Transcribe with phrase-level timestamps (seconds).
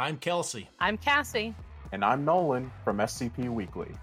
[0.00, 0.66] I'm Kelsey.
[0.78, 1.54] I'm Cassie.
[1.92, 3.94] And I'm Nolan from SCP Weekly.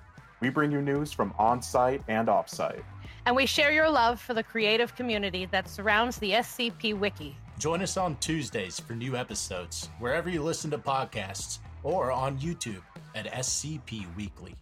[0.41, 2.85] We bring you news from on site and off site.
[3.25, 7.35] And we share your love for the creative community that surrounds the SCP Wiki.
[7.57, 12.83] Join us on Tuesdays for new episodes, wherever you listen to podcasts, or on YouTube
[13.15, 14.53] at SCP Weekly.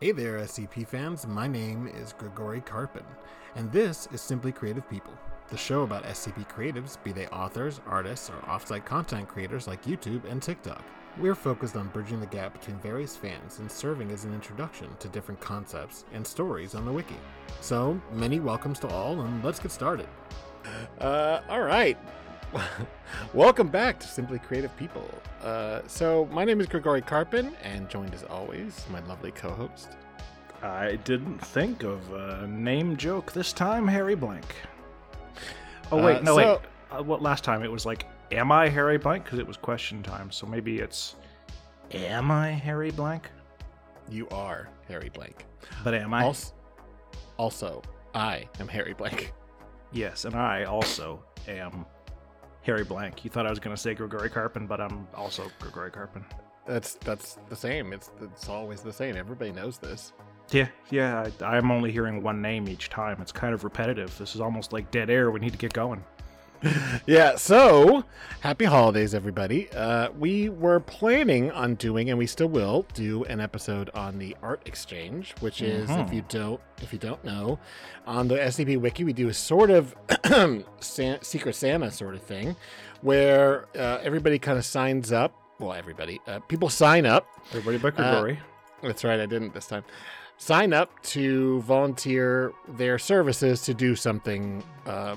[0.00, 1.26] Hey there, SCP fans.
[1.26, 3.04] My name is Grigori Karpin,
[3.54, 5.12] and this is Simply Creative People,
[5.48, 10.24] the show about SCP creatives, be they authors, artists, or offsite content creators like YouTube
[10.30, 10.82] and TikTok.
[11.18, 15.08] We're focused on bridging the gap between various fans and serving as an introduction to
[15.08, 17.16] different concepts and stories on the wiki.
[17.60, 20.08] So, many welcomes to all, and let's get started.
[20.98, 21.98] Uh, all right.
[23.34, 25.08] Welcome back to Simply Creative People.
[25.42, 29.90] Uh, so, my name is Grigori Karpin, and joined as always, my lovely co host.
[30.62, 34.46] I didn't think of a name joke this time, Harry Blank.
[35.92, 36.60] Oh, wait, Uh, no, so- wait.
[36.98, 37.62] Uh, what last time?
[37.62, 39.24] It was like, Am I Harry Blank?
[39.24, 40.30] Because it was question time.
[40.30, 41.16] So maybe it's,
[41.92, 43.30] Am I Harry Blank?
[44.08, 45.44] You are Harry Blank.
[45.82, 46.24] But am I?
[46.24, 46.52] Also,
[47.36, 47.82] also,
[48.14, 49.32] I am Harry Blank.
[49.92, 51.86] Yes, and I also am
[52.62, 53.24] Harry Blank.
[53.24, 56.24] You thought I was going to say Grigori Karpin, but I'm also Grigori Karpin.
[56.66, 57.92] That's that's the same.
[57.92, 59.16] It's it's always the same.
[59.16, 60.12] Everybody knows this.
[60.54, 61.28] Yeah, yeah.
[61.42, 63.20] I, I'm only hearing one name each time.
[63.20, 64.16] It's kind of repetitive.
[64.18, 65.30] This is almost like dead air.
[65.30, 66.04] We need to get going.
[67.06, 67.36] Yeah.
[67.36, 68.04] So,
[68.40, 69.68] happy holidays, everybody.
[69.72, 74.34] Uh, we were planning on doing, and we still will do an episode on the
[74.42, 77.58] art exchange, which is, if you don't if you don't know,
[78.06, 79.94] on the SCP Wiki, we do a sort of
[80.80, 82.56] San- Secret Santa sort of thing,
[83.02, 85.34] where uh, everybody kind of signs up.
[85.58, 88.40] Well, everybody, uh, people sign up Everybody but Uh, Grigori.
[88.82, 89.84] That's right, I didn't this time.
[90.36, 95.16] Sign up to volunteer their services to do something uh,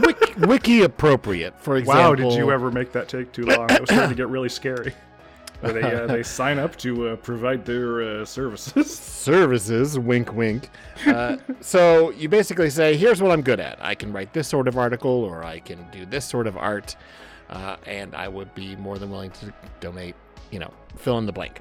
[0.00, 1.60] wiki, wiki appropriate.
[1.62, 3.70] For example, Wow, did you ever make that take too long?
[3.70, 4.94] It was starting to get really scary.
[5.60, 8.96] Where they uh, they sign up to uh, provide their uh, services.
[8.98, 9.98] services?
[9.98, 10.70] Wink, wink.
[11.06, 13.78] Uh, so you basically say, "Here's what I'm good at.
[13.84, 16.96] I can write this sort of article, or I can do this sort of art,
[17.50, 20.14] uh, and I would be more than willing to donate."
[20.50, 21.60] You know, fill in the blank.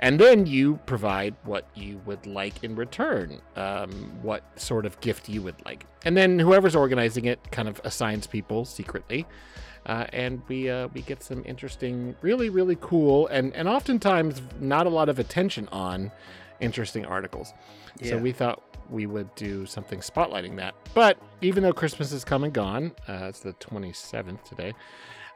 [0.00, 5.28] And then you provide what you would like in return, um, what sort of gift
[5.28, 5.84] you would like.
[6.04, 9.26] And then whoever's organizing it kind of assigns people secretly.
[9.86, 14.86] Uh, and we uh, we get some interesting, really, really cool, and, and oftentimes not
[14.86, 16.12] a lot of attention on
[16.60, 17.54] interesting articles.
[18.02, 20.74] So we thought we would do something spotlighting that.
[20.94, 24.74] But even though Christmas is come and gone, uh, it's the 27th today,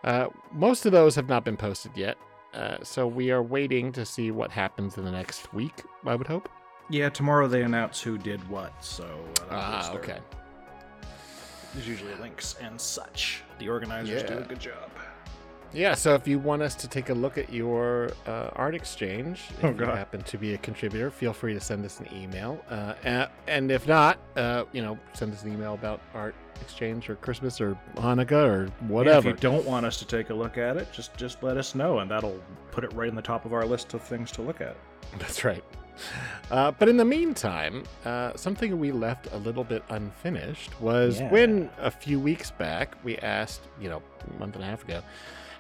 [0.03, 2.19] uh, most of those have not been posted yet.
[2.55, 6.27] Uh, so we are waiting to see what happens in the next week, I would
[6.29, 6.49] hope.
[6.91, 9.05] yeah, tomorrow they announce who did what, so
[9.43, 10.19] uh, Ah, okay.
[11.73, 13.43] There's usually links and such.
[13.59, 14.91] The organizers do a good job.
[15.75, 19.43] Yeah, so if you want us to take a look at your uh, art exchange,
[19.59, 22.65] if Oh, you happen to be a contributor, feel free to send us an email.
[22.71, 27.11] Uh, a- and if not, uh, you know, send us an email about art exchange
[27.11, 29.31] or Christmas or Hanukkah or whatever.
[29.31, 31.75] if you don't want us to take a look at it, just just let us
[31.75, 32.41] know, and that'll
[32.71, 34.77] put it right in the top of our list of things to look at.
[35.19, 35.65] That's right.
[36.51, 41.31] Uh, but in the meantime, uh, something we left a little bit unfinished was Yeah.
[41.31, 44.03] when a few weeks back we asked, you know,
[44.37, 45.03] a month and a half ago,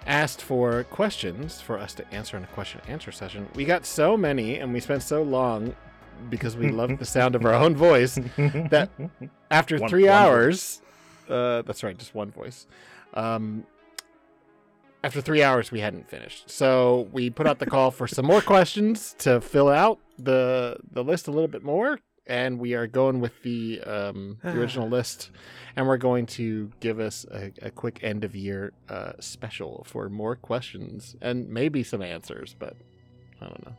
[0.06, 3.48] asked for questions for us to answer in a question and answer session.
[3.54, 5.75] We got so many and we spent so long
[6.31, 8.91] because we loved the sound of our own voice that
[9.50, 10.82] after One- three one hours,
[11.28, 12.66] uh, that's right, just one voice.
[13.15, 13.65] Um,
[15.03, 18.41] after three hours, we hadn't finished, so we put out the call for some more
[18.41, 23.20] questions to fill out the the list a little bit more, and we are going
[23.20, 25.30] with the um, the original list,
[25.76, 30.08] and we're going to give us a, a quick end of year uh, special for
[30.08, 32.76] more questions and maybe some answers, but
[33.40, 33.76] I don't know.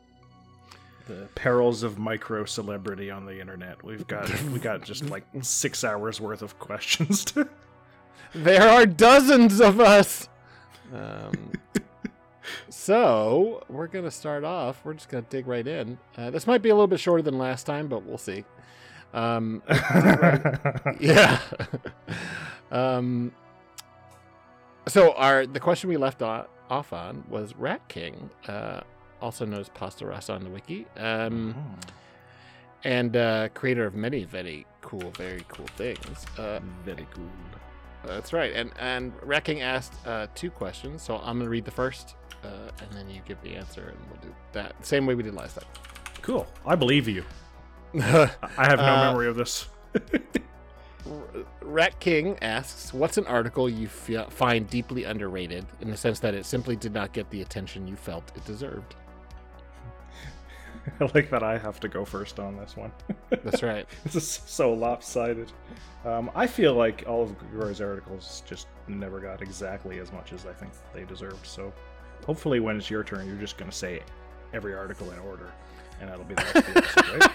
[1.07, 3.83] the perils of micro celebrity on the internet.
[3.83, 7.25] We've got we got just like six hours worth of questions.
[7.25, 7.49] To...
[8.33, 10.29] There are dozens of us.
[10.93, 11.51] Um,
[12.69, 14.83] so we're gonna start off.
[14.83, 15.97] We're just gonna dig right in.
[16.17, 18.43] Uh, this might be a little bit shorter than last time, but we'll see.
[19.13, 19.63] Um,
[20.99, 21.39] yeah.
[22.71, 23.31] um,
[24.87, 28.81] so our the question we left off on was Rat King, uh,
[29.21, 31.55] also known as Pasta Rasa on the wiki, um,
[32.83, 36.25] and uh, creator of many very cool, very cool things.
[36.37, 37.29] Uh, Very cool.
[38.05, 38.53] that's right.
[38.53, 42.15] And and Rat King asked uh, two questions, so I'm gonna read the first,
[42.45, 45.33] uh, and then you give the answer, and we'll do that same way we did
[45.33, 45.65] last time.
[46.21, 46.47] Cool.
[46.65, 47.23] I believe you.
[47.95, 49.67] I have no Uh, memory of this.
[51.61, 56.33] Rat King asks, "What's an article you f- find deeply underrated in the sense that
[56.33, 58.95] it simply did not get the attention you felt it deserved?"
[60.99, 62.91] I like that I have to go first on this one.
[63.29, 63.87] That's right.
[64.03, 65.51] this is so lopsided.
[66.05, 70.45] Um, I feel like all of Grigori's articles just never got exactly as much as
[70.45, 71.45] I think they deserved.
[71.45, 71.71] So
[72.25, 74.01] hopefully, when it's your turn, you're just going to say
[74.53, 75.51] every article in order,
[75.99, 77.31] and that'll be the rest of the episode, right?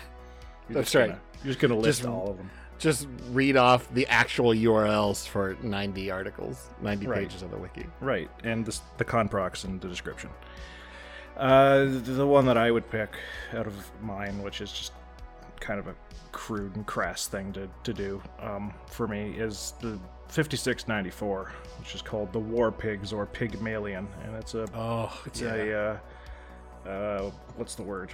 [0.68, 1.08] You're That's right.
[1.08, 2.50] Gonna, you're just going to list Just- all of them.
[2.78, 7.18] Just read off the actual URLs for 90 articles, 90 Right.
[7.28, 7.84] pages of the wiki.
[8.00, 10.30] Right, and the, the conprox in the description.
[11.36, 13.10] Uh, the, the one that I would pick
[13.52, 14.92] out of mine, which is just
[15.60, 15.94] kind of a
[16.32, 19.98] crude and crass thing to, to do um, for me, is the
[20.30, 26.00] 5694, which is called the War Pigs or Pygmalion, and it's a Oh, it's a
[26.86, 28.12] uh, uh, what's the word?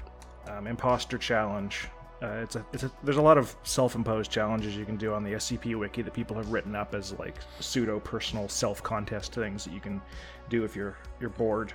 [0.48, 1.88] Um, imposter challenge.
[2.22, 5.22] Uh, it's a, it's a, there's a lot of self-imposed challenges you can do on
[5.22, 9.74] the SCP wiki that people have written up as like pseudo personal self-contest things that
[9.74, 10.00] you can
[10.48, 11.72] do if you're you're bored.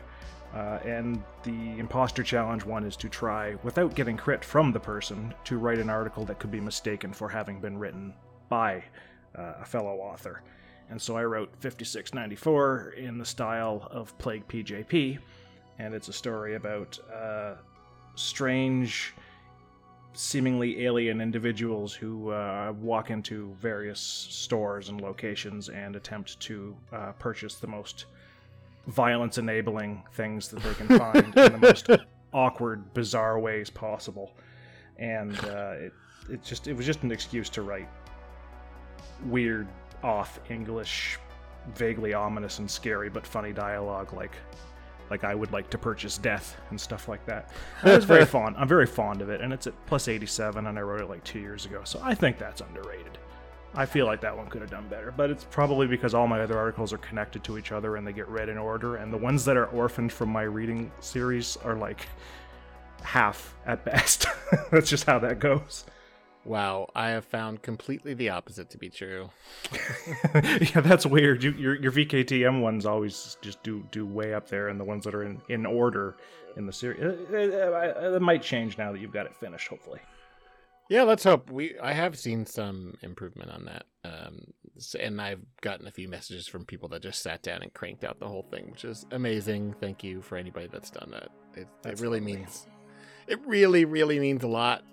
[0.53, 5.33] Uh, and the imposter challenge one is to try, without getting crit from the person,
[5.45, 8.13] to write an article that could be mistaken for having been written
[8.49, 8.83] by
[9.37, 10.41] uh, a fellow author.
[10.89, 15.19] And so I wrote 5694 in the style of Plague PJP,
[15.79, 17.53] and it's a story about uh,
[18.15, 19.13] strange,
[20.13, 27.13] seemingly alien individuals who uh, walk into various stores and locations and attempt to uh,
[27.13, 28.05] purchase the most
[28.87, 31.89] violence enabling things that they can find in the most
[32.33, 34.33] awkward, bizarre ways possible.
[34.97, 35.93] And uh, it,
[36.29, 37.87] it just it was just an excuse to write
[39.25, 39.67] weird,
[40.03, 41.19] off English,
[41.75, 44.35] vaguely ominous and scary but funny dialogue like
[45.11, 47.51] like I would like to purchase death and stuff like that.
[47.83, 48.55] I was very fond.
[48.57, 51.21] I'm very fond of it, and it's at plus 87, and I wrote it like
[51.25, 53.17] two years ago, so I think that's underrated.
[53.75, 56.39] I feel like that one could have done better, but it's probably because all my
[56.41, 59.17] other articles are connected to each other and they get read in order, and the
[59.17, 62.07] ones that are orphaned from my reading series are like
[63.03, 64.27] half at best.
[64.71, 65.83] that's just how that goes.
[66.43, 69.29] Wow, I have found completely the opposite to be true.
[70.33, 71.43] yeah, that's weird.
[71.43, 75.03] You, your your VKTM ones always just do do way up there, and the ones
[75.03, 76.15] that are in, in order
[76.57, 76.99] in the series,
[77.31, 79.67] uh, uh, it might change now that you've got it finished.
[79.67, 79.99] Hopefully,
[80.89, 81.51] Yeah, let's hope.
[81.51, 84.45] We I have seen some improvement on that, um,
[84.99, 88.19] and I've gotten a few messages from people that just sat down and cranked out
[88.19, 89.75] the whole thing, which is amazing.
[89.79, 91.29] Thank you for anybody that's done that.
[91.55, 92.65] It, it really means,
[93.27, 94.83] it really really means a lot.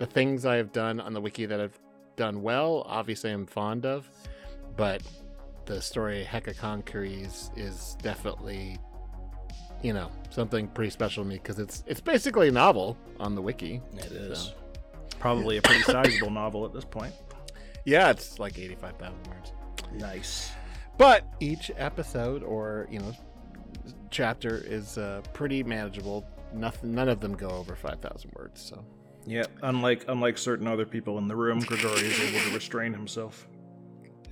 [0.00, 1.78] The things I have done on the wiki that I've
[2.16, 4.08] done well, obviously I'm fond of,
[4.74, 5.02] but
[5.66, 8.78] the story Hecatoncheires is definitely,
[9.82, 13.42] you know, something pretty special to me because it's it's basically a novel on the
[13.42, 13.82] wiki.
[13.92, 14.54] it is.
[15.18, 17.12] probably a pretty sizable novel at this point.
[17.84, 19.52] Yeah, it's like 85,000 words.
[19.92, 20.50] Nice.
[20.96, 23.12] But each episode or, you know,
[24.10, 26.26] chapter is uh, pretty manageable.
[26.54, 28.82] Nothing none of them go over 5,000 words, so.
[29.26, 33.46] Yeah, unlike unlike certain other people in the room, Grigori is able to restrain himself.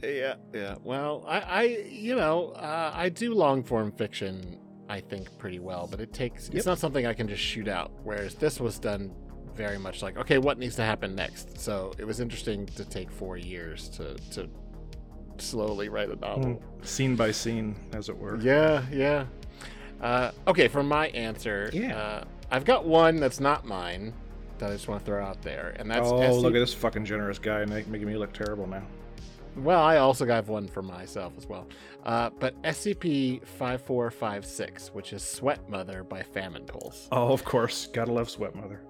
[0.03, 0.77] Yeah, yeah.
[0.85, 4.59] Well, I, I you know, uh, I do long form fiction,
[4.89, 6.55] I think, pretty well, but it takes, Yep.
[6.55, 7.91] it's not something I can just shoot out.
[8.05, 9.13] Whereas this was done
[9.57, 11.59] very much like, okay, what needs to happen next?
[11.59, 14.49] So it was interesting to take four years to, to
[15.39, 16.63] slowly write a novel.
[16.83, 18.37] Scene by scene, as it were.
[18.41, 19.27] Yeah, yeah.
[20.01, 21.99] Uh, okay, for my answer, Yeah.
[21.99, 24.15] uh, I've got one that's not mine
[24.59, 26.75] that I just want to throw out there, and that's oh, SC look at this
[26.75, 28.83] fucking generous guy make, making me look terrible now.
[29.57, 31.67] Well, I also got one for myself as well.
[32.05, 37.09] Uh, but SCP 5456, which is Sweat Mother by Famine Pulse.
[37.11, 38.81] Oh, of course, gotta love Sweat Mother.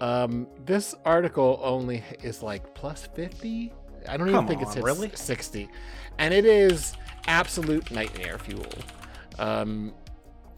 [0.00, 3.72] Um, this article only is like plus 50.
[4.08, 5.10] I don't Come even think it's on, hit really?
[5.14, 5.68] 60.
[6.18, 6.94] And it is
[7.26, 8.66] absolute nightmare fuel.
[9.38, 9.94] Um,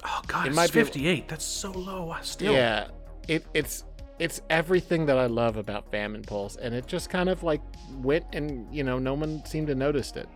[0.06, 1.28] Oh god, It it's might be- 58.
[1.28, 2.10] That's so low.
[2.10, 2.52] I Still.
[2.52, 2.88] Yeah,
[3.26, 3.84] it, it's
[4.18, 7.60] it's everything that I love about Famine Pulse, and it just kind of like
[7.96, 10.28] went and you know no one seemed to notice it,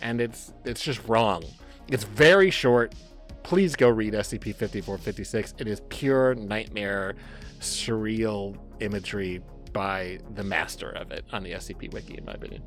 [0.00, 1.44] and it's it's just wrong.
[1.88, 2.94] It's very short.
[3.42, 5.54] Please go read SCP 5456.
[5.58, 7.16] It is pure nightmare,
[7.58, 9.40] surreal imagery
[9.72, 12.62] by the master of it on the SCP Wiki, in my opinion.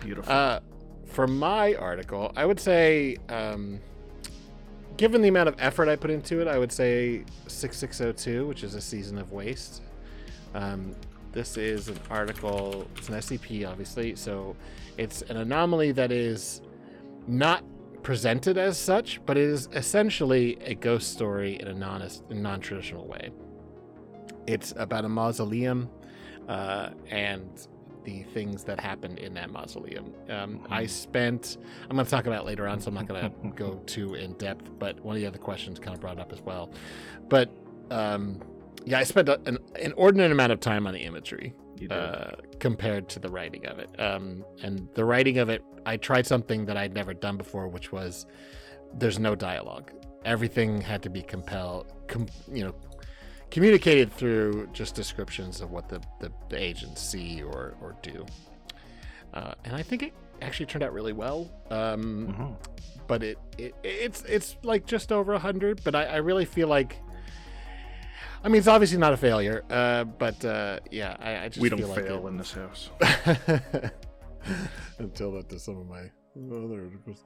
[0.00, 0.32] Beautiful.
[0.32, 0.60] Uh,
[1.06, 3.80] for my article, I would say, um,
[4.98, 8.74] given the amount of effort I put into it, I would say 6602, which is
[8.74, 9.80] a season of waste.
[10.54, 10.94] Um,
[11.32, 14.56] this is an article, it's an SCP, obviously, so
[14.98, 16.62] it's an anomaly that is
[17.28, 17.64] not
[18.02, 23.30] presented as such, but it is essentially a ghost story in a non traditional way.
[24.48, 25.88] It's about a mausoleum,
[26.48, 27.68] uh, and
[28.08, 30.14] the things that happened in that mausoleum.
[30.30, 31.58] Um, I spent,
[31.90, 34.14] I'm going to talk about it later on, so I'm not going to go too
[34.14, 36.72] in depth, but one of the other questions kind of brought up as well.
[37.28, 37.50] But
[37.90, 38.40] um,
[38.86, 41.52] yeah, I spent a, an inordinate amount of time on the imagery
[41.90, 43.90] uh, compared to the writing of it.
[44.00, 47.92] Um, and the writing of it, I tried something that I'd never done before, which
[47.92, 48.24] was
[48.94, 49.92] there's no dialogue.
[50.24, 52.74] Everything had to be compelled, com- you know,
[53.50, 58.24] communicated through just descriptions of what the, the, the agents see or, or do.
[59.34, 60.12] Uh, and I think it
[60.42, 61.50] actually turned out really well.
[61.70, 62.56] Um, Mhm.
[63.06, 65.82] but it, it it's it's like just over a hundred.
[65.84, 66.96] But I, I really feel like,
[68.44, 69.64] I mean, it's obviously not a failure.
[69.70, 72.52] Uh, but uh, yeah, I, I just we don't feel like fail it- in this
[72.52, 72.90] house.
[74.98, 77.24] Until that to some of my other articles.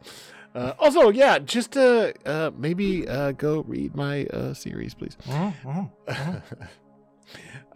[0.55, 5.17] Uh, also, yeah, just uh, uh, maybe uh, go read my uh, series, please.
[5.27, 6.43] Mhm, mhm.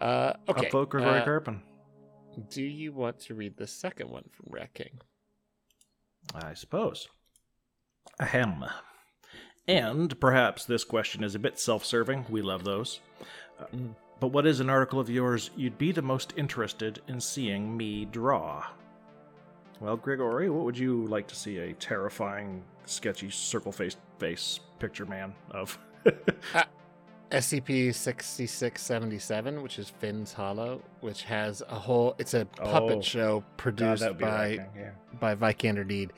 [0.00, 0.68] uh, okay.
[0.68, 1.60] Upvote Grigori uh, Karpin.
[2.50, 5.00] do you want to read the second one from Rat King?
[6.34, 7.08] I suppose.
[8.20, 8.64] Ahem.
[9.68, 12.26] And perhaps this question is a bit self serving.
[12.28, 13.00] We love those.
[13.60, 13.94] Uh, Mm.
[14.18, 18.06] But what is an article of yours you'd be the most interested in seeing me
[18.06, 18.64] draw?
[19.80, 25.06] Well, Grigori, what would you like to see a terrifying, sketchy, circle faced face picture
[25.06, 25.78] man of?
[27.32, 33.02] SCP 6677, which is Finn's Hollow, which has a whole, it's a puppet Oh.
[33.02, 34.90] show produced be by yeah.
[35.18, 36.12] by Vikander Deed.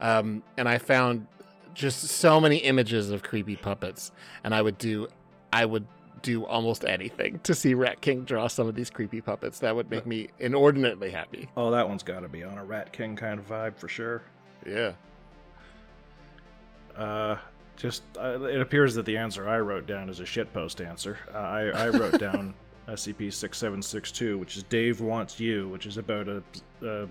[0.00, 1.26] Um, and I found
[1.74, 4.10] just so many images of creepy puppets,
[4.42, 5.08] and I would do,
[5.52, 5.86] I would
[6.24, 9.58] do almost anything to see Rat King draw some of these creepy puppets.
[9.60, 11.48] That would make me inordinately happy.
[11.56, 14.22] Oh, that one's got to be on a Rat King kind of vibe for sure.
[14.66, 14.92] Yeah.
[16.96, 17.36] Uh,
[17.76, 21.18] just uh, it appears that the answer I wrote down is a shitpost answer.
[21.32, 22.54] Uh, I, I wrote down
[22.88, 26.42] SCP six seven six two, which is Dave wants you, which is about a,
[26.82, 27.06] a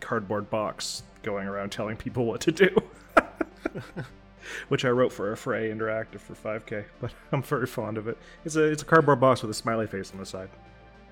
[0.00, 2.76] cardboard box going around telling people what to do.
[4.68, 8.18] which I wrote for a Fray Interactive for 5K, but I'm very fond of it.
[8.44, 10.48] It's a it's a cardboard box with a smiley face on the side.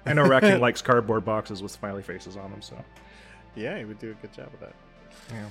[0.07, 2.77] I know Rat King likes cardboard boxes with smiley faces on them, so
[3.55, 4.75] Yeah, he would do a good job with that.
[5.31, 5.47] yeah.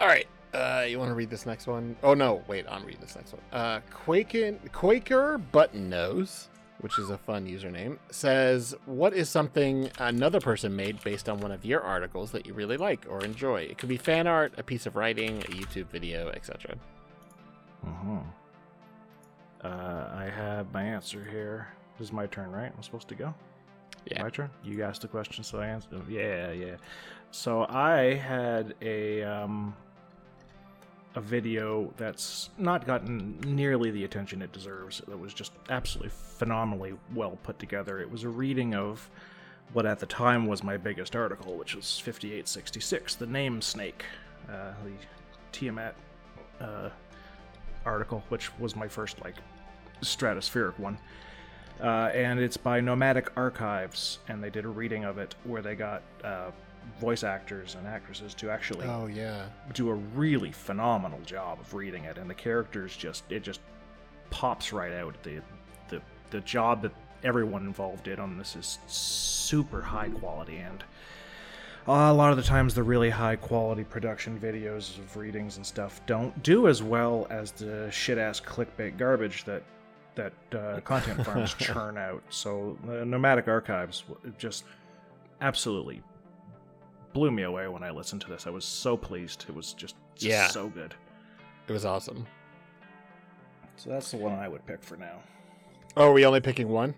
[0.00, 0.26] All right.
[0.52, 1.94] Uh, you want to read this next one?
[2.02, 3.42] Oh no, wait, I'm reading this next one.
[3.52, 6.48] Uh, Quakin, Quaker Button Nose,
[6.80, 11.52] which is a fun username, says, "What is something another person made based on one
[11.52, 13.62] of your articles that you really like or enjoy?
[13.62, 16.76] It could be fan art, a piece of writing, a YouTube video, etc."
[17.86, 18.20] Uh-huh.
[19.62, 21.68] Uh, I have my answer here.
[21.98, 22.72] This is my turn, right?
[22.74, 23.34] I'm supposed to go.
[24.06, 24.22] Yeah.
[24.22, 24.50] My turn.
[24.64, 25.90] You asked the question, so I answered.
[25.92, 26.06] them.
[26.08, 26.76] Yeah, yeah.
[27.30, 29.76] So I had a um,
[31.14, 35.02] a video that's not gotten nearly the attention it deserves.
[35.08, 38.00] That was just absolutely phenomenally well put together.
[38.00, 39.10] It was a reading of
[39.72, 44.04] what at the time was my biggest article, which was 5866, the name snake,
[44.48, 44.92] uh, the
[45.52, 45.94] Tiamat
[46.60, 46.90] uh,
[47.84, 49.36] article, which was my first like
[50.02, 50.98] stratospheric one.
[51.80, 55.74] Uh, and it's by Nomadic Archives, and they did a reading of it where they
[55.74, 56.50] got uh,
[56.98, 59.44] voice actors and actresses to actually Oh yeah.
[59.74, 63.60] do a really phenomenal job of reading it, and the characters just it just
[64.30, 65.14] pops right out.
[65.22, 65.40] The
[65.88, 66.92] the the job that
[67.22, 70.82] everyone involved did on this is super high quality, and
[71.88, 75.66] uh, a lot of the times the really high quality production videos of readings and
[75.66, 79.62] stuff don't do as well as the shit ass clickbait garbage that
[80.14, 82.22] that uh, content farms churn out.
[82.30, 84.04] So uh, Nomadic Archives
[84.38, 84.64] just
[85.40, 86.02] absolutely
[87.12, 88.46] blew me away when I listened to this.
[88.46, 89.46] I was so pleased.
[89.48, 90.46] It was just, just Yeah.
[90.48, 90.94] so good.
[91.68, 92.26] It was awesome.
[93.76, 95.20] So that's the one I would pick for now.
[95.96, 96.94] Oh, are we only picking one?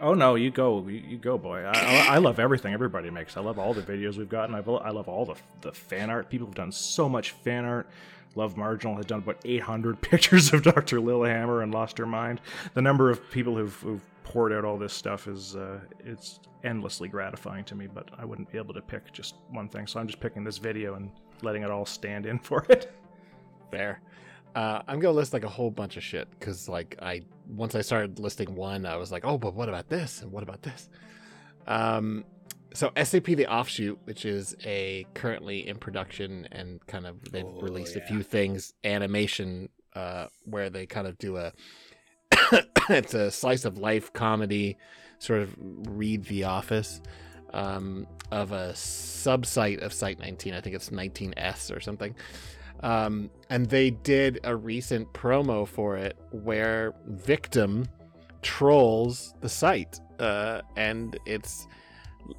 [0.00, 1.62] Oh no, you go, you, you go, boy.
[1.64, 3.36] I, I, I love everything everybody makes.
[3.36, 4.54] I love all the videos we've gotten.
[4.54, 6.30] I, I love all the the fan art.
[6.30, 7.86] People have done so much fan art.
[8.34, 11.00] Love Marginal has done about 800 pictures of Dr.
[11.00, 12.40] Lillehammer and lost her mind.
[12.74, 17.08] The number of people who've, who've poured out all this stuff is uh, it's endlessly
[17.08, 17.86] gratifying to me.
[17.86, 20.58] But I wouldn't be able to pick just one thing, so I'm just picking this
[20.58, 21.10] video and
[21.42, 22.92] letting it all stand in for it.
[23.70, 24.00] Fair.
[24.54, 27.82] Uh, I'm gonna list like a whole bunch of shit because like I once I
[27.82, 30.88] started listing one, I was like, oh, but what about this and what about this?
[31.66, 32.24] Um,
[32.74, 37.60] so SAP the Offshoot, which is a currently in production and kind of they've Oh,
[37.60, 41.52] released a few things animation uh, where they kind of do a
[42.88, 44.76] it's a slice of life comedy,
[45.18, 47.00] sort of read The Office.
[47.52, 50.54] Um, of a subsite of Site 19.
[50.54, 52.14] I think it's 19S or something.
[52.82, 57.86] Um, and they did a recent promo for it where Victim
[58.42, 60.00] trolls the site.
[60.18, 61.66] Uh, and it's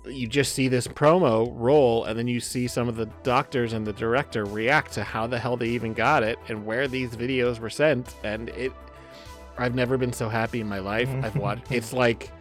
[0.06, 3.86] you just see this promo roll, and then you see some of the doctors and
[3.86, 7.60] the director react to how the hell they even got it and where these videos
[7.60, 8.72] were sent, and it.
[9.58, 11.10] I've never been so happy in my life.
[11.24, 11.72] I've watched.
[11.72, 12.32] It's like,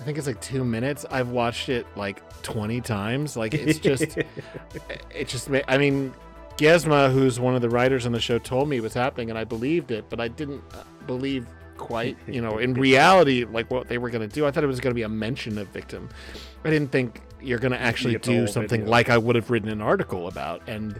[0.00, 1.04] I think it's like two minutes.
[1.10, 3.36] I've watched it like twenty times.
[3.36, 4.02] Like it's just,
[5.10, 5.48] it just.
[5.68, 6.12] I mean,
[6.56, 9.38] Gesma, who's one of the writers on the show, told me it was happening, and
[9.38, 13.88] I believed it, but I didn't uh, believe quite, you know, in reality, like what
[13.88, 14.46] they were going to do.
[14.46, 16.08] I thought it was going to be a mention of victim.
[16.66, 18.90] I didn't think you're going to actually do something video.
[18.90, 20.98] like I would have written an article about, and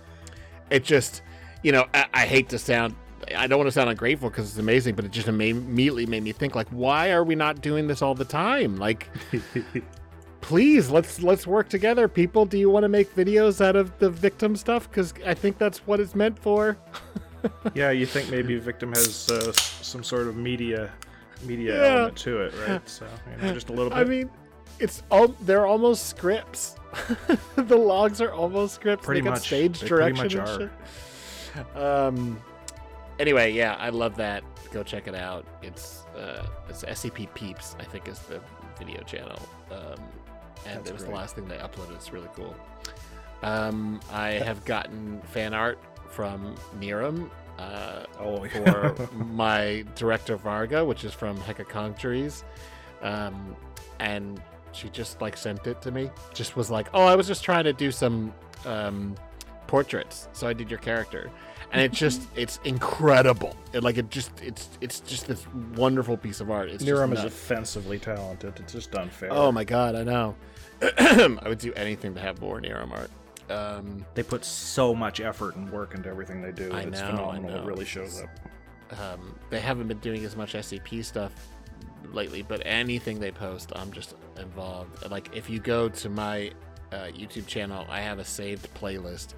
[0.70, 1.22] it just,
[1.62, 2.94] you know, I, I hate to sound.
[3.36, 6.24] I don't want to sound ungrateful because it's amazing, but it just ama- immediately made
[6.24, 8.76] me think like, why are we not doing this all the time?
[8.76, 9.08] Like,
[10.40, 14.10] please let's let's work together people do you want to make videos out of the
[14.10, 16.76] victim stuff because i think that's what it's meant for
[17.74, 20.90] yeah, you think maybe Victim has uh, some sort of media
[21.44, 21.88] media Yeah.
[21.94, 22.88] element to it, right?
[22.88, 23.98] So you know, just a little bit.
[23.98, 24.30] i mean
[24.82, 26.76] it's all they're almost scripts.
[27.56, 29.06] The logs are almost scripts.
[29.06, 29.46] Pretty they got much.
[29.46, 30.70] stage They pretty direction much and
[31.54, 31.76] shit.
[31.76, 32.42] um
[33.18, 34.42] anyway yeah i love that.
[34.72, 35.46] Go check it out.
[35.62, 38.40] It's uh it's scp peeps i think is the
[38.78, 39.38] video channel.
[39.70, 40.00] Um
[40.66, 41.94] and That's it was the last thing they uploaded.
[41.94, 42.54] It's really cool.
[43.42, 51.04] Um i have gotten fan art from Niram uh oh, for my director Varga, which
[51.04, 52.42] is from Hecatoncheires.
[53.02, 53.56] Um,
[54.00, 54.40] and
[54.72, 56.10] she just like sent it to me.
[56.34, 58.32] Just was like, "Oh, I was just trying to do some
[58.64, 59.14] um,
[59.66, 61.30] portraits, so I did your character."
[61.72, 63.56] And it just it's incredible.
[63.72, 66.68] It like it just it's it's just this wonderful piece of art.
[66.70, 68.58] It's Niram is offensively talented.
[68.60, 69.30] It's just unfair.
[69.32, 70.34] Oh my god, I know.
[70.82, 73.10] I would do anything to have more Niram art.
[73.50, 76.72] Um, They put so much effort and work into everything they do.
[76.72, 77.50] I it's know, I phenomenal.
[77.50, 77.62] know.
[77.62, 78.98] It really shows up.
[79.00, 81.32] um, they haven't been doing as much SCP stuff
[82.12, 85.10] lately, but anything they post, I'm just involved.
[85.10, 86.52] Like if you go to my
[86.92, 89.34] uh, YouTube channel, I have a saved playlist,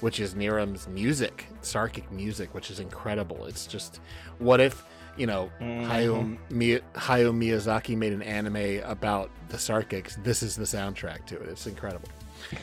[0.00, 3.46] which is Niram's music, Sarkic music, which is incredible.
[3.46, 4.00] It's just,
[4.38, 4.84] what if
[5.16, 10.22] you know Hayao, Mi- Hayao Miyazaki made an anime about the Sarkics?
[10.22, 11.48] This is the soundtrack to it.
[11.48, 12.08] It's incredible.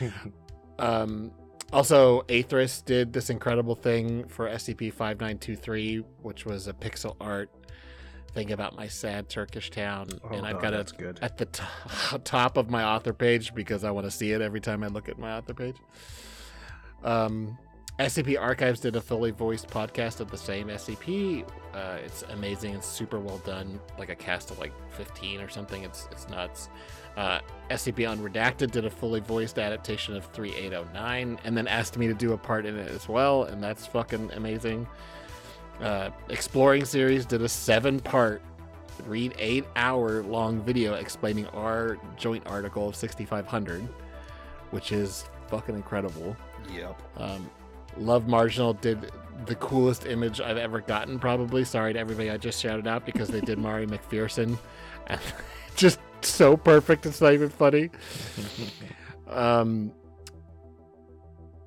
[0.76, 1.30] Um,
[1.72, 7.50] also, Aethris did this incredible thing for SCP 5923, which was a pixel art
[8.34, 10.08] thing about my sad Turkish town.
[10.24, 11.62] Oh, and I've God, got it at the t-
[12.24, 15.08] top of my author page because I want to see it every time I look
[15.08, 15.76] at my author page.
[17.02, 17.56] Um,
[17.98, 21.48] SCP Archives did a fully voiced podcast of the same SCP.
[21.72, 22.74] Uh, it's amazing.
[22.74, 23.78] It's super well done.
[23.98, 25.84] Like a cast of like 15 or something.
[25.84, 26.70] It's it's nuts.
[27.16, 27.38] Uh,
[27.70, 32.32] SCP Unredacted did a fully voiced adaptation of 3809 and then asked me to do
[32.32, 34.88] a part in it as well, and that's fucking amazing.
[35.80, 38.42] Uh, Exploring Series did a seven part,
[39.06, 43.82] read eight hour long video explaining our joint article of 6500,
[44.70, 46.36] which is fucking incredible.
[46.72, 47.02] Yep.
[47.16, 47.50] Um,
[47.96, 49.10] Love Marginal did
[49.46, 51.64] the coolest image I've ever gotten, probably.
[51.64, 54.58] Sorry to everybody I just shouted out because they did Mari McPherson.
[55.06, 55.20] And
[55.76, 57.90] just so perfect, it's not even funny.
[59.28, 59.92] um,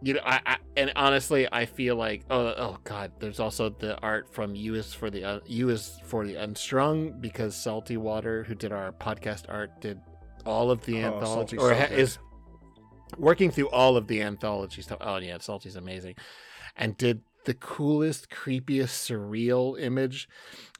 [0.01, 3.97] you know, I, I and honestly, I feel like oh oh god, there's also the
[3.99, 8.43] art from U is for the Un- U is for the Unstrung because Salty Water,
[8.43, 9.99] who did our podcast art, did
[10.45, 12.19] all of the Oh, anthology or is
[13.17, 14.99] working through all of the anthology stuff.
[15.01, 16.15] Oh yeah, Salty's amazing,
[16.75, 20.27] and did the coolest, creepiest, surreal image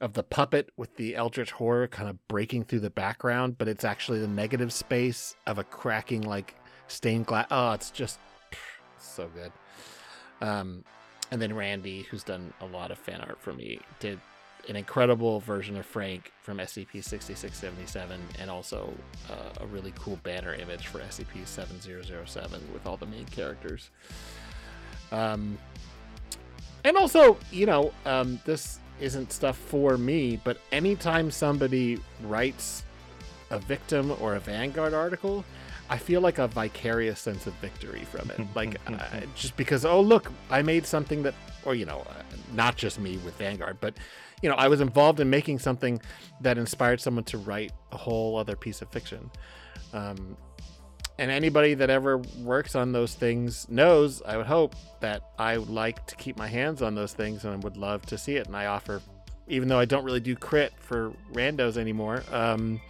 [0.02, 3.84] of the puppet with the eldritch horror kind of breaking through the background, but it's
[3.84, 6.54] actually the negative space of a cracking like
[6.86, 7.46] stained glass.
[7.50, 8.18] Oh, it's just
[9.04, 9.52] so good.
[10.40, 10.84] Um,
[11.30, 14.18] and then Randy, who's done a lot of fan art for me, did
[14.68, 18.92] an incredible version of Frank from SCP 6677 and also
[19.30, 23.90] uh, a really cool banner image for SCP 7007 with all the main characters.
[25.10, 25.58] Um,
[26.84, 32.84] and also, you know, um, this isn't stuff for me, but anytime somebody writes
[33.50, 35.44] a victim or a Vanguard article,
[35.90, 38.40] I feel like a vicarious sense of victory from it.
[38.54, 42.22] Like, uh, just because, oh, look, I made something that, or, you know, uh,
[42.54, 43.94] not just me with Vanguard, but,
[44.42, 46.00] you know, I was involved in making something
[46.40, 49.30] that inspired someone to write a whole other piece of fiction.
[49.92, 50.36] Um,
[51.18, 55.68] and anybody that ever works on those things knows, I would hope, that I would
[55.68, 58.46] like to keep my hands on those things and would love to see it.
[58.46, 59.02] And I offer,
[59.48, 62.80] even though I don't really do crit for randos anymore, um,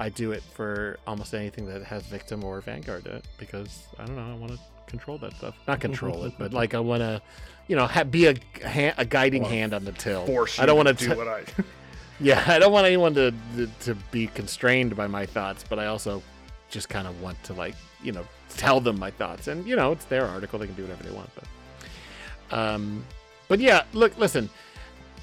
[0.00, 4.06] I do it for almost anything that has victim or vanguard in it because I
[4.06, 5.54] don't know, I want to control that stuff.
[5.68, 7.20] Not control it, but like I want to,
[7.68, 8.34] you know, ha- be a,
[8.66, 10.24] ha- a guiding hand on the till.
[10.24, 11.42] Force I don't you want to to do what I.
[12.20, 15.86] yeah, I don't want anyone to, to to be constrained by my thoughts, but I
[15.86, 16.22] also
[16.70, 19.92] just kind of want to like you know tell them my thoughts, and you know
[19.92, 21.30] it's their article; they can do whatever they want.
[21.34, 23.04] But um,
[23.48, 24.48] but yeah, look, listen.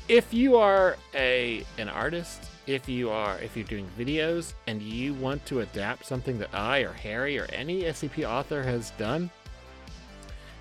[0.08, 5.14] If you are a an artist, if you are if you're doing videos and you
[5.16, 9.32] want to adapt something that I or Harry or any SCP author has done,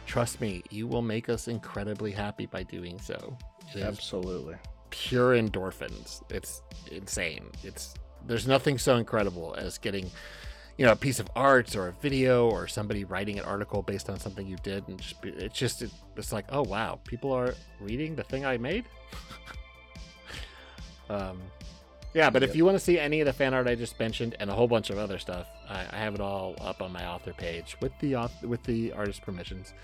[0.07, 3.37] trust me, you will make us incredibly happy by doing so.
[3.75, 4.55] It Absolutely.
[4.91, 6.23] pure endorphins.
[6.31, 7.51] It's insane.
[7.65, 10.11] It's there's nothing so incredible as getting,
[10.79, 14.09] you know, a piece of art or a video or somebody writing an article based
[14.09, 17.55] on something you did, and just it's just it, it's like, oh wow, people are
[17.81, 18.85] reading the thing I made.
[21.11, 21.41] um,
[22.17, 24.35] yeah, but if you want to see any of the fan art I just mentioned
[24.41, 27.07] and a whole bunch of other stuff, I, I have it all up on my
[27.07, 29.75] author page with the auth- with the artist permissions.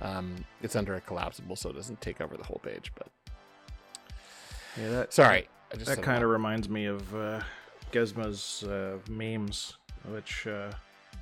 [0.00, 2.92] Um, it's under a collapsible, so it doesn't take over the whole page.
[2.96, 3.08] But
[4.80, 7.40] Yeah, that sorry, that kind of reminds me of uh,
[7.92, 9.74] Gizma's uh, memes,
[10.10, 10.70] which uh,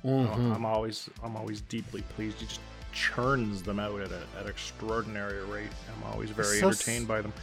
[0.05, 0.55] Mhm.
[0.55, 2.39] I'm always I'm always deeply pleased.
[2.39, 2.61] He just
[2.93, 5.69] churns them out at an extraordinary rate.
[5.95, 7.33] I'm always very so entertained by them.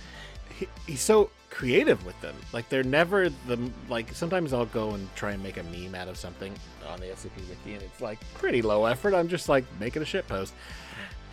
[0.59, 2.35] he, he's so creative with them.
[2.53, 4.13] Like they're never the like.
[4.13, 6.55] Sometimes I'll go and try and make a meme out of something
[6.89, 9.15] on the SCP wiki, and it's like pretty low effort.
[9.15, 10.55] I'm just like making a shit post,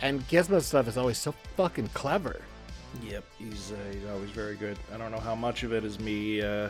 [0.00, 2.40] and Gizmo's stuff is always so fucking clever.
[3.02, 4.78] Yep, he's uh, he's always very good.
[4.92, 6.68] I don't know how much of it is me uh,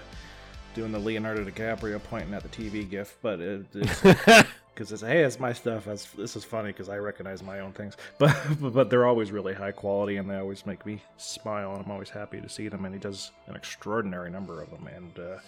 [0.75, 4.03] doing the Leonardo DiCaprio pointing at the TV gif, but it, it's
[4.77, 5.87] because it's hey, it's my stuff.
[5.87, 9.55] That's, this is funny because I recognize my own things, but but they're always really
[9.55, 12.85] high quality and they always make me smile, and I'm always happy to see them.
[12.85, 15.39] And he does an extraordinary number of them, and uh,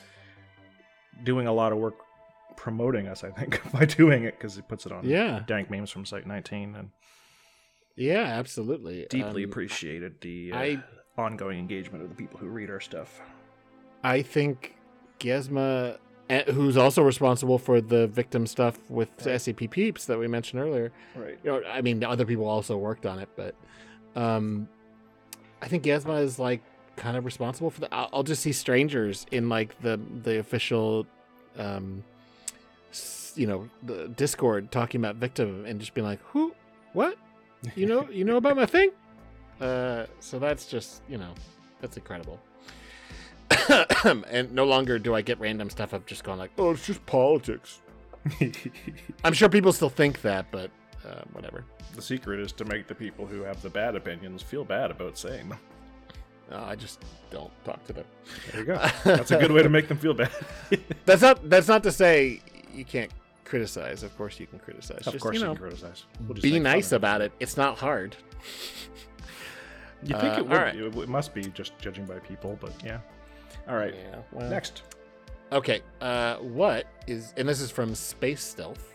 [1.25, 1.95] doing a lot of work
[2.57, 3.23] promoting us.
[3.23, 5.43] I think by doing it because he puts it on Yeah.
[5.47, 6.91] dank memes from Site 19 and
[7.97, 9.07] yeah, absolutely.
[9.11, 10.83] deeply Um, appreciated the uh, I-
[11.17, 13.21] ongoing engagement of the people who read our stuff.
[14.05, 14.77] I think
[15.19, 15.97] Gizma, eh,
[16.31, 19.37] who's also responsible for the victim stuff with Right.
[19.37, 20.93] SCP Peeps that we mentioned earlier.
[21.17, 21.39] Right.
[21.43, 23.55] you know, I mean, other people also worked on it, but
[24.15, 24.69] um,
[25.63, 26.63] I think Yasma is like
[26.97, 27.93] kind of responsible for that.
[27.93, 31.07] I'll, I'll just see strangers in like the the official,
[31.57, 32.05] um,
[33.35, 36.55] you know, the Discord talking about victim and just being like, "Who?
[36.93, 37.17] What?
[37.77, 38.09] You know?
[38.11, 38.91] You know about my thing?"
[39.61, 41.35] Uh, so that's just you know,
[41.81, 42.39] that's incredible.
[44.31, 45.93] and no longer do I get random stuff.
[45.93, 47.81] I'm just going like, "Oh, it's just politics."
[49.25, 50.71] I'm sure people still think that, but
[51.09, 51.65] uh, whatever.
[51.95, 55.17] the secret is to make the people who have the bad opinions feel bad about
[55.17, 55.59] saying them.
[56.51, 58.05] No, I just don't talk to them.
[58.53, 58.87] There you go.
[59.05, 60.31] That's a good way to make them feel bad.
[61.05, 61.49] That's not.
[61.49, 62.41] That's not to say
[62.75, 63.11] you can't
[63.45, 64.03] criticize.
[64.03, 65.07] Of course, you can criticize.
[65.07, 66.05] of Just, course, you you, can criticize.
[66.27, 67.33] We'll be nice about it.
[67.41, 68.17] It's not hard.
[70.03, 70.53] You think Uh, it would?
[70.57, 70.75] right.
[70.77, 72.99] It must be just judging by people, but yeah.
[73.69, 73.95] All right.
[73.95, 74.19] Yeah.
[74.33, 74.49] Well.
[74.49, 74.83] Next,
[75.51, 75.81] Okay.
[76.01, 77.33] Uh, what is?
[77.37, 78.93] And this is from Space Stealth.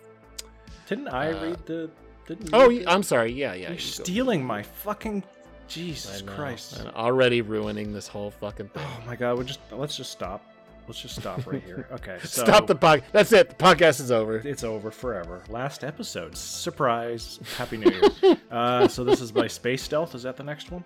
[0.88, 1.90] didn't I Uh, read the?
[2.28, 3.32] Didn't Oh, y- I'm sorry.
[3.32, 3.70] Yeah, yeah.
[3.70, 4.04] You're you go.
[4.04, 5.24] stealing my fucking
[5.68, 6.78] Jesus Christ!
[6.80, 8.84] and already ruining this whole fucking thing.
[8.86, 9.38] Oh my God!
[9.40, 10.42] We just let's just stop.
[10.88, 11.88] Let's just stop right here.
[11.94, 12.18] Okay.
[12.24, 13.04] So Stop the pod.
[13.14, 13.50] That's it.
[13.50, 14.38] The podcast is over.
[14.38, 15.42] It's over forever.
[15.50, 16.36] Last episode.
[16.38, 17.40] Surprise.
[17.58, 18.38] Happy New Year.
[18.52, 20.14] uh, so this is by Space Stealth.
[20.14, 20.84] Is that the next one?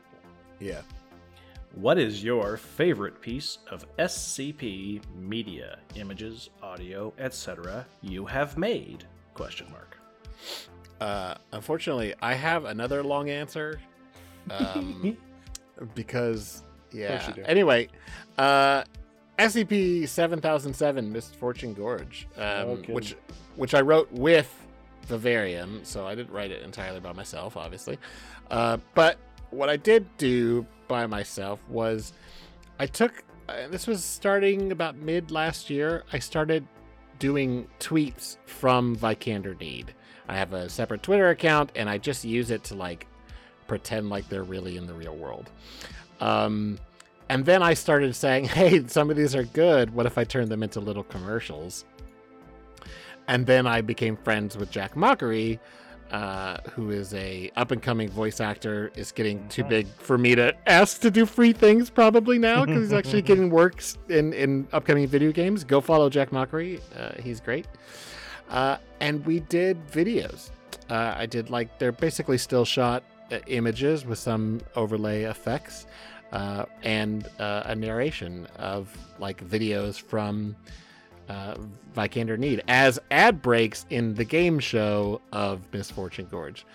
[0.60, 0.82] Yeah.
[1.76, 7.86] What is your favorite piece of SCP media, images, audio, etc.
[8.02, 9.06] you have made?
[9.36, 9.98] Question mark.
[11.00, 13.80] Uh, unfortunately, I have another long answer.
[14.50, 15.18] Um,
[15.96, 17.32] because yeah.
[17.46, 17.90] Anyway,
[18.40, 18.84] uh,
[19.38, 22.94] SCP seven thousand seven Misfortune Gorge, um, Okay.
[22.94, 23.16] which
[23.56, 24.52] which I wrote with
[25.06, 28.00] Vivarium, so I didn't write it entirely by myself, obviously.
[28.50, 29.18] Uh, but
[29.52, 32.14] what I did do by myself was
[32.80, 33.24] I took.
[33.50, 36.04] Uh, this was starting about mid last year.
[36.12, 36.68] I started
[37.20, 39.94] doing tweets from Vikander Deed.
[40.28, 43.08] I have a separate Twitter account, and I just use it to like
[43.68, 45.50] pretend like they're really in the real world.
[46.20, 46.78] Um,
[47.30, 49.94] and then I started saying, "Hey, some of these are good.
[49.94, 51.86] What if I turn them into little commercials?"
[53.28, 55.60] And then I became friends with Jack Mockery,
[56.12, 58.92] uh, who is a up and coming voice actor.
[58.96, 62.84] Is getting too big for me to ask to do free things probably now because
[62.84, 65.64] he's actually getting works in in upcoming video games.
[65.64, 66.80] Go follow Jack Mockery.
[66.96, 67.68] Uh, he's great.
[68.50, 70.52] Uh, and we did videos.
[70.90, 75.86] Uh, I did like they're basically still shot uh, images with some overlay effects
[76.32, 80.56] uh, and uh, a narration of like videos from
[81.30, 81.56] uh,
[81.96, 86.66] Vikander Deed as ad breaks in the game show of Misfortune Gorge,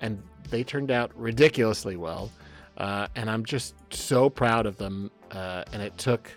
[0.00, 2.30] and they turned out ridiculously well.
[2.78, 5.10] Uh, and I'm just so proud of them.
[5.30, 6.30] Uh, and it took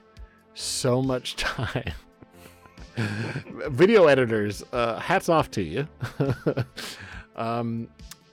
[0.53, 1.93] so much time.
[3.69, 5.87] video editors, uh, hats off to you.
[7.35, 7.87] um,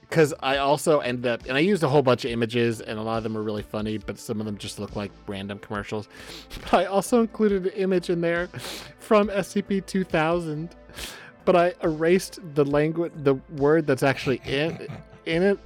[0.08, 3.02] because I also ended up, and I used a whole bunch of images, and a
[3.02, 6.08] lot of them are really funny, but some of them just look like random commercials.
[6.62, 8.48] But I also included an image in there
[8.98, 10.74] from SCP 2000,
[11.44, 14.88] but I erased the language, the word that's actually in
[15.26, 15.58] in it,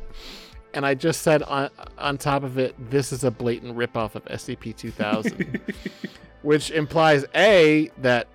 [0.75, 4.25] and I just said on on top of it, "This is a blatant ripoff of
[4.25, 5.61] SCP 2000,"
[6.43, 8.27] which implies a that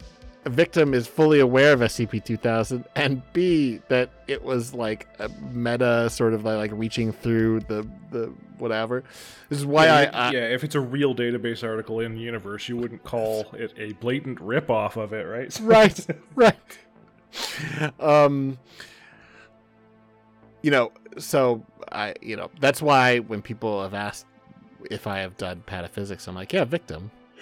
[0.49, 6.10] victim is fully aware of SCP 2000, and B that it was like a meta
[6.10, 9.03] sort of like, like reaching through the the whatever.
[9.49, 12.21] This is why yeah, I, I yeah, if it's a real database article in the
[12.21, 15.57] universe, you wouldn't call it a blatant ripoff of it, right?
[15.62, 16.55] right right
[17.99, 18.57] um
[20.62, 24.25] you know so i you know that's why when people have asked
[24.89, 27.12] if i have done pataphysics i'm like yeah victim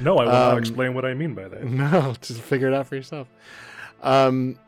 [0.00, 1.64] no, I will not Um, explain what I mean by that.
[1.84, 3.28] no just figure it out for yourself.
[4.02, 4.58] Um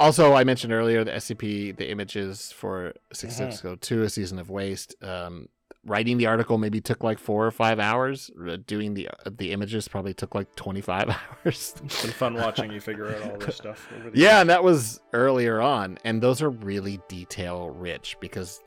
[0.00, 4.94] also i mentioned earlier the scp the images for 6602 a season of waste.
[5.02, 5.48] Um
[5.84, 8.30] writing the article maybe took like four or five hours.
[8.46, 11.08] Uh, doing the the images probably took like 25
[11.46, 11.74] hours.
[11.84, 13.88] It's been fun watching you figure out all this stuff.
[13.98, 18.60] Over the Yeah, and that was earlier on, and those are really detail rich because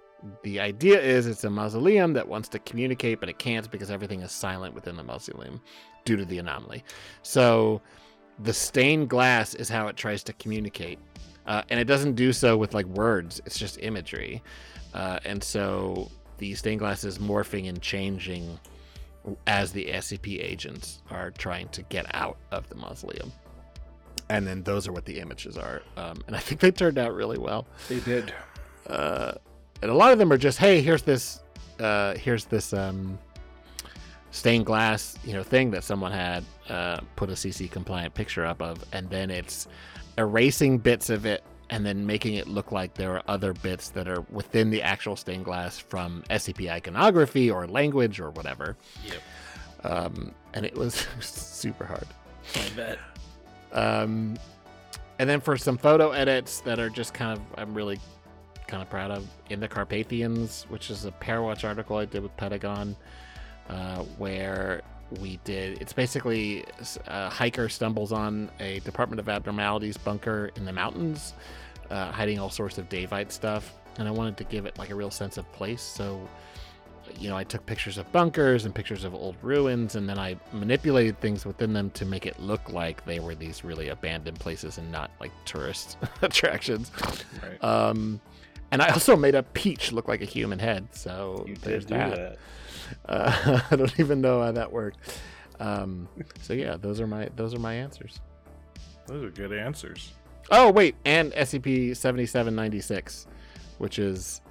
[0.43, 4.21] the idea is it's a mausoleum that wants to communicate, but it can't because everything
[4.21, 5.61] is silent within the mausoleum
[6.05, 6.83] due to the anomaly.
[7.23, 7.81] So
[8.39, 10.99] the stained glass is how it tries to communicate,
[11.47, 14.41] uh, and it doesn't do so with like words; it's just imagery,
[14.93, 18.59] uh, and so the stained glass is morphing and changing
[19.45, 23.31] as the SCP agents are trying to get out of the mausoleum.
[24.29, 25.83] And then those are what the images are.
[25.97, 27.67] Um, and i think they turned out really well.
[27.89, 28.33] They did.
[28.87, 29.33] uh,
[29.81, 31.41] and a lot of them are just hey here's this
[31.79, 33.17] uh, here's this um,
[34.31, 38.61] stained glass you know thing that someone had uh, put a cc compliant picture up
[38.61, 39.67] of and then it's
[40.17, 44.07] erasing bits of it and then making it look like there are other bits that
[44.07, 49.21] are within the actual stained glass from scp iconography or language or whatever Yep.
[49.85, 52.07] um, and it was super hard
[52.55, 52.99] I bet.
[53.71, 54.37] um,
[55.19, 57.99] and then for some photo edits that are just kind of, I'm really
[58.71, 59.27] kind of proud of.
[59.49, 62.95] In the Carpathians, which is a Parawatch article I did with Pedagon,
[63.69, 64.81] uh, where
[65.19, 66.63] we did, it's basically
[67.07, 71.33] a hiker stumbles on a Department of Abnormalities bunker in the mountains,
[71.89, 73.73] uh, hiding all sorts of Daevite stuff.
[73.99, 75.81] And I wanted to give it like a real sense of place.
[75.81, 76.25] So
[77.19, 80.37] you know, I took pictures of bunkers and pictures of old ruins, and then I
[80.53, 84.77] manipulated things within them to make it look like they were these really abandoned places
[84.77, 86.91] and not like tourist attractions.
[87.43, 87.61] Right.
[87.63, 88.21] Um,
[88.71, 91.93] and I also made a peach look like a human head, so you there's did
[91.93, 92.37] do that.
[93.05, 93.11] that.
[93.11, 94.97] Uh, I don't even know how that worked.
[95.59, 96.07] Um,
[96.41, 98.19] so yeah, those are my those are my answers.
[99.07, 100.13] Those are good answers.
[100.49, 103.27] Oh wait, and SCP seventy seven ninety six,
[103.77, 104.41] which is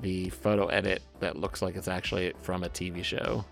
[0.00, 3.44] the photo edit that looks like it's actually from a TV show,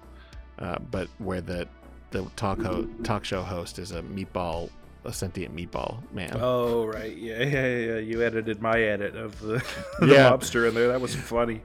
[0.59, 1.69] uh, but where the
[2.11, 4.71] the talk ho- talk show host is a meatball,
[5.05, 6.37] a sentient meatball man.
[6.41, 7.99] Oh right, yeah, yeah, yeah.
[7.99, 9.63] You edited my edit of the,
[10.01, 10.31] the Yeah.
[10.31, 10.89] lobster in there.
[10.89, 11.63] That was funny.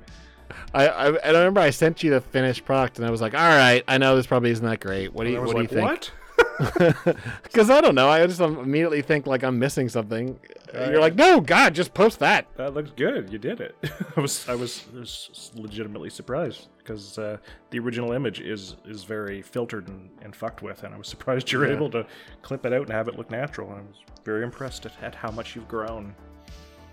[0.74, 3.34] I, I and I remember I sent you the finished product, and I was like,
[3.34, 5.13] "All right, I know this probably isn't that great.
[5.13, 6.12] What do you what like, do you think?" what?
[7.43, 8.10] Because I don't know.
[8.10, 10.39] I just immediately think like I'm missing something.
[10.74, 13.32] Uh, You're like, "No, God, just post that." That looks good.
[13.32, 13.76] You did it.
[14.17, 17.38] I was, I was, was legitimately surprised because uh,
[17.72, 21.52] the original image is is very filtered and, and fucked with, and I was surprised
[21.52, 21.74] you were Yeah.
[21.76, 22.06] able to
[22.41, 23.69] clip it out and have it look natural.
[23.72, 26.15] I was very impressed at, at how much you've grown.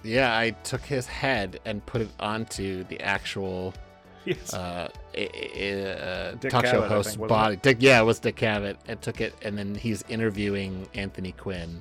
[0.02, 3.74] Yeah, I took his head and put it onto the actual
[4.26, 4.52] Yes.
[4.52, 7.56] uh, i- i- uh, Dick talk show Cavett, I host's think, body.
[7.56, 11.80] Dick, yeah, it was Dick Cavett, and took it, and then he's interviewing Anthony Quinn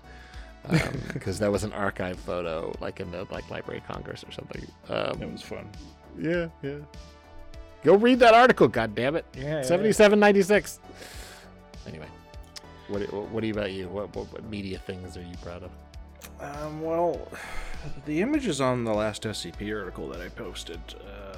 [1.13, 4.65] because that was an archive photo, like in the like Library of Congress or something.
[4.89, 5.67] Um, it was fun.
[6.17, 6.77] yeah, yeah.
[7.83, 9.25] Go read that article, God damn it!
[9.35, 9.43] Yeah.
[9.57, 10.79] yeah, Seventy-seven ninety-six.
[11.87, 12.07] Anyway,
[12.87, 13.87] what what about you?
[13.89, 15.71] What, what what media things are you proud of?
[16.39, 17.19] Um, well,
[18.05, 21.28] the images on the last SCP article that I posted uh,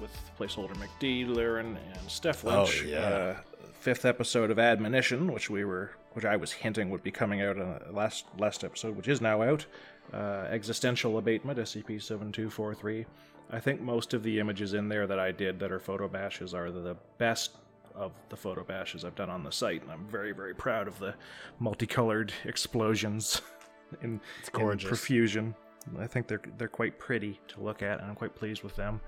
[0.00, 2.82] with placeholder McD, Laren, and Steph Oh, Lynch.
[2.84, 2.98] yeah.
[2.98, 3.36] Uh,
[3.72, 7.58] fifth episode of Admonition, which we were, which I was hinting would be coming out
[7.58, 9.66] on the last last episode, which is now out.
[10.12, 13.06] Uh, Existential Abatement, SCP seven two four three.
[13.52, 16.54] I think most of the images in there that I did that are photo bashes
[16.54, 17.52] are the best
[17.94, 20.98] of the photo bashes I've done on the site, and I'm very very proud of
[20.98, 21.14] the
[21.58, 23.40] multicolored explosions
[24.02, 24.20] in, in
[24.52, 24.88] gorgeous.
[24.88, 25.54] profusion.
[25.98, 29.00] I think they're they're quite pretty to look at, and I'm quite pleased with them.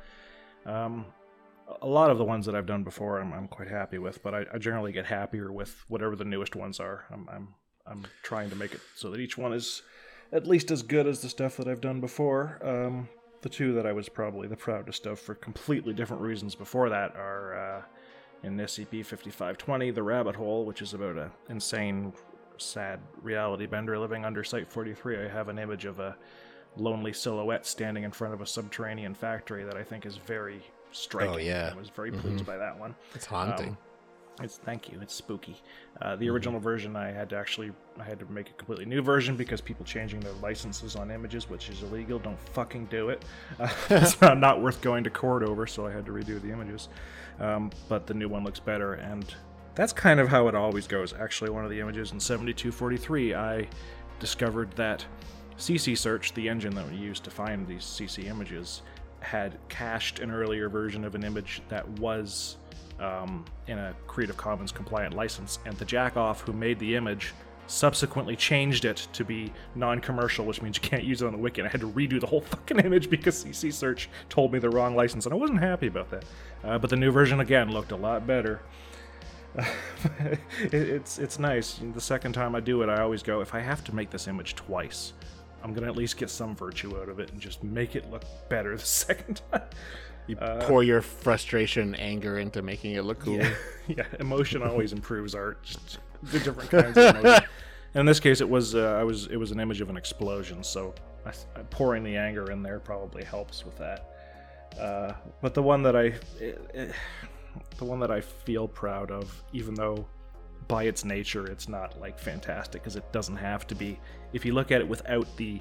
[0.66, 1.06] Um,
[1.80, 4.34] a lot of the ones that I've done before, I'm, I'm quite happy with, but
[4.34, 7.04] I, I generally get happier with whatever the newest ones are.
[7.10, 7.54] I'm, I'm
[7.86, 9.82] I'm trying to make it so that each one is
[10.32, 12.58] at least as good as the stuff that I've done before.
[12.62, 13.08] Um,
[13.42, 17.16] the two that I was probably the proudest of for completely different reasons before that
[17.16, 17.82] are uh,
[18.44, 22.12] in SCP 5520, The Rabbit Hole, which is about a insane,
[22.56, 25.24] sad reality bender living under Site 43.
[25.24, 26.16] I have an image of a
[26.76, 31.34] lonely silhouette standing in front of a subterranean factory that I think is very striking.
[31.34, 31.70] Oh, yeah.
[31.72, 32.94] I was very pleased by that one.
[33.14, 33.70] It's haunting.
[33.70, 33.78] Um,
[34.40, 34.98] it's thank you.
[35.02, 35.60] It's spooky.
[36.00, 39.02] Uh, the original version, I had to actually, I had to make a completely new
[39.02, 42.18] version because people changing their licenses on images, which is illegal.
[42.18, 43.24] Don't fucking do it.
[43.60, 45.66] Uh, it's not, not worth going to court over.
[45.66, 46.88] So I had to redo the images.
[47.40, 49.34] Um, but the new one looks better, and
[49.74, 51.12] that's kind of how it always goes.
[51.12, 53.68] Actually, one of the images in 7243, I
[54.18, 55.04] discovered that
[55.62, 58.82] CC Search, the engine that we used to find these CC images,
[59.20, 62.56] had cached an earlier version of an image that was
[62.98, 67.32] um, in a Creative Commons compliant license, and the jackoff who made the image
[67.68, 71.60] subsequently changed it to be non-commercial, which means you can't use it on the wiki.
[71.60, 74.68] And I had to redo the whole fucking image because CC Search told me the
[74.68, 76.24] wrong license, and I wasn't happy about that.
[76.64, 78.62] Uh, but the new version again looked a lot better.
[79.54, 81.78] it, it's it's nice.
[81.94, 84.26] The second time I do it, I always go, if I have to make this
[84.26, 85.12] image twice,
[85.62, 88.24] I'm gonna at least get some virtue out of it and just make it look
[88.48, 89.62] better the second time.
[90.26, 93.38] You pour your frustration, anger into making it look cool.
[93.38, 93.54] Yeah,
[93.88, 94.04] yeah.
[94.20, 95.62] Emotion always improves art.
[95.64, 97.48] Just the different kinds of emotion.
[97.94, 100.62] In this case, it was uh, I was it was an image of an explosion,
[100.62, 100.94] so
[101.26, 104.08] I, I, pouring the anger in there probably helps with that.
[104.80, 106.94] Uh, but the one that I it, it,
[107.78, 110.06] the one that I feel proud of, even though
[110.72, 114.00] by its nature it's not like fantastic, because it doesn't have to be.
[114.32, 115.60] If you look at it without the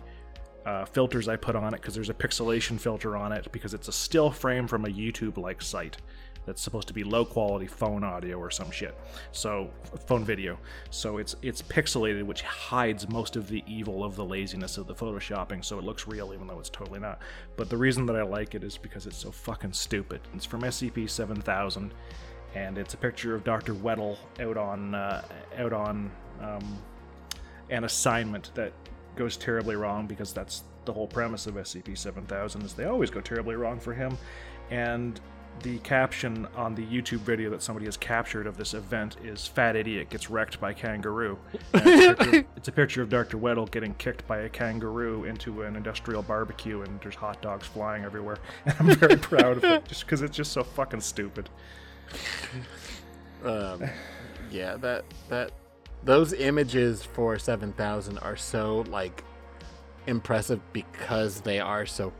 [0.65, 3.89] uh, filters I put on it because there's a pixelation filter on it because it's
[3.89, 5.97] a still frame from a YouTube like site
[6.45, 8.97] that's supposed to be low quality phone audio or some shit.
[9.33, 9.69] So
[10.05, 10.57] phone video.
[10.91, 14.95] So it's it's pixelated which hides most of the evil of the laziness of the
[14.95, 17.19] photoshopping so it looks real even though it's totally not.
[17.57, 20.21] But the reason that I like it is because it's so fucking stupid.
[20.33, 21.91] It's from SCP-7000
[22.55, 23.73] and it's a picture of Dr.
[23.73, 25.23] Weddle out on uh,
[25.57, 26.11] out on
[26.41, 26.77] um,
[27.69, 28.73] an assignment that
[29.15, 33.55] goes terribly wrong because that's the whole premise of SCP-7000 is they always go terribly
[33.55, 34.17] wrong for him.
[34.71, 35.19] And
[35.63, 39.75] the caption on the YouTube video that somebody has captured of this event is "Fat
[39.75, 41.37] idiot gets wrecked by kangaroo."
[41.73, 43.37] It's a, picture, it's, a picture of Dr.
[43.37, 48.03] Weddle getting kicked by a kangaroo into an industrial barbecue, and there's hot dogs flying
[48.03, 48.37] everywhere.
[48.65, 51.49] And I'm very proud of it, just because it's just so fucking stupid.
[53.43, 53.83] Um,
[54.51, 55.51] yeah, that that
[56.03, 59.23] those images for 7000 are so like
[60.07, 62.13] impressive because they are so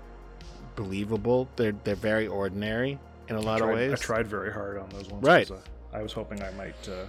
[0.76, 1.48] believable.
[1.56, 3.94] They're they're very ordinary in a lot tried, of ways.
[3.94, 5.50] i tried very hard on those ones right.
[5.50, 5.56] uh,
[5.94, 7.06] i was hoping i might uh,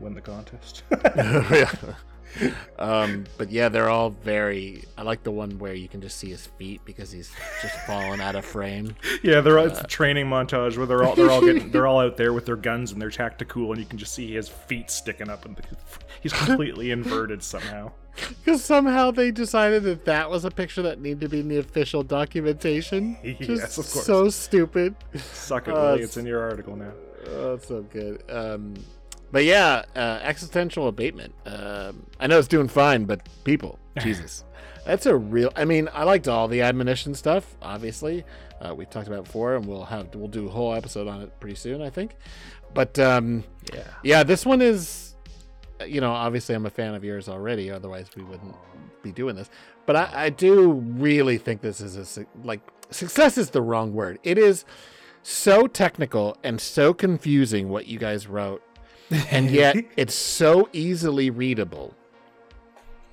[0.00, 0.82] win the contest.
[1.50, 1.72] Yeah.
[2.78, 4.84] Um, but yeah, they're all very.
[4.98, 7.30] I like the one where you can just see his feet because he's
[7.62, 8.94] just fallen out of frame.
[9.22, 12.00] Yeah, they're all, it's a training montage where they're all they're all getting they're all
[12.00, 14.90] out there with their guns and their tactical, and you can just see his feet
[14.90, 15.60] sticking up, and
[16.20, 17.90] he's completely inverted somehow.
[18.42, 21.58] Because somehow they decided that that was a picture that needed to be in the
[21.58, 23.18] official documentation.
[23.22, 24.06] yes, of course.
[24.06, 24.94] So stupid.
[25.16, 26.02] Suck it, Uh, Willie.
[26.02, 26.92] It's in your article now.
[27.28, 28.22] Oh, that's so good.
[28.30, 28.72] Um,
[29.36, 31.34] but yeah, uh, existential abatement.
[31.44, 34.44] Um, I know it's doing fine, but people, Jesus,
[34.86, 35.52] that's a real.
[35.54, 37.54] I mean, I liked all the admonition stuff.
[37.60, 38.24] Obviously,
[38.62, 41.20] uh, we've talked about it before, and we'll have we'll do a whole episode on
[41.20, 42.16] it pretty soon, I think.
[42.72, 43.44] But um,
[43.74, 43.82] Yeah.
[44.02, 45.14] yeah, this one is.
[45.86, 47.70] You know, obviously, I'm a fan of yours already.
[47.70, 48.56] Otherwise, we wouldn't
[49.02, 49.50] be doing this.
[49.84, 54.18] But I, I do really think this is a like success is the wrong word.
[54.22, 54.64] It is
[55.22, 58.62] so technical and so confusing what you guys wrote,
[59.10, 61.94] and yet it's so easily readable.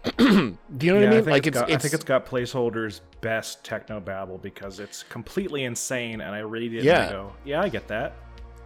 [0.18, 1.12] do you know what I mean?
[1.12, 4.80] think like it's it's, got, it's I think it's got placeholders best techno babble because
[4.82, 7.04] it's completely insane, and I read it Yeah.
[7.04, 8.14] and I go, yeah, I get that.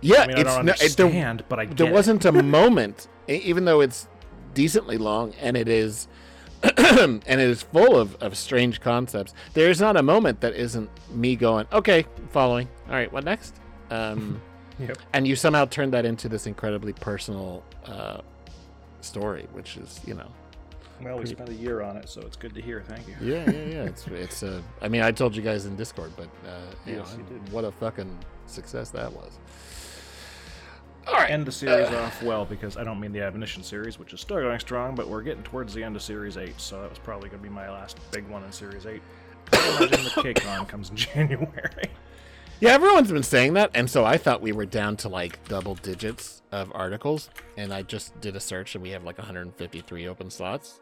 [0.02, 2.32] yeah, I mean, I it's don't no- it- there- understand, but I there wasn't a
[2.44, 4.08] moment, even though it's
[4.56, 6.08] decently long and it is
[6.78, 9.36] and it is full of, of strange concepts.
[9.54, 12.68] There is not a moment that isn't me going, okay, following.
[12.88, 13.56] All right, what next?
[13.92, 14.42] Um,
[14.80, 14.98] Yep.
[15.14, 18.22] And you somehow turned that into this incredibly personal uh,
[19.02, 20.30] story, which is, you know,
[21.02, 22.82] Well, we spent a year on it, so it's good to hear.
[22.88, 23.16] Thank you.
[23.22, 23.84] yeah, yeah, yeah.
[23.90, 24.44] It's it's.
[24.44, 27.40] Uh, I mean, I told you guys in Discord, but uh, you Yes, know, you
[27.40, 27.52] did.
[27.52, 28.16] what a fucking
[28.46, 29.32] success that was.
[31.30, 34.38] End the series off well because I don't mean the Admonition series, which is still
[34.38, 37.30] going strong, but we're getting towards the end of Series 8, so that was probably
[37.30, 39.02] going to be my last big one in Series 8.
[39.54, 41.72] I imagine the KCON comes in January.
[42.60, 45.76] Yeah, everyone's been saying that, and so I thought we were down to like double
[45.76, 50.32] digits of articles, and I just did a search, and we have like 153 open
[50.32, 50.82] slots,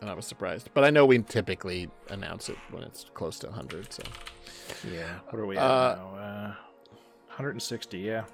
[0.00, 0.70] and I was surprised.
[0.72, 4.04] But I know we typically announce it when it's close to 100, so
[4.88, 5.18] Yeah.
[5.30, 6.16] What are we at Uh, now?
[6.16, 6.54] Uh,
[7.30, 7.98] 160.
[7.98, 8.24] Yeah.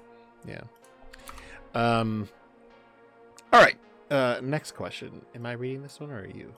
[0.47, 0.61] yeah.
[1.73, 2.29] Um.
[3.51, 3.77] All right.
[4.11, 5.25] Uh, next question.
[5.33, 6.53] Am I reading this one or are you?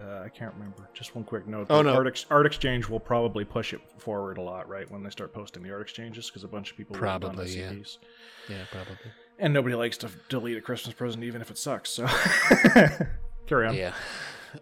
[0.00, 0.88] Uh, I can't remember.
[0.92, 1.68] Just one quick note.
[1.70, 1.94] Oh, no.
[1.94, 4.90] Art, Ex- Art Exchange will probably push it forward a lot, right?
[4.90, 7.70] When they start posting the Art Exchanges, because a bunch of people Probably, yeah.
[7.70, 7.98] SCPs.
[8.48, 8.96] Yeah, probably.
[9.38, 11.90] And nobody likes to delete a Christmas present, even if it sucks.
[11.90, 12.06] So
[13.46, 13.74] carry on.
[13.76, 13.92] Yeah.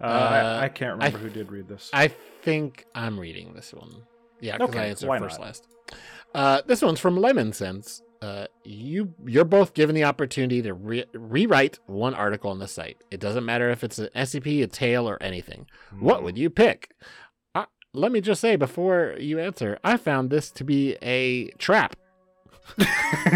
[0.01, 1.91] Uh, Uh, I, I can't remember who did read this.
[1.93, 2.09] I
[2.43, 3.91] think I'm reading this one.
[4.41, 5.47] Yeah, because I Okay, answered why first not?
[5.47, 5.67] last.
[6.35, 8.03] Uh, this one's from Lemon Sense.
[8.23, 12.97] Uh, you you're both given the opportunity to re- rewrite one article on the site.
[13.11, 15.67] It doesn't matter if it's an SCP, a tale, or anything.
[15.99, 16.95] What would you pick?
[17.55, 21.97] Uh, let me just say before you answer, I found this to be a trap.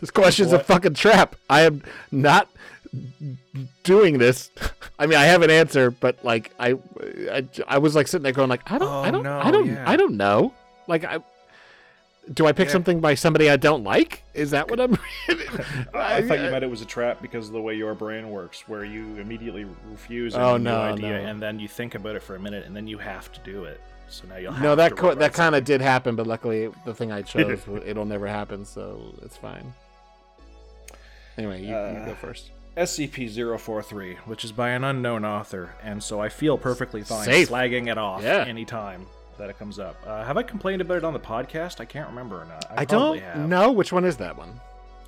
[0.00, 1.36] This question's a fucking trap.
[1.50, 2.48] I am not
[3.84, 4.50] doing this.
[4.98, 6.76] I mean, I have an answer, but like I,
[7.30, 9.50] I, I was like sitting there going like, I don't, I Oh, don't, no, I
[9.50, 9.84] don't, yeah.
[9.86, 10.54] I don't know.
[10.86, 11.18] Like I,
[12.32, 12.72] do I pick Yeah.
[12.72, 14.22] something by somebody I don't like?
[14.34, 14.94] Is that what I'm?
[15.94, 18.30] I, I thought you meant it was a trap because of the way your brain
[18.30, 21.28] works, where you immediately refuse any Oh, new no, idea, no.
[21.28, 23.64] and then you think about it for a minute, and then you have to do
[23.64, 23.80] it.
[24.08, 26.94] So now you'll have No, that co- that kind of did happen, but luckily the
[26.94, 29.72] thing I chose it'll never happen, so it's fine.
[31.38, 32.50] Anyway, you, you Uh, go first.
[32.76, 37.48] SCP-043, which is by an unknown author, and so I feel perfectly fine Safe.
[37.48, 38.44] slagging it off Yeah.
[38.46, 39.06] anytime
[39.38, 39.96] that it comes up.
[40.06, 41.80] Uh, have I complained about it on the podcast?
[41.80, 42.64] I can't remember or not.
[42.70, 43.48] I, I don't have.
[43.48, 44.60] know which one is that one.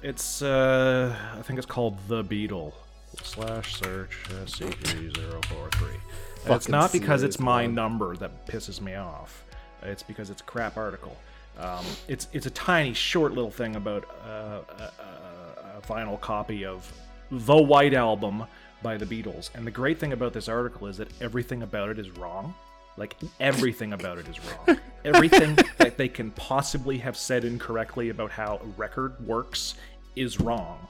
[0.02, 2.74] It's uh, I think it's called The Beetle
[3.22, 5.96] slash search SCP-043.
[6.44, 9.44] And it's not because it's my number that pisses me off.
[9.82, 11.16] It's because it's a crap article.
[11.58, 16.64] Um, it's it's a tiny, short little thing about uh, a, a, a vinyl copy
[16.64, 16.90] of
[17.30, 18.44] the White Album
[18.82, 19.50] by the Beatles.
[19.54, 22.54] And the great thing about this article is that everything about it is wrong.
[22.98, 24.78] Like everything about it is wrong.
[25.04, 29.76] everything that they can possibly have said incorrectly about how a record works
[30.16, 30.88] is wrong.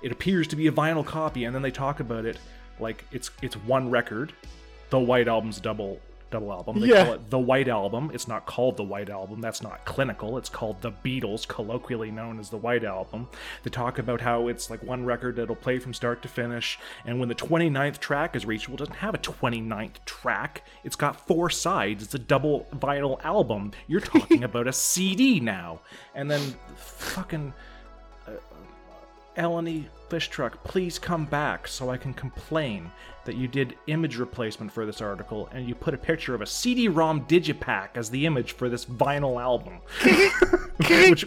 [0.00, 2.38] It appears to be a vinyl copy, and then they talk about it
[2.78, 4.32] like it's it's one record.
[4.90, 6.00] The White Album's double
[6.30, 6.80] double album.
[6.80, 7.04] They Yeah.
[7.04, 8.10] call it the White Album.
[8.12, 9.40] It's not called the White Album.
[9.40, 10.36] That's not clinical.
[10.36, 13.28] It's called the Beatles, colloquially known as the White Album.
[13.62, 17.18] They talk about how it's like one record that'll play from start to finish, and
[17.18, 20.64] when the 29th track is reached, well, it doesn't have a 29th track.
[20.84, 22.02] It's got four sides.
[22.04, 23.72] It's a double vinyl album.
[23.86, 25.80] You're talking about a CD now.
[26.14, 26.40] And then
[26.76, 27.52] fucking
[28.26, 28.34] uh, uh,
[29.36, 32.90] Eleni Fish Truck, please come back so I can complain
[33.24, 36.46] that you did image replacement for this article and you put a picture of a
[36.46, 39.80] CD-ROM digipack as the image for this vinyl album.
[41.10, 41.26] which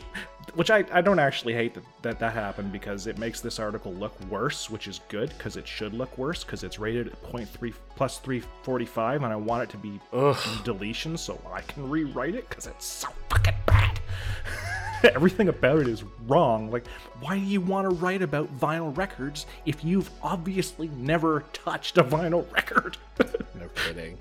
[0.55, 3.93] which I, I don't actually hate that, that that happened because it makes this article
[3.93, 7.73] look worse, which is good because it should look worse because it's rated at 0.3
[7.95, 10.37] plus 345 and I want it to be Ugh.
[10.63, 13.99] deletion so I can rewrite it because it's so fucking bad.
[15.03, 16.69] Everything about it is wrong.
[16.69, 16.85] Like,
[17.21, 22.03] why do you want to write about vinyl records if you've obviously never touched a
[22.03, 22.97] vinyl record?
[23.59, 24.17] No kidding.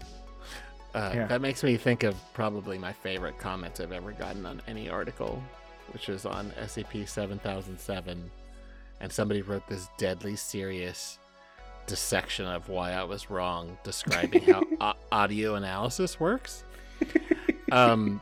[0.94, 1.26] Uh, Yeah.
[1.26, 5.42] That makes me think of probably my favorite comment I've ever gotten on any article,
[5.92, 8.30] which was on SCP 7007.
[9.00, 11.18] And somebody wrote this deadly serious
[11.86, 16.64] dissection of why I was wrong, describing how au- audio analysis works.
[17.72, 18.20] Um,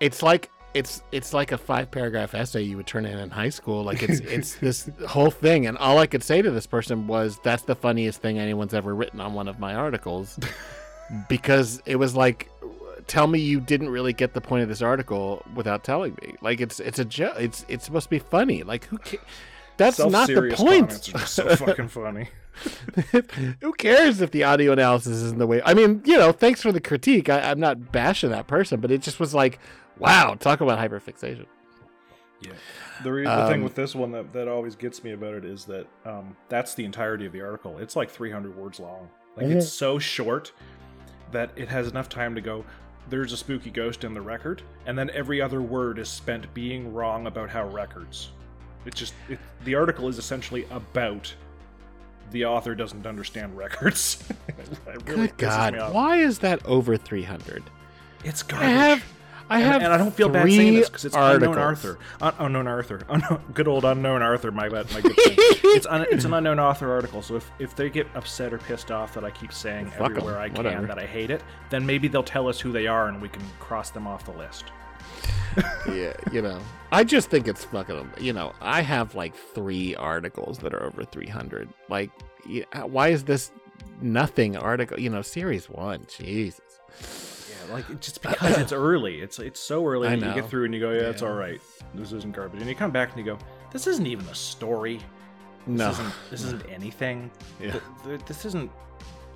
[0.00, 3.48] it's like it's it's like a five paragraph essay you would turn in in high
[3.48, 3.82] school.
[3.82, 7.38] Like it's it's this whole thing, and all I could say to this person was,
[7.42, 10.38] "That's the funniest thing anyone's ever written on one of my articles,"
[11.28, 12.50] because it was like,
[13.10, 16.60] "Tell me you didn't really get the point of this article without telling me." Like
[16.60, 17.34] it's it's a joke.
[17.38, 18.62] It's it's supposed to be funny.
[18.62, 18.98] Like who?
[18.98, 19.18] Ca-
[19.76, 20.92] That's not the point.
[20.92, 22.28] are just so fucking funny.
[23.60, 25.62] Who cares if the audio analysis isn't the way?
[25.64, 27.28] I mean, you know, thanks for the critique.
[27.30, 29.58] I, I'm not bashing that person, but it just was like,
[29.98, 31.46] wow, talk about hyperfixation.
[32.42, 32.52] Yeah.
[33.02, 35.44] The, re- the thing Um, with this one that, that always gets me about it
[35.44, 37.78] is that um, that's the entirety of the article.
[37.78, 39.08] It's like 300 words long.
[39.36, 39.56] Like Mhm.
[39.56, 40.52] it's so short
[41.32, 42.64] that it has enough time to go.
[43.08, 46.92] There's a spooky ghost in the record, and then every other word is spent being
[46.92, 48.30] wrong about how records.
[48.86, 51.34] It's just it, the article is essentially about
[52.30, 54.22] the author doesn't understand records.
[54.86, 57.62] really Good God, why is that over 300?
[58.24, 58.68] It's garbage.
[58.68, 59.04] I have,
[59.50, 61.48] I have, and, I don't feel bad saying this because it's articles.
[61.48, 61.98] Uh, unknown Arthur.
[62.20, 63.00] Un- unknown Arthur.
[63.08, 64.52] Unknown, good old unknown Arthur.
[64.52, 64.90] My bad.
[64.92, 65.34] My good friend.
[65.38, 67.20] it's un- it's an unknown author article.
[67.20, 70.16] So if, if they get upset or pissed off that I keep saying Fuck 'em.
[70.18, 70.86] everywhere I can Whatever.
[70.86, 73.42] that I hate it, then maybe they'll tell us who they are and we can
[73.58, 74.66] cross them off the list.
[75.88, 76.60] yeah, you know,
[76.92, 78.08] I just think it's fucking.
[78.20, 81.68] You know, I have like three articles that are over three hundred.
[81.88, 82.10] Like,
[82.84, 83.50] why is this
[84.00, 85.00] nothing article?
[85.00, 86.06] You know, series one.
[86.08, 86.60] Jesus.
[87.70, 89.20] Like just because it's early.
[89.20, 91.32] It's it's so early I that you get through and you go, yeah, it's all
[91.34, 91.60] right.
[91.94, 92.60] This isn't garbage.
[92.60, 93.38] And you come back and you go,
[93.72, 94.96] this isn't even a story.
[95.66, 95.90] This No.
[95.90, 97.30] isn't this isn't anything.
[97.60, 97.72] Yeah.
[97.72, 98.70] Th- th- this isn't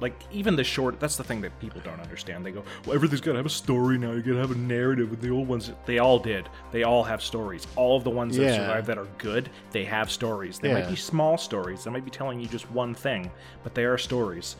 [0.01, 0.99] like even the short.
[0.99, 2.45] That's the thing that people don't understand.
[2.45, 4.11] They go, well, everything's gotta have a story now.
[4.12, 5.09] You gotta have a narrative.
[5.11, 6.49] With the old ones, they all did.
[6.72, 7.66] They all have stories.
[7.76, 8.57] All of the ones that Yeah.
[8.57, 10.59] survive that are good, they have stories.
[10.59, 10.91] They might Yeah.
[10.91, 11.85] be small stories.
[11.85, 13.30] They might be telling you just one thing,
[13.62, 14.57] but they are stories.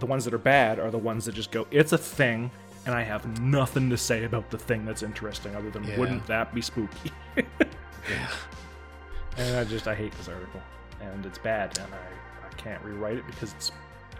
[0.00, 2.50] The ones that are bad are the ones that just go, it's a thing.
[2.84, 5.98] And I have nothing to say about the thing that's interesting other than Yeah.
[5.98, 7.12] wouldn't that be spooky?
[8.10, 8.28] Yeah.
[9.36, 10.60] And I just I hate this article,
[11.00, 13.70] and it's bad, and I, I can't rewrite it because it's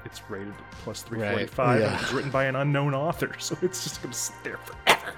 [0.05, 0.55] it's rated
[0.85, 1.87] plus three forty five, yeah.
[1.89, 5.15] and it was written by an unknown author, so it's just gonna sit there forever.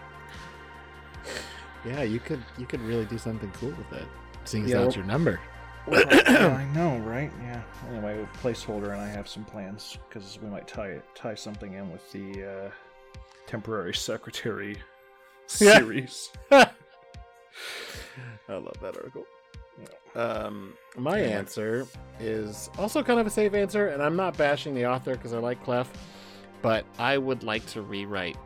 [1.84, 4.06] Yeah, you could you could really do something cool with it.
[4.46, 5.38] Seeing as Yeah, well- your number.
[5.92, 7.30] yeah, I know, right?
[7.42, 7.60] Yeah.
[7.90, 11.92] Anyway, placeholder, and I have some plans because we might tie it tie something in
[11.92, 12.70] with the uh,
[13.46, 14.76] temporary secretary
[15.60, 15.78] Yeah.
[15.78, 16.30] series.
[16.50, 16.66] I
[18.48, 19.24] love that article.
[20.14, 21.86] Um, my answer
[22.20, 25.38] is also kind of a safe answer, and I'm not bashing the author because I
[25.38, 25.90] like Clef,
[26.62, 28.36] but I would like to rewrite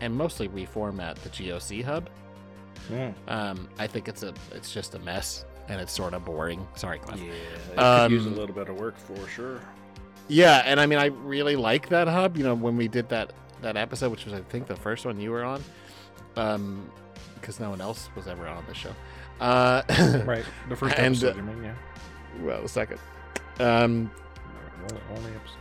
[0.00, 2.08] and mostly reformat the GOC hub.
[2.90, 3.12] Mm.
[3.28, 6.66] Um, I think it's a it's just a mess and it's sort of boring.
[6.74, 7.18] Sorry, Clef.
[7.20, 9.60] Yeah, it could use a Um, little bit of work for sure.
[10.28, 12.36] Yeah, and I mean, I really like that hub.
[12.36, 13.32] You know, when we did that
[13.62, 15.62] that episode, which was I think the first one you were on,
[16.36, 16.90] um,
[17.40, 18.92] because no one else was ever on the show.
[19.40, 19.82] Uh,
[20.24, 21.34] Right, the first And, episode.
[21.34, 21.74] uh, you mean, yeah.
[22.42, 22.98] Well, the second.
[23.60, 24.10] Um,
[25.10, 25.56] Only, episode.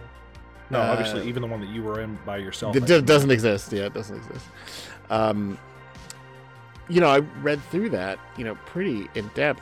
[0.69, 2.75] No, Uh, obviously, even the one that you were in by yourself.
[2.75, 3.71] it doesn't exist.
[3.71, 4.45] Yeah, it doesn't exist.
[5.09, 5.57] Um,
[6.89, 9.61] you know, I read through that, you know, pretty in depth,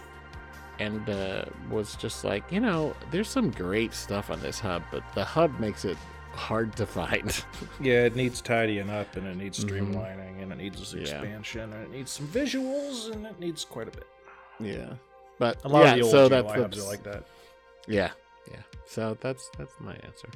[0.80, 5.04] and uh, was just like, you know, there's some great stuff on this hub, but
[5.16, 5.98] the hub makes it
[6.34, 7.44] hard to find.
[7.82, 9.70] Yeah, it needs tidying up, and it needs Mhm.
[9.70, 11.02] streamlining, and it needs Yeah.
[11.02, 14.08] expansion, and it needs some visuals, and it needs quite a bit.
[14.60, 14.94] yeah,
[15.40, 17.24] but A lot yeah, of the old so that's, hubs that's are like that.
[17.88, 18.12] yeah,
[18.52, 18.58] yeah.
[18.86, 20.30] So that's that's my answer.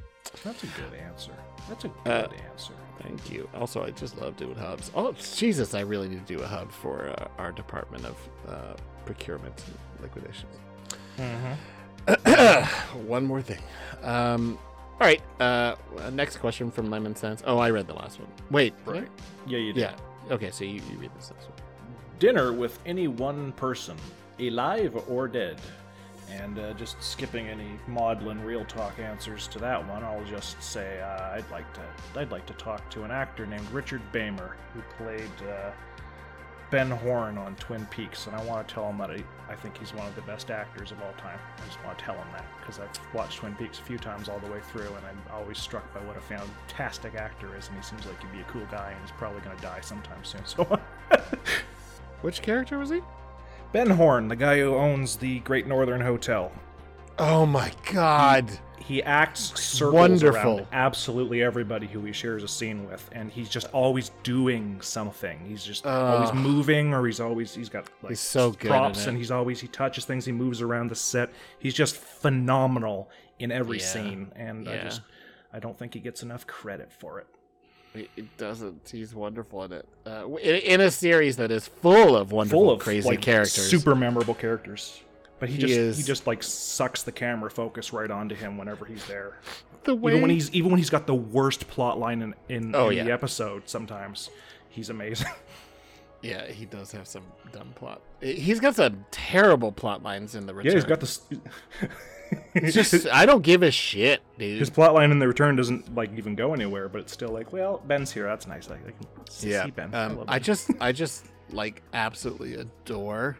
[0.44, 1.32] That's a good answer.
[1.68, 2.74] That's a Uh, good answer.
[3.02, 3.48] Thank you.
[3.54, 4.90] Also, I just love doing hubs.
[4.94, 8.16] Oh, Jesus, I really need to do a hub for uh, our Department of
[8.48, 8.74] uh,
[9.06, 10.54] Procurement and Liquidations.
[11.16, 11.54] Mm-hmm.
[13.06, 13.62] One more thing.
[14.02, 14.58] Um,
[15.00, 15.22] all right.
[15.40, 15.76] Uh,
[16.12, 17.42] next question from Lemon Sense.
[17.46, 18.28] Oh, I read the last one.
[18.50, 18.74] Wait.
[18.84, 19.08] Right.
[19.46, 19.80] Yeah, you did.
[19.80, 19.94] Yeah.
[20.30, 21.58] Okay, so you, you read this next one.
[22.18, 23.96] Dinner with any one person,
[24.40, 25.60] alive or dead.
[26.30, 31.00] And uh, just skipping any maudlin real talk answers to that one, I'll just say
[31.00, 31.80] uh, I'd like to
[32.16, 35.70] I'd like to talk to an actor named Richard Beymer who played uh,
[36.70, 39.78] Ben Horne on Twin Peaks, and I want to tell him that I, I think
[39.78, 41.38] he's one of the best actors of all time.
[41.56, 44.28] I just want to tell him that because I've watched Twin Peaks a few times
[44.28, 47.76] all the way through, and I'm always struck by what a fantastic actor is, and
[47.76, 50.22] he seems like he'd be a cool guy, and he's probably going to die sometime
[50.24, 50.42] soon.
[50.46, 50.78] So.
[52.20, 53.00] Which character was he?
[53.72, 56.52] Ben Horne, the guy who owns the Great Northern Hotel.
[57.18, 58.50] Oh my God.
[58.78, 60.56] He acts circles Wonderful.
[60.58, 65.38] around absolutely everybody who he shares a scene with, and he's just always doing something.
[65.46, 69.18] He's just always moving, or he's always he's got like He's so good props, and
[69.18, 70.24] he's always he touches things.
[70.24, 71.28] He moves around the set.
[71.58, 73.84] He's just phenomenal in every Yeah.
[73.84, 75.02] scene, and I just
[75.52, 77.26] I don't think he gets enough credit for it.
[77.94, 78.88] It it doesn't.
[78.90, 79.86] He's wonderful in it.
[80.06, 83.68] Uh, in, in a series that is full of wonderful, Full of crazy like, characters.
[83.68, 85.02] super memorable characters.
[85.40, 88.58] But he, He just is- he just like sucks the camera focus right onto him
[88.58, 89.38] whenever he's there.
[89.84, 92.74] the way even when he's even when he's got the worst plot line in, in,
[92.74, 93.04] Oh, in yeah.
[93.04, 94.30] the episode sometimes
[94.68, 95.28] he's amazing
[96.20, 97.22] Yeah, he does have some
[97.52, 98.00] dumb plot.
[98.20, 100.72] He's got some terrible plot lines in the return.
[100.72, 101.20] yeah he's got this
[102.54, 104.58] It's just I don't give a shit, dude.
[104.58, 107.52] his plot line in the return doesn't like even go anywhere but it's still like
[107.52, 110.42] well ben's here that's nice i, I can see yeah, ben um, I Ben.
[110.42, 113.38] just I just like absolutely adore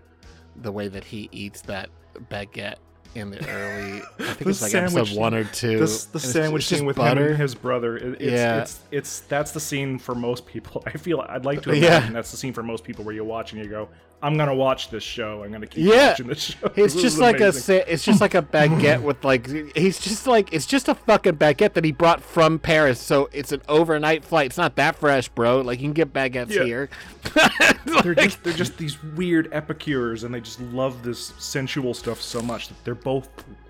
[0.62, 1.88] the way that he eats that
[2.30, 2.76] baguette
[3.14, 4.02] in the early.
[4.18, 5.78] I think it's like sandwich episode one or two.
[5.78, 7.22] the, the sandwich it's just scene with butter.
[7.26, 8.60] him and his brother it- it's, Yeah.
[8.60, 11.96] it's it's that's the scene for most people i feel i'd like to Yeah.
[11.98, 13.88] imagine that's the scene for most people where you watch and you go
[14.22, 16.08] i'm gonna watch this show i'm gonna keep Yeah.
[16.10, 17.62] watching this show It's This just like a amazing.
[17.62, 19.46] sa- it's just like a baguette with like
[19.76, 22.98] he's just like it's just a fucking baguette that he brought from Paris.
[23.00, 24.46] So it's an overnight flight.
[24.46, 25.60] It's not that fresh, bro.
[25.60, 26.64] Like you can get baguettes Yeah.
[26.64, 26.90] here.
[28.02, 32.40] they're just they're just these weird epicures and they just love this sensual stuff so
[32.42, 33.28] much that they're both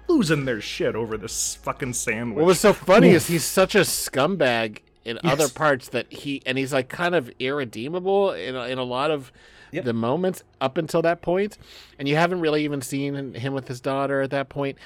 [0.09, 2.37] losing their shit over this fucking sandwich.
[2.39, 5.33] What was so funny is he's such a scumbag in Yes.
[5.33, 9.31] other parts that he and he's like kind of irredeemable in in a lot of
[9.73, 9.85] Yep.
[9.85, 11.59] the moments up until that point,
[11.99, 14.79] and you haven't really even seen him with his daughter at that point,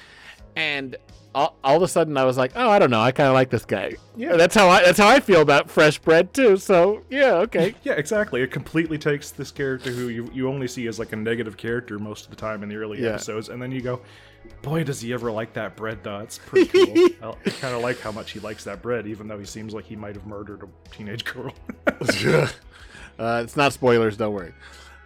[0.55, 0.95] and.
[1.35, 3.01] All, all of a sudden, I was like, "Oh, I don't know.
[3.01, 4.35] I kind of like this guy." Yeah.
[4.35, 6.57] that's how I that's how I feel about fresh bread too.
[6.57, 7.73] So yeah, okay.
[7.83, 8.43] Yeah, exactly.
[8.43, 11.97] It completely takes this character who you, you only see as like a negative character
[11.97, 13.13] most of the time in the early Yeah.
[13.13, 14.01] episodes, and then you go,
[14.61, 16.19] boy, does he ever like that bread, though.
[16.19, 17.35] It's pretty cool.
[17.47, 19.85] I kind of like how much he likes that bread, even though he seems like
[19.85, 21.51] he might have murdered a teenage girl.
[23.19, 24.17] uh, it's not spoilers.
[24.17, 24.53] Don't worry.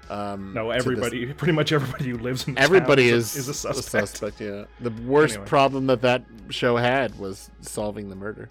[0.09, 3.77] Um, no, everybody, pretty much everybody who lives in the Everybody is, is, a, is
[3.79, 4.39] a suspect.
[4.39, 5.47] Yeah, the worst Anyway.
[5.49, 8.47] problem that that show had was solving the murder.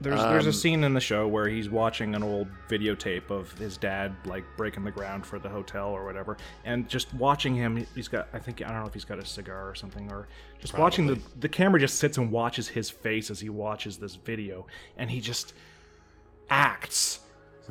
[0.00, 3.52] There's there's a Um, scene in the show where he's watching an old videotape of
[3.58, 7.86] his dad like breaking the ground for the hotel or whatever, and just watching him.
[7.94, 10.26] He's got I think I don't know if he's got a cigar or something, or
[10.58, 14.14] just watching the the camera just sits and watches his face as he watches this
[14.16, 14.66] video,
[14.96, 15.52] and he just
[16.48, 17.20] acts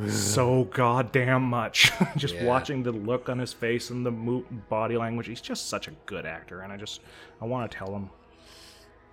[0.08, 1.92] so goddamn much.
[2.18, 2.46] just Yeah.
[2.46, 5.28] watching the look on his face and the mo- body language.
[5.28, 7.02] He's just such a good actor, and I just
[7.42, 8.10] I want to tell him.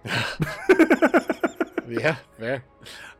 [1.88, 2.64] yeah, fair.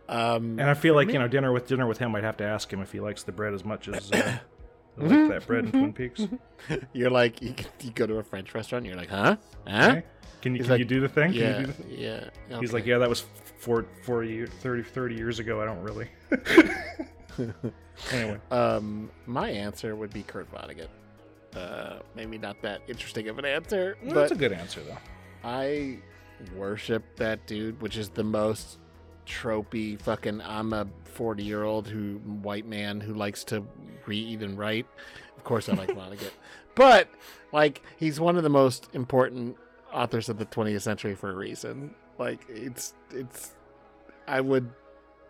[0.08, 2.44] Um, And I feel like you know, dinner with dinner with him, I'd have to
[2.44, 4.38] ask him if he likes the bread as much as uh,
[4.98, 6.26] I like that bread in Twin Peaks.
[6.92, 8.84] you're like you, you go to a French restaurant.
[8.86, 9.36] You're like, huh,
[9.66, 9.88] huh?
[9.90, 10.02] Okay?
[10.42, 11.32] Can you He's can like, you do the thing?
[11.32, 12.30] Can Yeah, you do the thing?
[12.50, 12.60] yeah.
[12.60, 13.24] He's like, yeah, that was
[13.58, 15.60] four, 40, year- 30, 30 years ago.
[15.60, 16.08] I don't really.
[18.12, 20.88] anyway, Um, my answer would be Kurt Vonnegut.
[21.54, 24.98] Uh, maybe not that interesting of an answer, but that's a good answer though.
[25.42, 25.98] I
[26.54, 28.78] worship that dude, which is the most
[29.26, 30.42] tropey fucking.
[30.42, 33.64] I'm a 40 year old who white man who likes to
[34.06, 34.86] read and write.
[35.36, 36.32] Of course, I like Vonnegut,
[36.74, 37.08] but
[37.52, 39.56] like he's one of the most important
[39.92, 41.94] authors of the 20th century for a reason.
[42.18, 43.52] Like it's it's.
[44.26, 44.70] I would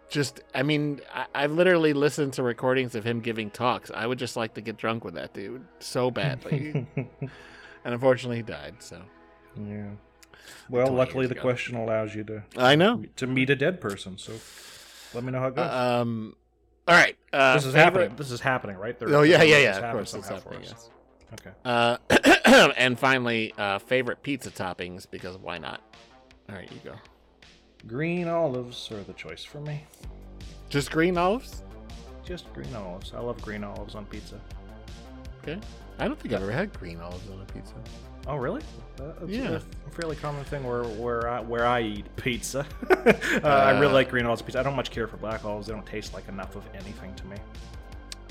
[0.08, 0.40] just.
[0.54, 3.90] I mean, I, I've literally listened to recordings of him giving talks.
[3.92, 7.08] I would just like to get drunk with that dude so badly, and
[7.84, 8.76] unfortunately, he died.
[8.78, 9.02] So
[9.60, 9.88] yeah.
[10.70, 11.42] Well, luckily the ago.
[11.42, 13.04] question allows you to I know.
[13.16, 14.16] to meet a dead person.
[14.16, 14.32] So
[15.12, 15.70] let me know how it goes.
[15.70, 16.36] Um.
[16.88, 17.16] All right.
[17.32, 18.16] Uh, this is favorite- happening.
[18.16, 18.98] This is happening, right?
[18.98, 19.76] There- Oh yeah, yeah, yeah.
[19.78, 20.60] Of course, it's happening.
[20.62, 20.90] Yes.
[21.34, 21.50] Okay.
[21.64, 21.96] Uh,
[22.76, 25.80] and finally, uh, favorite pizza toppings because why not?
[26.48, 26.94] All right, you go.
[27.86, 29.84] Green olives are the choice for me.
[30.68, 31.62] Just green olives.
[32.24, 33.12] Just green olives.
[33.14, 34.40] I love green olives on pizza.
[35.42, 35.58] Okay.
[35.98, 37.74] I don't think I've ever had green olives on a pizza.
[38.26, 38.60] Oh, really?
[39.00, 39.60] Uh, it's Yeah.
[39.86, 42.66] a fairly common thing where where I, where I eat pizza.
[42.90, 44.58] uh, I really Uh, like green olives pizza.
[44.58, 45.68] I don't much care for black olives.
[45.68, 47.36] They don't taste like enough of anything to me.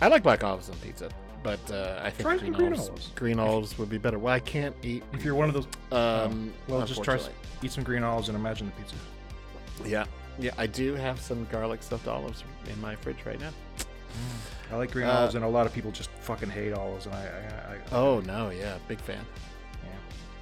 [0.01, 1.09] I like black olives on pizza,
[1.43, 3.07] but uh, I think green, green olives, olives.
[3.15, 4.19] green olives would be better.
[4.19, 5.03] Well, I can't eat.
[5.13, 7.17] If you're one of those, Um, well, just try
[7.63, 8.95] eat some green olives and imagine the pizza.
[9.85, 10.05] Yeah,
[10.37, 10.51] yeah.
[10.57, 13.51] I do have some garlic stuffed olives in my fridge right now.
[14.71, 17.15] I like green Uh, olives, and a lot of people just fucking hate olives, and
[17.15, 19.25] I, I, I Oh no, yeah, big fan.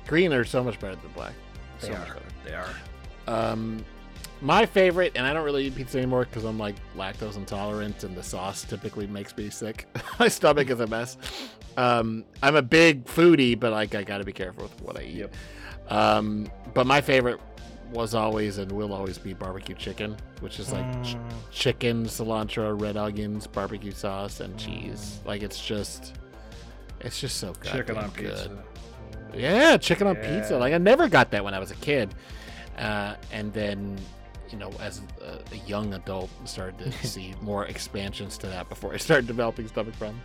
[0.08, 1.34] Green are so much better than black.
[1.80, 2.14] they so much are.
[2.16, 2.26] better.
[2.46, 2.70] They are.
[3.28, 3.86] Um,
[4.42, 8.16] my favorite, and I don't really eat pizza anymore because I'm like lactose intolerant, and
[8.16, 9.88] the sauce typically makes me sick.
[10.20, 11.18] my stomach is a mess.
[11.78, 15.04] Um, I'm a big foodie, but like I got to be careful with what I
[15.04, 15.16] eat.
[15.16, 15.36] Yep.
[15.90, 17.40] Um, but my favorite
[17.92, 22.80] was always and will always be barbecue chicken, which is like ch- Mm, chicken, cilantro,
[22.80, 25.20] red onions, barbecue sauce, and cheese.
[25.26, 26.16] Like it's just,
[27.00, 27.72] it's just so good.
[27.72, 28.52] chicken on pizza.
[29.36, 30.40] Yeah, chicken on Yeah.
[30.40, 30.58] pizza.
[30.58, 32.14] Like I never got that when I was a kid,
[32.78, 33.98] uh, and then
[34.50, 38.94] you know, as a, a young adult, started to see more expansions to that before
[38.94, 40.22] I started developing stomach problems.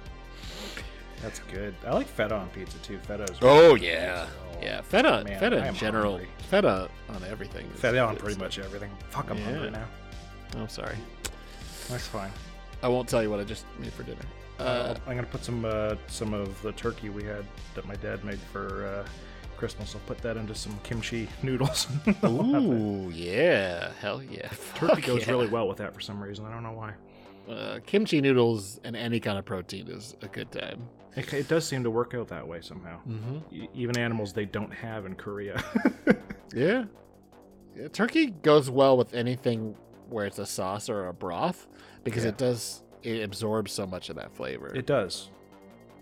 [1.23, 1.75] That's good.
[1.87, 2.99] I like feta on pizza too.
[2.99, 3.39] Feta is.
[3.43, 4.63] Oh really yeah, good.
[4.63, 4.81] yeah.
[4.83, 6.29] Feta, Man, feta in general, hungry.
[6.49, 7.67] feta on everything.
[7.75, 8.91] is Feta on pretty much everything.
[9.11, 9.71] Fuck, I'm hungry Yeah.
[9.71, 9.87] now.
[10.61, 10.97] I'm sorry.
[11.89, 12.31] That's fine.
[12.83, 14.21] I won't tell you what I just made for dinner.
[14.59, 17.45] Uh, I'm gonna put some uh, some of the turkey we had
[17.75, 19.09] that my dad made for uh,
[19.57, 19.95] Christmas.
[19.95, 21.87] I'll put that into some kimchi noodles.
[22.23, 22.69] I'll have that.
[22.69, 24.49] ooh, yeah, hell yeah.
[24.75, 25.31] Turkey Fuck goes yeah.
[25.33, 26.45] really well with that for some reason.
[26.45, 26.95] I don't know why.
[27.49, 30.87] Uh, kimchi noodles and any kind of protein is a good time.
[31.17, 32.99] It, it does seem to work out that way somehow.
[33.09, 33.39] Mm-hmm.
[33.55, 35.63] E- even animals they don't have in Korea.
[36.55, 36.85] Yeah.
[37.77, 37.89] yeah.
[37.89, 39.77] Turkey goes well with anything
[40.09, 41.67] where it's a sauce or a broth
[42.05, 42.31] because Yeah.
[42.31, 44.75] it does it absorbs so much of that flavor.
[44.75, 45.29] it does.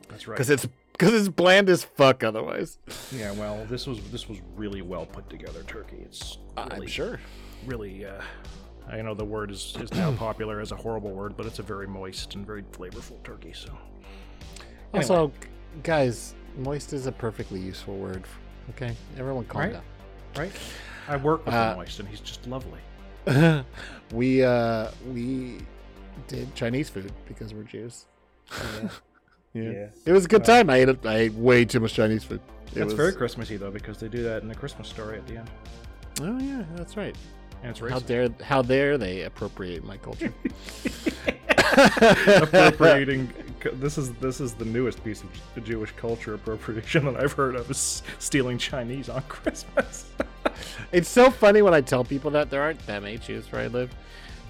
[0.09, 0.35] That's right.
[0.37, 2.79] Because it's because it's bland as fuck otherwise.
[3.15, 5.99] Yeah, well, this was this was really well put together turkey.
[6.03, 7.21] It's really, I'm sure.
[7.67, 8.07] really.
[8.07, 8.21] Uh,
[8.89, 11.63] I know the word is is now popular as a horrible word, but it's a
[11.63, 13.53] very moist and very flavorful turkey.
[13.53, 13.77] So
[14.95, 15.33] Also,
[15.83, 18.25] guys, moist is a perfectly useful word.
[18.71, 19.73] Okay, everyone calm Right?
[19.75, 19.83] down.
[20.37, 20.53] right,
[21.09, 22.81] I work with Uh, moist, and he's just lovely.
[24.13, 25.59] we uh we
[26.29, 28.07] did Chinese food because we're Jews.
[28.53, 28.89] Yeah.
[30.05, 30.69] It was a good time.
[30.69, 32.41] I ate it, I ate way too much Chinese food.
[32.67, 35.27] It That's was, very Christmassy though, because they do that in the Christmas story at
[35.27, 35.51] the end.
[36.21, 37.17] Oh yeah, that's right.
[37.63, 38.07] And it's How racist.
[38.07, 40.35] dare how dare they appropriate my culture?
[42.37, 43.33] appropriating.
[43.75, 47.71] This is this is the newest piece of Jewish culture appropriation that I've heard of
[47.71, 50.07] is stealing Chinese on Christmas.
[50.93, 53.67] It's so funny when I tell people that there aren't that many Jews where I
[53.67, 53.91] live.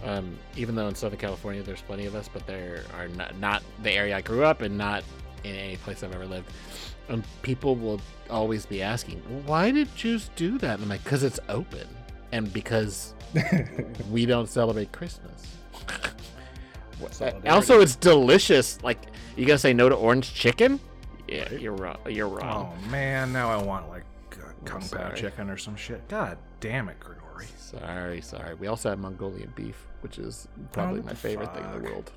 [0.05, 3.63] Um, even though in Southern California there's plenty of us, but there are not, not
[3.83, 5.03] the area I grew up and not
[5.43, 6.51] in any place I've ever lived.
[7.09, 10.75] And people will always be asking, why did Jews do that?
[10.75, 11.87] And I'm like, because it's open
[12.33, 13.15] and because
[14.11, 15.57] we don't celebrate Christmas.
[17.47, 18.83] Also, it's delicious.
[18.83, 18.99] Like,
[19.37, 20.81] you gonna say no to orange chicken?
[21.29, 21.99] Yeah, you're wrong.
[22.09, 22.73] You're wrong.
[22.73, 26.07] oh man, now I want like uh, kung pao chicken or some shit.
[26.09, 27.16] God damn it, Grigori.
[27.45, 28.55] Sorry, sorry.
[28.55, 32.13] We also have Mongolian beef, which is probably Oh, my favorite thing in the world.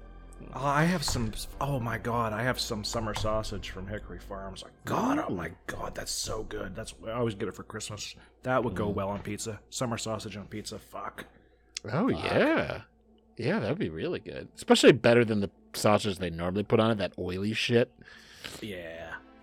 [0.54, 1.32] Oh, I have some.
[1.60, 4.64] Oh my god, I have some summer sausage from Hickory Farms.
[4.86, 6.76] God, oh my god, that's so good.
[6.76, 8.16] That's I always get it for Christmas.
[8.44, 8.94] That would go mm.
[8.94, 9.60] well on pizza.
[9.70, 10.80] Summer sausage on pizza.
[10.80, 11.26] Fuck.
[11.92, 12.82] Oh yeah,
[13.38, 14.48] yeah, that'd be really good.
[14.56, 16.98] Especially better than the sausage they normally put on it.
[16.98, 17.92] That oily shit.
[18.62, 18.99] Yeah.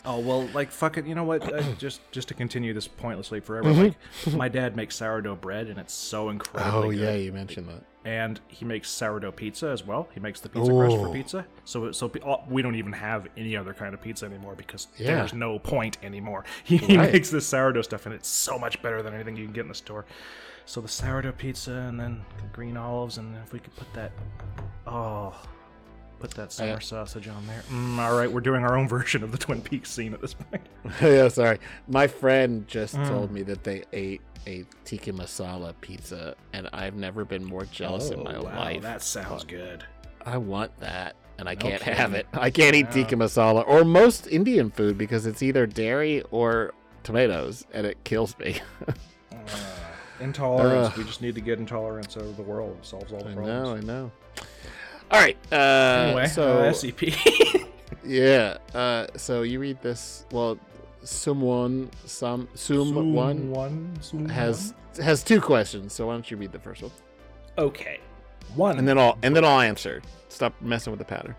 [0.06, 1.06] Oh well, like fuck it.
[1.06, 1.42] You know what?
[1.52, 3.72] Uh, just just to continue this pointlessly forever.
[3.72, 3.94] Like,
[4.32, 6.98] my dad makes sourdough bread, and it's so incredibly Oh good.
[7.00, 7.82] yeah, you mentioned that.
[8.04, 10.08] and he makes sourdough pizza as well.
[10.14, 11.44] He makes the pizza crust for pizza.
[11.64, 15.16] So so oh, we don't even have any other kind of pizza anymore because Yeah.
[15.16, 16.44] there's no point anymore.
[16.64, 17.12] He, he Right.
[17.12, 19.68] makes this sourdough stuff and it's so much better than anything you can get in
[19.68, 20.04] the store.
[20.66, 24.12] So the sourdough pizza and then the green olives and if we could put that
[24.86, 25.34] oh
[26.18, 26.78] put that summer Yeah.
[26.78, 27.62] sausage on there.
[27.70, 30.34] Mm, all right, we're doing our own version of the Twin Peaks scene at this
[30.34, 30.62] point.
[31.02, 31.58] yeah, sorry.
[31.88, 33.08] My friend just Mm.
[33.08, 38.10] told me that they ate a tikka masala pizza, and I've never been more jealous
[38.10, 38.82] in my Oh, wow, life.
[38.82, 39.84] That sounds good.
[40.24, 41.98] I want that, and I No can't kidding.
[41.98, 42.26] have it.
[42.32, 47.66] I can't eat tikka masala or most Indian food because it's either dairy or tomatoes,
[47.72, 48.60] and it kills me.
[49.32, 49.38] Uh,
[50.20, 50.88] intolerance.
[50.88, 50.98] Ugh.
[50.98, 52.76] we just need to get intolerance out of the world.
[52.80, 53.68] It solves all the I problems.
[53.68, 54.12] know, I know.
[55.10, 55.36] All right.
[55.52, 57.66] Uh, Anyway, so uh, SCP.
[58.04, 58.58] yeah.
[58.74, 60.24] Uh, so you read this.
[60.32, 60.58] Well,
[61.02, 63.98] someone, some, someone one
[64.28, 65.92] has has two questions.
[65.92, 66.90] So why don't you read the first one,
[67.58, 68.00] okay.
[68.54, 70.02] One and then I'll and then I'll answer.
[70.28, 71.34] Stop messing with the pattern.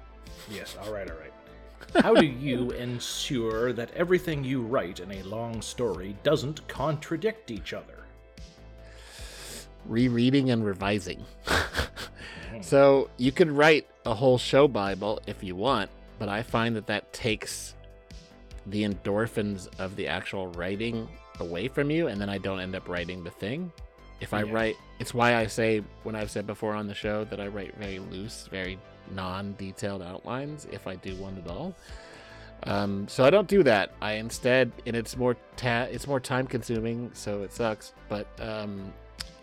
[0.50, 0.78] yes.
[0.82, 1.10] All right.
[1.10, 2.04] All right.
[2.04, 7.74] How do you ensure that everything you write in a long story doesn't contradict each
[7.74, 7.94] other?
[9.86, 11.24] rereading and revising.
[12.62, 15.90] So you could write a whole show Bible if you want,
[16.20, 17.76] but I find that that takes
[18.66, 21.08] the endorphins of the actual writing
[21.40, 23.72] away from you, and then I don't end up writing the thing.
[24.20, 24.54] If I Yeah.
[24.54, 27.76] write, it's why I say when I've said before on the show that I write
[27.78, 28.80] very loose, very
[29.12, 31.76] non-detailed outlines if I do one at all.
[32.64, 33.92] Um, so I don't do that.
[34.02, 37.94] I instead, and it's more ta- it's more time consuming, so it sucks.
[38.10, 38.92] But um,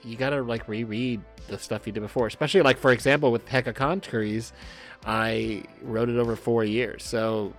[0.05, 4.53] you gotta like reread the stuff you did before, especially like for example with Hecatoncheires,
[5.07, 7.53] I wrote it over four years, so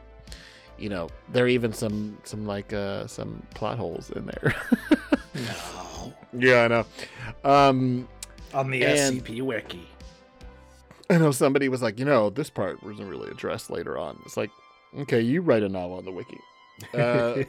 [0.77, 4.55] you know there are even some some like uh some plot holes in there.
[5.35, 6.13] No.
[6.31, 6.85] yeah, I know.
[7.43, 8.07] Um,
[8.53, 9.85] On the And- SCP wiki.
[11.09, 14.17] I know somebody was like, you know, this part wasn't really addressed later on.
[14.25, 14.49] It's like,
[14.99, 16.39] okay, you write a novel on the wiki.
[16.93, 17.43] Uh,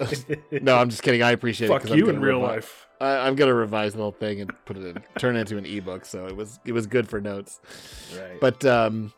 [0.63, 1.23] no, I'm just kidding.
[1.23, 1.71] I appreciate it.
[1.73, 2.86] Fuck 'cause I'm you in real life.
[3.01, 5.67] I, I'm gonna revise the whole thing and put it in, turn it into an
[5.67, 6.05] ebook.
[6.05, 7.61] So it was it was good for notes.
[8.17, 8.41] Right.
[8.41, 9.13] But um,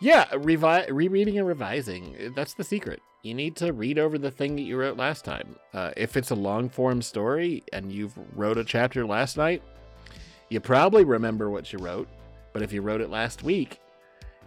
[0.00, 2.32] yeah, revi- rereading and revising.
[2.34, 3.00] That's the secret.
[3.22, 5.56] You need to read over the thing that you wrote last time.
[5.72, 9.62] Uh, if it's a long form story and you've wrote a chapter last night,
[10.50, 12.06] you probably remember what you wrote.
[12.52, 13.80] But if you wrote it last week,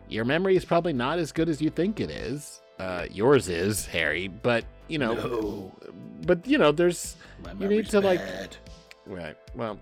[0.07, 2.61] your memory is probably not as good as you think it is.
[2.77, 4.27] Uh, yours is, Harry.
[4.27, 5.71] But you know, No.
[6.25, 8.55] but you know, there's My you need to, like- bad.
[9.05, 9.37] Right.
[9.55, 9.79] Well,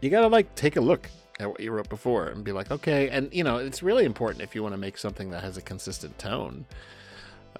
[0.00, 3.08] you gotta like take a look at what you wrote before and be like, okay.
[3.08, 5.62] And you know, it's really important if you want to make something that has a
[5.62, 6.66] consistent tone.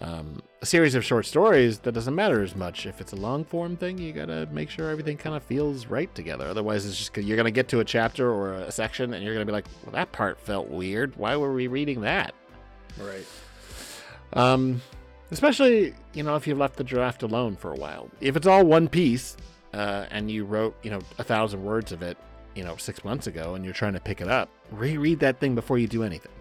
[0.03, 2.86] Um, a series of short stories that doesn't matter as much.
[2.86, 6.14] If it's a long form thing, you gotta make sure everything kind of feels right
[6.14, 6.47] together.
[6.47, 9.45] Otherwise, it's just you're gonna get to a chapter or a section and you're gonna
[9.47, 11.16] be like, well, that part felt weird.
[11.16, 12.34] Why were we reading that?
[12.99, 13.26] Right.
[14.32, 14.80] Um,
[15.31, 18.09] especially you know if you left the draft alone for a while.
[18.20, 19.37] If it's all one piece,
[19.72, 22.16] uh, and you wrote you know a thousand words of it,
[22.55, 25.55] you know six months ago, and you're trying to pick it up, reread that thing
[25.55, 26.33] before you do anything.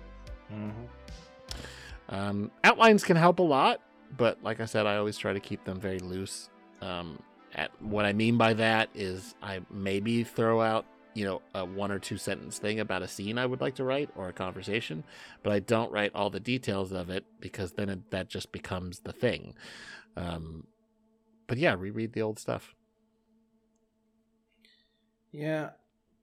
[0.52, 2.16] Mm-hmm.
[2.16, 3.82] Um, outlines can help a lot,
[4.18, 6.50] but like I said, I always try to keep them very loose.
[6.82, 7.22] Um,
[7.56, 11.92] at what I mean by that is I maybe throw out you know, a one
[11.92, 15.04] or two sentence thing about a scene I would like to write or a conversation,
[15.44, 19.00] but I don't write all the details of it because then it, that just becomes
[19.00, 19.56] the thing.
[20.16, 20.68] Um,
[21.48, 22.76] but yeah, reread the old stuff.
[25.32, 25.72] Yeah,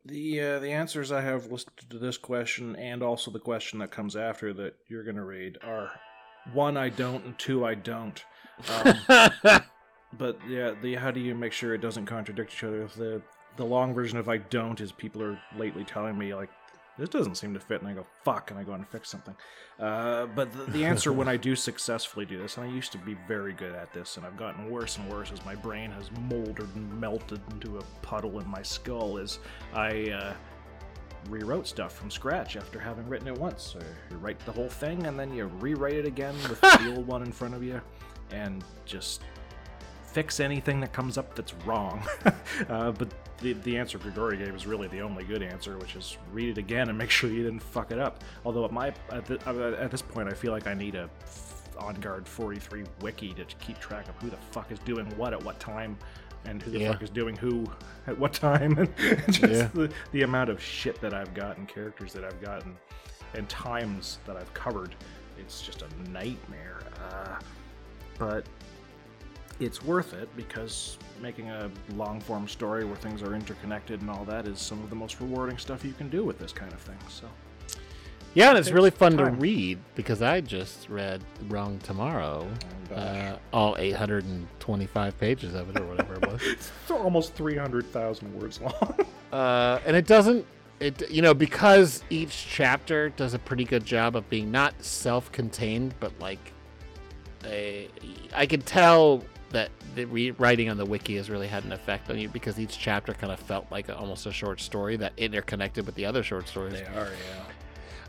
[0.04, 3.90] the uh, the answers I have listed to this question and also the question that
[3.90, 5.90] comes after that you're going to read are
[6.52, 8.24] one I don't and two I don't.
[8.68, 8.94] Um,
[10.12, 12.88] but yeah, the how do you make sure it doesn't contradict each other?
[12.96, 13.22] The
[13.56, 16.50] the long version of I don't is people are lately telling me like
[16.98, 19.36] this doesn't seem to fit, and I go fuck, and I go and fix something.
[19.78, 22.98] Uh, but the, the answer when I do successfully do this, and I used to
[22.98, 26.10] be very good at this, and I've gotten worse and worse as my brain has
[26.30, 29.38] molded and melted into a puddle in my skull, is
[29.74, 30.10] I.
[30.10, 30.34] Uh,
[31.28, 33.60] rewrote stuff from scratch after having written it once.
[33.60, 33.80] So
[34.12, 37.22] you write the whole thing and then you rewrite it again with the old one
[37.22, 37.80] in front of you
[38.30, 39.22] and just
[40.04, 42.00] fix anything that comes up that's wrong.
[42.68, 43.08] uh, but
[43.40, 46.58] the, the answer Grigori gave is really the only good answer, which is read it
[46.58, 48.22] again and make sure you didn't fuck it up.
[48.44, 51.08] Although at my at, the, at this point, I feel like I need a
[51.78, 55.44] on guard 43 wiki to keep track of who the fuck is doing what at
[55.44, 55.98] what time
[56.46, 56.92] and who the Yeah.
[56.92, 57.66] fuck is doing who
[58.06, 58.96] at what time and
[59.28, 59.68] just Yeah.
[59.74, 62.74] the, the amount of shit that I've gotten, characters that I've gotten,
[63.34, 64.94] and times that I've covered.
[65.38, 66.78] It's just a nightmare.
[67.12, 67.38] Uh,
[68.18, 68.46] but
[69.60, 74.24] it's worth it because making a long form story where things are interconnected and all
[74.24, 76.80] that is some of the most rewarding stuff you can do with this kind of
[76.80, 76.98] thing.
[77.08, 77.26] So
[78.34, 82.46] Yeah, and it's really fun to read because I just read Wrong Tomorrow,
[82.90, 86.40] Oh, uh, all 825 pages of it or whatever it was.
[86.46, 88.98] it's almost 300,000 words long.
[89.32, 90.46] uh, and it doesn't
[90.78, 95.94] it you know because each chapter does a pretty good job of being not self-contained
[96.00, 96.52] but like
[97.44, 97.88] a,
[98.34, 102.10] i could tell that the re- writing on the wiki has really had an effect
[102.10, 105.12] on you because each chapter kind of felt like a, almost a short story that
[105.16, 107.10] interconnected with the other short stories They are,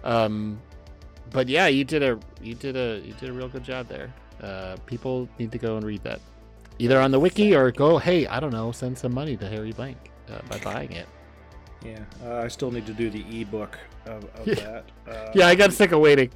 [0.04, 0.10] yeah.
[0.26, 0.60] um
[1.32, 4.12] but yeah you did a you did a you did a real good job there
[4.42, 6.20] uh people need to go and read that
[6.80, 9.72] either on the wiki or go hey i don't know send some money to harry
[9.74, 9.98] blank
[10.32, 11.08] uh, by buying it
[11.84, 13.78] Yeah, uh, I still need to do the ebook
[14.08, 14.56] of, of Yeah.
[14.56, 14.86] that.
[15.08, 16.32] Uh, yeah i got sick of waiting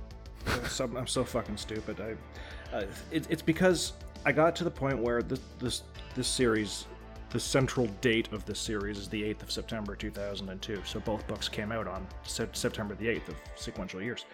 [0.96, 2.00] I'm so, fucking stupid.
[2.02, 3.94] I, uh, it, it's because
[4.24, 5.84] I got to the point where this this
[6.16, 6.86] this series,
[7.32, 10.82] the central date of this series is the 8th of September 2002.
[10.86, 14.26] So both books came out on Sep- September the 8th of sequential years,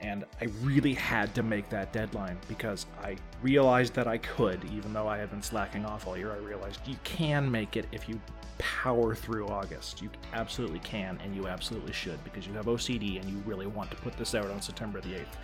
[0.00, 4.94] and I really had to make that deadline because I realized that I could, even
[4.94, 6.32] though I had been slacking off all year.
[6.32, 8.18] I realized you can make it if you
[8.56, 10.00] power through August.
[10.00, 13.90] You absolutely can, and you absolutely should because you have OCD and you really want
[13.90, 15.36] to put this out on September the 8th.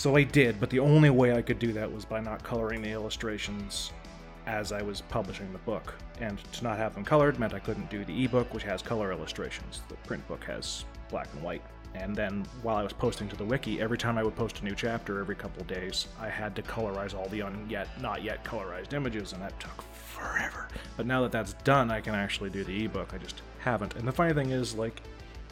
[0.00, 2.80] So I did, but the only way I could do that was by not coloring
[2.80, 3.92] the illustrations
[4.46, 5.92] as I was publishing the book.
[6.22, 9.12] And to not have them colored meant I couldn't do the ebook, which has color
[9.12, 9.82] illustrations.
[9.90, 11.60] The print book has black and white.
[11.94, 14.64] And then while I was posting to the wiki, every time I would post a
[14.64, 18.42] new chapter every couple days, I had to colorize all the un- yet not yet
[18.42, 20.68] colorized images, and that took forever.
[20.96, 23.12] But now that that's done, I can actually do the ebook.
[23.12, 23.96] I just haven't.
[23.96, 25.02] And the funny thing is, like,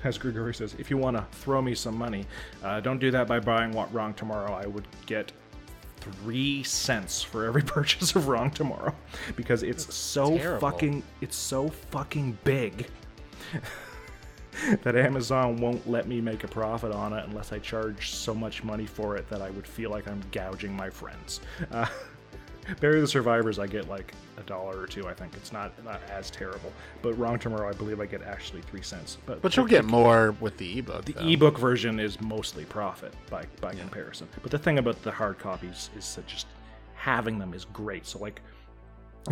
[0.05, 2.25] as Grigori says, if you want to throw me some money,
[2.63, 4.53] uh, don't do that by buying What Wrong Tomorrow.
[4.53, 5.33] I would get
[6.01, 8.95] three cents for every purchase of Wrong Tomorrow
[9.37, 10.61] because it's so terrible.
[10.71, 12.87] fucking it's so fucking big
[14.83, 18.65] that Amazon won't let me make a profit on it unless I charge so much
[18.65, 21.41] money for it that I would feel like I'm gouging my friends.
[21.71, 21.87] Uh,
[22.81, 25.07] Bury the Survivors, I get like a dollar or two.
[25.09, 26.73] I think it's not not as terrible.
[27.03, 29.19] But Wrong Tomorrow, I believe I get actually three cents.
[29.27, 31.05] But But you'll get more with the ebook.
[31.05, 31.27] the though.
[31.29, 34.29] ebook version is mostly profit by by comparison.
[34.43, 36.47] But the thing about the hard copies is that just
[36.95, 38.07] having them is great.
[38.07, 38.41] So like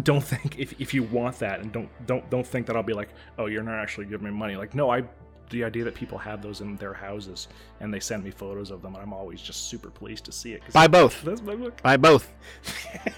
[0.03, 2.93] don't think if, if you want that and don't don't don't think that I'll be
[2.95, 5.05] like, "Oh, you're not actually giving me money." Like, no, I
[5.51, 7.49] the idea that people have those in their houses
[7.81, 10.53] and they send me photos of them and I'm always just super pleased to see
[10.53, 10.63] it.
[10.73, 11.23] Buy both.
[11.23, 11.83] That's my book.
[11.83, 12.33] Buy both.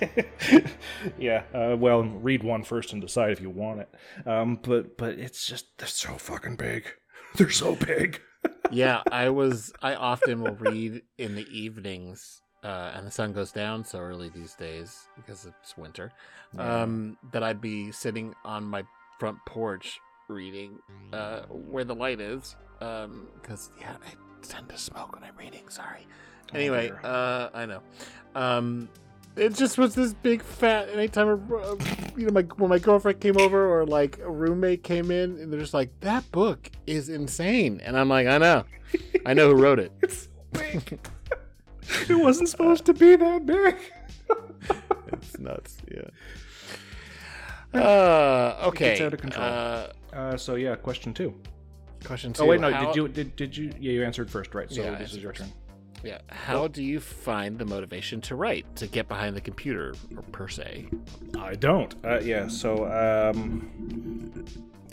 [1.18, 1.42] yeah.
[1.54, 3.94] Uh, well, read one first and decide if you want it.
[4.26, 6.86] Um, but but it's just they're so fucking big.
[7.36, 8.22] They're so big.
[8.70, 9.70] yeah, I was.
[9.82, 14.30] I often will read in the evenings, uh, and the sun goes down so early
[14.30, 16.10] these days because it's winter.
[16.56, 18.82] Um, that I'd be sitting on my
[19.20, 20.78] front porch reading,
[21.12, 22.56] uh, where the light is.
[22.80, 25.68] Um, because yeah, I tend to smoke when I'm reading.
[25.68, 26.06] Sorry.
[26.54, 27.82] Anyway, uh, I know.
[28.34, 28.88] Um,
[29.36, 30.88] it just was this big fat.
[30.88, 31.76] Anytime, a, uh,
[32.16, 35.52] you know, my when my girlfriend came over or like a roommate came in, and
[35.52, 38.64] they're just like, "That book is insane," and I'm like, "I know,
[39.26, 40.98] I know who wrote it." It's big.
[42.08, 43.76] it wasn't supposed to be that big.
[45.12, 45.78] it's nuts.
[45.90, 46.02] Yeah.
[47.74, 48.90] Uh, okay.
[48.90, 49.44] gets out of control.
[49.44, 49.88] Uh,
[50.18, 51.32] Uh, so yeah, question two.
[52.04, 52.42] Question two.
[52.42, 52.72] Oh wait, no.
[52.72, 53.72] how- Did you did, did you?
[53.78, 54.70] Yeah, you answered first, right?
[54.70, 55.42] So Yeah, this is your first.
[55.50, 55.52] turn.
[56.04, 56.18] Yeah.
[56.28, 59.94] How do you find the motivation to write, to get behind the computer,
[60.32, 60.86] per se?
[61.38, 61.94] I don't.
[62.04, 62.46] Uh, yeah.
[62.48, 64.44] So um,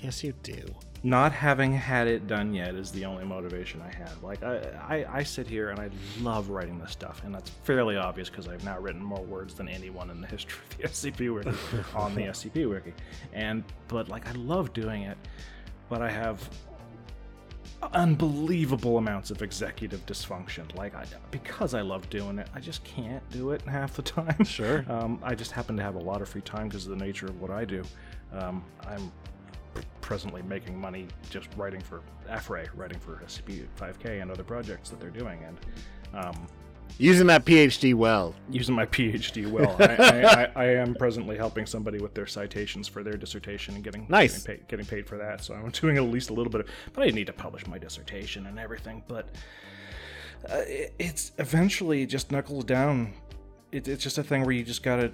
[0.06, 0.62] Yes, you do.
[1.03, 4.22] not having had it done yet is the only motivation I have.
[4.24, 5.89] Like I, I, I sit here and I
[6.22, 9.68] love writing this stuff, and that's fairly obvious because I've now written more words than
[9.68, 11.58] anyone in the history of the SCP wiki
[11.95, 12.93] on the SCP wiki.
[13.34, 15.18] And but like I love doing it,
[15.89, 16.47] but I have
[17.93, 20.76] unbelievable amounts of executive dysfunction.
[20.76, 24.43] Like I, because I love doing it, I just can't do it half the time.
[24.43, 24.86] Sure.
[24.89, 27.26] Um, I just happen to have a lot of free time because of the nature
[27.28, 27.84] of what I do.
[28.34, 29.12] Um, I'm
[30.01, 34.99] presently making money just writing for AFRE, writing for SCP 5K and other projects that
[34.99, 35.57] they're doing, and
[36.13, 36.47] um,
[36.97, 38.34] Using that PhD well.
[38.49, 39.76] using my PhD well.
[39.80, 44.05] I, I, I, am presently helping somebody with their citations for their dissertation and getting
[44.07, 44.43] Nice.
[44.43, 45.43] getting paid, getting paid for that.
[45.43, 47.78] So I'm doing at least a little bit of, but I need to publish my
[47.78, 49.03] dissertation and everything.
[49.09, 49.28] But
[50.49, 53.13] uh, it, it's eventually just knuckles down.
[53.76, 55.11] It, it's just a thing where you just gotta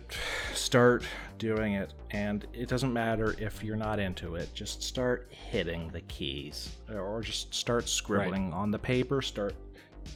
[0.53, 1.03] start
[1.39, 4.53] doing it, and it doesn't matter if you're not into it.
[4.53, 9.19] Just start hitting the keys, or just start scribbling on the paper.
[9.23, 9.55] Start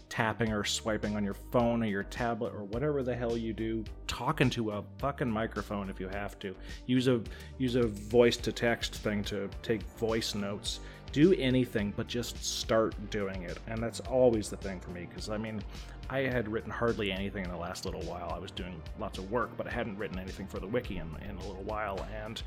[0.10, 3.84] tapping or swiping on your phone or your tablet or whatever the hell you do
[4.08, 6.56] talking to a fucking microphone if you have to
[6.88, 7.22] use a
[7.60, 10.80] use a voice to text thing to take voice notes
[11.12, 15.30] do anything but just start doing it and that's always the thing for me because
[15.30, 15.62] i mean
[16.10, 19.30] i had written hardly anything in the last little while i was doing lots of
[19.32, 22.44] work but i hadn't written anything for the wiki in, in a little while and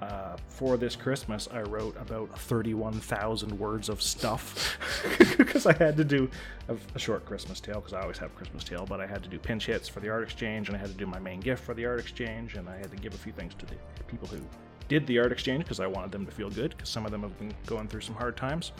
[0.00, 4.76] uh, for this Christmas, I wrote about 31,000 words of stuff
[5.38, 6.28] because I had to do
[6.68, 9.22] a, a short Christmas tale because I always have a Christmas tale, but I had
[9.22, 11.40] to do pinch hits for the art exchange and I had to do my main
[11.40, 13.76] gift for the art exchange and I had to give a few things to the
[14.06, 14.40] people who
[14.88, 17.22] did the art exchange because I wanted them to feel good because some of them
[17.22, 18.72] have been going through some hard times.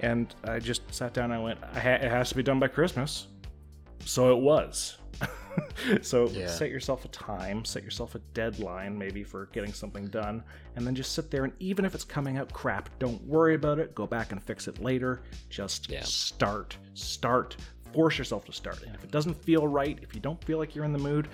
[0.00, 3.28] And I just sat down and I went, it has to be done by Christmas.
[4.00, 4.98] So it was.
[6.02, 6.46] so Yeah.
[6.48, 10.42] set yourself a time, set yourself a deadline maybe for getting something done,
[10.76, 13.78] and then just sit there and even if it's coming out crap, don't worry about
[13.78, 13.94] it.
[13.94, 15.22] Go back and fix it later.
[15.48, 16.02] Just Yeah.
[16.02, 16.76] start.
[16.94, 17.56] Start.
[17.92, 18.82] Force yourself to start.
[18.82, 21.28] And if it doesn't feel right, if you don't feel like you're in the mood,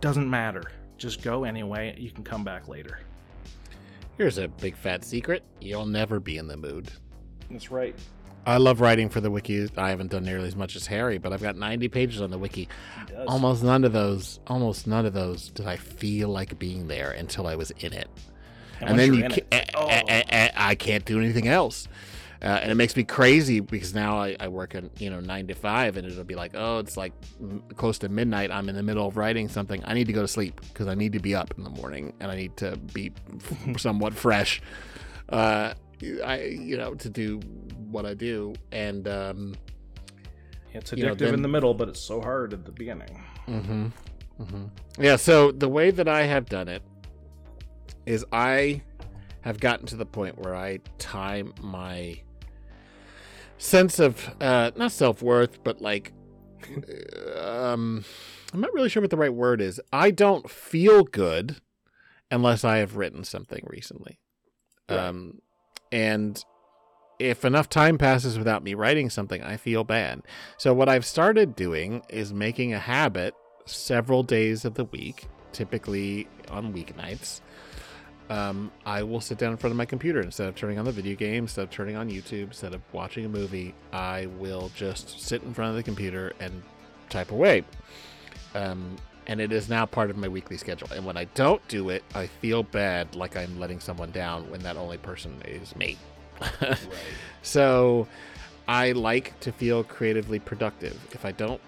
[0.00, 0.62] doesn't matter.
[0.98, 1.94] Just go anyway.
[1.98, 3.00] You can come back later.
[4.18, 5.42] Here's a big fat secret.
[5.60, 6.90] You'll never be in the mood.
[7.50, 7.96] That's right.
[8.46, 9.68] I love writing for the wiki.
[9.76, 12.38] I haven't done nearly as much as Harry, but I've got 90 pages on the
[12.38, 12.68] wiki.
[13.26, 17.46] Almost none of those, almost none of those did I feel like being there until
[17.46, 18.08] I was in it.
[18.80, 21.88] And, once then ca- it- eh, eh, eh, eh, I can't do anything else.
[22.40, 25.48] Uh, and it makes me crazy because now I, I work at you know nine
[25.48, 27.12] to five, and it'll be like, oh, it's like
[27.76, 28.52] close to midnight.
[28.52, 29.82] I'm in the middle of writing something.
[29.84, 32.12] I need to go to sleep because I need to be up in the morning
[32.20, 33.10] and I need to be
[33.76, 34.62] somewhat fresh.
[35.28, 37.38] Uh, I you know to do
[37.90, 39.54] what I do, and um,
[40.72, 43.22] It's you know, addictive then- in the middle, but it's so hard at the beginning.
[43.46, 43.86] Mm-hmm.
[44.42, 44.64] Mm-hmm.
[45.00, 45.16] Yeah.
[45.16, 46.82] So the way that I have done it
[48.06, 48.82] is I
[49.40, 52.20] have gotten to the point where I tie my
[53.58, 56.12] sense of uh, not self worth, but like
[57.36, 58.04] um,
[58.52, 59.80] I'm not really sure what the right word is.
[59.92, 61.56] I don't feel good
[62.30, 64.18] unless I have written something recently.
[64.88, 65.40] Um,
[65.92, 66.42] and
[67.18, 70.22] if enough time passes without me writing something, I feel bad.
[70.56, 73.34] So what I've started doing is making a habit
[73.66, 77.40] several days of the week, typically on weeknights.
[78.30, 80.92] Um, I will sit down in front of my computer instead of turning on the
[80.92, 83.74] video game, instead of turning on YouTube, instead of watching a movie.
[83.92, 86.62] I will just sit in front of the computer and
[87.08, 87.64] type away.
[88.54, 88.96] Um,
[89.28, 90.88] and it is now part of my weekly schedule.
[90.94, 94.60] And when I don't do it, I feel bad, like I'm letting someone down when
[94.60, 95.96] that only person is me.
[96.60, 96.78] right.
[97.42, 98.08] So
[98.66, 100.98] I like to feel creatively productive.
[101.12, 101.60] If I don't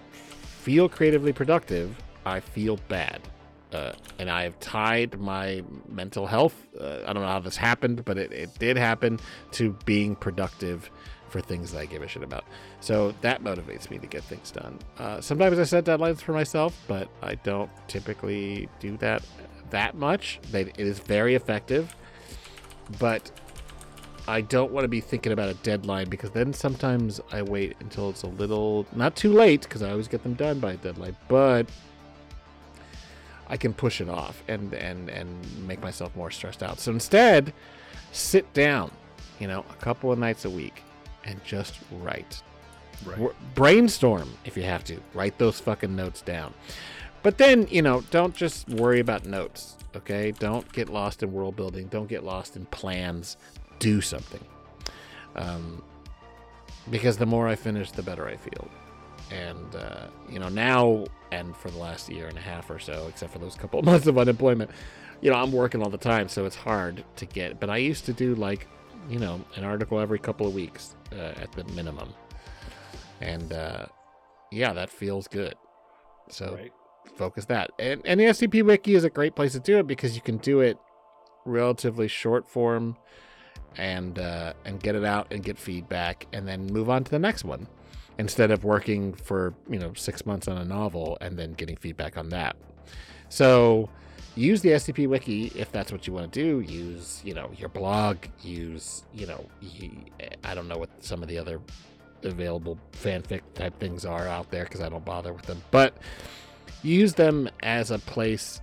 [0.43, 1.95] feel creatively productive,
[2.25, 3.21] I feel bad.
[3.73, 6.53] Uh, and I have tied my mental health.
[6.79, 9.19] Uh, I don't know how this happened, but it, it did happen
[9.53, 10.91] to being productive
[11.31, 12.43] for things that I give a shit about.
[12.81, 14.77] So that motivates me to get things done.
[14.99, 19.23] Uh, sometimes I set deadlines for myself, but I don't typically do that
[19.71, 20.39] that much.
[20.53, 21.95] It is very effective,
[22.99, 23.31] but
[24.27, 28.09] I don't want to be thinking about a deadline because then sometimes I wait until
[28.09, 31.15] it's a little not too late because I always get them done by a deadline,
[31.29, 31.67] but
[33.47, 36.79] I can push it off and and and make myself more stressed out.
[36.81, 37.53] So instead,
[38.11, 38.91] sit down,
[39.39, 40.83] you know, a couple of nights a week
[41.23, 42.41] and just write.
[43.05, 43.31] Right.
[43.55, 44.99] Brainstorm if you have to.
[45.13, 46.53] Write those fucking notes down.
[47.23, 50.31] But then, you know, don't just worry about notes, okay?
[50.31, 51.87] Don't get lost in world building.
[51.87, 53.37] Don't get lost in plans.
[53.79, 54.43] do something.
[55.35, 55.83] Um,
[56.89, 58.67] because the more I finish, the better I feel.
[59.31, 63.07] And uh, you know now, and for the last year and a half or so,
[63.07, 64.71] except for those couple of months of unemployment,
[65.21, 67.59] you know I'm working all the time, so it's hard to get.
[67.59, 68.67] But I used to do like,
[69.09, 72.13] you know, an article every couple of weeks uh, at the minimum,
[73.19, 73.85] and uh,
[74.51, 75.55] yeah, that feels good.
[76.29, 76.71] So Right.
[77.15, 77.71] focus that.
[77.79, 80.37] And, and the SCP Wiki is a great place to do it because you can
[80.37, 80.77] do it
[81.45, 82.95] relatively short form
[83.77, 87.19] and uh, and get it out and get feedback and then move on to the
[87.19, 87.67] next one
[88.17, 92.17] instead of working for you know six months on a novel and then getting feedback
[92.17, 92.55] on that.
[93.29, 93.89] So
[94.35, 96.59] use the SCP Wiki if that's what you want to do.
[96.61, 98.17] Use you know your blog.
[98.41, 99.45] Use you know
[100.43, 101.59] I don't know what some of the other
[102.23, 105.97] available fanfic type things are out there because I don't bother with them, but
[106.83, 108.61] use them as a place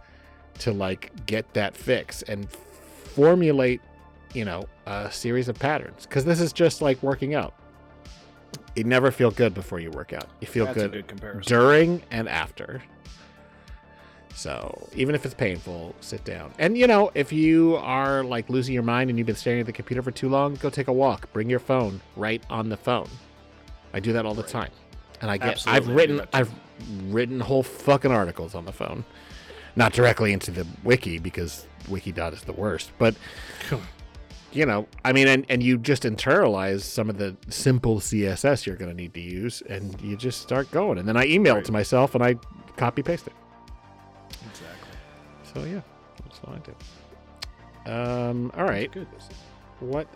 [0.60, 3.80] to like get that fix and formulate
[4.34, 7.54] you know a series of patterns because this is just like working out
[8.74, 12.28] you never feel good before you work out you feel That's good, good during and
[12.28, 12.82] after
[14.38, 16.52] so even if it's painful sit down.
[16.60, 19.66] And you know if you are like losing your mind and you've been staring at
[19.66, 21.32] the computer for too long go take a walk.
[21.32, 23.08] Bring your phone right on the phone.
[23.92, 24.70] I do that all the time.
[25.20, 26.54] And i get Absolutely, i've written I've
[27.08, 29.04] written whole fucking articles on the phone.
[29.74, 33.14] Not directly into the wiki because wikidot is the worst but
[34.52, 38.76] you know i mean and, and you just internalize some of the simple css you're
[38.76, 40.96] going to need to use and you just start going.
[40.98, 42.36] And then i email it to myself and i
[42.76, 43.32] copy paste it.
[45.54, 45.80] So yeah
[46.24, 46.58] that's what i
[47.86, 49.06] do um all right Good.
[49.80, 50.06] what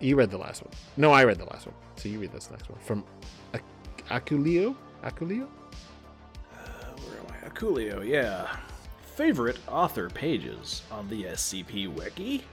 [0.00, 2.50] you read the last one no i read the last one so you read this
[2.50, 3.04] next one from
[3.54, 3.62] Ak-
[4.08, 4.74] akulio
[5.04, 5.46] akulio
[6.52, 7.48] Where am I?
[7.48, 8.56] Akulio, yeah.
[9.16, 12.44] Favorite author pages on the SCP Wiki?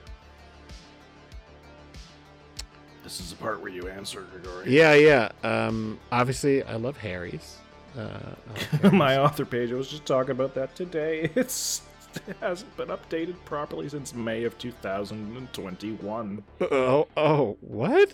[3.04, 4.70] This is the part where you answer, Grigori.
[4.76, 7.58] yeah yeah um obviously i love harry's
[7.98, 11.30] uh, My author page, I was just talking about that today.
[11.36, 11.82] It's,
[12.28, 16.44] it hasn't been updated properly since May of 2021.
[16.72, 18.14] oh oh what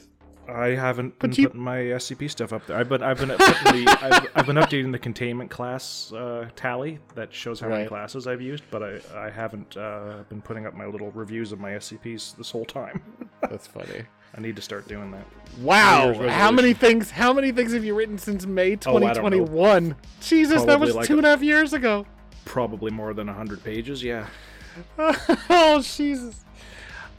[0.50, 2.76] I haven't But been you- putting my SCP stuff up there.
[2.76, 7.00] I've been I've been putting the, I've, I've been updating the containment class uh, tally
[7.16, 7.88] that shows how many Right.
[7.90, 11.60] classes I've used, but I I haven't uh, been putting up my little reviews of
[11.62, 13.02] my SCPs this whole time.
[13.50, 14.04] that's funny
[14.36, 15.26] I need to start doing that.
[15.60, 17.12] Wow, how many things?
[17.12, 19.96] How many things have you written since May Oh, I don't 2021?
[20.22, 22.06] Jesus, that was like two and a half years ago.
[22.46, 24.04] Probably more than hundred pages.
[24.04, 24.28] Yeah,
[24.98, 26.44] oh Jesus.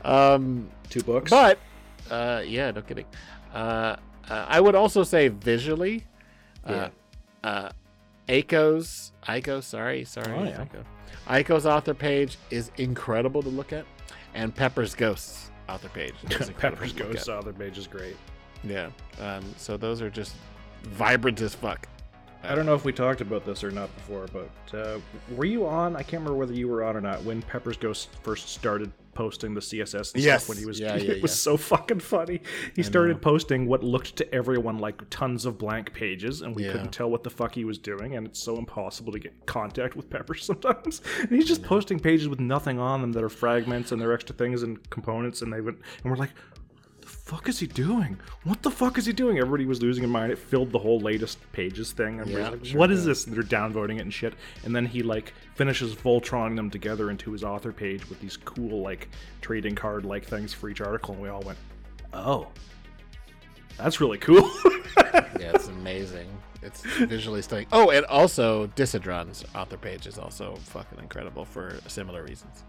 [0.04, 1.30] Um, two books.
[1.30, 1.58] but
[2.10, 3.06] uh, yeah, no kidding.
[3.54, 3.96] Uh,
[4.28, 6.04] uh, I would also say visually,
[6.66, 6.88] uh,
[7.44, 7.70] uh,
[8.28, 10.64] Aiko's Aiko, sorry, sorry, Oh, yeah.
[10.64, 10.84] Aiko.
[11.28, 13.86] Aiko's author page is incredible to look at,
[14.34, 16.14] and Pepper's Ghosts author page.
[16.58, 18.16] Pepper's Ghost author page is great.
[18.62, 18.90] Yeah.
[19.20, 20.34] Um, so those are just
[20.82, 21.88] vibrant as fuck.
[22.42, 24.98] I don't know if we talked about this or not before, but uh,
[25.34, 25.96] were you on?
[25.96, 29.54] I can't remember whether you were on or not when Pepper's Ghost first started posting
[29.54, 30.42] the CSS and Yes.
[30.44, 30.78] stuff when he was.
[30.80, 31.52] Yeah, yeah, it was yeah.
[31.52, 32.40] so fucking funny.
[32.76, 36.92] He started posting what looked to everyone like tons of blank pages, and we couldn't
[36.92, 40.10] tell what the fuck he was doing, and it's so impossible to get contact with
[40.10, 41.00] Pepper sometimes.
[41.20, 44.34] And he's just posting pages with nothing on them that are fragments and they're extra
[44.34, 46.30] things and components, and they would, and we're like.
[47.24, 48.18] The fuck is he doing?
[48.42, 49.38] What the fuck is he doing?
[49.38, 50.30] Everybody was losing their mind.
[50.30, 52.22] It filled the whole latest pages thing.
[52.26, 53.26] Yeah, like, sure what is this?
[53.26, 54.34] And they're downvoting it and shit.
[54.64, 58.82] And then he like finishes Voltroning them together into his author page with these cool
[58.82, 59.08] like
[59.40, 61.14] trading card like things for each article.
[61.14, 61.58] And we all went,
[62.12, 62.48] oh,
[63.78, 64.50] that's really cool.
[65.40, 66.28] Yeah, it's amazing.
[66.62, 67.66] It's visually stunning.
[67.72, 72.64] Oh, and also Disidron's author page is also fucking incredible for similar reasons.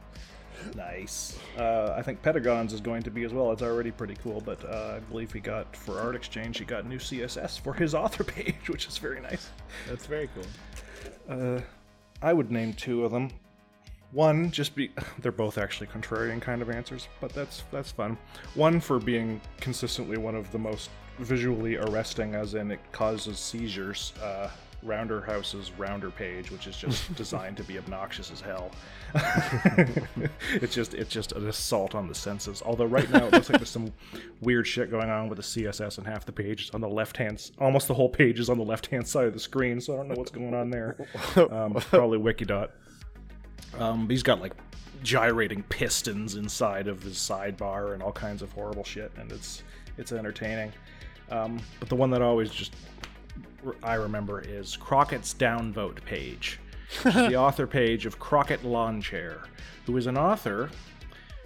[0.75, 1.37] Nice.
[1.57, 3.51] Uh, I think Pedagon's is going to be as well.
[3.51, 4.41] It's already pretty cool.
[4.41, 7.93] But uh, I believe he got for Art Exchange, he got new CSS for his
[7.95, 9.49] author page, which is very nice.
[9.87, 10.45] That's very cool.
[11.29, 11.61] Uh,
[12.21, 13.29] I would name two of them.
[14.11, 18.17] One, just be they're both actually contrarian kind of answers, but that's that's fun.
[18.53, 24.13] One for being consistently one of the most visually arresting, as in it causes seizures.
[24.85, 28.71] Rounderhouse's Rounder page, which is just designed to be obnoxious as hell.
[30.53, 32.61] it's just it's just an assault on the senses.
[32.65, 33.91] Although right now it looks like there's some
[34.41, 37.17] weird shit going on with the CSS and half the page is on the left
[37.17, 39.81] hand, almost the whole page is on the left hand side of the screen.
[39.81, 40.97] So I don't know what's going on there.
[41.35, 42.69] Um, probably Wikidot.
[43.77, 44.53] Um, he's got like
[45.03, 49.63] gyrating pistons inside of his sidebar and all kinds of horrible shit, and it's
[49.97, 50.71] it's entertaining.
[51.29, 52.75] Um, but the one that always just
[53.83, 56.59] I remember is Crockett's downvote page,
[57.03, 59.43] the author page of Crockett Lawn Chair,
[59.85, 60.69] who is an author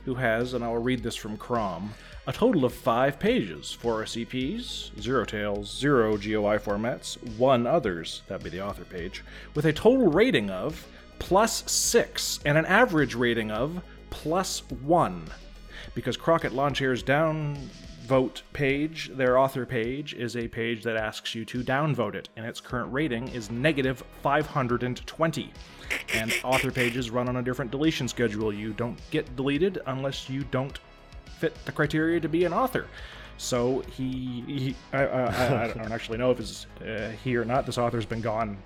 [0.06, 1.94] who has, and I will read this from Crom,
[2.28, 8.44] a total of five pages four SCPs, zero tails, zero GOI formats, one others, that'd
[8.44, 9.24] be the author page,
[9.56, 10.88] with a total rating of
[11.20, 15.26] plus six and an average rating of plus one.
[15.96, 17.04] Because Crockett Lawnchair's
[18.10, 22.46] downvote page, their author page, is a page that asks you to downvote it, and
[22.46, 25.54] its current rating is negative 520
[26.14, 28.54] and author pages run on a different deletion schedule.
[28.54, 30.80] You don't get deleted unless you don't
[31.40, 32.88] fit the criteria to be an author.
[33.38, 37.66] So he, he I, I, I don't actually know if it's uh, he or not.
[37.66, 38.58] This author's been gone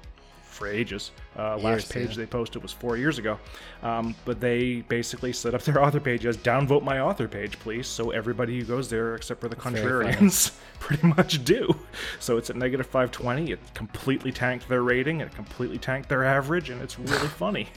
[0.54, 1.12] for ages.
[1.38, 2.18] Uh, Years, last page yeah.
[2.18, 3.40] they posted was four years ago,
[3.82, 7.88] um, but they basically set up their author page as downvote my author page, please.
[7.88, 11.76] So everybody who goes there, except for the very contrarians, pretty much do.
[12.20, 13.52] So it's at negative 520.
[13.52, 15.22] It completely tanked their rating.
[15.22, 17.68] It completely tanked their average, and it's really funny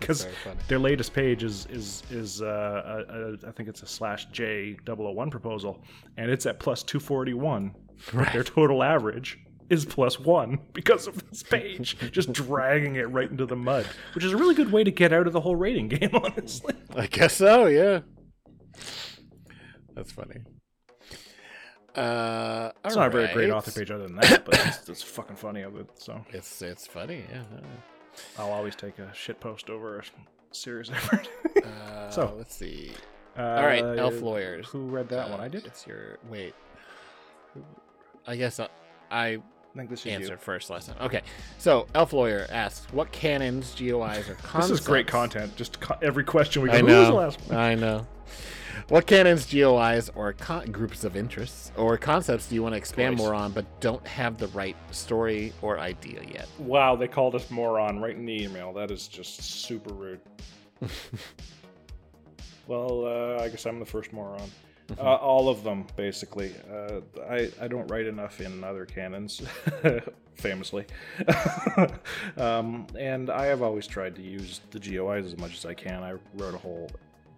[0.00, 0.26] because
[0.68, 4.76] their latest page is is is uh, a, a, I think it's a slash J
[4.86, 5.82] 001 proposal,
[6.16, 7.74] and it's at plus 241.
[8.12, 9.38] But their total average
[9.70, 14.24] is plus one because of this page, just dragging it right into the mud, which
[14.24, 16.74] is a really good way to get out of the whole rating game, honestly.
[16.94, 17.66] I guess so.
[17.66, 18.00] Yeah.
[19.94, 20.40] That's funny.
[21.94, 25.36] Uh, It's not a very great author page other than that, but it's, it's fucking
[25.36, 25.88] funny of it.
[25.94, 27.24] So It's it's funny.
[27.30, 27.42] Yeah.
[28.38, 30.02] I'll always take a shit post over a
[30.52, 31.28] serious effort.
[31.64, 32.34] Uh, So.
[32.36, 32.90] let's see.
[33.38, 34.66] uh, All right, elf lawyers.
[34.68, 35.40] Who read that one?
[35.40, 35.66] Uh, I did.
[35.66, 36.54] It's your wait.
[38.26, 38.68] I guess I,
[39.10, 39.38] I
[39.74, 40.94] I think this is answered first lesson.
[41.00, 41.22] Okay,
[41.58, 44.36] so elf lawyer asks, what canons, GOIs, or you.
[44.40, 44.68] concepts?
[44.68, 45.56] This is great content.
[45.56, 46.76] Just co- every question we go.
[46.76, 47.16] I Who was the know.
[47.16, 47.58] last one?
[47.58, 48.06] I know.
[48.88, 53.16] What canons, GOIs, or con- groups of interests or concepts do you want to expand
[53.16, 53.24] Twice.
[53.26, 56.46] more on, but don't have the right story or idea yet?
[56.58, 58.72] Wow, they called us moron right in the email.
[58.72, 60.20] That is just super rude.
[62.68, 64.50] well, uh, I guess I'm the first moron.
[64.98, 66.54] Uh, all of them, basically.
[66.70, 69.42] Uh, I, I don't write enough in other canons,
[70.34, 70.86] famously.
[72.36, 76.02] um, and I have always tried to use the GOIs as much as I can.
[76.02, 76.90] I wrote a whole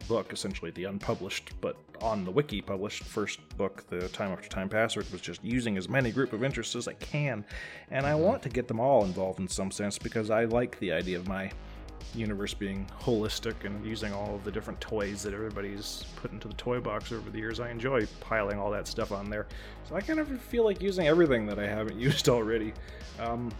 [0.08, 4.68] book, essentially the unpublished, but on the wiki published first book, The Time After Time
[4.68, 7.44] Password, was just using as many group of interests as I can.
[7.90, 10.92] And I want to get them all involved in some sense because I like the
[10.92, 11.50] idea of my
[12.14, 16.54] universe being holistic and using all of the different toys that everybody's put into the
[16.54, 17.60] toy box over the years.
[17.60, 19.46] I enjoy piling all that stuff on there.
[19.88, 22.72] So I kind of feel like using everything that I haven't used already.
[23.20, 23.50] Um,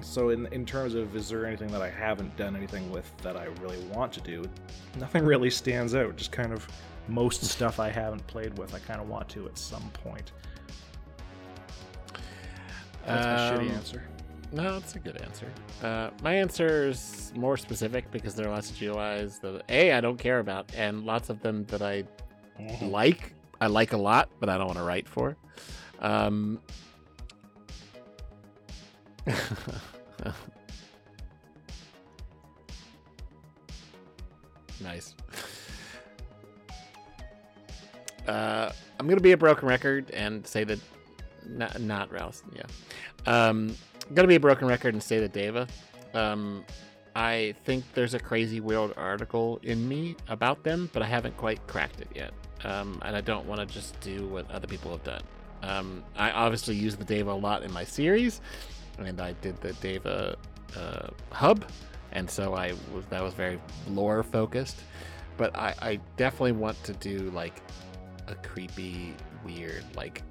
[0.00, 3.36] so in in terms of is there anything that I haven't done anything with that
[3.36, 4.44] I really want to do?
[4.98, 6.16] Nothing really stands out.
[6.16, 6.66] Just kind of
[7.06, 10.32] most stuff I haven't played with, I kind of want to at some point.
[13.06, 14.02] That's my shitty Um, answer.
[14.54, 15.50] No, it's a good answer.
[15.82, 20.00] Uh, my answer is more specific because there are lots of GOIs that A, I
[20.00, 22.04] don't care about, and lots of them that I
[22.60, 22.92] Mhm.
[22.92, 23.34] like.
[23.60, 25.36] I like a lot, but I don't want to write for.
[25.98, 26.60] Um,
[34.80, 35.14] nice.
[38.26, 40.78] Uh, I'm gonna be a broken record and say that
[41.46, 42.42] not not Rouse.
[42.54, 42.62] Yeah.
[43.26, 43.76] Um,
[44.12, 45.66] gonna be a broken record and say that Deva.
[46.12, 46.64] Um,
[47.16, 51.64] I think there's a crazy world article in me about them, but I haven't quite
[51.66, 52.32] cracked it yet.
[52.64, 55.22] Um, and I don't want to just do what other people have done.
[55.62, 58.40] Um, I obviously use the Deva a lot in my series,
[58.98, 60.36] and I did the Deva
[60.76, 61.64] uh, hub,
[62.12, 64.80] and so I was that was very lore focused.
[65.36, 67.60] But I, I definitely want to do like
[68.28, 69.14] a creepy,
[69.44, 70.22] weird, like,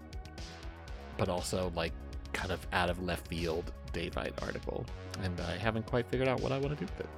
[1.18, 1.94] but also like
[2.34, 4.86] kind of out of left field Daevite article,
[5.24, 7.10] and I haven't quite figured out what I want to do with it.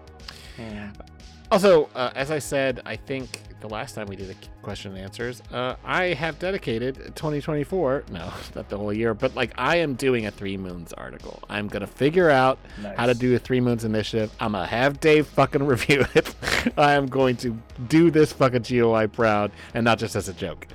[1.52, 5.00] Also, uh, as I said, I think the last time we did a question and
[5.00, 8.06] answers, uh, I have dedicated 2024.
[8.12, 11.42] No, not the whole year, but like I am doing a Three Moons article.
[11.50, 12.58] I'm gonna figure out
[12.98, 14.32] how to do a Three Moons initiative.
[14.40, 16.34] I'm gonna have Dave fucking review it.
[16.78, 20.68] I am going to do this fucking GOI proud and not just as a joke.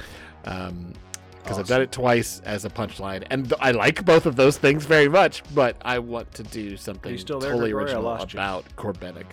[0.44, 0.92] Um,
[1.42, 4.58] because I've done it twice as a punchline, and th- I like both of those
[4.58, 5.42] things very much.
[5.54, 7.84] But I want to do something still there, totally Grigori?
[7.84, 8.38] Original lost you.
[8.38, 9.26] about Corbenic.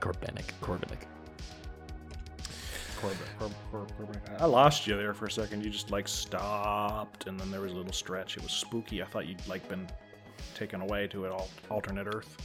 [0.00, 0.44] Corbenic.
[0.60, 0.98] Corbenic.
[3.00, 4.20] Corbin, Cor- Cor- Corbin.
[4.38, 5.62] I lost you there for a second.
[5.64, 8.36] You just like stopped, and then there was a little stretch.
[8.36, 9.02] It was spooky.
[9.02, 9.86] I thought you'd like been
[10.54, 12.36] taken away to an al- alternate Earth.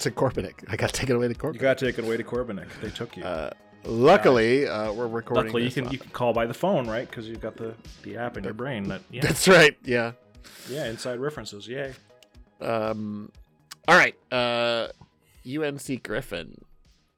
[0.00, 0.64] To Corbenic.
[0.68, 1.54] I got taken away to Corbenic.
[1.54, 2.68] You got taken away to Corbenic.
[2.80, 3.24] They took you.
[3.24, 3.50] Uh,
[3.84, 5.44] luckily, uh, we're recording.
[5.46, 7.08] Luckily, you can on- you can call by the phone, right?
[7.08, 8.84] Because you've got the the app in your brain.
[8.88, 9.76] That yeah, That's right.
[9.84, 10.12] Yeah.
[10.68, 11.68] yeah, inside references.
[11.68, 11.94] Yay.
[12.60, 13.30] Um.
[13.88, 14.14] All right.
[14.30, 14.88] Uh,
[15.46, 16.64] UNC Griffin.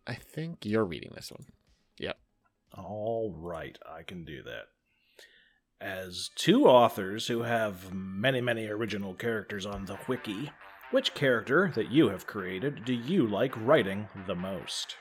[0.06, 1.46] I think you're reading this one.
[1.98, 2.18] Yep.
[2.76, 4.64] All right, I can do that.
[5.80, 10.50] As two authors who have many, many original characters on the wiki,
[10.90, 14.96] which character that you have created do you like writing the most?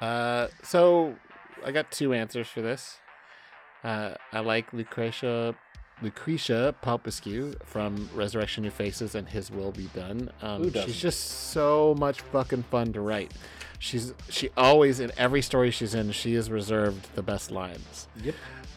[0.00, 1.16] Uh, so
[1.64, 2.98] I got two answers for this.
[3.84, 5.54] Uh, I like Lucretia
[6.02, 10.30] Lucretia Palpescu from Resurrection New Faces and His Will Be Done.
[10.42, 13.32] Um, she's just so much fucking fun to write.
[13.78, 18.08] She's she always in every story she's in, she has reserved the best lines.
[18.22, 18.34] Yep.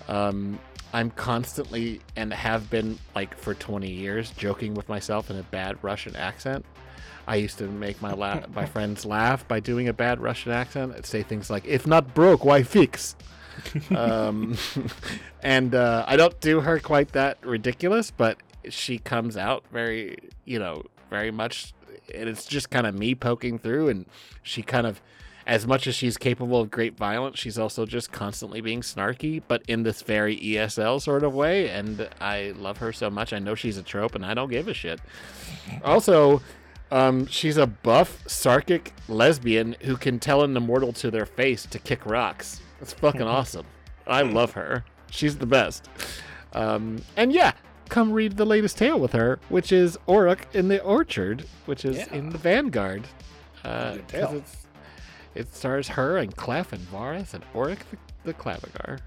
[0.08, 0.60] Um,
[0.94, 5.78] I'm constantly and have been like for 20 years joking with myself in a bad
[5.82, 6.66] Russian accent.
[7.28, 10.94] I used to make my la- my friends laugh by doing a bad Russian accent.
[10.96, 13.16] I'd say things like, "If not broke, why fix?"
[13.96, 14.58] um,
[15.44, 18.38] and uh, I don't do her quite that ridiculous, but
[18.70, 21.74] she comes out very, you know, very much,
[22.14, 24.06] and it's just kind of me poking through, and
[24.42, 25.02] she kind of,
[25.46, 29.62] as much as she's capable of great violence, she's also just constantly being snarky, but
[29.68, 33.34] in this very ESL sort of way, and I love her so much.
[33.34, 35.00] I know she's a trope, and I don't give a shit.
[35.84, 36.42] Also.
[36.94, 41.80] Um, she's a buff, sarkic lesbian who can tell an immortal to their face to
[41.80, 42.62] kick rocks.
[42.80, 43.66] That's fucking awesome.
[44.06, 44.86] I love her.
[45.10, 45.90] She's the best.
[46.54, 47.54] Um, and yeah,
[47.90, 51.98] come read the latest tale with her, which is Oruk in the Orchard, which is
[51.98, 52.14] Yeah.
[52.14, 53.08] in the Vanguard.
[53.64, 54.36] Uh, Good 'cause tale.
[54.38, 54.58] it's,
[55.34, 59.00] it stars her and Clef and Varus and Oruk the, the Klavigar.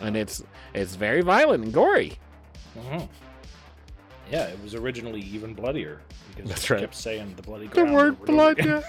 [0.00, 0.42] And it's
[0.74, 2.18] it's very violent and gory.
[2.76, 3.08] Mhm.
[4.30, 6.00] Yeah, it was originally even bloodier
[6.34, 6.80] because That's you right.
[6.82, 8.84] kept saying the bloody The ground word over and over blood.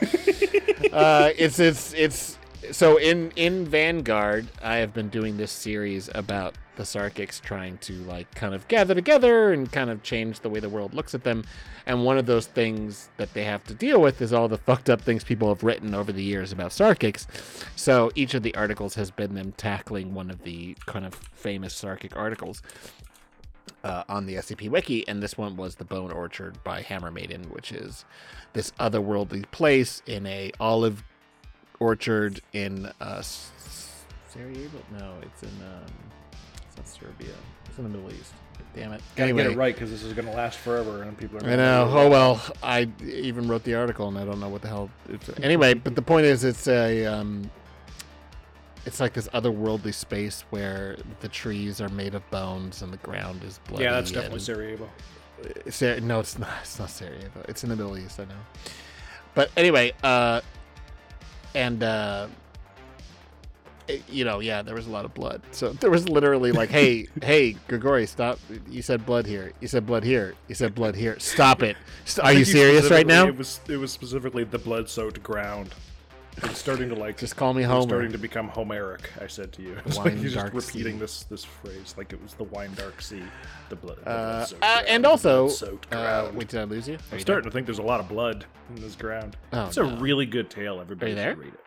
[0.83, 0.89] yeah.
[0.93, 2.37] uh, it's it's it's
[2.71, 7.93] so in in Vanguard, I have been doing this series about the Sarkics trying to
[8.03, 11.23] like kind of gather together and kind of change the way the world looks at
[11.23, 11.43] them.
[11.87, 14.89] And one of those things that they have to deal with is all the fucked
[14.89, 17.25] up things people have written over the years about Sarkics.
[17.75, 21.73] So each of the articles has been them tackling one of the kind of famous
[21.79, 22.61] Sarkic articles
[23.83, 27.43] uh, on the SCP Wiki, and this one was the Bone Orchard by Hammer Maiden,
[27.49, 28.05] which is
[28.53, 31.03] this otherworldly place in a olive
[31.79, 34.77] orchard in uh, Sarajevo.
[34.97, 35.85] No, it's in um,
[36.67, 37.33] it's not Serbia.
[37.65, 38.33] It's in the Middle East.
[38.75, 39.01] Damn it.
[39.15, 41.49] Gotta anyway, get it right because this is going to last forever, and people are.
[41.49, 41.89] I know.
[41.91, 44.89] Oh well, I even wrote the article, and I don't know what the hell.
[45.09, 47.49] It's, anyway, but the point is, it's a um,
[48.85, 53.43] it's like this otherworldly space where the trees are made of bones and the ground
[53.43, 53.83] is bloody.
[53.85, 54.89] Yeah, that's definitely Sarajevo.
[55.69, 56.49] Sar- no, it's not.
[56.61, 57.43] It's not Sarajevo.
[57.47, 58.19] It's in the Middle East.
[58.19, 58.35] I know.
[59.33, 60.41] But anyway, uh,
[61.55, 62.27] and uh,
[63.87, 65.41] it- you know, yeah, there was a lot of blood.
[65.51, 68.39] So there was literally like, hey, hey, Grigori, stop!
[68.69, 69.51] You said blood here.
[69.59, 70.35] You said blood here.
[70.47, 71.19] You said blood here.
[71.19, 71.75] Stop it!
[72.05, 73.27] St- Are you serious right now?
[73.27, 75.73] It was it was specifically the blood-soaked ground.
[76.37, 77.81] It's starting to like Just call me Homer.
[77.87, 79.09] starting to become Homeric.
[79.21, 80.99] I said to you, it's Wine like you're just repeating sea.
[80.99, 83.23] this this phrase like it was the wine dark sea,
[83.69, 83.97] the blood.
[83.97, 85.49] the Uh, blood-soaked uh, and also,
[85.91, 86.95] uh, wait, did I lose you?
[86.95, 88.45] Are I'm you starting to think there's a lot of blood
[88.75, 89.35] in this ground.
[89.53, 90.79] Oh, it's a really good tale.
[90.79, 91.59] Everybody should read it.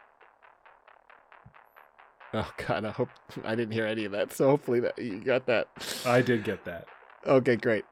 [2.32, 3.10] Oh God, I hope
[3.44, 4.32] I didn't hear any of that.
[4.32, 5.68] So hopefully that you got that.
[6.04, 6.86] I did get that.
[7.26, 7.84] Okay, great.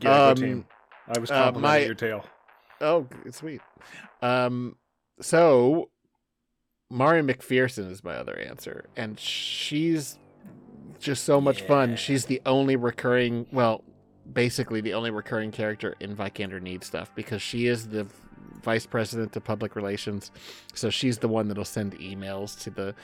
[0.00, 0.66] Yeah, Um, team.
[1.06, 2.24] I was uh, complimenting my- your tale.
[2.80, 3.60] Oh, sweet.
[4.20, 4.76] Um,
[5.20, 5.90] so
[6.94, 10.16] Mari McPherson is my other answer, and she's
[11.00, 11.96] just so much fun.
[11.96, 13.82] She's the only recurring, well,
[14.32, 18.06] basically the only recurring character in Vikander Deed stuff because she is the
[18.62, 20.30] vice president of public relations.
[20.72, 22.94] So she's the one that'll send emails to the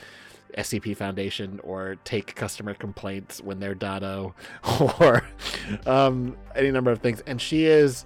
[0.57, 4.37] SCP Foundation or take customer complaints when they're Dado
[5.01, 5.25] or
[5.87, 7.25] um, any number of things.
[7.27, 8.05] And she is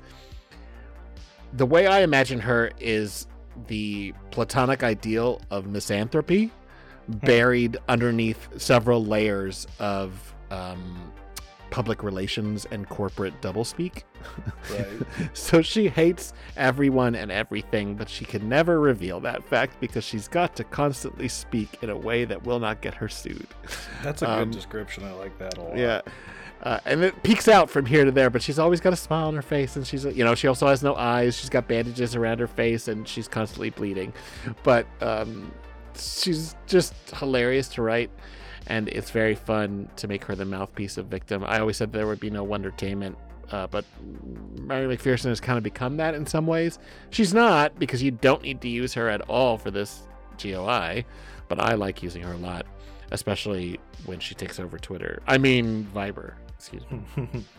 [1.53, 3.27] the way I imagine her is
[3.67, 6.51] the platonic ideal of misanthropy
[7.09, 11.13] buried underneath several layers of um,
[11.71, 14.05] public relations and corporate doublespeak.
[14.71, 14.87] Right.
[15.35, 20.29] so she hates everyone and everything, but she can never reveal that fact because she's
[20.29, 23.49] got to constantly speak in a way that will not get her sued.
[24.03, 25.05] That's a Um, good description.
[25.05, 25.77] I like that a lot.
[25.77, 26.01] Yeah.
[26.63, 29.29] Uh, and it peeks out from here to there, but she's always got a smile
[29.29, 31.37] on her face, and she's, you know, she also has no eyes.
[31.37, 34.15] She's got bandages around her face, and she's constantly bleeding.
[34.63, 35.53] But um,
[35.95, 38.11] she's just hilarious to write,
[38.67, 41.45] and it's very fun to make her the mouthpiece of victim.
[41.45, 43.17] I always said there would be no Wondertainment,
[43.51, 43.85] uh, but
[44.59, 46.79] Mary McPherson has kind of become that in some ways.
[47.11, 50.05] She's not because you don't need to use her at all for this
[50.43, 51.05] GOI,
[51.49, 52.65] but I like using her a lot,
[53.11, 55.23] especially when she takes over Twitter.
[55.27, 56.35] I mean, Viber.
[56.65, 57.45] Excuse me.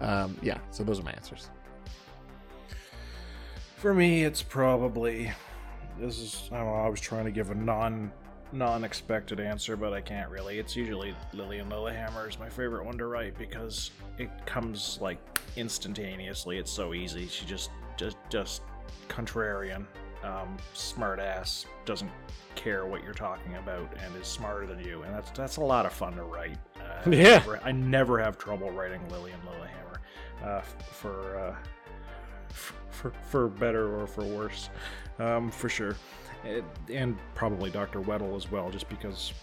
[0.00, 1.48] Um, yeah, so those are my answers.
[3.76, 5.32] For me, it's probably
[5.98, 6.74] this is I don't know.
[6.74, 8.12] I was trying to give a non
[8.52, 10.58] non-expected answer, but I can't really.
[10.58, 15.18] It's usually Lillian Lillehammer is my favorite one to write because it comes like
[15.56, 16.58] instantaneously.
[16.58, 17.26] It's so easy.
[17.26, 18.62] She just just just
[19.08, 19.86] contrarian,
[20.22, 22.10] um, smart ass, doesn't
[22.54, 25.86] care what you're talking about, and is smarter than you, and that's that's a lot
[25.86, 26.58] of fun to write.
[27.06, 27.26] Uh, Yeah.
[27.28, 30.00] I never, I never have trouble writing Lillian Lillehammer
[30.44, 30.60] uh,
[30.92, 31.38] for.
[31.38, 31.56] Uh,
[32.90, 34.70] for, for better or for worse,
[35.18, 35.96] um, for sure.
[36.44, 38.00] It- and probably Dr.
[38.00, 39.34] Weddle as well, just because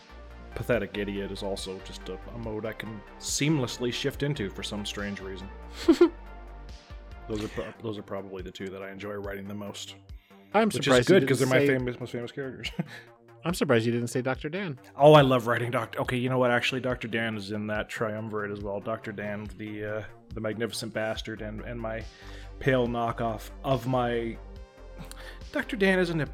[0.56, 4.86] Pathetic Idiot is also just a, a mode I can seamlessly shift into for some
[4.88, 5.48] strange reason.
[7.28, 9.96] those are pro- those are probably the two that I enjoy writing the most,
[10.54, 12.72] I'm which surprised is good because they're my famous most famous characters.
[13.46, 14.50] I'm surprised you didn't say Dr.
[14.50, 14.80] Dan.
[14.98, 16.00] oh, I love writing Doctor.
[16.02, 16.52] Okay, you know what?
[16.52, 18.80] Actually, Doctor Dan is in that triumvirate as well.
[18.80, 20.04] Doctor Dan, the uh,
[20.34, 22.04] the magnificent bastard, and and my
[22.60, 24.38] pale knockoff of my
[25.52, 25.76] Dr.
[25.76, 26.28] Dan isn't a.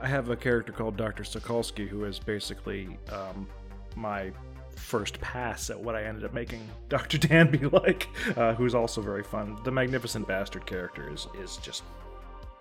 [0.00, 1.24] I have a character called Dr.
[1.24, 3.48] Sokolsky who is basically um,
[3.96, 4.30] my
[4.76, 7.18] first pass at what I ended up making Dr.
[7.28, 9.58] Dan be like, uh, who's also very fun.
[9.64, 11.82] The magnificent bastard character is is just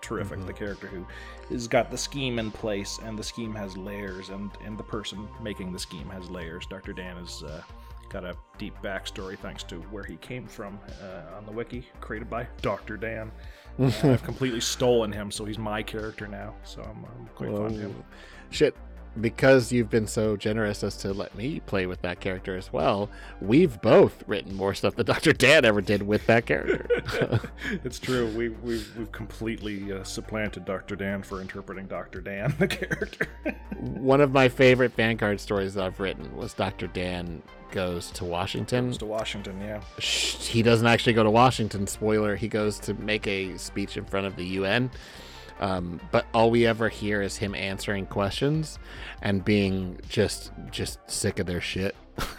[0.01, 0.45] terrific.
[0.45, 1.05] The character who
[1.49, 5.27] has got the scheme in place, and the scheme has layers, and and the person
[5.41, 6.65] making the scheme has layers.
[6.65, 6.93] Dr.
[6.93, 7.61] Dan has uh,
[8.09, 12.29] got a deep backstory thanks to where he came from uh, on the wiki, created
[12.29, 12.97] by Dr.
[12.97, 13.31] Dan.
[13.79, 16.55] Uh, I've completely stolen him, so he's my character now.
[16.63, 18.03] So I'm, I'm quite fond of him.
[18.49, 18.75] Shit.
[19.19, 23.09] Because you've been so generous as to let me play with that character as well,
[23.41, 25.33] we've both written more stuff than Dr.
[25.33, 26.87] Dan ever did with that character.
[27.83, 28.27] it's true.
[28.35, 30.95] We, we've, we've completely uh, supplanted Dr.
[30.95, 32.21] Dan for interpreting Dr.
[32.21, 33.27] Dan, the character.
[33.79, 36.87] One of my favorite fan card stories that I've written was Dr.
[36.87, 37.41] Dan
[37.71, 38.87] goes to Washington.
[38.87, 39.81] Goes to Washington, yeah.
[39.99, 41.87] He doesn't actually go to Washington.
[41.87, 44.89] Spoiler: he goes to make a speech in front of the UN.
[45.59, 48.77] Um, but all we ever hear is him answering questions
[49.21, 51.95] and being just just sick of their shit.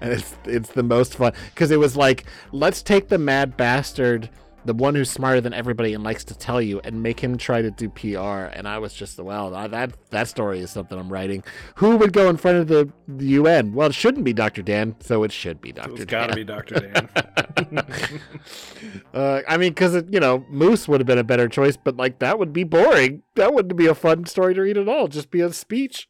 [0.00, 4.28] and it's it's the most fun because it was like let's take the mad bastard
[4.64, 7.62] the one who's smarter than everybody and likes to tell you and make him try
[7.62, 11.42] to do PR and I was just well that that story is something I'm writing
[11.76, 14.62] who would go in front of the, the UN well it shouldn't be Dr.
[14.62, 15.92] Dan so it should be Dr.
[15.92, 16.74] It's Dan got to be Dr.
[16.74, 17.08] Dan.
[19.14, 22.18] uh, I mean, because you know, Moose would have been a better choice, but like
[22.20, 23.22] that would be boring.
[23.34, 25.08] That wouldn't be a fun story to read at all.
[25.08, 26.08] Just be a speech.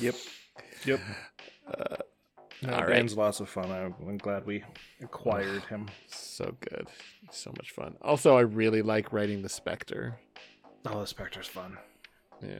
[0.00, 0.14] Yep.
[0.84, 1.00] Yep.
[2.62, 2.88] no, all right.
[2.88, 3.70] Dan's lots of fun.
[3.70, 4.64] I'm glad we
[5.00, 5.88] acquired him.
[6.08, 6.86] So good,
[7.30, 7.96] so much fun.
[8.02, 10.18] Also, I really like writing the Spectre.
[10.86, 11.76] Oh, the Spectre's fun.
[12.42, 12.58] Yeah,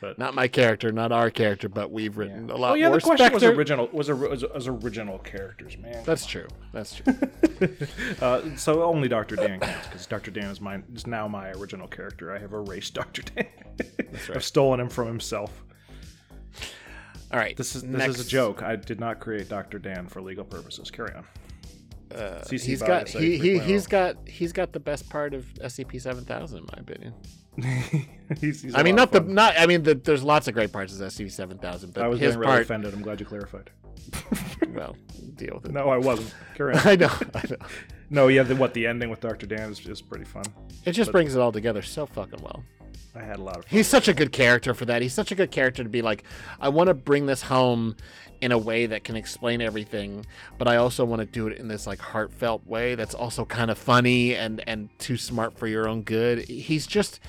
[0.00, 2.96] But not my character, not our character, but we've written a lot oh yeah, more
[2.98, 3.88] the question was original.
[3.92, 6.02] Was, a, was, was original characters, man.
[6.04, 6.48] That's true.
[6.72, 7.14] That's true.
[8.22, 9.36] uh, so only Dr.
[9.36, 10.30] Dan counts because Dr.
[10.30, 10.84] Dan is mine.
[10.94, 12.34] Is now my original character.
[12.34, 13.22] I have erased Dr.
[13.22, 13.46] Dan.
[13.78, 14.30] right.
[14.36, 15.62] I've stolen him from himself.
[17.32, 18.62] All right, This is this next, is a joke.
[18.62, 19.78] I did not create Dr.
[19.80, 20.90] Dan for legal purposes.
[20.92, 21.24] Carry on.
[22.14, 26.00] Uh, CC he's got he, he he's got he's got the best part of SCP
[26.00, 27.14] seven thousand, in my opinion.
[28.40, 29.54] he's, he's I mean, not the not.
[29.58, 32.20] I mean, the, there's lots of great parts of SCP seven thousand, but I was
[32.20, 32.62] his getting really part.
[32.62, 32.94] offended.
[32.94, 33.70] I'm glad you clarified.
[34.68, 34.96] well,
[35.34, 35.72] deal with it.
[35.72, 36.32] No, I wasn't.
[36.54, 36.80] Carry on.
[36.86, 37.10] I know.
[37.34, 37.56] I know.
[38.08, 39.46] No, yeah, the, what the ending with Dr.
[39.46, 40.44] Dan is, is pretty fun.
[40.84, 42.62] It just But- brings it all together so fucking well.
[43.16, 43.66] I had a lot of.
[43.66, 45.02] He's such a good character for that.
[45.02, 46.24] He's such a good character to be like,
[46.60, 47.96] I want to bring this home
[48.40, 50.26] in a way that can explain everything,
[50.58, 53.70] but I also want to do it in this like heartfelt way that's also kind
[53.70, 56.40] of funny and and too smart for your own good.
[56.48, 57.20] He's just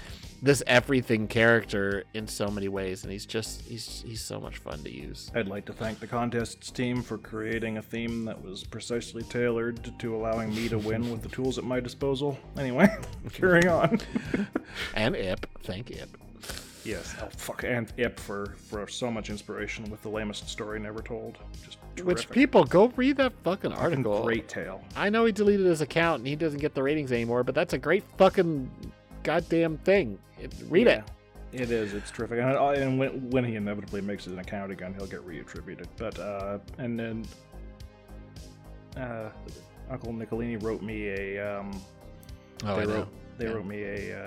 [0.42, 4.84] this everything character in so many ways, and he's just he's he's so much fun
[4.84, 5.32] to use.
[5.34, 9.92] I'd like to thank the contests team for creating a theme that was precisely tailored
[10.00, 12.38] to allowing me to win with the tools at my disposal.
[12.58, 12.88] Anyway,
[13.34, 14.00] carrying on.
[14.94, 16.10] And Ip, thank Ip.
[16.84, 21.02] yes, oh fuck, and Ip for for so much inspiration with the lamest story never
[21.02, 21.38] told.
[21.66, 22.06] Just terrific.
[22.06, 24.24] Which people go read that fucking Fucking article.
[24.24, 24.84] great tale.
[24.96, 27.74] I know he deleted his account and he doesn't get the ratings anymore, but that's
[27.74, 28.70] a great fucking
[29.32, 30.18] goddamn thing.
[30.40, 31.04] It, read it.
[31.52, 31.94] It is.
[31.94, 32.40] It's terrific.
[32.40, 35.88] And, uh, and when, when he inevitably makes an account again, he'll get reattributed.
[35.98, 37.26] But uh, and then
[38.96, 39.30] uh,
[39.90, 41.60] Uncle Nicolini wrote me a.
[41.60, 41.72] Um,
[42.66, 43.08] Oh, they I know.
[43.38, 43.52] they Yeah.
[43.52, 44.20] wrote me a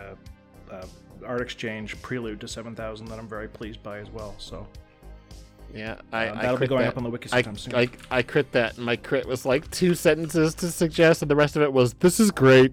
[0.71, 0.87] uh, uh,
[1.27, 4.37] art exchange prelude to Seven Thousand that I'm very pleased by as well.
[4.39, 4.69] So
[5.75, 6.91] Yeah, I, uh, that'll be going that.
[6.91, 7.75] up on the wiki I, sometime soon.
[7.75, 11.35] I, I crit that, and my crit was like two sentences to suggest, and the
[11.35, 12.73] rest of it was, "This is great."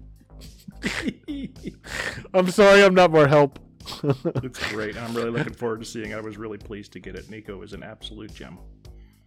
[2.34, 3.58] I'm sorry, I'm not more help.
[4.02, 4.96] it's great.
[4.96, 6.10] and I'm really looking forward to seeing.
[6.10, 6.14] it.
[6.16, 7.30] I was really pleased to get it.
[7.30, 8.58] Nico is an absolute gem.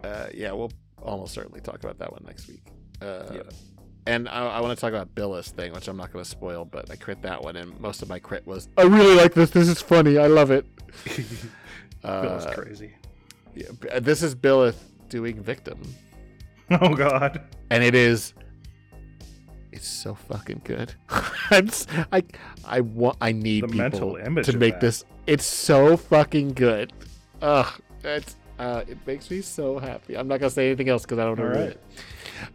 [0.03, 0.72] uh, yeah, we'll
[1.02, 2.61] almost certainly talk about that one next week.
[3.02, 3.41] Uh, Yeah.
[4.06, 6.64] and I, I want to talk about Billis thing, which I'm not going to spoil,
[6.65, 9.49] but I crit that one, and most of my crit was, I really like this.
[9.49, 10.18] This is funny.
[10.19, 10.65] I love it.
[11.06, 11.45] Bill's
[12.03, 12.94] Uh, crazy.
[13.56, 13.68] yeah,
[13.99, 14.78] this is Billith
[15.10, 15.80] doing Victim,
[16.72, 17.41] Oh God.
[17.69, 18.34] and it is.
[19.72, 20.93] It's so fucking good.
[21.49, 21.69] I'm
[22.11, 22.23] I
[22.65, 25.06] I want I need The people mental image to make this.
[25.27, 26.91] It's so fucking good.
[27.41, 30.15] Ugh, it's uh, it makes me so happy.
[30.15, 31.69] I'm not gonna say anything else because I don't know right.
[31.69, 31.84] it.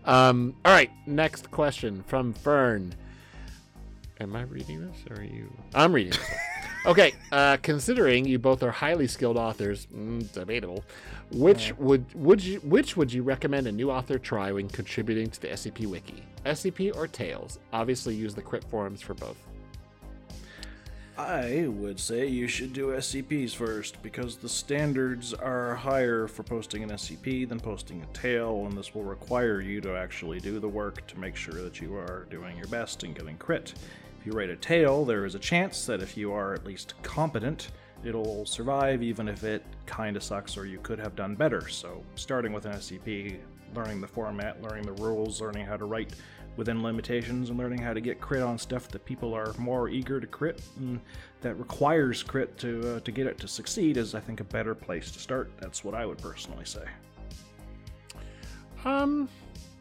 [0.05, 2.95] Um, all right, next question from Fern.
[4.21, 5.53] Am I reading this or are you?
[5.75, 6.19] I'm reading.
[6.87, 10.85] Okay, uh, considering you both are highly skilled authors, mm, debatable.
[11.33, 15.41] Which would would you which would you recommend a new author try when contributing to
[15.41, 16.23] the SCP Wiki?
[16.45, 17.59] SCP or Tales?
[17.73, 19.37] Obviously, use the crit forums for both.
[21.19, 26.85] I would say you should do SCPs first because the standards are higher for posting
[26.85, 30.69] an SCP than posting a tail, and this will require you to actually do the
[30.69, 33.73] work to make sure that you are doing your best and getting crit.
[34.27, 37.71] You write a tale, there is a chance that if you are at least competent,
[38.03, 41.69] it'll survive even if it kinda sucks or you could have done better.
[41.69, 43.39] So, starting with an SCP,
[43.73, 46.13] learning the format, learning the rules, learning how to write
[46.57, 50.19] within limitations and learning how to get crit on stuff that people are more eager
[50.19, 51.01] to crit and
[51.41, 54.75] that requires crit to uh, to get it to succeed is I think a better
[54.75, 55.53] place to start.
[55.61, 56.85] That's what I would personally say.
[58.85, 59.29] Um,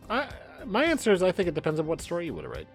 [0.07, 0.27] I,
[0.65, 2.67] my answer is I think it depends on what story you want to write.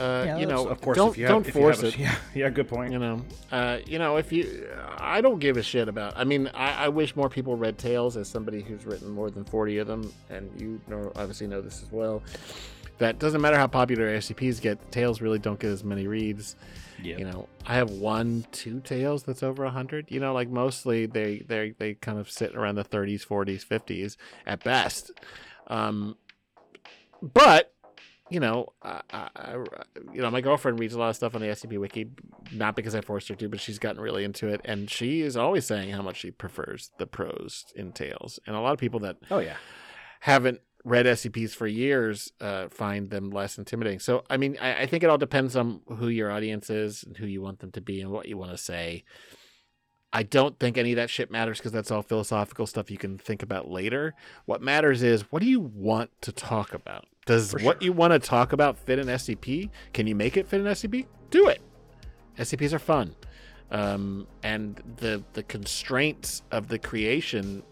[0.00, 1.96] Uh, you know, of course, don't if you don't have, if you force have it.
[1.96, 2.92] a- Yeah, yeah, good point.
[2.92, 4.68] You know, uh, you know, if you,
[4.98, 6.14] I don't give a shit about.
[6.16, 8.16] I mean, I, I wish more people read Tales.
[8.16, 11.82] As somebody who's written more than forty of them, and you know, obviously know this
[11.82, 12.22] as well.
[12.98, 14.90] That doesn't matter how popular SCPs get.
[14.90, 16.56] Tales really don't get as many reads.
[17.00, 17.16] Yeah.
[17.18, 20.10] You know, I have one, two tales that's over a hundred.
[20.10, 24.16] You know, like mostly they they they kind of sit around the 30s, 40s, 50s
[24.46, 25.12] at best.
[25.68, 26.16] Um,
[27.22, 27.72] but
[28.30, 29.56] you know, I, I,
[30.12, 32.10] you know, my girlfriend reads a lot of stuff on the SCP Wiki,
[32.52, 35.36] not because I forced her to, but she's gotten really into it, and she is
[35.36, 38.38] always saying how much she prefers the prose in tales.
[38.46, 39.56] And a lot of people that Oh yeah.
[40.20, 43.98] haven't read SCPs for years uh, find them less intimidating.
[43.98, 47.16] So, I mean, I, I think it all depends on who your audience is and
[47.16, 49.04] who you want them to be and what you want to say.
[50.10, 53.18] I don't think any of that shit matters because that's all philosophical stuff you can
[53.18, 54.14] think about later.
[54.46, 57.04] What matters is what do you want to talk about?
[57.28, 57.84] Does For what sure.
[57.84, 59.68] you want to talk about fit an SCP?
[59.92, 61.04] Can you make it fit an SCP?
[61.28, 61.60] Do it.
[62.38, 63.14] SCPs are fun.
[63.70, 67.62] Um, and the the constraints of the creation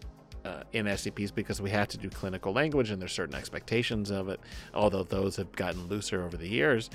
[0.45, 4.29] uh, in SCPs because we have to do clinical language and there's certain expectations of
[4.29, 4.39] it,
[4.75, 6.91] although those have gotten looser over the years,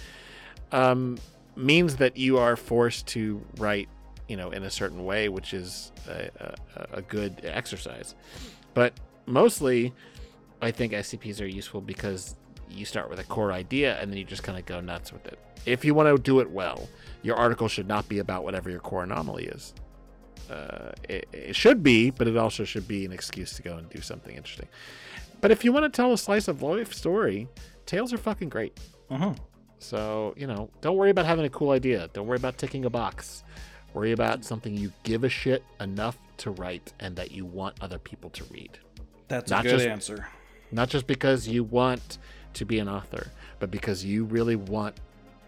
[0.70, 1.18] um,
[1.56, 3.88] means that you are forced to write,
[4.28, 6.30] you know, in a certain way, which is a,
[6.76, 8.14] a, a good exercise.
[8.72, 8.94] But
[9.26, 9.92] mostly,
[10.62, 12.36] I think SCPs are useful because
[12.74, 15.26] you start with a core idea and then you just kind of go nuts with
[15.26, 15.38] it.
[15.66, 16.88] If you want to do it well,
[17.22, 19.74] your article should not be about whatever your core anomaly is.
[20.50, 23.88] Uh, it, it should be, but it also should be an excuse to go and
[23.90, 24.68] do something interesting.
[25.40, 27.48] But if you want to tell a slice of life story,
[27.86, 28.78] tales are fucking great.
[29.10, 29.36] Mhm.
[29.78, 32.08] So, you know, don't worry about having a cool idea.
[32.12, 33.42] Don't worry about ticking a box.
[33.94, 37.98] Worry about something you give a shit enough to write and that you want other
[37.98, 38.78] people to read.
[39.28, 40.26] That's Not a good just- answer.
[40.70, 42.18] Not just because you want
[42.54, 44.96] to be an author, but because you really want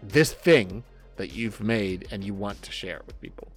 [0.01, 0.83] this thing
[1.17, 3.47] that you've made and you want to share it with people.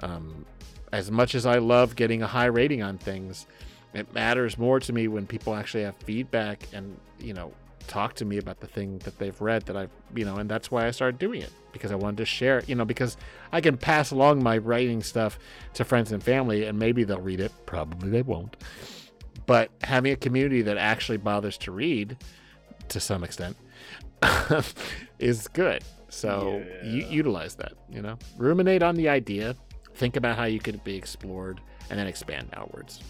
[0.00, 0.44] Um,
[0.92, 3.46] as much as I love getting a high rating on things,
[3.92, 7.52] it matters more to me when people actually have feedback and, you know,
[7.86, 10.70] talk to me about the thing that they've read that I've, you know, and that's
[10.70, 13.16] why I started doing it because I wanted to share, you know, because
[13.52, 15.38] I can pass along my writing stuff
[15.74, 17.52] to friends and family and maybe they'll read it.
[17.64, 18.56] Probably they won't.
[19.46, 22.16] But having a community that actually bothers to read
[22.90, 23.56] to some extent
[25.18, 25.82] is good.
[26.08, 29.54] So u- utilize that, you know, ruminate on the idea,
[29.94, 31.60] think about how you could be explored,
[31.90, 33.00] and then expand outwards.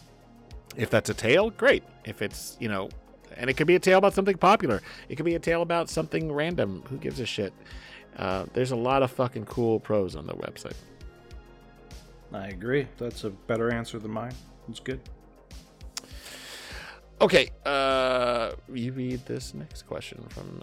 [0.76, 1.84] If that's a tale, great.
[2.04, 2.90] If it's, you know,
[3.36, 5.88] and it could be a tale about something popular, it could be a tale about
[5.88, 6.82] something random.
[6.88, 7.52] Who gives a shit?
[8.16, 10.76] Uh, there's a lot of fucking cool pros on the website.
[12.32, 12.88] I agree.
[12.98, 14.34] That's a better answer than mine.
[14.68, 15.00] It's good.
[17.20, 20.62] Okay, uh, you read this next question from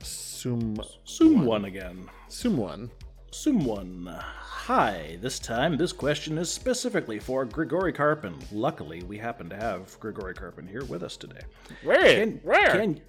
[0.00, 2.08] Sum Sum one again.
[2.28, 2.88] Sum one.
[3.32, 4.06] Sum one.
[4.20, 8.34] Hi, this time this question is specifically for Grigori Karpin.
[8.52, 11.40] Luckily, we happen to have Grigori Karpin here with us today.
[11.82, 12.14] Where?
[12.14, 12.70] Can, Where?
[12.70, 13.00] Can,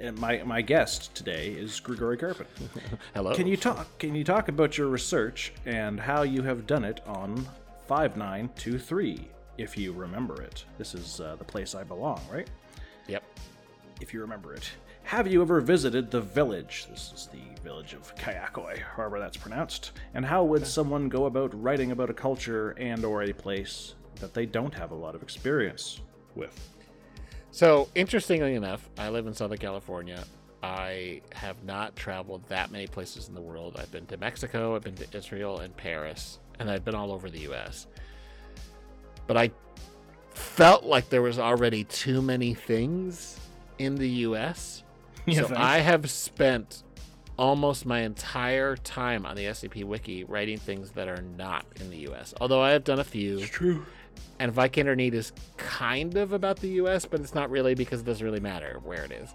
[0.00, 2.46] uh, my, my guest today is Grigori Karpin.
[3.14, 3.34] Hello.
[3.34, 3.98] Can you talk?
[3.98, 7.48] Can you talk about your research and how you have done it on
[7.88, 9.28] five nine two three?
[9.58, 12.48] If you remember it, this is uh, the place I belong, right?
[13.08, 13.22] Yep.
[14.00, 14.70] If you remember it,
[15.04, 16.86] Have you ever visited the village?
[16.90, 19.92] This is the village of Kayakoi, however that's pronounced.
[20.14, 24.32] And how would someone go about writing about a culture and or a place that
[24.32, 26.00] they don't have a lot of experience
[26.34, 26.58] with?
[27.50, 30.24] So, interestingly enough, I live in Southern California.
[30.62, 33.76] I have not traveled that many places in the world.
[33.78, 37.28] I've been to Mexico, I've been to Israel and Paris, and I've been all over
[37.28, 37.88] the US.
[39.26, 39.50] But I
[40.34, 43.38] felt like there was already too many things
[43.78, 44.82] in the US.
[45.24, 45.54] You so?
[45.56, 46.82] I have spent
[47.38, 52.08] almost my entire time on the SCP Wiki writing things that are not in the
[52.08, 52.34] US.
[52.40, 53.38] Although I have done a few.
[53.46, 53.86] true.
[54.40, 58.04] And Vikander Deed is kind of about the US, but it's not really because it
[58.04, 59.32] doesn't really matter where it is.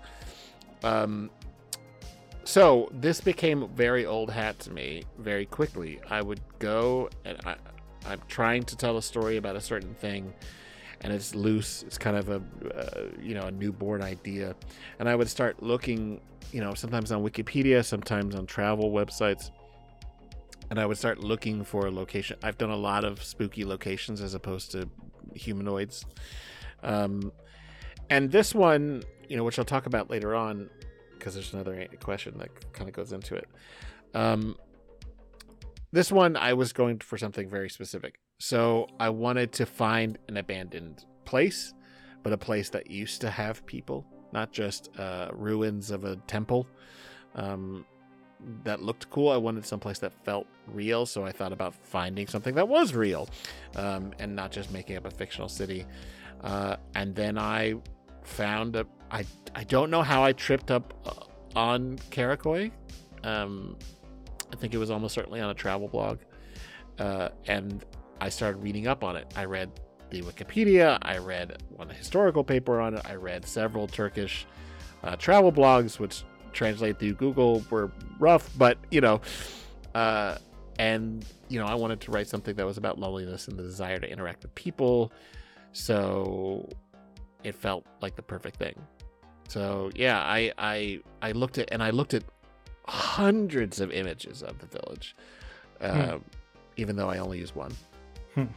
[0.84, 1.30] Um,
[2.44, 6.00] so this became very old hat to me very quickly.
[6.10, 7.56] I would go and I,
[8.08, 10.34] I'm trying to tell a story about a certain thing,
[11.02, 11.84] and it's loose.
[11.84, 12.42] It's kind of a
[12.76, 14.56] uh, you know a newborn idea,
[15.00, 16.22] and I would start looking,
[16.52, 19.52] you know, sometimes on Wikipedia, sometimes on travel websites,
[20.70, 22.38] and I would start looking for a location.
[22.44, 24.90] I've done a lot of spooky locations as opposed to
[25.36, 26.06] humanoids.
[26.84, 27.32] Um,
[28.10, 30.70] and this one, you know, which I'll talk about later on,
[31.14, 33.48] because there's another question that kind of goes into it.
[34.14, 34.58] Um,
[35.92, 38.20] this one, I was going for something very specific.
[38.40, 41.74] So I wanted to find an abandoned place,
[42.24, 46.68] but a place that used to have people, not just uh, ruins of a temple.
[47.36, 47.86] Um,
[48.64, 49.30] that looked cool.
[49.30, 53.28] I wanted someplace that felt real, so I thought about finding something that was real,
[53.76, 55.86] um, and not just making up a fictional city.
[56.42, 57.76] Uh, and then I
[58.24, 58.86] found a.
[59.10, 62.72] I I don't know how I tripped up uh, on Kayaköy.
[63.24, 63.76] Um,
[64.52, 66.20] I think it was almost certainly on a travel blog,
[67.00, 67.84] uh, and
[68.22, 69.32] I started reading up on it.
[69.36, 69.72] I read
[70.10, 70.98] the Wikipedia.
[71.02, 73.02] I read one historical paper on it.
[73.06, 74.46] I read several Turkish
[75.04, 79.22] uh, travel blogs, which translate through Google were rough, but you know,
[79.94, 80.38] uh,
[80.80, 84.00] and you know, I wanted to write something that was about loneliness and the desire
[84.00, 85.12] to interact with people,
[85.72, 86.68] so
[87.44, 88.80] it felt like the perfect thing.
[89.48, 92.24] So yeah, I I I looked at and I looked at
[92.88, 95.16] hundreds of images of the village,
[95.82, 96.18] uh,
[96.78, 97.74] even though I only used one.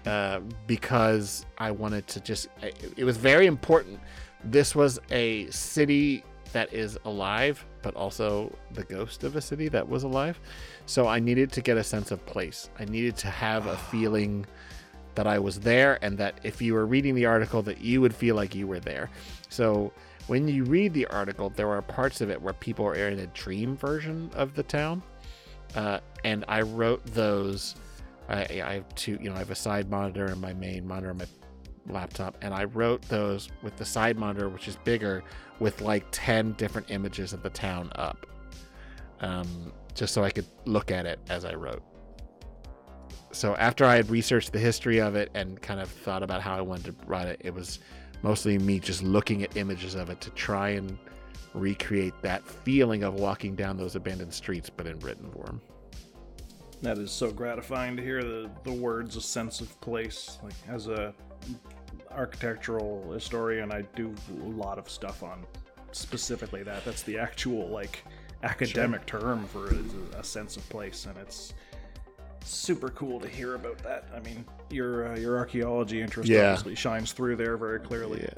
[0.04, 3.98] Uh, because I wanted to just, it, it was very important.
[4.44, 9.88] This was a city that is alive, but also the ghost of a city that
[9.88, 10.38] was alive.
[10.84, 12.68] So I needed to get a sense of place.
[12.78, 14.44] I needed to have a feeling
[15.14, 18.14] that I was there and that if you were reading the article that you would
[18.14, 19.10] feel like you were there.
[19.48, 19.92] So
[20.30, 23.26] when you read the article, there are parts of it where people are in a
[23.28, 25.02] dream version of the town.
[25.74, 27.74] Uh, and I wrote those.
[28.28, 31.10] I, I have two, you know, I have a side monitor and my main monitor
[31.10, 31.26] on my
[31.88, 35.24] laptop, and I wrote those with the side monitor, which is bigger,
[35.58, 38.24] with like 10 different images of the town up,
[39.22, 41.82] um, just so I could look at it as I wrote.
[43.32, 46.56] So after I had researched the history of it and kind of thought about how
[46.56, 47.80] I wanted to write it, it was
[48.22, 50.98] mostly me just looking at images of it to try and
[51.54, 55.60] recreate that feeling of walking down those abandoned streets, but in written form.
[56.82, 60.38] That is so gratifying to hear the, the words a sense of place.
[60.42, 61.12] Like as a
[62.10, 65.44] architectural historian, I do a lot of stuff on
[65.92, 66.84] specifically that.
[66.84, 68.04] That's the actual like
[68.42, 71.52] academic term for it is a, a sense of place, and it's
[72.44, 74.04] super cool to hear about that.
[74.14, 76.50] I mean, your uh, your archaeology interest Yeah.
[76.50, 78.20] obviously shines through there very clearly.
[78.22, 78.30] Yeah.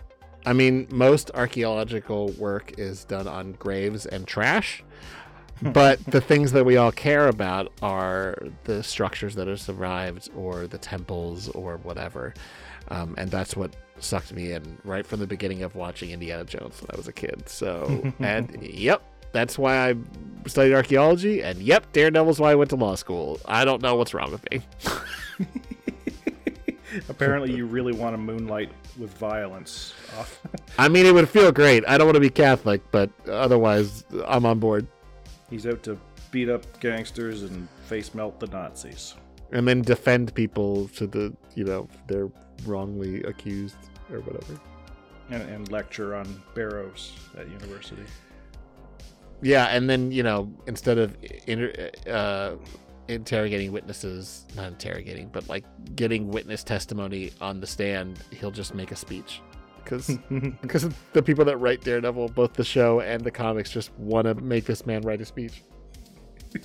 [0.44, 4.82] I mean, most archaeological work is done on graves and trash,
[5.62, 10.66] but the things that we all care about are the structures that have survived or
[10.66, 12.34] the temples or whatever.
[12.88, 16.80] Um, and that's what sucked me in right from the beginning of watching Indiana Jones
[16.82, 17.48] when I was a kid.
[17.48, 19.94] So, and yep, that's why I
[20.46, 21.42] studied archaeology.
[21.42, 23.40] And yep, Daredevil's why I went to law school.
[23.46, 24.60] I don't know what's wrong with me.
[27.08, 29.94] Apparently, you really want to moonlight with violence.
[30.78, 31.84] I mean, it would feel great.
[31.88, 34.86] I don't want to be Catholic, but otherwise, I'm on board.
[35.48, 35.98] He's out to
[36.30, 39.14] beat up gangsters and face melt the Nazis.
[39.52, 42.30] and then defend people to the you know they're
[42.64, 43.76] wrongly accused
[44.10, 44.58] or whatever
[45.28, 48.04] And, and lecture on barrows at university.
[49.42, 51.16] Yeah and then you know instead of
[51.46, 52.52] inter- uh,
[53.08, 55.64] interrogating witnesses not interrogating but like
[55.96, 59.40] getting witness testimony on the stand he'll just make a speech
[59.82, 60.16] because
[60.62, 64.34] because the people that write daredevil both the show and the comics just want to
[64.36, 65.62] make this man write a speech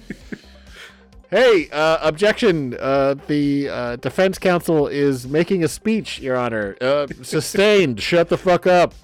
[1.30, 2.78] Hey, uh, objection.
[2.80, 6.78] Uh, the uh, defense counsel is making a speech, Your Honor.
[6.80, 8.02] Uh, sustained.
[8.02, 8.94] Shut the fuck up.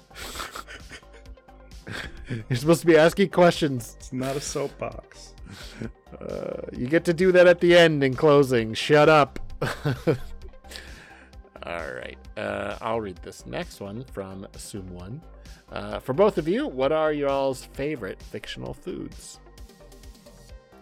[2.48, 3.96] You're supposed to be asking questions.
[3.98, 5.34] It's not a soapbox.
[6.20, 8.74] Uh, you get to do that at the end in closing.
[8.74, 9.38] Shut up.
[11.66, 12.18] All right.
[12.36, 15.22] Uh, I'll read this next one from Sum One.
[15.70, 19.40] Uh, for both of you, what are y'all's favorite fictional foods?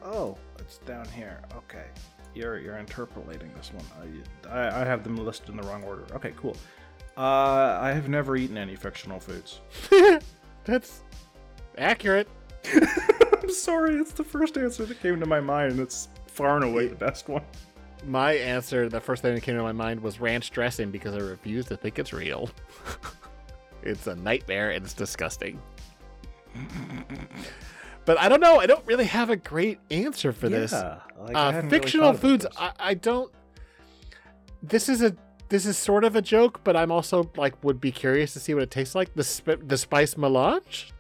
[0.05, 1.40] Oh, it's down here.
[1.56, 1.85] Okay,
[2.35, 3.85] you're you're interpolating this one.
[4.51, 6.05] I, I, I have them listed in the wrong order.
[6.14, 6.56] Okay, cool.
[7.16, 9.60] Uh, I have never eaten any fictional foods.
[10.64, 11.05] That's
[11.78, 12.28] accurate.
[13.43, 16.65] I'm sorry, it's the first answer that came to my mind, and it's far and
[16.65, 17.43] away the best one.
[18.05, 21.19] My answer, the first thing that came to my mind was ranch dressing because I
[21.19, 22.51] refuse to think it's real.
[23.82, 25.61] it's a nightmare and it's disgusting.
[28.05, 28.59] But I don't know.
[28.59, 30.73] I don't really have a great answer for this.
[30.73, 32.47] Like, uh, hadn't really fictional foods.
[32.57, 33.32] I, I don't.
[34.62, 35.16] This is a
[35.49, 38.55] this is sort of a joke, but I'm also like would be curious to see
[38.55, 39.15] what it tastes like.
[39.15, 40.93] The sp- the spice melange.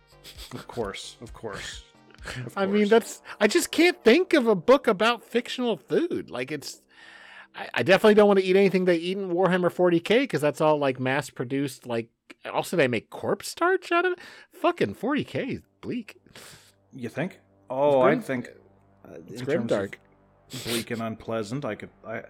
[0.52, 1.84] Of course, of course.
[2.46, 6.30] Of I mean, that's I just can't think of a book about fictional food.
[6.30, 6.80] Like it's,
[7.54, 10.60] I, I definitely don't want to eat anything they eat in Warhammer 40k because that's
[10.60, 11.86] all like mass produced.
[11.86, 12.08] Like
[12.52, 14.18] also they make corpse starch out of it.
[14.52, 16.16] Fucking 40k is bleak.
[16.94, 17.40] You think?
[17.70, 18.50] Oh, I think
[19.04, 19.98] uh, It's grim dark.
[20.64, 21.64] bleak and unpleasant.
[21.64, 21.90] I could.
[22.06, 22.22] I.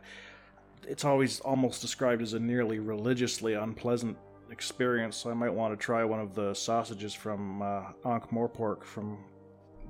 [0.88, 4.16] It's always almost described as a nearly religiously unpleasant
[4.52, 5.16] experience.
[5.16, 9.18] So I might want to try one of the sausages from uh, Ankh Morpork from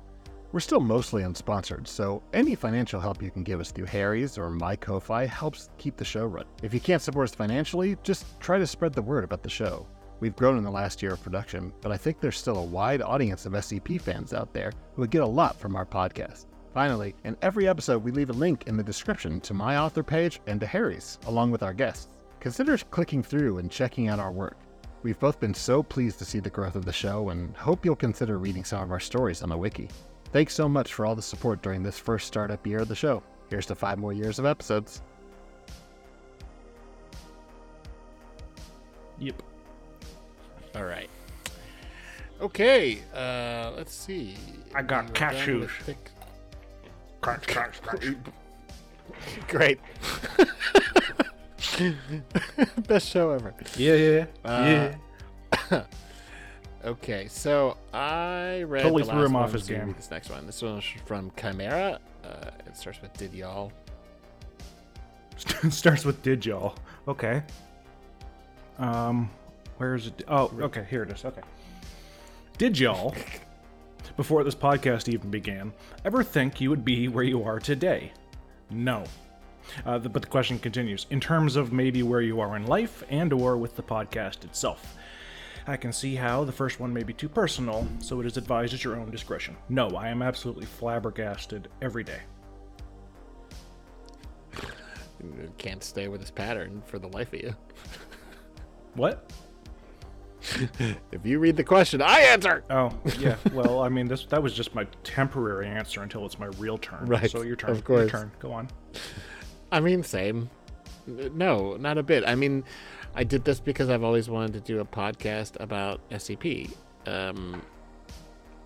[0.55, 4.49] We're still mostly unsponsored, so any financial help you can give us through Harry's or
[4.49, 6.47] my Ko-Fi helps keep the show running.
[6.63, 9.85] If you can't support us financially, just try to spread the word about the show.
[10.21, 13.01] We've grown in the last year of production, but I think there's still a wide
[13.01, 16.45] audience of SCP fans out there who would get a lot from our podcast.
[16.73, 20.39] Finally, in every episode, we leave a link in the description to my author page
[20.47, 22.07] and to Harry's, along with our guests.
[22.39, 24.55] Consider clicking through and checking out our work.
[25.03, 27.97] We've both been so pleased to see the growth of the show and hope you'll
[27.97, 29.89] consider reading some of our stories on the wiki.
[30.35, 33.23] Thanks so much for all the support during this first startup year of the show.
[33.49, 35.01] Here's to five more years of episodes.
[39.17, 39.41] yep.
[40.75, 41.09] All right.
[42.41, 42.99] Okay.
[43.15, 44.35] Uh, let's see.
[44.73, 45.87] I got We were cashews.
[45.87, 45.95] with
[47.21, 48.17] Crunch, crunch, crunch.
[49.47, 49.79] Great.
[52.89, 53.53] Best show ever.
[53.77, 54.91] Yeah, yeah, Uh,
[55.71, 55.83] yeah.
[56.85, 59.93] Okay, so I read Totally the threw last him off his game.
[59.97, 60.45] This next one.
[60.45, 61.99] This one's from Chimera.
[62.23, 63.71] Uh, it starts with "Did y'all?"
[65.69, 66.75] Starts with did y'all.
[67.07, 67.43] Okay.
[68.77, 69.29] Um,
[69.77, 70.23] where is it?
[70.27, 71.25] Oh, okay, here it is.
[71.25, 71.41] Okay.
[72.57, 73.13] Did y'all,
[74.17, 75.73] before this podcast even began,
[76.05, 78.13] ever think you would be where you are today?
[78.69, 79.03] No.
[79.85, 83.03] Uh, the, but the question continues in terms of maybe where you are in life
[83.09, 84.95] and or with the podcast itself.
[85.67, 88.73] I can see how the first one may be too personal, so it is advised
[88.73, 89.55] at your own discretion.
[89.69, 92.19] No, I am absolutely flabbergasted every day.
[95.57, 97.55] Can't stay with this pattern for the life of you.
[98.95, 99.31] What?
[101.11, 102.63] If you read the question, I answer.
[102.69, 103.35] Oh, yeah.
[103.53, 107.05] Well, I mean, this that was just my temporary answer until it's my real turn.
[107.07, 107.71] Right, So your turn.
[107.71, 108.01] of course.
[108.11, 108.31] Your turn.
[108.39, 108.67] Go on.
[109.71, 110.49] I mean, same.
[111.07, 112.23] No, not a bit.
[112.27, 112.63] I mean,
[113.15, 116.71] I did this because I've always wanted to do a podcast about SCP.
[117.05, 117.61] Um,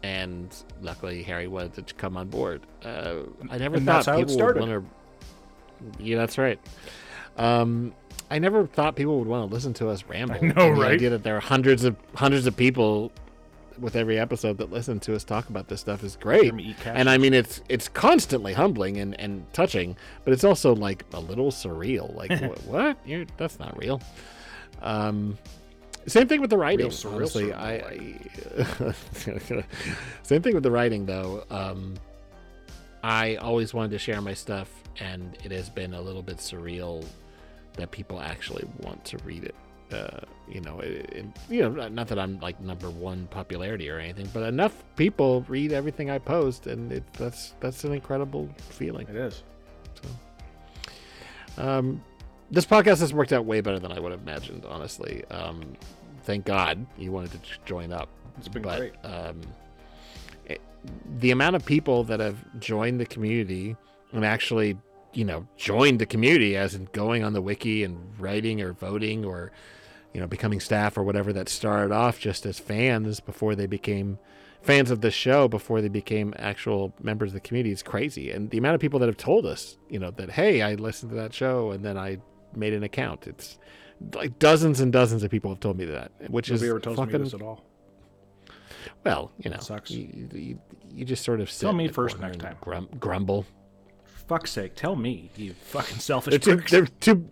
[0.01, 2.61] and luckily, Harry wanted to come on board.
[2.84, 3.19] Uh,
[3.49, 6.03] I never And thought that's how it people would want to.
[6.03, 6.59] Yeah, that's right.
[7.38, 7.93] Um,
[8.31, 10.35] I never thought people would want to listen to us ramble.
[10.41, 10.91] I know, the right?
[10.93, 13.11] idea that there are hundreds of hundreds of people
[13.80, 16.43] with every episode that listen to us talk about this stuff is great.
[16.45, 20.43] Hear me eat And I mean, it's it's constantly humbling and, and touching, but it's
[20.43, 22.13] also like a little surreal.
[22.15, 22.63] Like what?
[22.65, 22.97] what?
[23.05, 24.01] You're, that's not real.
[24.81, 25.38] Um,
[26.07, 26.88] same thing with the writing.
[26.88, 28.93] Real honestly, I, I
[30.23, 31.43] same thing with the writing though.
[31.49, 31.95] Um,
[33.03, 34.69] I always wanted to share my stuff,
[34.99, 37.06] and it has been a little bit surreal
[37.73, 39.56] that people actually want to read it.
[39.93, 43.99] Uh, you know, it, it- you know, not that I'm like number one popularity or
[43.99, 49.07] anything, but enough people read everything I post, and it, that's that's an incredible feeling.
[49.10, 49.43] It is.
[51.57, 52.01] Um,
[52.51, 55.23] this podcast has worked out way better than I would have imagined, honestly.
[55.31, 55.73] Um,
[56.23, 58.09] thank God you wanted to join up.
[58.38, 58.93] It's been but, great.
[59.03, 59.41] Um,
[60.45, 60.61] it,
[61.19, 63.76] the amount of people that have joined the community
[64.11, 64.77] and actually,
[65.13, 69.26] you know, joined the community, as in going on the wiki and writing or voting
[69.26, 69.51] or,
[70.13, 74.17] you know, becoming staff or whatever that started off just as fans before they became
[74.61, 78.31] fans of the show before they became actual members of the community is crazy.
[78.31, 81.11] And the amount of people that have told us, you know, that hey, I listened
[81.11, 82.19] to that show and then I
[82.55, 83.27] made an account.
[83.27, 83.57] It's
[84.13, 86.97] like dozens and dozens of people have told me that, which Nobody is ever tells
[86.97, 87.63] fucking me this at all.
[89.03, 89.91] well, you know, sucks.
[89.91, 90.59] You, you,
[90.93, 92.55] you just sort of sit Tell me first next time.
[92.61, 93.45] Grum, grumble.
[94.27, 97.27] Fuck's sake, tell me, you fucking selfish They're too, they're too,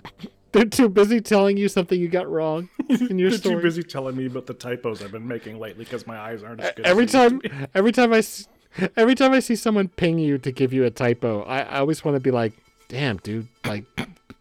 [0.51, 3.55] they're too busy telling you something you got wrong in your They're story.
[3.57, 6.61] too busy telling me about the typos I've been making lately because my eyes aren't
[6.61, 6.87] as good.
[6.87, 7.39] every as time
[7.75, 8.23] every time I
[8.95, 12.03] every time I see someone ping you to give you a typo, I, I always
[12.03, 12.53] want to be like,
[12.87, 13.47] "Damn, dude!
[13.63, 13.85] Like,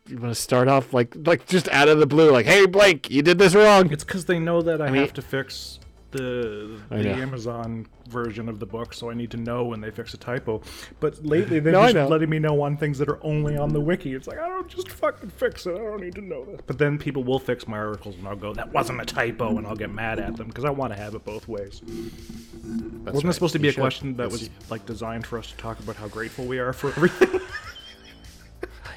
[0.09, 3.11] you want to start off like like just out of the blue, like, hey, Blank,
[3.11, 5.81] you did this wrong." It's because they know that I, mean- have to fix
[6.13, 7.11] the the.
[7.11, 10.63] Amazon version of the book, so I need to know when they fix a typo.
[11.01, 13.81] But lately, they're No, just letting me know on things that are only on the
[13.81, 14.15] wiki.
[14.15, 15.75] It's like I don't just fucking fix it.
[15.75, 16.61] I don't need to know this.
[16.67, 19.67] But then people will fix my articles, and I'll go, "That wasn't a typo," and
[19.67, 21.83] I'll get mad at them because I want to have it both ways.
[21.85, 23.23] Wasn't right.
[23.25, 23.81] this supposed to be You a should.
[23.81, 26.73] question that That's- was like designed for us to talk about how grateful we are
[26.73, 27.41] for everything?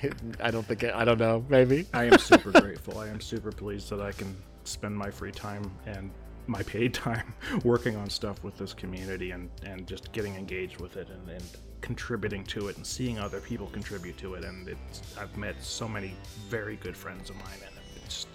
[0.40, 1.46] I don't think it, I don't know.
[1.50, 3.00] Maybe I am super grateful.
[3.00, 6.12] I am super pleased that I can spend my free time and
[6.48, 10.98] my paid time working on stuff with this community and, and just getting engaged with
[10.98, 11.44] it and, and
[11.82, 14.44] contributing to it and seeing other people contribute to it.
[14.44, 16.14] And it's, I've met so many
[16.48, 18.28] very good friends of mine, and it just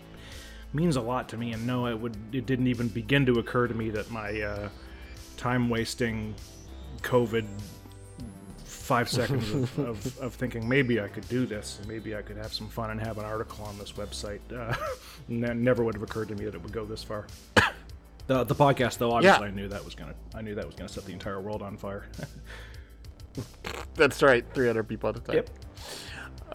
[0.73, 1.53] means a lot to me.
[1.53, 4.69] And no, it would it didn't even begin to occur to me that my uh,
[5.37, 6.35] time wasting
[7.03, 7.47] COVID
[8.85, 12.53] five seconds of, of, of thinking maybe I could do this, maybe I could have
[12.53, 14.41] some fun and have an article on this website.
[14.55, 14.75] Uh,
[15.29, 17.27] ne- never would have occurred to me that it would go this far.
[18.27, 19.53] The, the podcast, though, obviously, Yeah.
[19.53, 21.77] I knew that was gonna, I knew that was gonna set the entire world on
[21.77, 22.07] fire.
[23.97, 24.45] that's right.
[24.55, 25.37] Three hundred people at a time.
[25.37, 25.51] Yep.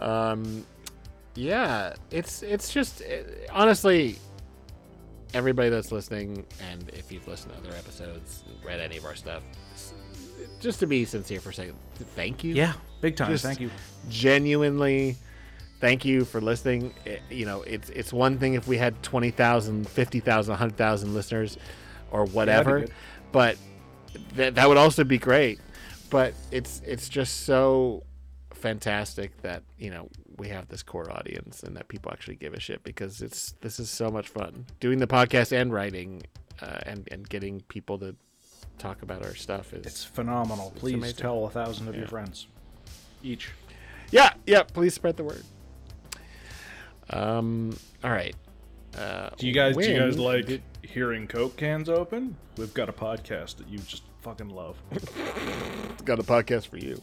[0.02, 0.66] Um,
[1.36, 4.16] yeah, it's it's just it, honestly,
[5.32, 9.42] everybody that's listening, and if you've listened to other episodes, read any of our stuff,
[9.52, 9.59] s-
[10.60, 11.76] just to be sincere for a second,
[12.14, 12.54] thank you.
[12.54, 13.30] yeah, big time.
[13.30, 13.70] Just Thank you.
[14.08, 15.16] Genuinely,
[15.80, 16.94] thank you for listening.
[17.04, 21.56] It- you know, it's it's one thing if we had 20,000, 50,000, 100,000 listeners
[22.10, 22.92] or whatever, good.
[23.32, 23.56] but
[24.36, 25.58] that that would also be great.
[26.10, 28.02] But it's it's just so
[28.52, 32.60] fantastic that, you know, we have this core audience and that people actually give a
[32.60, 36.22] shit because it's this is so much fun doing the podcast and writing
[36.60, 38.16] uh, and and getting people to
[38.80, 40.72] talk about our stuff is It's phenomenal.
[40.76, 41.16] Please amazing.
[41.16, 42.46] tell a thousand of your friends,
[43.22, 43.50] each.
[44.10, 44.62] Yeah, yeah.
[44.64, 45.42] Please spread the word.
[47.10, 47.76] Um.
[48.04, 48.34] All right.
[48.96, 52.36] Uh, Do you guys, do you guys like did- hearing Coke cans open?
[52.56, 54.76] We've got a podcast that you just fucking love.
[56.04, 57.00] got a podcast for you?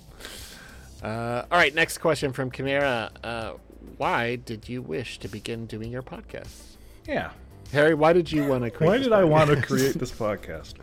[1.02, 1.74] Uh, all right.
[1.74, 3.12] Next question from Chimera.
[3.24, 3.54] Uh,
[3.98, 6.76] why did you wish to begin doing your podcast,
[7.08, 7.32] Yeah.
[7.72, 7.94] Harry?
[7.94, 8.90] Why did you want to create?
[8.90, 10.74] Why this did I want to create this podcast?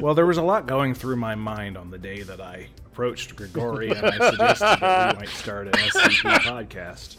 [0.00, 3.36] Well, there was a lot going through my mind on the day that I approached
[3.36, 7.16] Grigori and I suggested that we might start an SCP podcast.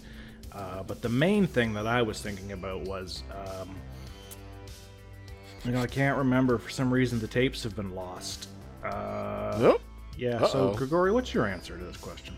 [0.52, 3.76] Uh, but the main thing that I was thinking about was, um,
[5.66, 8.50] you know, I can't remember for some reason the tapes have been lost.
[8.84, 9.82] Uh, Nope.
[10.18, 10.46] Yeah.
[10.48, 10.76] So, Uh-oh.
[10.76, 12.36] Grigori, what's your answer to this question?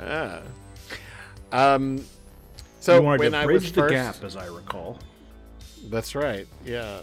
[0.00, 0.40] Ah.
[1.52, 2.04] Um.
[2.80, 4.98] So you when to I bridge was the first, gap, as I recall.
[5.88, 6.46] That's right.
[6.64, 7.00] Yeah.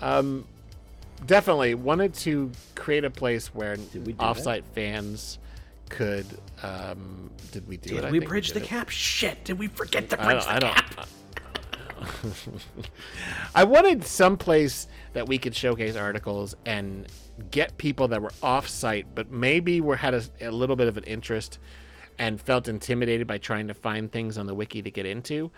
[0.00, 0.44] Um,
[1.26, 5.38] definitely wanted to create a place where we offsite fans
[5.88, 6.26] could.
[6.62, 8.00] Um, did we do it?
[8.02, 8.70] Did I we bridge did the it.
[8.70, 8.88] gap?
[8.88, 9.44] Shit!
[9.44, 10.74] Did we forget to bridge the I don't.
[10.74, 11.08] gap?
[13.54, 17.06] I wanted some place that we could showcase articles and
[17.50, 21.04] get people that were off-site, but maybe were had a, a little bit of an
[21.04, 21.58] interest,
[22.18, 25.50] and felt intimidated by trying to find things on the wiki to get into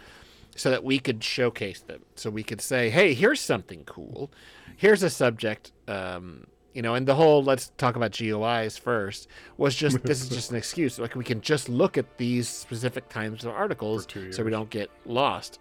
[0.56, 2.02] so that we could showcase them.
[2.14, 4.30] So we could say, hey, here's something cool.
[4.76, 5.72] Here's a subject.
[5.88, 10.28] Um, you know, and the whole let's talk about GOIs first was just this is
[10.28, 10.98] just an excuse.
[10.98, 14.90] Like we can just look at these specific kinds of articles so we don't get
[15.04, 15.58] lost.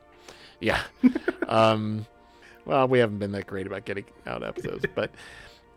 [0.59, 0.81] Yeah.
[1.47, 2.05] um,
[2.65, 5.11] well, we haven't been that great about getting out episodes, but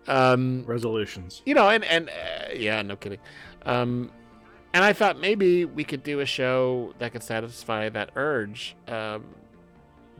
[0.06, 1.42] um, Resolutions.
[1.46, 3.18] you know, and and uh, yeah, no kidding.
[3.64, 4.10] Um,
[4.74, 9.24] and I thought maybe we could do a show that could satisfy that urge, um,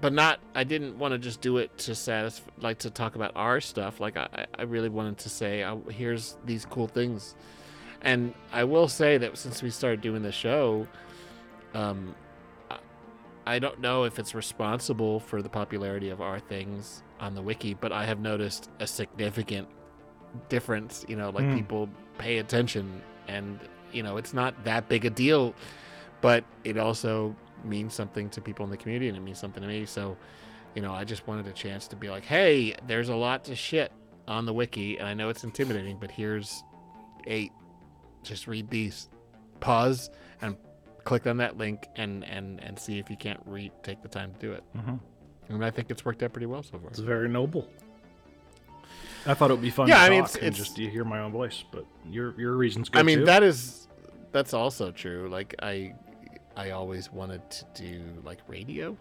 [0.01, 0.41] but not.
[0.55, 4.01] I didn't want to just do it to satisfy, like to talk about our stuff.
[4.01, 7.35] Like I, I really wanted to say, oh, here's these cool things.
[8.03, 10.87] And I will say that since we started doing the show,
[11.75, 12.15] um,
[12.71, 12.79] I-
[13.47, 17.75] I don't know if it's responsible for the popularity of our things on the wiki,
[17.75, 19.69] but I have noticed a significant
[20.49, 21.05] difference.
[21.09, 21.55] You know, like Hmm.
[21.57, 23.59] people pay attention, and
[23.95, 25.55] you know, it's not that big a deal,
[26.21, 27.35] but it also
[27.65, 29.87] means something to people in the community, and it means something to me.
[29.87, 30.17] So,
[30.75, 33.55] you know, I just wanted a chance to be like, hey, there's a lot to
[33.57, 33.93] shit
[34.27, 36.63] on the wiki, and I know it's intimidating, but here's
[37.27, 37.53] eight.
[38.23, 39.09] Just read these.
[39.61, 40.11] Pause
[40.43, 40.57] and
[41.05, 43.73] click on that link and and and see if you can't read.
[43.83, 44.65] Take the time to do it.
[44.77, 44.99] Mhm.
[45.51, 46.89] And I think it's worked out pretty well so far.
[46.89, 47.69] It's very noble.
[49.27, 50.89] I thought it would be fun Yeah, to I mean, it's- and it's- just you
[50.91, 53.25] hear my own voice, but your your reasons good I mean, too.
[53.27, 53.89] that is
[54.33, 55.29] that's also true.
[55.31, 55.95] Like I
[56.57, 58.97] I always wanted to do like radio.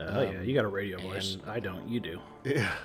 [0.00, 1.34] Oh yeah, um, you got a radio voice.
[1.34, 1.88] and- I don't.
[1.88, 2.20] You do.
[2.44, 2.70] Yeah.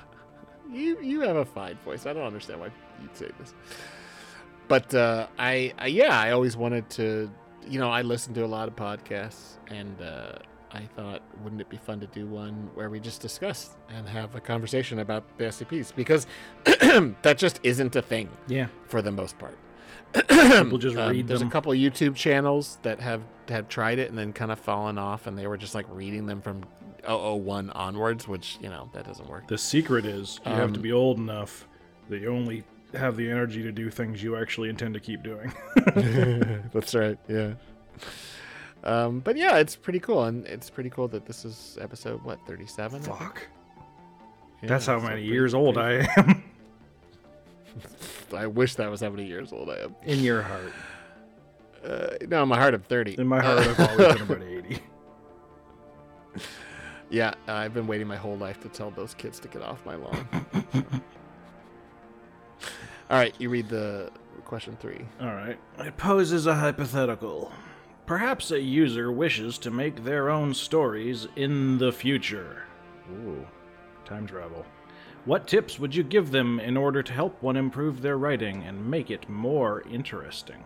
[0.71, 2.05] You you have a fine voice.
[2.05, 2.69] I don't understand why
[3.01, 3.53] you'd say this.
[4.69, 7.29] But uh, I, I yeah, I always wanted to.
[7.67, 10.37] You know, I listen to a lot of podcasts, and uh,
[10.73, 14.33] I thought, wouldn't it be fun to do one where we just discuss and have
[14.35, 16.25] a conversation about the SCPs because
[17.21, 18.67] that just isn't a thing Yeah.
[18.87, 19.57] for the most part.
[20.13, 21.47] People just read Um, There's them.
[21.49, 25.27] a couple YouTube channels that have have tried it and then kind of fallen off,
[25.27, 26.63] and they were just like reading them from
[27.07, 29.47] 001 onwards, which you know that doesn't work.
[29.47, 31.67] The secret is you have to Um, be old enough
[32.09, 32.63] that you only
[32.93, 35.51] have the energy to do things you actually intend to keep doing.
[36.73, 37.17] That's right.
[37.27, 37.53] Yeah.
[38.83, 42.45] Um, but yeah, it's pretty cool, and it's pretty cool that this is episode what
[42.45, 43.01] 37.
[43.01, 43.47] Fuck.
[44.61, 46.43] Yeah, That's how many years old I am.
[48.35, 49.95] I wish that was how many years old I am.
[50.03, 50.73] In your heart.
[51.83, 53.19] Uh, no, in my heart, I'm 30.
[53.19, 54.79] In my heart, I've always been about 80.
[57.09, 59.95] Yeah, I've been waiting my whole life to tell those kids to get off my
[59.95, 60.25] lawn.
[63.11, 64.09] All right, you read the
[64.45, 65.01] question three.
[65.19, 65.59] All right.
[65.79, 67.51] It poses a hypothetical.
[68.05, 72.63] Perhaps a user wishes to make their own stories in the future.
[73.11, 73.47] Ooh,
[74.05, 74.65] time travel.
[75.25, 78.89] What tips would you give them in order to help one improve their writing and
[78.91, 80.61] make it more interesting?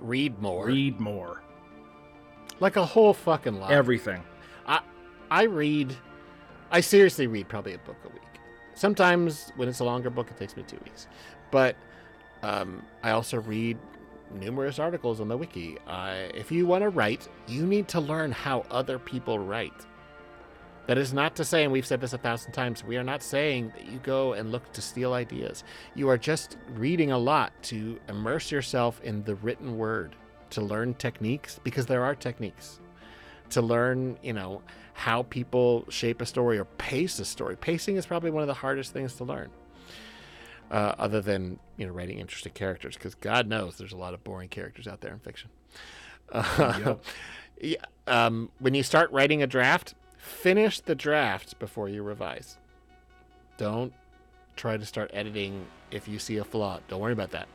[0.00, 0.66] Read more.
[0.66, 1.42] Read more.
[2.60, 3.70] like a whole fucking lot.
[3.70, 4.22] Everything.
[4.66, 4.80] I
[5.30, 5.94] I read.
[6.70, 8.22] I seriously read probably a book a week.
[8.74, 11.06] Sometimes when it's a longer book, it takes me two weeks.
[11.52, 11.76] But
[12.42, 13.78] um, I also read
[14.34, 15.78] numerous articles on the wiki.
[15.86, 19.86] Uh, if you want to write, you need to learn how other people write.
[20.86, 23.22] That is not to say, and we've said this a thousand times, we are not
[23.22, 25.64] saying that you go and look to steal ideas.
[25.94, 30.14] You are just reading a lot to immerse yourself in the written word,
[30.50, 32.80] to learn techniques, because there are techniques
[33.50, 34.60] to learn, you know,
[34.92, 37.56] how people shape a story or pace a story.
[37.56, 39.50] Pacing is probably one of the hardest things to learn,
[40.74, 42.94] uh, other than you know writing interesting characters.
[42.96, 45.50] Because God knows there's a lot of boring characters out there in fiction.
[46.32, 46.96] Uh,
[47.60, 47.76] yeah,
[48.06, 52.56] um, when you start writing a draft, finish the draft before you revise.
[53.58, 53.92] Don't
[54.56, 56.80] try to start editing if you see a flaw.
[56.88, 57.46] Don't worry about that.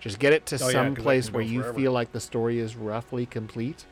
[0.00, 1.78] Just get it to Oh, some that place where you forever.
[1.78, 3.84] feel like the story is roughly complete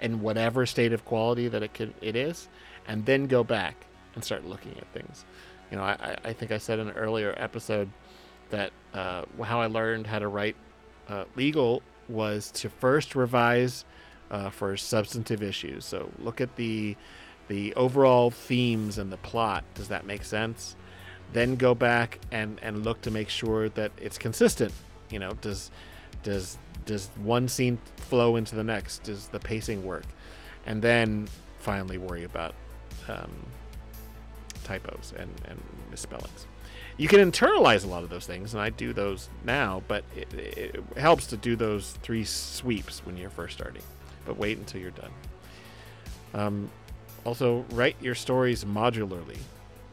[0.00, 2.48] in whatever state of quality that it could it is,
[2.86, 5.24] and then go back and start looking at things.
[5.70, 7.88] You know, I- I think I said in an earlier episode
[8.52, 10.56] that uh, how I learned how to write
[11.08, 13.84] uh, legal was to first revise
[14.30, 15.84] uh, for substantive issues.
[15.84, 16.96] So look at the
[17.48, 19.64] the overall themes and the plot.
[19.74, 20.76] Does that make sense?
[21.32, 24.72] Then go back and and look to make sure that it's consistent.
[25.10, 25.70] You know, does
[26.22, 29.02] does does one scene flow into the next?
[29.02, 30.04] Does the pacing work?
[30.66, 32.54] And then finally worry about
[33.08, 33.30] um,
[34.64, 35.60] typos and, and
[35.90, 36.46] misspellings.
[36.98, 40.32] You can internalize a lot of those things, and I do those now, but it,
[40.34, 43.82] it helps to do those three sweeps when you're first starting.
[44.24, 45.10] But wait until you're done.
[46.34, 46.70] Um,
[47.24, 49.38] also, write your stories modularly.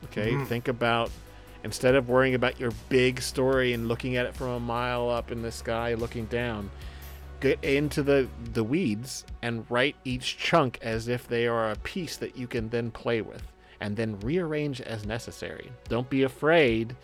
[0.06, 1.12] Okay, think about
[1.64, 5.32] instead of worrying about your big story and looking at it from a mile up
[5.32, 6.70] in the sky, looking down.
[7.40, 12.18] get into the the weeds and write each chunk as if they are a piece
[12.18, 13.44] that you can then play with
[13.82, 15.72] and then rearrange as necessary.
[15.88, 16.96] Don't be afraid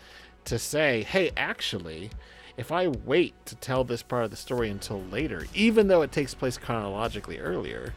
[0.44, 2.10] to say, "Hey, actually,
[2.56, 6.12] if I wait to tell this part of the story until later, even though it
[6.12, 7.94] takes place chronologically earlier,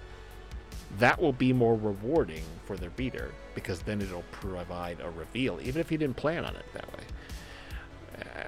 [0.98, 5.80] that will be more rewarding for the reader because then it'll provide a reveal, even
[5.80, 7.04] if you didn't plan on it that way.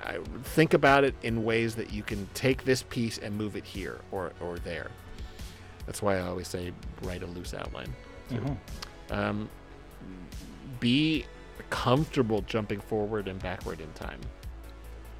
[0.04, 3.64] I think about it in ways that you can take this piece and move it
[3.64, 4.92] here or, or there.
[5.86, 7.94] That's why I always say write a loose outline.
[8.30, 8.58] too.
[9.10, 9.50] Um,
[10.82, 11.26] be
[11.70, 14.20] comfortable jumping forward and backward in time.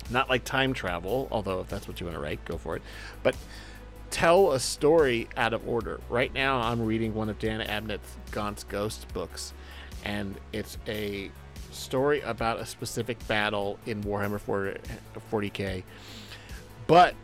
[0.10, 2.82] Not like time travel, although if that's what you want to write, go for it.
[3.24, 3.38] But
[4.10, 6.02] tell a story out of order.
[6.10, 9.54] Right now, I'm reading one of Dan Abnett's Gaunt's Ghost books,
[10.04, 11.32] and it's a
[11.72, 14.80] story about a specific battle in Warhammer 40,
[15.32, 15.84] 40k.
[16.88, 17.16] But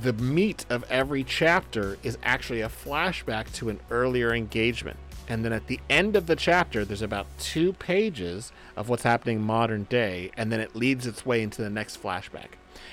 [0.00, 4.98] the meat of every chapter is actually a flashback to an earlier engagement.
[5.28, 9.40] And then at the end of the chapter, there's about two pages of what's happening
[9.40, 12.50] modern day, and then it leads its way into the next flashback.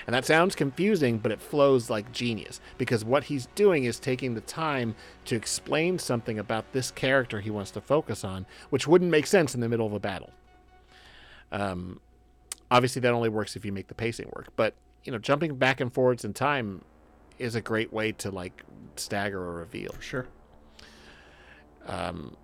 [0.07, 4.33] And that sounds confusing, but it flows like genius because what he's doing is taking
[4.33, 4.95] the time
[5.25, 9.53] to explain something about this character he wants to focus on, which wouldn't make sense
[9.53, 10.31] in the middle of a battle.
[11.51, 11.99] Um,
[12.71, 14.73] obviously, that only works if you make the pacing work, but
[15.03, 16.81] you know, jumping back and forwards in time
[17.37, 18.63] is a great way to like
[18.95, 19.91] stagger a reveal.
[19.91, 20.27] for Sure.
[21.87, 22.35] Um,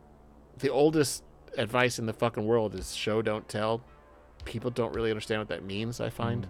[0.57, 1.23] the oldest
[1.57, 3.81] advice in the fucking world is show don't tell.
[4.45, 5.99] People don't really understand what that means.
[5.99, 6.47] I find.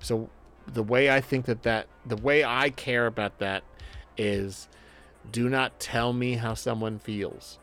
[0.00, 0.30] So
[0.66, 3.64] the way I think that that the way I care about that
[4.16, 4.68] is
[5.30, 7.58] do not tell me how someone feels.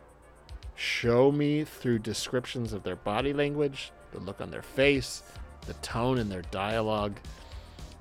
[0.75, 5.23] Show me through descriptions of their body language, the look on their face,
[5.65, 7.17] the tone in their dialogue.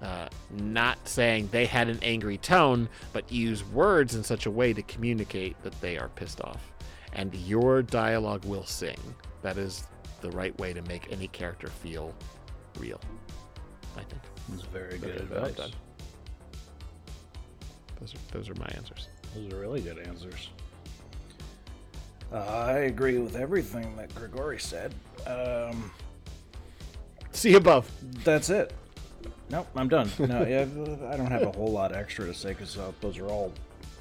[0.02, 4.73] Uh, not saying they had an angry tone, but use words in such a way
[4.73, 6.70] to communicate that they are pissed off.
[7.14, 8.98] And your dialogue will sing.
[9.43, 9.85] That is
[10.20, 12.14] the right way to make any character feel
[12.78, 13.01] real.
[13.97, 14.20] I think.
[14.52, 15.70] It's very good well advice.
[15.70, 15.78] done.
[18.01, 19.09] Those are those are my answers.
[19.35, 20.51] Those are really good answers.
[22.32, 24.94] Uh, I agree with everything that Grigori said.
[25.27, 25.90] Um,
[27.32, 27.90] See above.
[28.24, 28.73] that's it.
[29.51, 30.10] Nope, I'm done.
[30.18, 30.66] No, yeah,
[31.09, 33.52] I don't have a whole lot extra to say because uh, those are all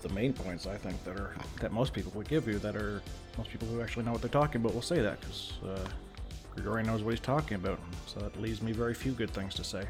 [0.01, 2.59] the main points I think that are that most people would give you.
[2.59, 3.01] That are
[3.37, 7.03] most people who actually know what they're talking about will say that because uh, knows
[7.03, 7.79] what he's talking about.
[8.07, 9.85] So that leaves me very few good things to say.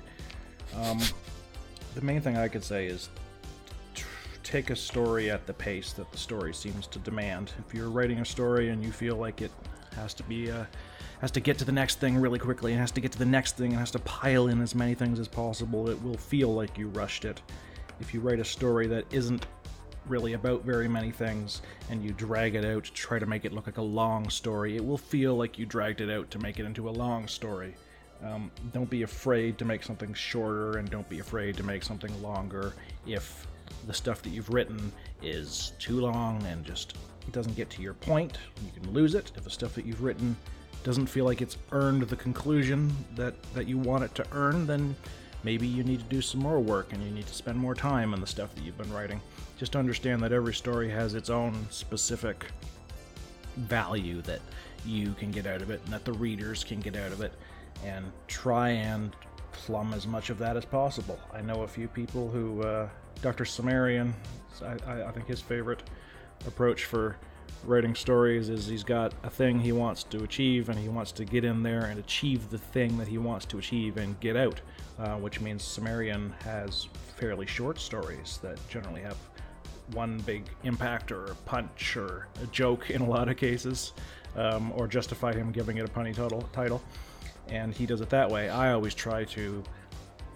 [0.75, 0.99] Um,
[1.93, 3.09] the main thing I could say is
[4.43, 7.51] take a story at the pace that the story seems to demand.
[7.67, 9.51] If you're writing a story and you feel like it
[9.95, 10.65] has to be uh,
[11.21, 13.25] has to get to the next thing really quickly and has to get to the
[13.25, 16.53] next thing and has to pile in as many things as possible, it will feel
[16.53, 17.41] like you rushed it.
[17.99, 19.45] If you write a story that isn't
[20.07, 23.53] really about very many things and you drag it out to try to make it
[23.53, 26.59] look like a long story, it will feel like you dragged it out to make
[26.59, 27.75] it into a long story.
[28.23, 32.21] Um, don't be afraid to make something shorter and don't be afraid to make something
[32.21, 32.73] longer
[33.05, 33.47] if
[33.87, 36.95] the stuff that you've written is too long and just
[37.31, 38.37] doesn't get to your point.
[38.63, 39.31] You can lose it.
[39.35, 40.35] If the stuff that you've written
[40.85, 44.95] doesn't feel like it's earned the conclusion that, that you want it to earn, then
[45.43, 48.13] maybe you need to do some more work and you need to spend more time
[48.13, 49.19] on the stuff that you've been writing.
[49.57, 52.45] Just understand that every story has its own specific
[53.57, 54.41] value that
[54.85, 57.33] you can get out of it and that the readers can get out of it
[57.83, 59.15] and try and
[59.53, 61.19] plumb as much of that as possible.
[61.33, 62.89] I know a few people who, uh,
[63.23, 63.43] Dr.
[63.43, 64.13] Sumerian,
[64.61, 65.81] I, I, I think his favorite
[66.45, 67.17] approach for
[67.65, 71.25] writing stories is he's got a thing he wants to achieve and he wants to
[71.25, 74.61] get in there and achieve the thing that he wants to achieve and get out,
[74.99, 76.87] uh, which means Sumerian has
[77.17, 79.17] fairly short stories that generally have
[79.93, 83.93] one big impact or a punch or a joke in a lot of cases,
[84.35, 86.41] um, or justify him giving it a punny title.
[86.53, 86.81] Title,
[87.49, 88.49] and he does it that way.
[88.49, 89.63] I always try to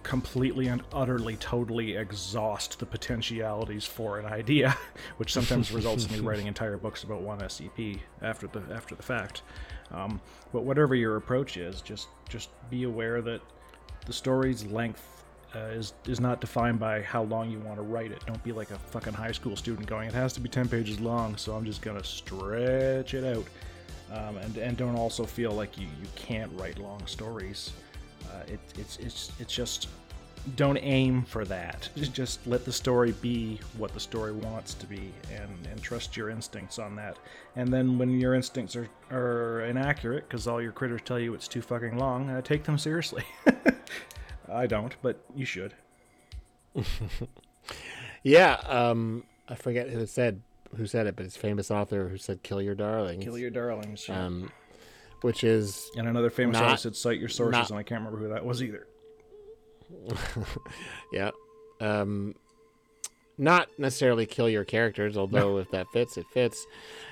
[0.03, 4.76] completely and utterly, totally exhaust the potentialities for an idea,
[5.17, 9.03] which sometimes results in me writing entire books about one SCP after the after the
[9.03, 9.41] fact.
[9.91, 10.21] Um,
[10.53, 13.41] but whatever your approach is, just just be aware that
[14.05, 15.19] the story's length
[15.55, 18.23] uh, is is not defined by how long you want to write it.
[18.26, 20.99] Don't be like a fucking high school student going, it has to be 10 pages
[20.99, 23.45] long, so I'm just gonna stretch it out.
[24.11, 27.71] Um, and and don't also feel like you, you can't write long stories.
[28.31, 29.88] Uh, it, it's it's it's just
[30.56, 31.89] don't aim for that.
[31.95, 36.15] Just- Just let the story be what the story wants to be, and and trust
[36.18, 37.18] your instincts on that.
[37.56, 41.47] And then when your instincts are are inaccurate because all your critters tell you it's
[41.47, 43.23] too fucking long, uh, take them seriously.
[44.51, 45.73] I don't, but you should.
[48.23, 50.41] Yeah, um, I forget who said
[50.76, 53.49] who said it, but it's a famous author who said "kill your darlings." Kill your
[53.49, 54.07] darlings.
[54.10, 54.26] yeah.
[54.26, 54.51] um,
[55.21, 58.01] which is and another famous not- artist said cite your sources, not- and I can't
[58.01, 58.87] remember who that was either.
[61.11, 61.31] yeah,
[61.81, 62.35] um,
[63.37, 66.67] not necessarily kill your characters, although if that fits, it fits.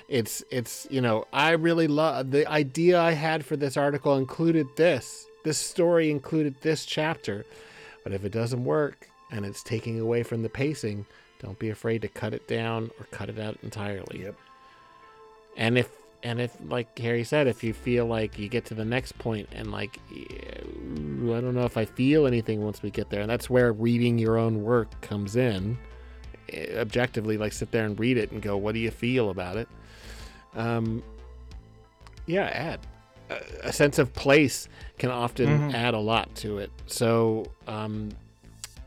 [0.08, 4.66] It's it's you know I really love the idea I had for this article included
[4.76, 5.26] this.
[5.44, 7.46] This story included this chapter,
[8.04, 11.06] but if it doesn't work and it's taking away from the pacing,
[11.40, 14.22] don't be afraid to cut it down or cut it out entirely.
[14.22, 14.34] Yep.
[15.56, 15.90] And if
[16.22, 19.48] and if like Harry said, if you feel like you get to the next point
[19.52, 20.60] and like I
[21.40, 24.36] don't know if I feel anything once we get there, and that's where reading your
[24.36, 25.78] own work comes in.
[26.50, 29.56] Eh, Objectively, like sit there and read it and go, what do you feel about
[29.56, 29.68] it?
[30.54, 31.02] Um,
[32.26, 32.80] yeah, add
[33.30, 34.68] a, a sense of place
[34.98, 35.74] can often Mhm.
[35.74, 36.70] add a lot to it.
[36.86, 38.10] So, um,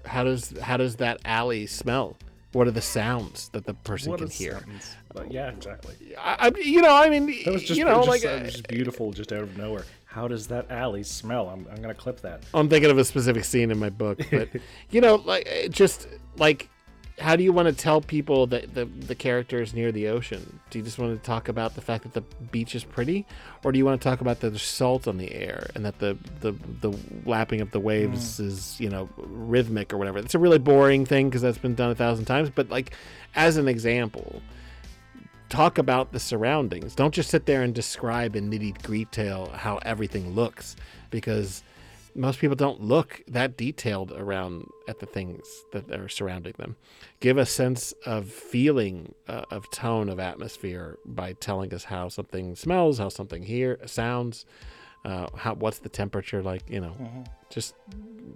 [0.05, 2.17] how does how does that alley smell?
[2.53, 4.65] What are the sounds that the person What can hear?
[5.13, 5.95] But yeah, exactly.
[6.17, 8.43] I, I, you know, I mean, That was just, you know, just, like uh, uh,
[8.45, 9.85] just beautiful, just out of nowhere.
[10.05, 11.49] How does that alley smell?
[11.49, 12.43] I'm, I'm gonna clip that.
[12.53, 14.49] I'm thinking of a specific scene in my book, but
[14.89, 16.07] you know, like it just
[16.37, 16.69] like
[17.21, 20.59] how do you want to tell people that the the character is near the ocean?
[20.69, 23.25] Do you just want to talk about the fact that the beach is pretty,
[23.63, 26.17] or do you want to talk about the salt on the air and that the
[26.41, 30.19] the the lapping of the waves is you know rhythmic or whatever?
[30.19, 32.49] It's a really boring thing because that's been done a thousand times.
[32.49, 32.91] But like
[33.35, 34.41] as an example,
[35.51, 36.95] talk about the surroundings.
[36.95, 40.75] Don't just sit there and describe in nitty gritty detail how everything looks
[41.09, 41.63] because
[42.15, 46.75] most people don't look that detailed around at the things that are surrounding them.
[47.19, 52.55] Give a sense of feeling, uh, of tone, of atmosphere by telling us how something
[52.55, 54.45] smells, how something here sounds,
[55.05, 56.69] uh, how what's the temperature like.
[56.69, 56.95] You know,
[57.49, 57.75] just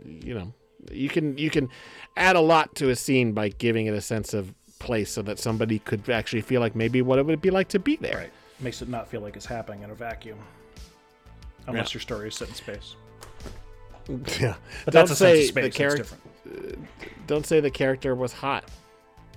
[0.06, 0.54] you know,
[0.92, 1.70] you can you can
[2.16, 4.54] add a lot to a scene by giving it a sense of
[4.86, 7.80] place, so that somebody could actually feel like maybe what it would be like to
[7.80, 8.18] be there.
[8.18, 8.32] Right.
[8.62, 10.38] Makes it not feel like it's happening in a vacuum.
[11.68, 12.96] Unless your story is set in space.
[14.40, 14.54] Yeah,
[14.86, 15.64] But don't that's a sense say of space.
[15.64, 16.04] the character.
[16.04, 16.24] different.
[16.48, 16.76] Uh,
[17.26, 18.66] don't say the character was hot.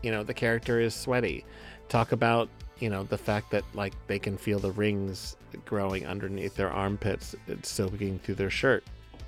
[0.02, 1.46] You know, the character is sweaty.
[1.88, 6.54] Talk about, you know, the fact that like they can feel the rings growing underneath
[6.54, 8.84] their armpits, it's soaking through their shirt.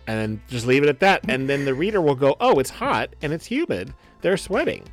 [0.07, 1.23] And then just leave it at that.
[1.31, 3.95] And then the reader will go, "Oh, it's hot and it's humid.
[4.21, 4.85] They're sweating."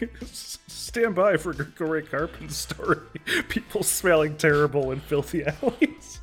[0.26, 2.98] Stand by for Grigori Karpin's story.
[3.48, 6.20] People smelling terrible in filthy alleys.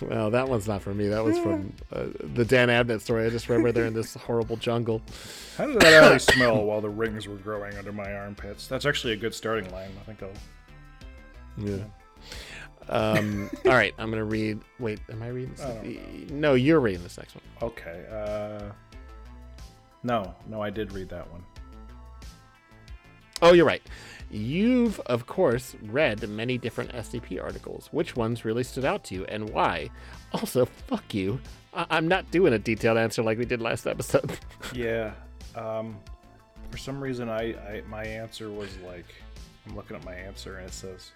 [0.00, 1.08] Well, that one's not from me.
[1.08, 3.24] That was from uh, the Dan Abnett story.
[3.26, 5.00] I just remember they're in this horrible jungle.
[5.56, 8.66] How did that alley smell while the rings were growing under my armpits?
[8.66, 9.90] That's actually a good starting line.
[10.00, 10.30] I think I'll.
[11.56, 11.84] Yeah.
[12.88, 14.60] Um, all right, I'm gonna read.
[14.78, 15.54] Wait, am I reading?
[15.54, 16.30] This?
[16.30, 17.42] No, you're reading this next one.
[17.70, 18.04] Okay.
[18.10, 18.70] Uh,
[20.02, 21.42] no, no, I did read that one.
[23.42, 23.82] Oh, you're right.
[24.30, 27.88] You've, of course, read many different SCP articles.
[27.92, 29.90] Which ones really stood out to you and why?
[30.32, 31.40] Also, fuck you.
[31.72, 34.38] I- I'm not doing a detailed answer like we did last episode.
[34.74, 35.12] Yeah.
[35.54, 35.96] Um,
[36.70, 39.06] for some reason, I, I my answer was like,
[39.66, 41.12] I'm looking at my answer and it says,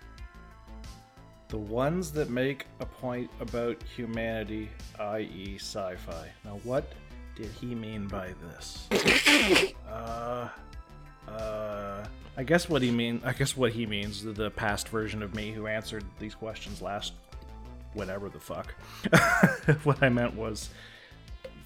[1.49, 4.71] the ones that make a point about humanity,
[5.01, 6.29] i.e., sci-fi.
[6.45, 6.93] Now, what
[7.35, 8.87] did he mean by this?
[9.91, 10.49] uh,
[11.31, 12.05] uh,
[12.37, 13.21] I guess what he mean.
[13.25, 17.13] I guess what he means the, past version of me who answered these questions last,
[17.95, 18.75] whatever the fuck.
[19.85, 20.71] what I meant was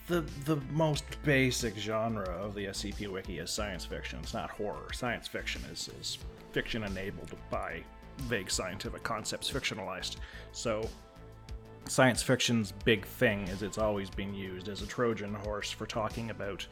[0.07, 4.19] the the most basic genre of the SCP Wiki is science fiction.
[4.23, 4.93] It's not horror.
[4.93, 6.19] Science fiction is, is
[6.53, 7.83] fiction enabled by
[8.23, 10.17] vague scientific concepts fictionalized.
[10.53, 10.89] So
[11.87, 16.31] science fiction's big thing is it's always been used as a Trojan horse for talking
[16.31, 16.67] about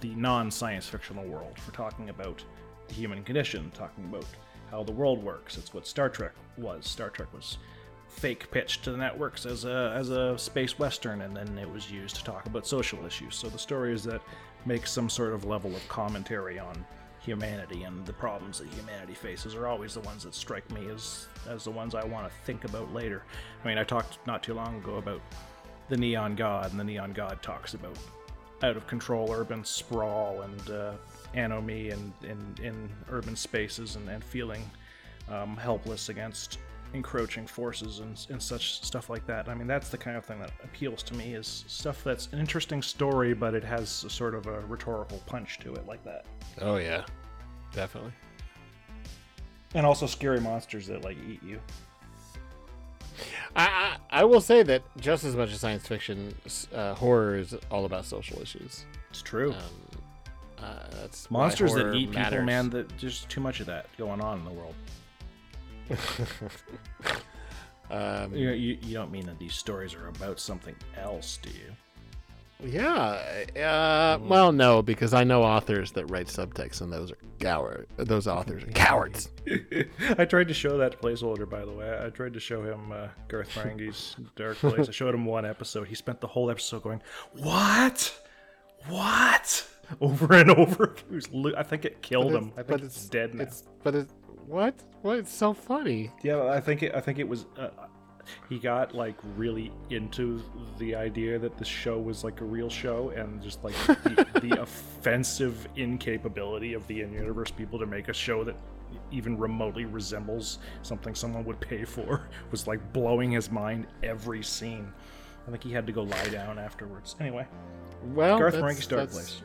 [0.00, 2.42] the non-science fictional world, for talking about
[2.88, 4.26] the human condition, talking about
[4.70, 5.56] how the world works.
[5.58, 6.86] It's what Star Trek was.
[6.86, 7.58] Star Trek was
[8.08, 11.90] fake pitched to the networks as a as a space western, and then it was
[11.90, 13.34] used to talk about social issues.
[13.34, 14.22] So the stories that
[14.66, 16.84] make some sort of level of commentary on
[17.20, 21.26] humanity and the problems that humanity faces are always the ones that strike me as
[21.48, 23.22] as the ones I want to think about later.
[23.62, 25.20] I mean, I talked not too long ago about
[25.88, 27.96] the Neon God, and the Neon God talks about
[28.62, 30.92] out of control urban sprawl and uh,
[31.34, 34.62] anomie and in, in urban spaces and, and feeling
[35.30, 36.58] um, helpless against
[36.94, 39.48] encroaching forces and, and such stuff like that.
[39.48, 42.38] I mean, that's the kind of thing that appeals to me is stuff that's an
[42.38, 46.26] interesting story, but it has a sort of a rhetorical punch to it like that.
[46.60, 47.04] oh yeah,
[47.74, 48.12] definitely.
[49.74, 51.60] And also scary monsters that like eat you.
[53.56, 56.34] I, I I will say that just as much as science fiction,
[56.74, 58.84] uh, horror is all about social issues.
[59.10, 59.52] It's true.
[59.52, 59.62] Um,
[60.58, 62.68] Uh, that's Monsters that eat people, man.
[62.70, 64.74] That there's too much of that going on in the world.
[67.90, 71.72] um, You, you, you don't mean that these stories are about something else, do you?
[72.64, 73.20] Yeah.
[73.56, 77.86] Uh, well, no, because I know authors that write subtext, and those are coward.
[77.96, 79.30] Those authors are cowards.
[80.18, 81.98] I tried to show that to placeholder, by the way.
[82.04, 84.88] I tried to show him uh, Garth Marenghi's Dark Place.
[84.88, 85.86] I showed him one episode.
[85.88, 87.00] He spent the whole episode going,
[87.32, 88.18] "What?
[88.88, 89.66] What?"
[90.00, 90.96] over and over.
[91.32, 92.52] Lo- I think it killed him.
[92.56, 93.44] I but think it's, it's- dead now.
[93.44, 94.10] It's but it
[94.46, 94.74] what?
[95.02, 95.18] What?
[95.18, 96.10] It's so funny.
[96.22, 97.46] Yeah, I think it, I think it was.
[97.56, 97.68] Uh,
[98.48, 100.42] he got like really into
[100.78, 104.62] the idea that the show was like a real show, and just like the, the
[104.62, 108.56] offensive incapability of the in-universe people to make a show that
[109.10, 114.92] even remotely resembles something someone would pay for was like blowing his mind every scene.
[115.46, 117.16] I think he had to go lie down afterwards.
[117.20, 117.46] Anyway,
[118.14, 119.40] Well, Garth Marenghi's Dark Place.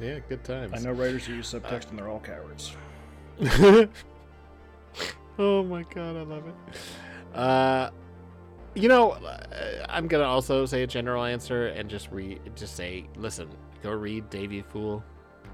[0.00, 0.72] Yeah, good times.
[0.74, 2.74] I know writers who use subtext and they're all cowards.
[5.38, 6.54] oh my god, I love it.
[7.34, 7.90] Uh,
[8.74, 13.06] you know, uh, I'm gonna also say a general answer and just read, just say,
[13.16, 13.48] listen,
[13.82, 15.02] go read Davy Fool,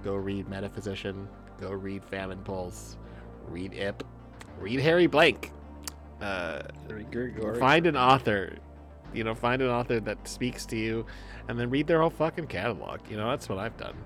[0.04, 1.28] go read Metaphysician,
[1.60, 2.96] go read Famine Pulse,
[3.48, 4.02] read Ip,
[4.58, 5.52] read Harry Blank.
[6.20, 6.62] Uh,
[7.58, 8.56] find an author,
[9.14, 11.06] you know, find an author that speaks to you,
[11.48, 13.00] and then read their whole fucking catalog.
[13.08, 13.96] You know, that's what I've done.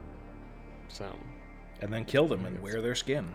[0.89, 1.11] So.
[1.81, 3.35] And then kill them and wear their skin.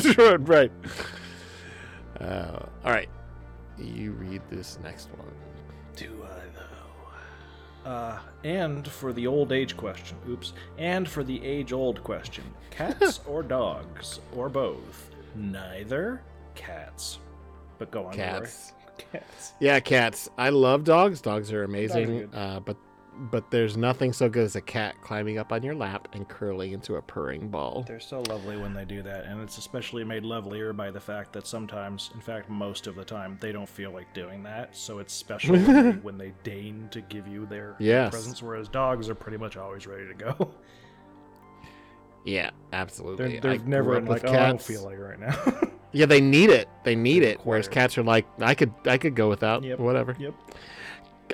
[0.00, 0.72] Sure, right.
[2.20, 3.08] Uh, all right.
[3.78, 5.28] You read this next one.
[5.96, 7.90] Do I though?
[7.90, 13.20] Uh, and for the old age question, oops, and for the age old question, cats
[13.26, 15.10] or dogs or both?
[15.34, 16.22] Neither.
[16.54, 17.18] Cats.
[17.78, 18.72] But go on, Cats.
[19.12, 19.52] Cats.
[19.60, 20.28] Yeah, cats.
[20.36, 21.20] I love dogs.
[21.20, 22.06] Dogs are amazing.
[22.06, 22.30] good.
[22.34, 22.76] uh, but
[23.18, 26.72] but there's nothing so good as a cat climbing up on your lap and curling
[26.72, 27.84] into a purring ball.
[27.86, 31.32] They're so lovely when they do that, and it's especially made lovelier by the fact
[31.34, 34.74] that sometimes, in fact, most of the time, they don't feel like doing that.
[34.76, 38.10] So it's special when, they, when they deign to give you their Yes.
[38.10, 40.50] presence, whereas dogs are pretty much always ready to go.
[42.24, 43.38] Yeah, absolutely.
[43.38, 45.34] They're, they're never like, oh, I don't feel like right now.
[45.92, 46.68] Yeah, they need it.
[46.84, 47.40] They need it.
[47.44, 49.64] Whereas cats are like, I could I could go without.
[49.64, 49.78] Yep.
[49.78, 50.14] Whatever.
[50.18, 50.34] yep.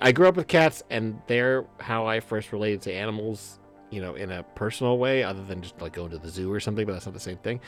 [0.03, 3.59] I grew up with cats, and they're how I first related to animals,
[3.91, 6.61] you know, in a personal way, other than just like going to the zoo or
[6.61, 7.61] something, but that's not the same thing.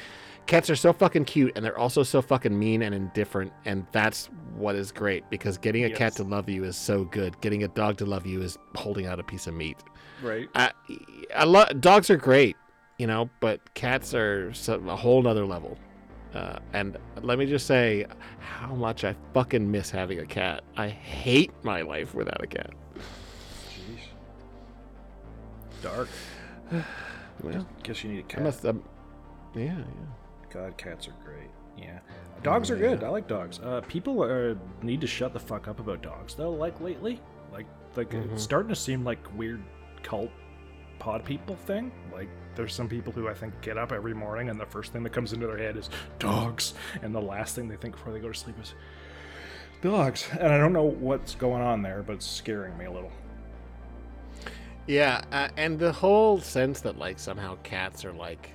[0.47, 4.29] Cats are so fucking cute, and they're also so fucking mean and indifferent, and that's
[4.55, 7.41] what is great because getting a cat to love you is so good.
[7.41, 9.79] Getting a dog to love you is holding out a piece of meat.
[10.23, 10.49] Right.
[10.55, 10.71] I,
[11.35, 12.57] I love dogs are great,
[12.99, 15.79] you know, but cats are so, a whole nother level.
[16.37, 18.05] Uh, and let me just say
[18.39, 20.63] how much I fucking miss having a cat.
[20.77, 22.71] I hate my life without a cat.
[23.71, 24.01] Jeez.
[25.83, 26.09] Dark.
[27.43, 28.43] Well, Guess you need a I cat.
[28.45, 28.65] must.
[28.65, 28.83] Um,
[29.55, 29.83] yeah, yeah.
[30.49, 31.51] God, cats are great.
[31.77, 31.99] Yeah.
[32.43, 33.05] Dogs are good.
[33.05, 33.61] I like dogs.
[33.63, 37.21] Uh, people are, need to shut the fuck up about dogs, though, like lately.
[37.53, 38.33] Like, like Mhm.
[38.33, 39.63] it's starting to seem like weird
[40.03, 40.31] cult
[40.99, 41.93] pod people thing.
[42.13, 45.03] Like, there's some people who I think get up every morning and the first thing
[45.03, 46.75] that comes into their head is dogs.
[47.03, 48.75] And the last thing they think before they go to sleep is
[49.83, 50.29] dogs.
[50.39, 53.13] And I don't know what's going on there, but it's scaring me a little.
[54.87, 58.51] Yeah, uh, and the whole sense that like somehow cats are like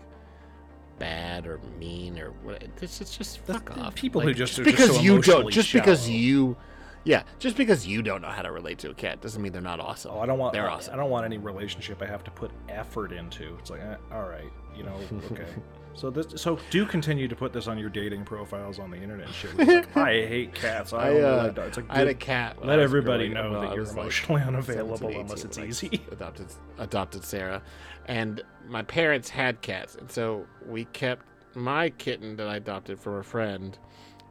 [0.97, 3.95] bad or mean or what it's, it's just fuck off.
[3.95, 6.55] people who Like, just- are just because so you don't just because you
[7.03, 9.61] yeah just because you don't know how to relate to a cat doesn't mean they're
[9.61, 10.11] not awesome.
[10.13, 10.53] Oh, I don't want.
[10.53, 10.93] they're I, awesome.
[10.93, 13.55] I don't want any relationship I have to put effort into.
[13.59, 14.95] It's like, eh, all right, you know,
[15.31, 15.45] okay.
[15.93, 19.27] so this, so do continue to put this on your dating profiles on the internet
[19.27, 19.55] and shit.
[19.95, 20.93] Like, I hate cats.
[20.93, 21.53] I, I, uh.
[21.57, 22.63] It's like, I had a cat.
[22.65, 26.01] Let everybody know Well, that you're was, like, emotionally unavailable unless it's easy.
[26.11, 26.47] Adopted
[26.77, 27.61] adopted Sarah,
[28.05, 31.25] and my parents had cats, and so we kept
[31.55, 33.77] my kitten that I adopted from a friend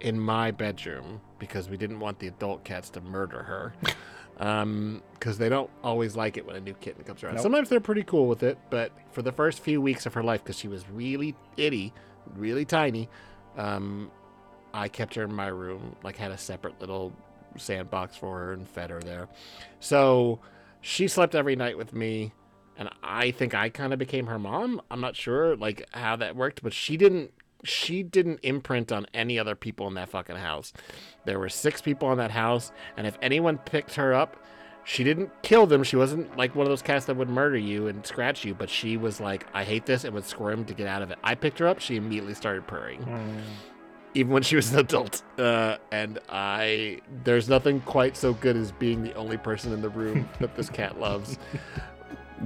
[0.00, 3.74] in my bedroom because we didn't want the adult cats to murder her.
[4.40, 7.34] Um, because they don't always like it when a new kitten comes around.
[7.34, 7.42] Nope.
[7.42, 10.42] Sometimes they're pretty cool with it, but for the first few weeks of her life,
[10.42, 11.92] because she was really itty,
[12.36, 13.10] really tiny,
[13.58, 14.10] um,
[14.72, 17.12] I kept her in my room, like had a separate little
[17.58, 19.28] sandbox for her and fed her there.
[19.78, 20.40] So
[20.80, 22.32] she slept every night with me,
[22.78, 24.80] and I think I kind of became her mom.
[24.90, 27.32] I'm not sure like how that worked, but she didn't.
[27.64, 30.72] She didn't imprint on any other people in that fucking house.
[31.24, 34.36] There were six people in that house, and if anyone picked her up,
[34.84, 35.84] she didn't kill them.
[35.84, 38.70] She wasn't like one of those cats that would murder you and scratch you, but
[38.70, 41.18] she was like, I hate this, and would squirm to get out of it.
[41.22, 43.04] I picked her up, she immediately started purring
[44.14, 45.22] even when she was an adult.
[45.38, 49.88] Uh, and I, there's nothing quite so good as being the only person in the
[49.88, 51.38] room that this cat loves.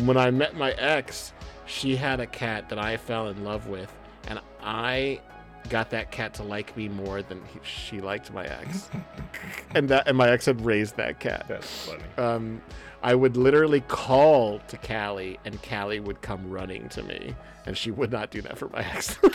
[0.00, 1.32] when I met my ex,
[1.66, 3.92] she had a cat that I fell in love with,
[4.28, 5.20] and I
[5.68, 8.90] got that cat to like me more than he, she liked my ex.
[9.74, 11.46] and that and my ex had raised that cat.
[11.48, 12.02] That's funny.
[12.18, 12.62] Um,
[13.02, 17.34] I would literally call to Callie, and Callie would come running to me,
[17.66, 19.18] and she would not do that for my ex.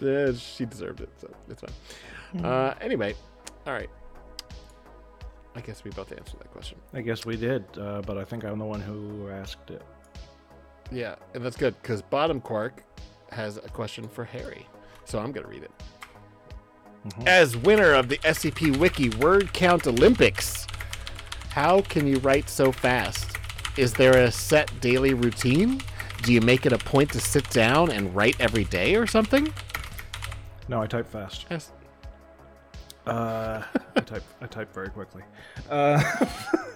[0.00, 2.44] Yeah, she deserved it, so it's fine.
[2.44, 3.14] Uh, anyway,
[3.66, 3.90] all right.
[5.54, 6.78] I guess we both answered that question.
[6.94, 9.82] I guess we did, uh, but I think I'm the one who asked it.
[10.90, 12.82] Yeah, and that's good because Bottom Quark
[13.30, 14.66] has a question for Harry,
[15.04, 15.70] so I'm gonna read it.
[17.26, 20.66] As winner of the SCP Wiki Word Count Olympics,
[21.50, 23.36] how can you write so fast?
[23.76, 25.80] Is there a set daily routine?
[26.22, 29.52] Do you make it a point to sit down and write every day or something?
[30.68, 31.46] No, I type fast.
[31.50, 31.72] Yes.
[33.06, 33.62] Uh,
[33.96, 34.22] I type.
[34.40, 35.22] I type very quickly.
[35.68, 36.00] Uh,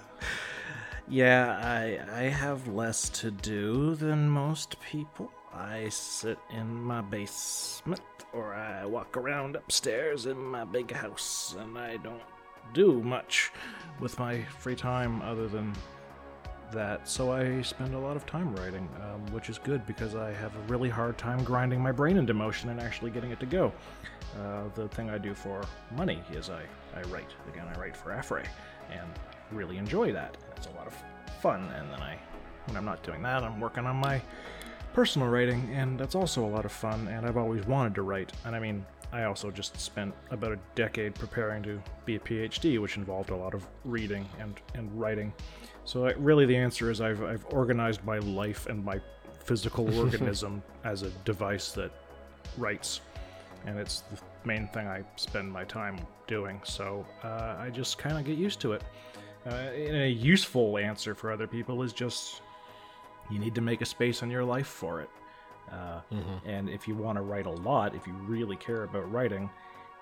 [1.08, 5.30] yeah, I I have less to do than most people.
[5.54, 8.02] I sit in my basement,
[8.32, 12.22] or I walk around upstairs in my big house, and I don't
[12.74, 13.52] do much
[14.00, 15.72] with my free time other than
[16.72, 17.08] that.
[17.08, 20.54] So I spend a lot of time writing, um, which is good because I have
[20.56, 23.72] a really hard time grinding my brain into motion and actually getting it to go.
[24.38, 25.62] Uh, the thing I do for
[25.96, 26.62] money is I,
[26.94, 27.30] I write.
[27.48, 28.46] Again, I write for Afray
[28.90, 29.08] and
[29.52, 30.36] really enjoy that.
[30.56, 30.94] It's a lot of
[31.40, 31.68] fun.
[31.76, 32.18] And then I,
[32.66, 34.20] when I'm not doing that, I'm working on my
[34.92, 37.08] personal writing, and that's also a lot of fun.
[37.08, 38.32] And I've always wanted to write.
[38.44, 42.80] And I mean, I also just spent about a decade preparing to be a PhD,
[42.80, 45.32] which involved a lot of reading and, and writing.
[45.84, 49.00] So I, really, the answer is I've, I've organized my life and my
[49.44, 51.92] physical organism as a device that
[52.56, 53.00] writes
[53.66, 56.60] and it's the main thing I spend my time doing.
[56.64, 58.82] So uh, I just kind of get used to it.
[59.46, 62.42] Uh, and a useful answer for other people is just
[63.30, 65.10] you need to make a space in your life for it.
[65.70, 66.00] Uh,
[66.44, 69.50] And if you want to write a lot, if you really care about writing,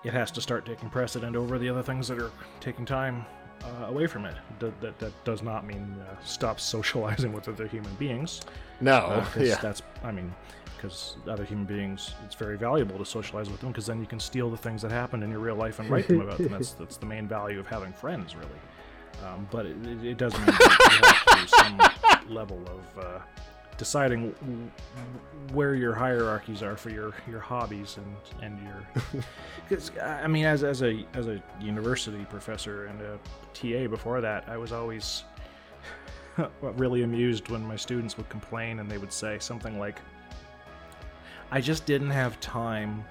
[0.04, 2.30] it has to start taking precedent over the other things that are
[2.60, 3.24] taking time
[3.62, 4.36] uh, away from it.
[4.58, 8.42] That, that, that does not mean uh, stop socializing with other human beings.
[8.80, 9.56] No, Uh, yeah.
[9.62, 10.34] that's I mean,
[10.76, 14.20] because other human beings, it's very valuable to socialize with them because then you can
[14.20, 16.48] steal the things that happened in your real life and write them about them.
[16.52, 18.60] That's that's the main value of having friends, really.
[19.23, 23.19] Um, but it, it- doesn't mean that you have to some level of uh,
[23.77, 24.70] deciding w-
[25.53, 29.23] where your hierarchies are for your, your hobbies and and your.
[29.69, 33.19] Because I mean, as as a as a university professor and a
[33.55, 35.24] TA before that, I was always
[36.61, 40.01] really amused when my students would complain and they would say something like,
[41.51, 43.05] I just didn't have time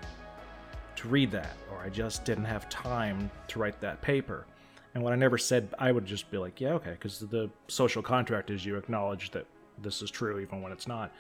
[0.98, 4.46] to read that, or I just didn't have time to write that paper.
[4.94, 8.04] And when I never said, I would just be like, yeah, okay, because the social
[8.04, 9.48] contract is you acknowledge that
[9.82, 11.12] this is true even when it's not.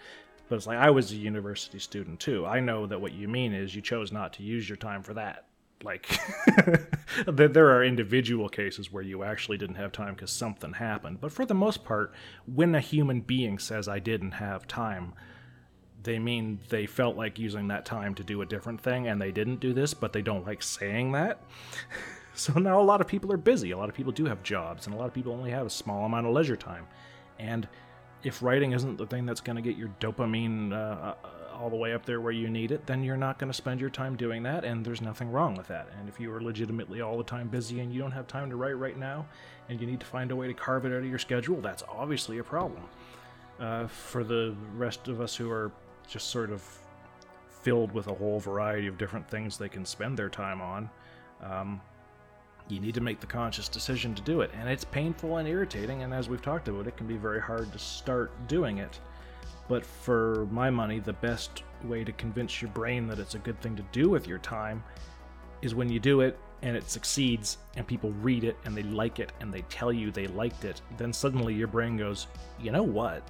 [0.47, 2.45] But it's like, I was a university student too.
[2.45, 5.15] I know that what you mean is you chose not to use your time for
[5.15, 5.45] that.
[5.81, 6.07] Like,
[7.27, 11.19] there are individual cases where you actually didn't have time because something happened.
[11.19, 12.13] But for the most part,
[12.45, 15.13] when a human being says, I didn't have time,
[16.03, 19.31] they mean they felt like using that time to do a different thing and they
[19.31, 21.41] didn't do this, but they don't like saying that.
[22.33, 23.71] so now a lot of people are busy.
[23.71, 25.69] A lot of people do have jobs, and a lot of people only have a
[25.69, 26.87] small amount of leisure time.
[27.39, 27.67] And
[28.23, 31.15] if writing isn't the thing that's going to get your dopamine uh, uh,
[31.53, 33.79] all the way up there where you need it, then you're not going to spend
[33.79, 35.89] your time doing that, and there's nothing wrong with that.
[35.99, 38.55] And if you are legitimately all the time busy and you don't have time to
[38.55, 39.25] write right now,
[39.69, 41.83] and you need to find a way to carve it out of your schedule, that's
[41.87, 42.83] obviously a problem.
[43.59, 45.71] Uh, for the rest of us who are
[46.07, 46.63] just sort of
[47.61, 50.89] filled with a whole variety of different things they can spend their time on,
[51.41, 51.81] um,
[52.69, 54.51] you need to make the conscious decision to do it.
[54.59, 57.71] And it's painful and irritating, and as we've talked about, it can be very hard
[57.71, 58.99] to start doing it.
[59.67, 63.59] But for my money, the best way to convince your brain that it's a good
[63.61, 64.83] thing to do with your time
[65.61, 69.19] is when you do it and it succeeds and people read it and they like
[69.19, 72.27] it and they tell you they liked it, then suddenly your brain goes,
[72.59, 73.29] you know what?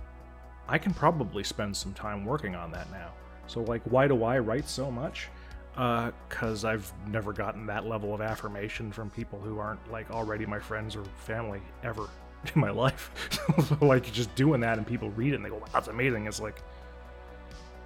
[0.68, 3.12] I can probably spend some time working on that now.
[3.48, 5.30] So, like, why do I write so much?
[5.76, 10.46] Uh, cause I've never gotten that level of affirmation from people who aren't like already
[10.46, 12.08] my friends or family ever
[12.56, 13.12] in my life.
[13.68, 16.28] so, like, just doing that and people read it and they go, wow, that's amazing.
[16.28, 16.62] It's like,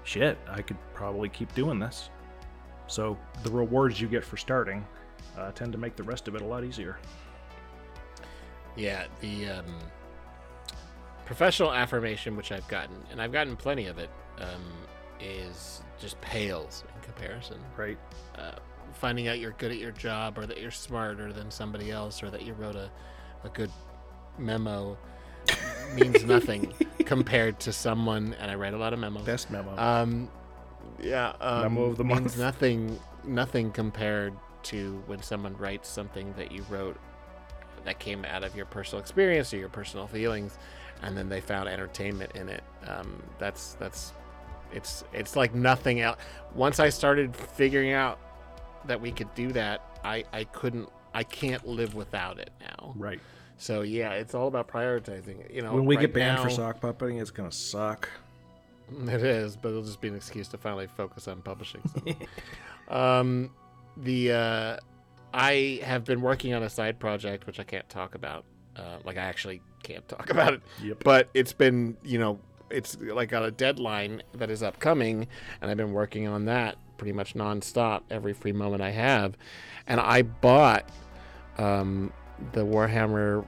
[0.04, 2.10] shit, I could probably keep doing this.
[2.88, 4.86] So, the rewards you get for starting
[5.38, 6.98] uh, tend to make the rest of it a lot easier.
[8.76, 9.66] Yeah, the um,
[11.26, 14.10] professional affirmation which I've gotten, and I've gotten plenty of it,
[14.40, 14.64] um,
[15.20, 17.58] is just pales comparison.
[17.76, 17.98] Right.
[18.38, 18.52] Uh,
[18.94, 22.30] finding out you're good at your job, or that you're smarter than somebody else, or
[22.30, 22.90] that you wrote a,
[23.44, 23.72] a good
[24.38, 24.98] memo.
[25.96, 26.74] means nothing
[27.06, 28.36] compared to someone.
[28.40, 29.26] And I write a lot of memos.
[29.26, 29.78] Best memo.
[29.78, 30.30] Um,
[31.00, 33.00] yeah, um, Memo of the month means nothing.
[33.24, 36.98] Nothing compared to when someone writes something that you wrote
[37.86, 40.58] that came out of your personal experience or your personal feelings,
[41.02, 42.64] and then they found entertainment in it.
[42.88, 44.14] Um, that's that's
[44.74, 46.18] it's it's like nothing else.
[46.54, 48.20] Once I started figuring out
[48.86, 52.94] that we could do that, I I couldn't I can't live without it now.
[52.96, 53.20] right.
[53.60, 55.52] So yeah, it's all about prioritizing.
[55.54, 58.10] You know, when we right get banned for now- sock puppeting, it's gonna suck.
[58.90, 61.82] It is, but it'll just be an excuse to finally focus on publishing.
[62.88, 63.52] Um,
[63.98, 64.78] the uh,
[65.34, 68.46] I have been working on a side project which I can't talk about.
[68.76, 70.62] Uh, like I actually can't talk about it.
[70.82, 71.04] Yep.
[71.04, 72.40] But it's been, you know,
[72.70, 75.28] it's like got a deadline that is upcoming,
[75.62, 79.38] and I've been working on that pretty much nonstop every free moment I have.
[79.88, 80.90] And I bought
[81.58, 82.12] um,
[82.54, 83.46] the Warhammer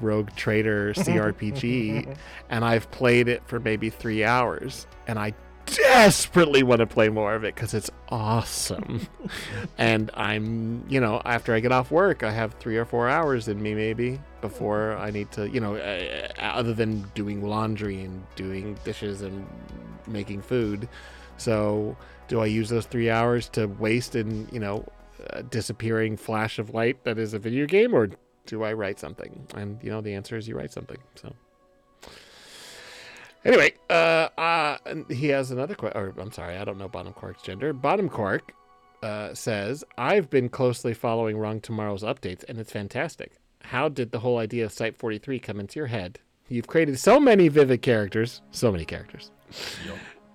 [0.00, 2.16] Rogue Trader CRPG,
[2.48, 5.34] and I've played it for maybe three hours, and I
[5.76, 9.06] desperately want to play more of it because it's awesome.
[9.78, 13.48] and I'm, you know, after I get off work, I have three or four hours
[13.48, 18.24] in me maybe before I need to, you know, uh, other than doing laundry and
[18.36, 19.46] doing dishes and
[20.06, 20.88] making food.
[21.36, 21.96] So,
[22.28, 24.86] do I use those three hours to waste in, you know,
[25.30, 28.10] a disappearing flash of light that is a video game, or
[28.46, 29.46] do I write something?
[29.54, 30.98] And you know, the answer is you write something.
[31.16, 31.34] So.
[33.44, 34.76] Anyway, uh, uh,
[35.08, 36.00] he has another question.
[36.00, 37.72] Or I'm sorry, I don't know Bottom Quark's gender.
[37.72, 38.52] Bottom Quark
[39.02, 43.32] uh, says, "I've been closely following Wrong Tomorrow's updates, and it's fantastic.
[43.62, 46.18] How did the whole idea of Site 43 come into your head?
[46.48, 49.30] You've created so many vivid characters, so many characters.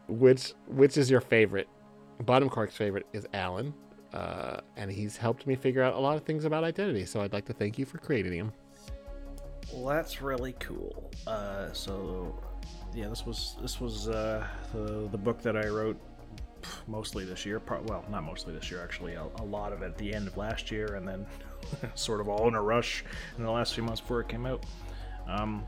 [0.07, 1.67] Which which is your favorite?
[2.21, 3.73] Bottom Quark's favorite is Alan,
[4.13, 7.05] uh, and he's helped me figure out a lot of things about identity.
[7.05, 8.53] So I'd like to thank you for creating him.
[9.73, 11.11] Well, that's really cool.
[11.27, 12.39] Uh, so,
[12.95, 15.99] yeah, this was this was uh, the the book that I wrote
[16.87, 17.59] mostly this year.
[17.59, 19.13] Pro- well, not mostly this year, actually.
[19.15, 21.25] A, a lot of it at the end of last year, and then
[21.95, 23.03] sort of all in a rush
[23.37, 24.65] in the last few months before it came out.
[25.27, 25.65] Um,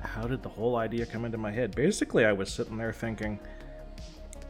[0.00, 1.74] how did the whole idea come into my head?
[1.74, 3.38] Basically, I was sitting there thinking.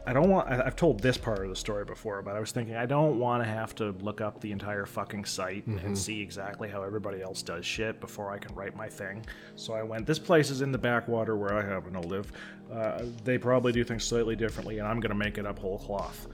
[0.05, 0.49] I don't want.
[0.49, 3.43] I've told this part of the story before, but I was thinking I don't want
[3.43, 7.43] to have to look up the entire fucking site and see exactly how everybody else
[7.43, 9.23] does shit before I can write my thing.
[9.55, 10.07] So I went.
[10.07, 12.31] This place is in the backwater where I happen to live.
[12.73, 16.27] Uh, they probably do things slightly differently, and I'm gonna make it up whole cloth.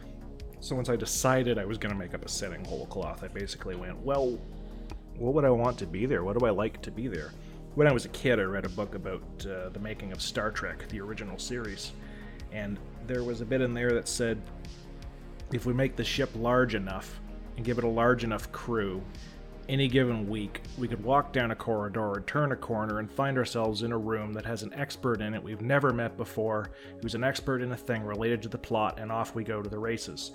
[0.62, 3.76] So once I decided I was gonna make up a setting whole cloth, I basically
[3.76, 4.40] went, well,
[5.18, 6.24] what would I want to be there?
[6.24, 7.32] What do I like to be there?
[7.76, 10.52] When I was a kid, I read a book about uh, the making of Star
[10.52, 11.92] Trek, the original series,
[12.52, 12.78] and
[13.08, 14.42] there was a bit in there that said
[15.54, 17.20] if we make the ship large enough
[17.56, 19.02] and give it a large enough crew,
[19.70, 23.38] any given week, we could walk down a corridor or turn a corner and find
[23.38, 26.70] ourselves in a room that has an expert in it we've never met before,
[27.02, 29.70] who's an expert in a thing related to the plot, and off we go to
[29.70, 30.32] the races.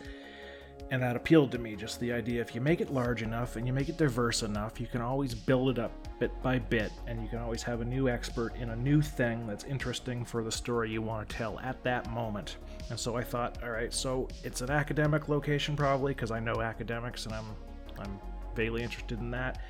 [0.93, 3.67] And that appealed to me, just the idea if you make it large enough and
[3.67, 7.23] you make it diverse enough, you can always build it up bit by bit, and
[7.23, 10.53] you can always have a new expert in a new thing that's interesting for the
[10.53, 12.59] story you want to tell at that moment.
[12.91, 16.61] And so I thought, all right, so it's an academic location probably, because I know
[16.61, 17.47] academics and I'm
[17.99, 18.19] I'm
[18.55, 19.63] vaguely interested in that.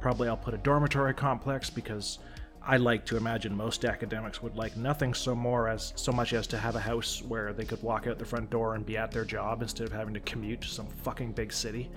[0.00, 2.18] Probably I'll put a dormitory complex because
[2.66, 6.46] I like to imagine most academics would like nothing so more as so much as
[6.48, 9.10] to have a house where they could walk out the front door and be at
[9.10, 11.90] their job instead of having to commute to some fucking big city.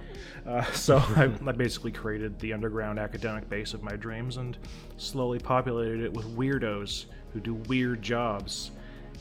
[0.46, 4.58] Uh, so I, I basically created the underground academic base of my dreams and
[4.98, 8.72] slowly populated it with weirdos who do weird jobs.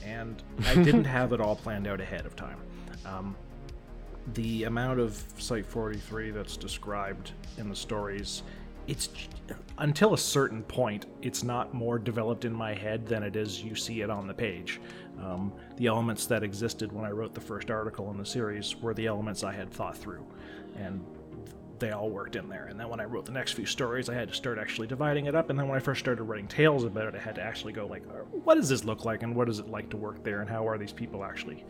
[0.05, 2.59] And I didn't have it all planned out ahead of time.
[3.05, 3.37] Um,
[4.35, 8.43] the amount of Site 43 that's described in the stories,
[8.87, 9.09] it's
[9.79, 13.75] until a certain point, it's not more developed in my head than it is you
[13.75, 14.81] see it on the page.
[15.21, 18.95] Um, the elements that existed when I wrote the first article in the series were
[18.95, 20.25] the elements I had thought through,
[20.77, 21.05] and
[21.79, 22.67] they all worked in there.
[22.67, 25.27] And then when I wrote the next few stories, I had to start actually dividing
[25.27, 25.51] it up.
[25.51, 27.87] And then when I first started writing tales about it, I had to actually go
[27.87, 28.03] like,
[28.45, 30.67] what does this look like, and what is it like to work there, and how
[30.67, 31.65] are these people actually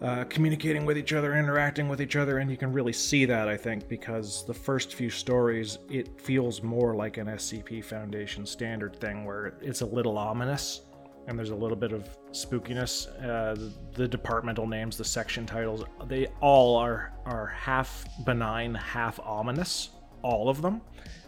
[0.00, 3.48] uh, communicating with each other, interacting with each other, and you can really see that,
[3.48, 8.98] I think, because the first few stories, it feels more like an SCP Foundation standard
[9.00, 10.82] thing where it's a little ominous
[11.26, 13.08] and there's a little bit of spookiness.
[13.22, 19.20] Uh, the, the departmental names, the section titles, they all are, are half benign, half
[19.20, 19.90] ominous,
[20.22, 20.80] all of them.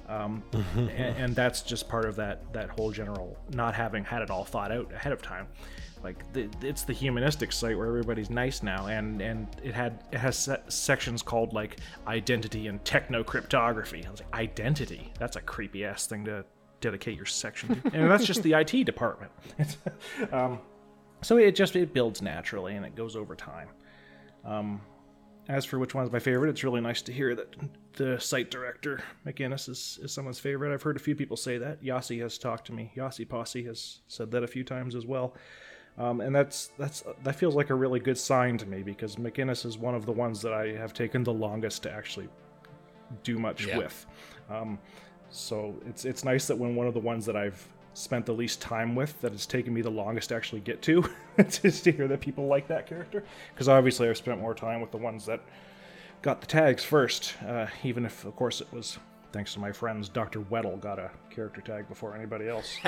[0.09, 0.43] Um,
[0.77, 4.45] and, and that's just part of that that whole general not having had it all
[4.45, 5.47] thought out ahead of time
[6.02, 10.18] like the, it's the humanistic site where everybody's nice now and and it had it
[10.18, 15.40] has se- sections called like identity and techno cryptography i was like identity that's a
[15.40, 16.44] creepy ass thing to
[16.81, 17.90] dedicate your section to.
[17.94, 19.31] And that's just the IT department.
[20.32, 20.59] um,
[21.22, 23.68] so it just it builds naturally and it goes over time.
[24.44, 24.81] Um,
[25.48, 27.55] as for which one's my favorite, it's really nice to hear that
[27.94, 30.72] the site director McInnes is, is someone's favorite.
[30.72, 31.82] I've heard a few people say that.
[31.82, 32.93] Yossi has talked to me.
[32.97, 35.35] Yossipossi has said that a few times as well.
[36.01, 39.66] Um, and that's that's that feels like a really good sign to me because McInnes
[39.66, 42.28] is one of the ones that I have taken the longest to actually
[43.22, 43.77] do much Yeah.
[43.78, 44.06] with.
[44.48, 44.78] Um,
[45.31, 48.62] so it's it's nice that when one of the ones that I've spent the least
[48.62, 51.05] time with that it's taken me the longest to actually get to
[51.51, 53.22] just to hear that people like that character
[53.52, 55.40] because obviously I've spent more time with the ones that
[56.22, 58.98] got the tags first uh, even if of course it was
[59.32, 60.40] thanks to my friends Dr.
[60.40, 62.78] Weddle got a character tag before anybody else.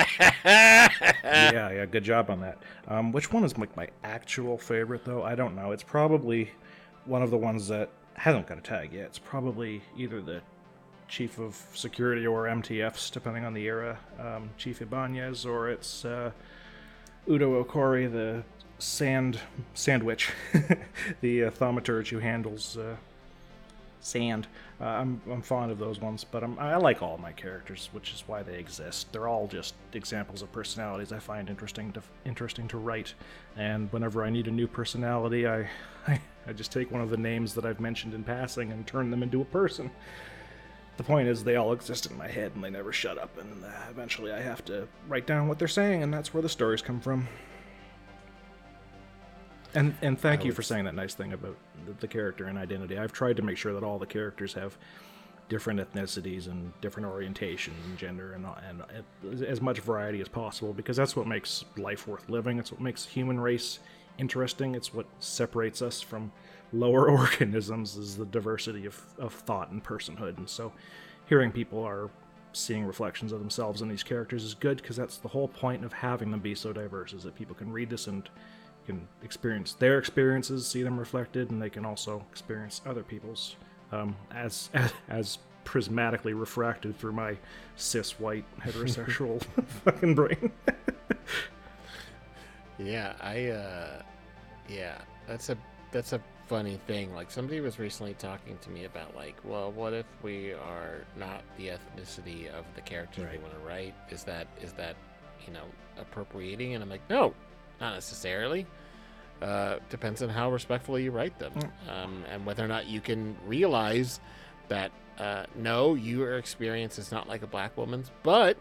[1.25, 2.59] Yeah yeah good job on that.
[2.89, 5.23] Um, which one is like my actual favorite though?
[5.23, 5.73] I don't know.
[5.73, 6.51] It's probably
[7.05, 9.07] one of the ones that hasn't got a tag yet.
[9.07, 10.43] It's probably either the
[11.09, 16.31] chief of security or MTFs, depending on the era, um, Chief Ibanez, or it's uh,
[17.29, 18.43] Udo Okori, the
[18.79, 19.39] sand
[19.75, 20.31] sandwich,
[21.21, 22.97] the uh, thaumaturge who handles uh,
[24.01, 24.47] sand.
[24.83, 28.13] Uh, I'm, I'm fond of those ones, but I'm, I like all my characters, which
[28.13, 29.13] is why they exist.
[29.13, 33.15] They're all just examples of personalities I find interesting to interesting to write.
[33.57, 35.69] And whenever I need a new personality, I,
[36.09, 39.13] I I just take one of the names that I've mentioned in passing and turn
[39.13, 39.89] them into a person.
[40.97, 43.65] The point is, they all exist in my head and they never shut up, and
[43.65, 46.83] uh, eventually I have to write down what they're saying, and that's where the stories
[46.83, 47.29] come from.
[49.75, 52.47] And and thank I you would for saying that nice thing about the, the character
[52.47, 52.99] and identity.
[52.99, 54.77] I've tried to make sure that all the characters have
[55.49, 60.73] different ethnicities and different orientation and gender and, and uh, as much variety as possible
[60.73, 62.59] because that's what makes life worth living.
[62.59, 63.79] It's what makes the human race
[64.19, 64.75] interesting.
[64.75, 66.33] It's what separates us from
[66.73, 70.39] lower organisms is the diversity of, of thought and personhood.
[70.39, 70.73] And so
[71.27, 72.09] hearing people are
[72.55, 75.93] seeing reflections of themselves in these characters is good because that's the whole point of
[75.93, 78.29] having them be so diverse is that people can read this and
[78.87, 83.57] can experience their experiences, see them reflected, and they can also experience other people's
[83.93, 87.37] um, as, as as prismatically refracted through my
[87.77, 89.43] cis white heterosexual
[89.85, 90.51] fucking brain.
[92.79, 94.03] Yeah, I uh
[94.69, 95.57] yeah, that's a
[95.93, 97.15] that's a funny thing.
[97.15, 101.43] Like somebody was recently talking to me about like, well, what if we are not
[101.57, 103.95] the ethnicity of the characters we want to write?
[104.11, 104.97] Is that is that,
[105.47, 105.65] you know,
[105.99, 106.75] appropriating?
[106.75, 107.35] And I'm like, no,
[107.83, 108.67] not necessarily.
[109.43, 111.53] Uh, depends on how respectfully you write them,
[111.91, 114.21] um, and whether or not you can realize
[114.69, 118.57] that uh, no, your experience is not like a black woman's, but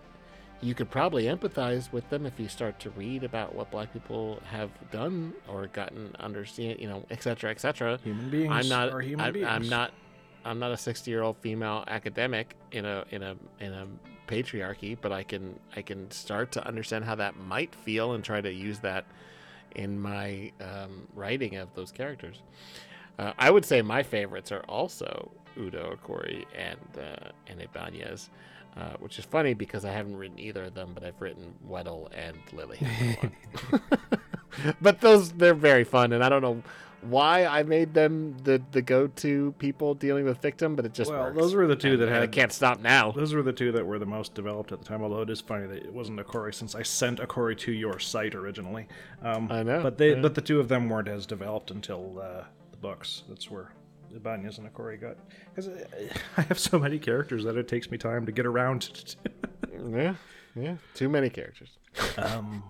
[0.62, 4.40] you could probably empathize with them if you start to read about what black people
[4.46, 9.26] have done or gotten understand you know etc etc Human beings i'm not are human
[9.26, 9.48] I, beings.
[9.50, 9.92] i'm not
[10.46, 13.88] i'm not a 60 year old female academic in a in a in a
[14.32, 18.40] patriarchy but i can i can start to understand how that might feel and try
[18.42, 19.06] to use that
[19.76, 22.42] in my um, writing of those characters
[23.20, 28.30] uh, i would say my favorites are also udo okori and uh, and ibanez
[28.78, 32.08] uh, which is funny because I haven't written either of them, but I've written Weddle
[32.14, 32.80] and Lily.
[34.82, 36.64] but those they're very fun, and I don't know
[37.02, 41.10] why I made them the the go to people dealing with victim, but it just
[41.12, 41.38] well, works.
[41.38, 43.12] those were the two And- that and I can't stop now.
[43.12, 45.02] Those were the two that were the most developed at the time.
[45.04, 48.36] Although it is funny that it wasn't Akori since I sent Akori to your site
[48.36, 48.88] originally.
[49.22, 52.44] Um, I know, but they but the two of them weren't as developed until uh,
[52.72, 53.24] the books.
[53.30, 53.72] That's where
[54.16, 55.18] Ibanez and Akori got.
[55.54, 55.70] Because
[56.38, 58.82] I have so many characters that it takes me time to get around.
[58.82, 59.16] to
[59.90, 60.16] yeah,
[60.56, 61.70] yeah, too many characters.
[62.18, 62.64] um,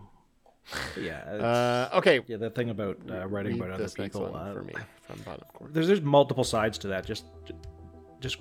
[0.99, 1.19] yeah.
[1.23, 4.35] Uh, okay, yeah, that thing about uh, writing read about other people.
[4.35, 5.73] uh, for me from Bottom Quark.
[5.73, 7.05] There's there's multiple sides to that.
[7.05, 7.25] Just
[8.19, 8.37] just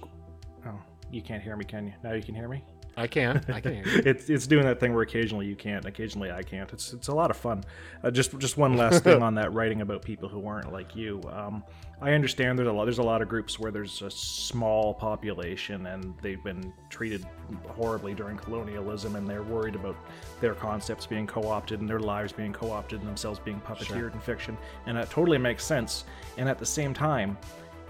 [0.66, 1.92] oh, you can't hear me, can you?
[2.02, 2.64] Now you can hear me.
[2.96, 6.42] I can, I can it's it's doing that thing where occasionally you can't, occasionally I
[6.42, 6.70] can't.
[6.72, 7.64] It's it's a lot of fun.
[8.02, 11.20] Uh, just just one last thing on that writing about people who weren't like you.
[11.30, 11.64] Um,
[12.02, 15.86] I understand there's a lot there's a lot of groups where there's a small population
[15.86, 17.26] and they've been treated
[17.68, 19.96] horribly during colonialism and they're worried about
[20.40, 24.56] their concepts being co-opted and their lives being co-opted and themselves being puppeteered in fiction.
[24.86, 26.04] And that totally makes sense.
[26.38, 27.36] And at the same time,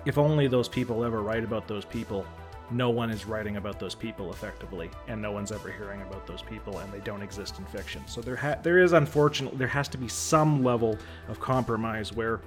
[0.05, 2.27] if only those people ever write about those people
[2.73, 6.41] no one is writing about those people effectively, and no one's ever hearing about those
[6.41, 8.01] people, and they don't exist in fiction.
[8.07, 10.97] So there, ha- there is unfortunately there has to be some level
[11.29, 12.41] of compromise where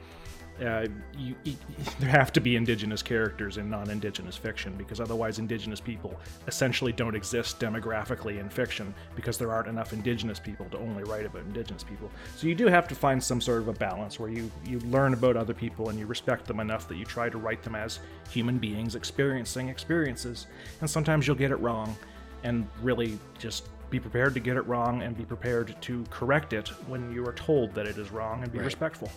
[0.64, 1.56] uh, you, you,
[2.00, 7.16] there have to be indigenous characters in non-indigenous fiction because otherwise indigenous people essentially don't
[7.16, 11.84] exist demographically in fiction because there aren't enough indigenous people to only write about indigenous
[11.84, 14.80] people so you do have to find some sort of a balance where you you
[14.82, 17.76] learn about other people and you respect them enough that you try to write them
[17.76, 20.48] as human beings experiencing experiences
[20.82, 21.96] and sometimes you'll get it wrong
[22.44, 26.70] and really just be prepared to get it wrong and be prepared to correct it
[26.88, 28.66] when you are told that it is wrong and be Right.
[28.66, 29.12] respectful.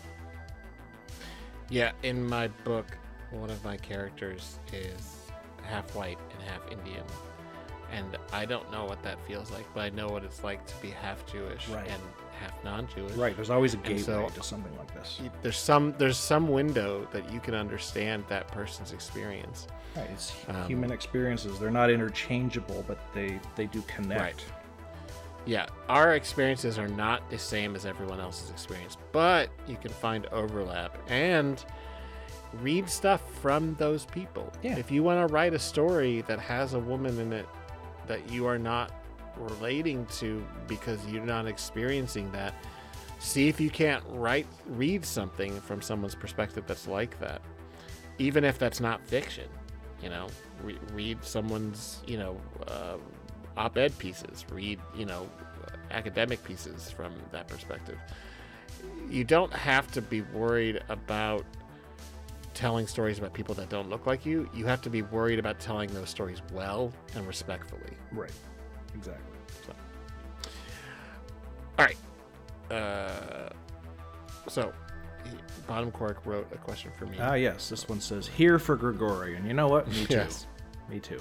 [1.68, 2.86] Yeah, in my book,
[3.30, 5.16] one of my characters is
[5.62, 7.02] half white and half Indian.
[7.92, 10.74] And I don't know what that feels like, but I know what it's like to
[10.82, 11.86] be half Jewish Right.
[11.88, 12.02] and
[12.40, 13.12] half non-Jewish.
[13.12, 15.20] Right, there's always a gateway so- to something like this.
[15.42, 19.68] There's some there's some window that you can understand that person's experience.
[19.96, 21.58] Right, it's Um, human experiences.
[21.60, 24.20] They're not interchangeable, but they they do connect.
[24.20, 24.44] Right.
[25.46, 30.26] Yeah, our experiences are not the same as everyone else's experience, but you can find
[30.26, 31.64] overlap and
[32.60, 34.52] read stuff from those people.
[34.62, 34.76] Yeah.
[34.76, 37.46] If you want to write a story that has a woman in it
[38.08, 38.92] that you are not
[39.36, 42.54] relating to because you're not experiencing that,
[43.18, 47.40] see if you can't write read something from someone's perspective that's like that.
[48.18, 49.48] Even if that's not fiction,
[50.02, 50.26] you know,
[50.62, 52.96] re- read someone's, you know, uh,
[53.56, 55.28] op-ed pieces read you know
[55.90, 57.98] academic pieces from that perspective
[59.08, 61.44] you don't have to be worried about
[62.54, 65.58] telling stories about people that don't look like you you have to be worried about
[65.60, 68.32] telling those stories well and respectfully Right.
[68.94, 69.24] Exactly.
[71.78, 71.96] all right
[72.70, 73.48] uh,
[74.48, 74.72] so
[75.66, 77.68] Bottom Quark wrote a question for me Ah, yes.
[77.68, 79.44] This one says here for Gregorian.
[79.46, 79.88] You know what?
[79.88, 80.14] Me too.
[80.14, 80.46] Yes.
[80.88, 81.20] Me too.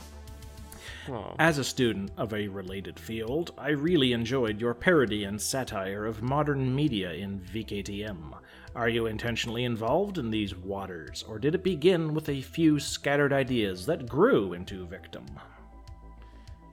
[1.39, 6.23] As a student of a related field, I really enjoyed your parody and satire of
[6.23, 8.33] modern media in VKTM.
[8.75, 13.33] Are you intentionally involved in these waters, or did it begin with a few scattered
[13.33, 15.25] ideas that grew into Victim?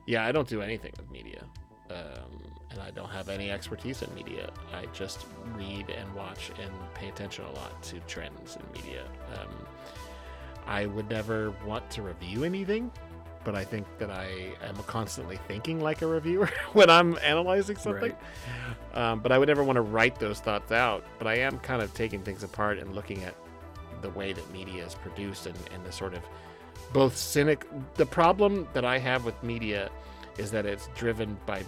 [0.05, 1.43] Yeah, I don't do anything with media.
[1.89, 4.49] Um, and I don't have any expertise in media.
[4.73, 9.03] I just read and watch and pay attention a lot to trends in media.
[9.35, 9.49] Um,
[10.65, 12.91] I would never want to review anything,
[13.43, 18.15] but I think that I am constantly thinking like a reviewer when I'm analyzing something.
[18.93, 21.03] Um, but I would never want to write those thoughts out.
[21.17, 23.35] But I am kind of taking things apart and looking at
[24.01, 26.21] the way that media is produced and, and the sort of
[26.91, 27.65] both cynic.
[27.95, 29.89] The problem that I have with media
[30.37, 31.63] is that it's driven by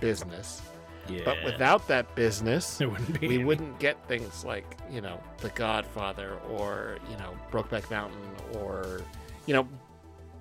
[0.00, 0.62] business.
[1.08, 1.22] Yeah.
[1.24, 3.44] But without that business, wouldn't we any.
[3.44, 8.20] wouldn't get things like, you know, The Godfather or, you know, Brokeback Mountain
[8.54, 9.02] or,
[9.46, 9.68] you know,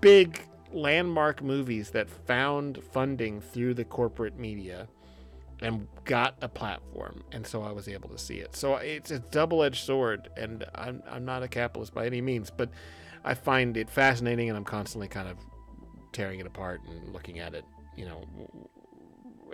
[0.02, 0.42] big
[0.74, 4.88] landmark movies that found funding through the corporate media
[5.62, 7.24] and got a platform.
[7.32, 8.56] And so I was able to see it.
[8.56, 10.30] So it's a double edged sword.
[10.36, 12.70] And I'm, I'm not a capitalist by any means, but
[13.24, 15.38] I find it fascinating and I'm constantly kind of
[16.12, 18.24] tearing it apart and looking at it, you know,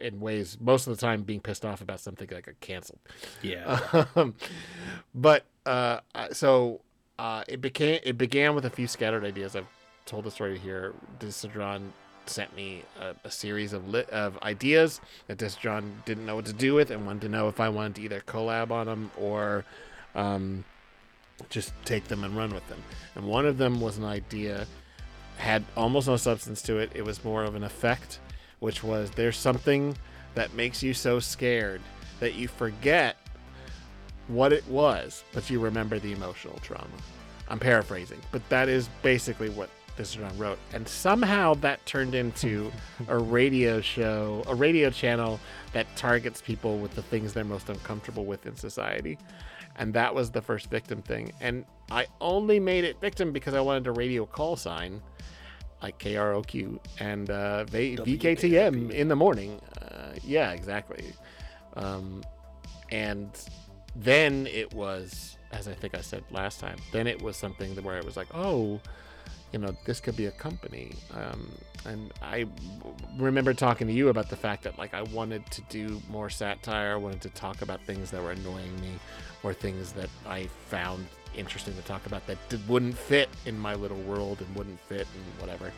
[0.01, 2.99] in ways most of the time being pissed off about something that got canceled.
[3.41, 3.79] Yeah.
[4.15, 4.35] Um,
[5.15, 5.99] but uh,
[6.31, 6.81] so
[7.17, 9.55] uh, it became it began with a few scattered ideas.
[9.55, 9.67] I've
[10.05, 10.93] told the story here.
[11.19, 11.89] Dissidron
[12.25, 16.53] sent me a, a series of lit, of ideas that Dissidron didn't know what to
[16.53, 19.65] do with and wanted to know if I wanted to either collab on them or
[20.15, 20.63] um,
[21.49, 22.81] just take them and run with them.
[23.15, 24.67] And one of them was an idea
[25.37, 26.91] had almost no substance to it.
[26.93, 28.19] It was more of an effect,
[28.59, 29.97] which was there's something
[30.35, 31.81] that makes you so scared
[32.19, 33.17] that you forget
[34.27, 36.87] what it was, but you remember the emotional trauma.
[37.49, 40.59] I'm paraphrasing, but that is basically what this is what I wrote.
[40.73, 42.71] And somehow that turned into
[43.07, 45.39] a radio show, a radio channel
[45.73, 49.17] that targets people with the things they're most uncomfortable with in society.
[49.75, 51.31] And that was the first victim thing.
[51.39, 55.01] And I only made it victim because I wanted a radio call sign
[55.81, 59.59] like KROQ and uh, v- VKTM in the morning.
[59.81, 61.11] Uh, yeah, exactly.
[61.75, 62.23] Um,
[62.91, 63.29] and
[63.95, 67.97] then it was, as I think I said last time, then it was something where
[67.97, 68.79] it was like, oh,
[69.51, 70.91] you know, this could be a company.
[71.13, 71.51] Um,
[71.85, 72.45] and I
[73.17, 76.93] remember talking to you about the fact that, like, I wanted to do more satire,
[76.93, 78.91] I wanted to talk about things that were annoying me
[79.43, 81.05] or things that I found
[81.35, 85.07] interesting to talk about that did, wouldn't fit in my little world and wouldn't fit
[85.15, 85.71] and whatever.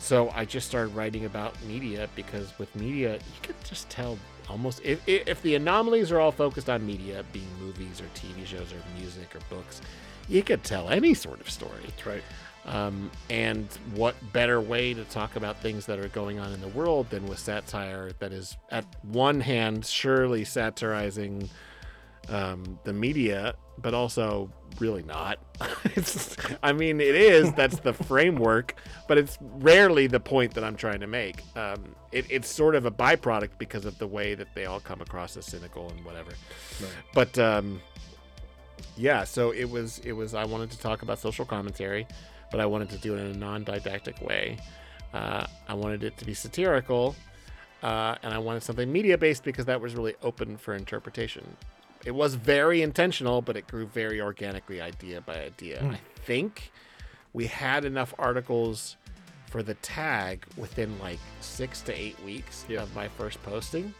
[0.00, 4.80] So I just started writing about media because with media, you could just tell almost
[4.84, 8.82] if, if the anomalies are all focused on media, being movies or TV shows or
[8.98, 9.80] music or books,
[10.28, 11.82] you could tell any sort of story.
[12.04, 12.22] Right.
[12.66, 16.68] Um, and what better way to talk about things that are going on in the
[16.68, 21.48] world than with satire that is, at one hand, surely satirizing
[22.28, 25.38] um, the media, but also really not.
[25.84, 27.52] it's, I mean, it is.
[27.52, 28.74] That's the framework,
[29.06, 31.42] but it's rarely the point that I'm trying to make.
[31.56, 35.00] Um, it, it's sort of a byproduct because of the way that they all come
[35.00, 36.32] across as cynical and whatever.
[37.14, 37.80] But um,
[38.96, 40.00] yeah, so it was.
[40.00, 40.34] It was.
[40.34, 42.06] I wanted to talk about social commentary,
[42.50, 44.58] but I wanted to do it in a non-didactic way.
[45.12, 47.16] Uh, I wanted it to be satirical,
[47.82, 51.56] uh, and I wanted something media based because that was really open for interpretation.
[52.04, 55.82] It was very intentional, but it grew very organically, idea by idea.
[55.82, 56.70] I think
[57.32, 58.96] we had enough articles
[59.50, 63.94] for the tag within like six to eight weeks of my first posting.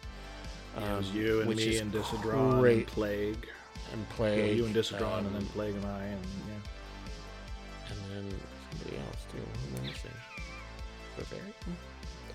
[0.76, 2.76] it was um, you and me and Disadron great.
[2.78, 3.46] and Plague.
[3.92, 4.06] and
[4.38, 6.55] Yeah, you and Disadron, and then um, Plague and I, and yeah.
[8.16, 9.38] And then somebody else too.
[9.38, 10.10] Who am I missing?
[11.16, 11.54] Barbarian?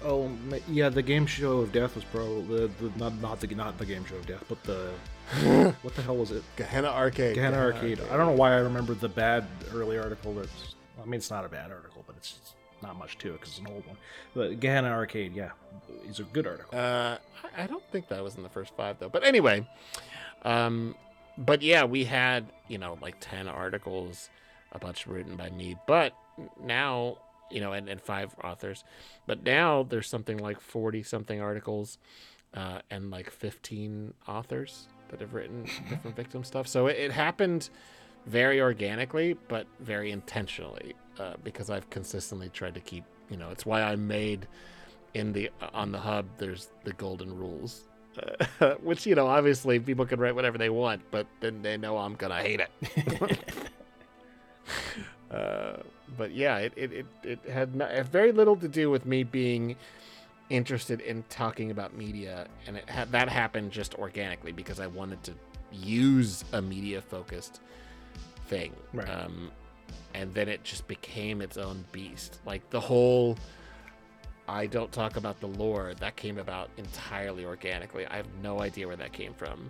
[0.03, 3.47] Oh, ma- yeah, the game show of death was probably the, the not not the
[3.55, 4.91] not the game show of death, but the
[5.81, 6.43] what the hell was it?
[6.55, 7.35] Gehenna Arcade.
[7.35, 7.99] Gehenna Arcade.
[8.11, 10.33] I don't know why I remember the bad early article.
[10.33, 12.39] That's I mean, it's not a bad article, but it's
[12.81, 13.97] not much to it because it's an old one.
[14.33, 15.51] But Gehenna Arcade, yeah,
[16.09, 16.77] is a good article.
[16.77, 19.09] Uh, I- I don't think that was in the first five though.
[19.09, 19.67] But anyway,
[20.43, 20.95] um,
[21.37, 24.29] but yeah, we had you know like ten articles,
[24.71, 25.75] a bunch written by me.
[25.87, 26.13] But
[26.63, 27.17] now
[27.51, 28.83] you know, and, and five authors.
[29.27, 31.97] But now there's something like forty something articles,
[32.53, 36.67] uh, and like fifteen authors that have written different victim stuff.
[36.67, 37.69] So it, it happened
[38.25, 43.03] very organically, but very intentionally, uh, because I've consistently tried to keep.
[43.29, 44.47] You know, it's why I made
[45.13, 47.83] in the on the hub there's the golden rules
[48.61, 51.97] uh, which you know obviously people can write whatever they want but then they know
[51.97, 53.39] i'm gonna hate it
[55.31, 55.77] uh,
[56.17, 59.23] but yeah it, it, it, it had no, it very little to do with me
[59.23, 59.75] being
[60.49, 65.21] interested in talking about media and it had that happened just organically because i wanted
[65.23, 65.33] to
[65.71, 67.61] use a media focused
[68.47, 69.09] thing Right.
[69.09, 69.51] um,
[70.13, 73.37] and then it just became its own beast like the whole
[74.47, 75.93] I don't talk about the lore.
[75.99, 78.05] That came about entirely organically.
[78.05, 79.69] I have no idea where that came from.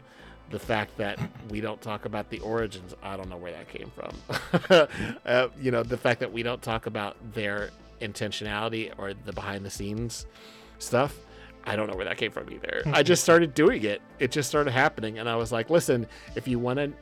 [0.52, 1.18] The fact that
[1.50, 4.88] we don't talk about the origins, I don't know where that came from.
[5.26, 7.72] uh, you know, the fact that we don't talk about their
[8.02, 10.26] intentionality or the behind the scenes
[10.80, 11.18] stuff,
[11.64, 12.82] I don't know where that came from either.
[12.88, 14.02] I just started doing it.
[14.20, 15.20] It just started happening.
[15.20, 16.94] And I was like, listen, if you want to,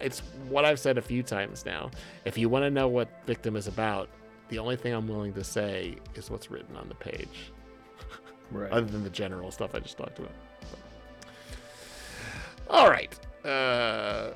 [0.00, 1.90] it's what I've said a few times now.
[2.24, 4.08] If you want to know what Victim is about,
[4.48, 7.52] the only thing I'm willing to say is what's written on the page,
[8.50, 8.70] right.
[8.70, 10.32] other than the general stuff I just talked about.
[12.68, 13.12] All right.
[13.44, 14.30] Uh,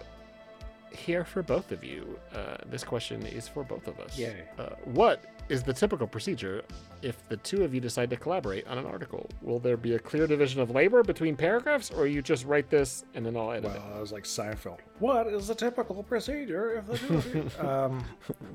[0.90, 2.18] here for both of you.
[2.34, 4.18] Uh, this question is for both of us.
[4.18, 4.44] Yay.
[4.58, 6.62] Uh, what is the typical procedure
[7.02, 9.28] if the two of you decide to collaborate on an article?
[9.42, 13.04] Will there be a clear division of labor between paragraphs, or you just write this
[13.14, 13.96] and then I'll edit Well, it?
[13.96, 14.78] I was like Seinfeld.
[14.98, 18.04] What is the typical procedure if the two of you- um,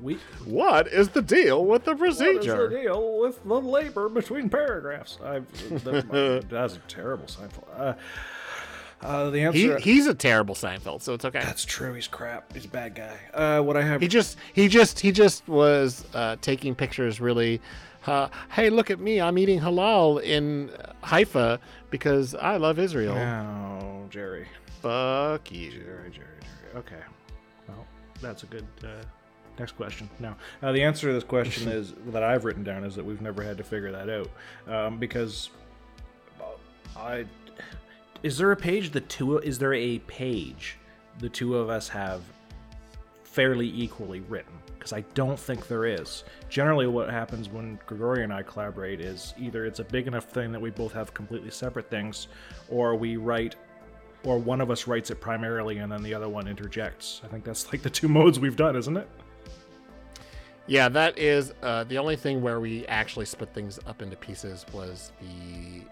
[0.02, 2.54] we What is the deal with the procedure?
[2.54, 5.18] What is the deal with the labor between paragraphs?
[5.22, 5.46] I've,
[5.84, 7.64] that, that's a terrible Seinfeld.
[7.78, 7.94] Uh,
[9.00, 9.78] uh, the He, answer.
[9.78, 11.40] he's a terrible Seinfeld, so it's okay.
[11.40, 11.94] that's true.
[11.94, 12.52] He's crap.
[12.52, 13.16] He's a bad guy.
[13.32, 14.00] Uh, what I have.
[14.00, 17.60] He just he just he just was uh, taking pictures really.
[18.06, 19.20] Uh, hey, look at me!
[19.20, 20.70] I'm eating halal in
[21.02, 21.58] Haifa
[21.90, 23.16] because I love Israel.
[23.16, 24.46] Oh, Jerry.
[24.80, 25.70] Fuck you.
[25.72, 26.76] Jerry, Jerry, Jerry.
[26.76, 27.02] Okay.
[27.68, 27.84] Well,
[28.22, 28.66] that's a good.
[28.82, 29.02] Uh,
[29.58, 30.08] next question.
[30.20, 30.34] No.
[30.62, 33.42] Uh, the answer to this question is that I've written down is that we've never
[33.42, 34.30] had to figure that out
[34.72, 35.50] um, because
[36.96, 37.26] I.
[38.22, 39.38] Is there a page the two?
[39.38, 40.76] Is there a page
[41.18, 42.22] the two of us have
[43.22, 44.52] fairly equally written?
[44.74, 46.24] Because I don't think there is.
[46.48, 50.50] Generally, what happens when Grigori and I collaborate is either it's a big enough thing
[50.52, 52.28] that we both have completely separate things,
[52.68, 53.56] or we write
[54.24, 57.20] or one of us writes it primarily and then the other one interjects.
[57.24, 59.08] I think that's like the two modes we've done, isn't it?
[60.66, 64.66] Yeah, that is uh, the only thing where we actually split things up into pieces
[64.72, 65.82] was the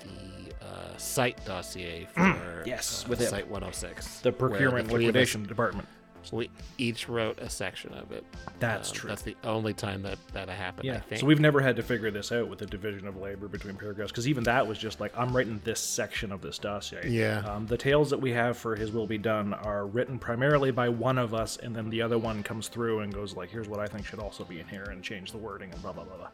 [0.00, 0.39] the
[0.70, 4.20] uh, site dossier for Yes, uh, with site 106.
[4.20, 5.88] The procurement three of us- liquidation department.
[6.22, 8.26] So we each wrote a section of it.
[8.58, 9.08] That's Um, true.
[9.08, 10.90] That's the only time that that happened.
[10.90, 11.00] I Yeah.
[11.00, 11.18] think.
[11.22, 14.12] So we've never had to figure this out with the division of labor between paragraphs
[14.12, 17.08] because even that was just like I'm writing this section of this dossier.
[17.08, 17.38] Yeah.
[17.50, 20.90] Um, the tales that we have for His Will Be Done are written primarily by
[20.90, 23.80] one of us, and then the other one comes through and goes like, "Here's what
[23.80, 26.18] I think should also be in here," and change the wording and blah blah blah
[26.18, 26.28] blah.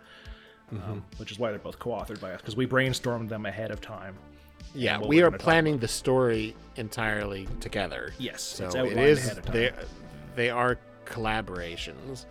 [0.73, 0.91] Mm-hmm.
[0.91, 3.81] Um, which is why they're both co-authored by us because we brainstormed them ahead of
[3.81, 4.17] time.
[4.75, 8.13] Yeah, we are planning the story entirely together.
[8.19, 8.97] Yes, so it
[9.45, 9.53] time.
[9.53, 9.73] They
[10.35, 12.27] they are collaborations,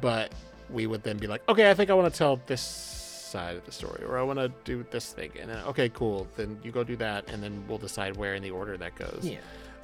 [0.00, 0.32] but
[0.70, 3.64] we would then be like, okay, I think I want to tell this side of
[3.66, 6.72] the story, or I want to do this thing, and then okay, cool, then you
[6.72, 9.20] go do that, and then we'll decide where in the order that goes.
[9.22, 9.38] Yeah.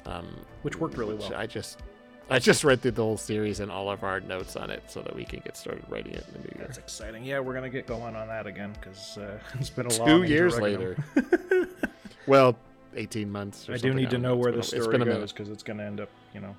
[0.07, 0.27] um,
[0.63, 1.39] Which worked really which well.
[1.39, 1.81] I just.
[2.29, 5.01] I just read through the whole series and all of our notes on it so
[5.01, 6.65] that we can get started writing it in the new year.
[6.65, 7.23] That's exciting.
[7.23, 10.13] Yeah, we're gonna get going on that again because uh, it's been a long Two
[10.17, 10.97] long years later.
[12.27, 12.57] well,
[12.95, 13.69] 18 months.
[13.69, 15.07] Or I do need to don't know where It's the been a- it's story been
[15.07, 16.55] a goes because it's gonna end up, you know,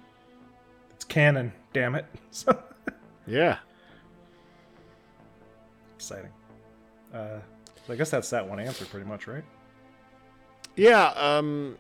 [0.95, 1.53] it's canon.
[1.73, 2.07] Damn it.
[2.31, 2.63] So,
[3.27, 3.59] Yeah.
[5.97, 6.31] exciting.
[7.13, 7.39] Uh,
[7.87, 9.43] so I guess that's that one answer, pretty much, right?
[10.77, 11.09] Yeah.
[11.17, 11.77] Um.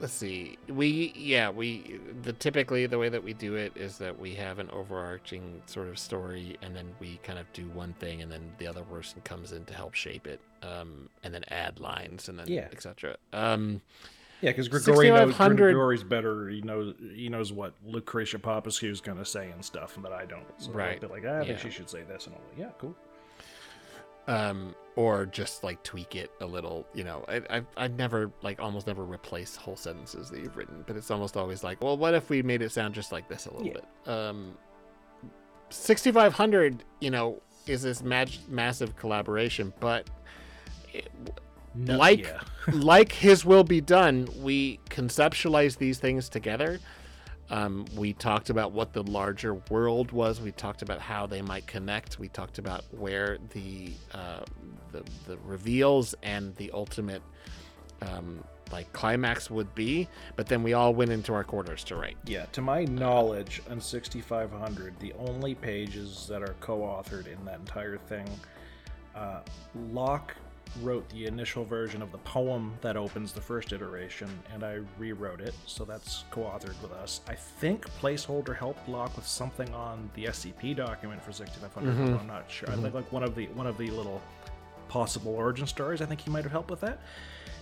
[0.00, 0.58] Let's see.
[0.68, 4.58] We yeah we the typically the way that we do it is that we have
[4.58, 8.52] an overarching sort of story and then we kind of do one thing and then
[8.58, 12.38] the other person comes in to help shape it um and then add lines and
[12.38, 12.68] then Yeah.
[12.72, 13.16] etc.
[13.32, 13.80] Um.
[14.40, 16.48] Yeah, because Grigori knows 6,500 Grigori's better.
[16.50, 20.44] He knows he knows what Lucretia Popescu's going to say and stuff, but I don't.
[20.58, 20.94] So Right.
[21.02, 21.56] I'll be like, ah, I think Yeah.
[21.58, 22.94] she should say this, and I'm like, yeah, cool.
[24.26, 26.86] Um, or just like tweak it a little.
[26.94, 30.84] You know, I, I I never like almost never replace whole sentences that you've written,
[30.86, 33.46] but it's almost always like, well, what if we made it sound just like this
[33.46, 33.72] a little Yeah.
[33.74, 34.12] bit?
[34.12, 34.54] Um,
[35.70, 40.08] sixty five hundred, you know, is this mag- massive collaboration, but.
[40.92, 41.08] It,
[41.74, 42.40] No- like yeah.
[42.72, 46.78] like his will be done we conceptualize these things together
[47.50, 50.40] um, we talked about what the larger world was.
[50.40, 52.18] We talked about how they might connect.
[52.18, 54.44] We talked about where the uh,
[54.92, 57.22] the, the reveals and the ultimate
[58.00, 58.42] um,
[58.72, 60.08] like climax would be.
[60.36, 62.16] But then we all went into our quarters to write.
[62.24, 67.98] Yeah, to my knowledge, on 6500, the only pages that are co-authored in that entire
[67.98, 68.28] thing,
[69.14, 69.40] uh,
[69.92, 70.34] Locke
[70.82, 75.40] wrote the initial version of the poem that opens the first iteration, and I rewrote
[75.40, 77.20] it, so that's co-authored with us.
[77.28, 81.94] I think Placeholder helped Locke with something on the SCP document for 6500.
[81.94, 82.20] Mhm.
[82.20, 82.70] I'm not sure.
[82.70, 84.20] I think like one of the one of the little
[84.88, 86.00] possible origin stories.
[86.02, 86.98] I think he might have helped with that.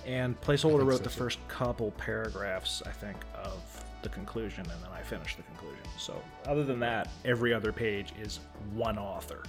[0.07, 1.19] And Placeholder wrote so, the too.
[1.19, 3.61] first couple paragraphs, I think, of
[4.03, 5.85] the conclusion, and then I finished the conclusion.
[5.97, 8.41] So, other than that, every other page is
[8.75, 9.45] one author.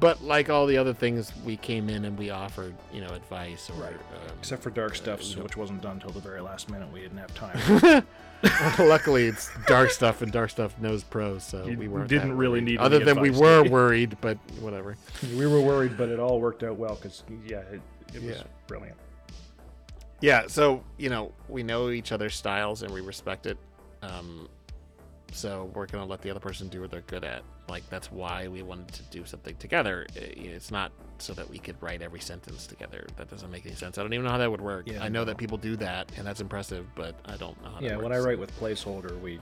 [0.00, 3.70] But like all the other things we came in and we offered you know advice
[3.70, 3.92] or Right.
[3.94, 5.42] um, Except for Dark Stuff, you know.
[5.42, 6.92] which wasn't done until the very last minute.
[6.92, 8.06] We didn't have time.
[8.78, 12.08] Luckily, it's dark stuff, and dark stuff knows pros, so You we weren't.
[12.08, 14.96] didn't really need Other any than we were did worried, but whatever.
[15.22, 17.80] we were worried, but it all worked out well because, yeah, it,
[18.14, 18.42] it was Yeah.
[18.66, 18.96] brilliant.
[20.20, 23.58] Yeah, so you know we know each other's styles and we respect it.
[24.02, 24.48] Um,
[25.32, 27.42] so we're gonna let the other person do what they're good at.
[27.68, 30.06] Like that's why we wanted to do something together.
[30.14, 33.06] It's not so that we could write every sentence together.
[33.16, 33.98] That doesn't make any sense.
[33.98, 34.86] I don't even know how that would work.
[34.88, 35.24] Yeah, I know no.
[35.26, 37.80] that people do that, and that's impressive, but I don't know how.
[37.80, 39.40] Yeah, that when I write with Placeholder, we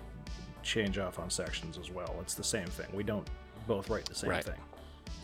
[0.62, 2.16] change off on sections as well.
[2.20, 2.86] It's the same thing.
[2.94, 3.28] We don't
[3.66, 4.44] both write the same Right.
[4.44, 4.60] thing.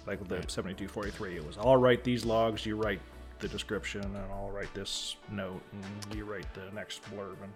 [0.07, 3.01] Like with the 7243, it was I'll write these logs, you write
[3.39, 7.37] the description, and I'll write this note, and you write the next blurb.
[7.43, 7.53] And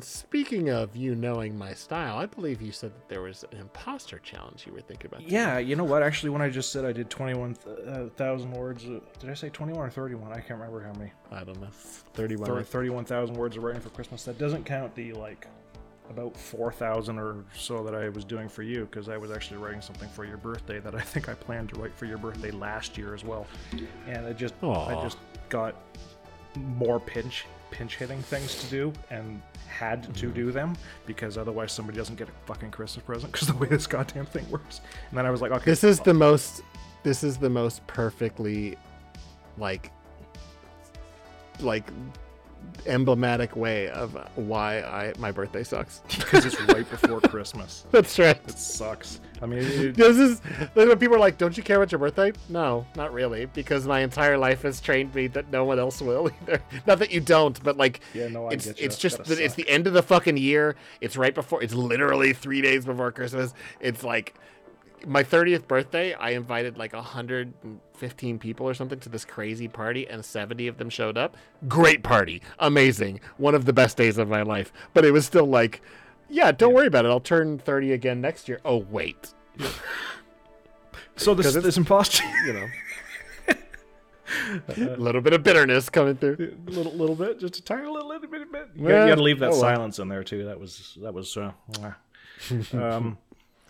[0.00, 4.18] speaking of you knowing my style, I believe you said that there was an imposter
[4.20, 5.20] challenge you were thinking about.
[5.20, 5.32] doing.
[5.32, 6.02] yeah, you know what?
[6.02, 9.90] Actually, when I just said I did 21,000 words, uh, did I say 21 or
[9.90, 10.32] 31?
[10.32, 11.12] I can't remember how many.
[11.30, 11.68] I don't know.
[12.14, 12.46] Thirty-one.
[12.46, 14.24] Thir- 31,000 words of writing for Christmas.
[14.24, 15.46] That doesn't count the like
[16.10, 19.80] about 4,000 or so that I was doing for you because I was actually writing
[19.80, 22.98] something for your birthday that I think I planned to write for your birthday last
[22.98, 23.46] year as well.
[24.06, 25.74] And it just I just got
[26.56, 30.34] more pinch pinch hitting things to do and had to Mm-hmm.
[30.34, 33.86] do them because otherwise somebody doesn't get a fucking Christmas present because the way this
[33.86, 34.82] goddamn thing works.
[35.08, 36.62] And then I was like, okay, This is the most.
[37.02, 38.76] This is the most perfectly,
[39.58, 39.90] like,
[41.60, 41.88] like,
[42.86, 46.00] emblematic way of why I my birthday sucks.
[46.08, 47.86] because it's right before Christmas.
[47.90, 48.38] That's right.
[48.48, 49.20] It sucks.
[49.40, 50.40] I mean, it, This is
[50.74, 54.00] when people are like, "Don't you care about your birthday?" No, not really, because my
[54.00, 56.62] entire life has trained me that no one else will either.
[56.86, 58.86] Not that you don't, but like, Yeah, no, I it's get you.
[58.86, 60.76] It's just that it's the end of the fucking year.
[61.00, 61.62] It's right before.
[61.62, 63.54] It's literally three days before Christmas.
[63.80, 64.34] It's like
[65.06, 66.14] my 30th birthday.
[66.14, 70.90] I invited like 115 people or something to this crazy party, and 70 of them
[70.90, 71.36] showed up.
[71.68, 74.72] Great party, amazing, one of the best days of my life.
[74.94, 75.80] But it was still like.
[76.28, 77.08] Yeah, don't worry about it.
[77.08, 78.58] I'll turn 30 again next year.
[78.64, 79.34] Oh, wait.
[81.16, 82.24] so this 'Cause it's- this imposter.
[82.46, 82.66] you know.
[84.78, 86.56] a little bit of bitterness coming through.
[86.66, 88.50] A little, little bit, just a tiny little, little bit.
[88.50, 88.68] bit.
[88.74, 89.60] You, Yeah, gotta, you gotta leave that oh well.
[89.60, 90.44] silence in there too.
[90.46, 91.36] That was that was.
[91.36, 91.52] Uh,
[92.72, 93.18] um,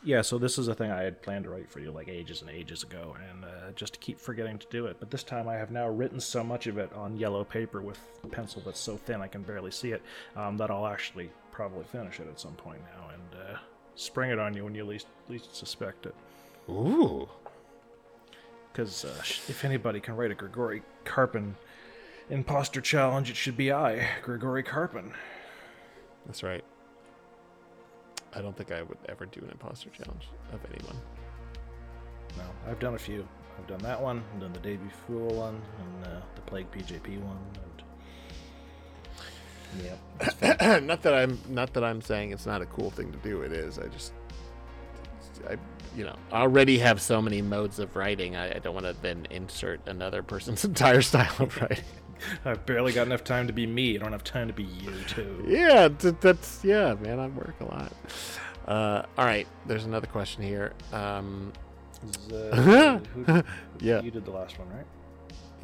[0.02, 0.22] yeah.
[0.22, 2.50] So this is a thing I had planned to write for you like ages and
[2.50, 4.97] ages ago, and uh, just to keep forgetting to do it.
[4.98, 7.98] But this time I have now written so much of it on yellow paper with
[8.31, 10.02] pencil that's so thin I can barely see it
[10.36, 13.58] um, that I'll actually probably finish it at some point now and uh,
[13.94, 16.14] spring it on you when you least least suspect it.
[16.68, 17.28] Ooh.
[18.72, 21.55] Because uh, if anybody can write a Grigori Karpin
[22.31, 25.12] imposter challenge, it should be I, Grigori Karpin.
[26.24, 26.64] That's right.
[28.35, 30.97] I don't think I would ever do an imposter challenge of anyone.
[32.36, 33.27] No, I've done a few.
[33.59, 37.20] I've done that one, I've done the Davy Fool one, and uh, the Plague PJP
[37.20, 37.83] one, and
[39.81, 43.43] yeah, not that I'm not that I'm saying it's not a cool thing to do.
[43.43, 43.78] It is.
[43.78, 44.12] I just
[45.49, 45.57] I
[45.97, 48.36] you know, I already have so many modes of writing.
[48.36, 51.85] I, I don't want to then insert another person's entire style of writing.
[52.44, 53.97] I've barely got enough time to be me.
[53.97, 55.44] I don't have time to be you too.
[55.47, 57.18] Yeah, th- that's yeah, man.
[57.18, 57.92] I work a lot.
[58.67, 60.73] Uh, all right, there's another question here.
[60.92, 61.52] Um,
[62.09, 63.42] Is, uh, who-
[63.81, 64.01] Yeah.
[64.02, 64.86] You did the last one, right?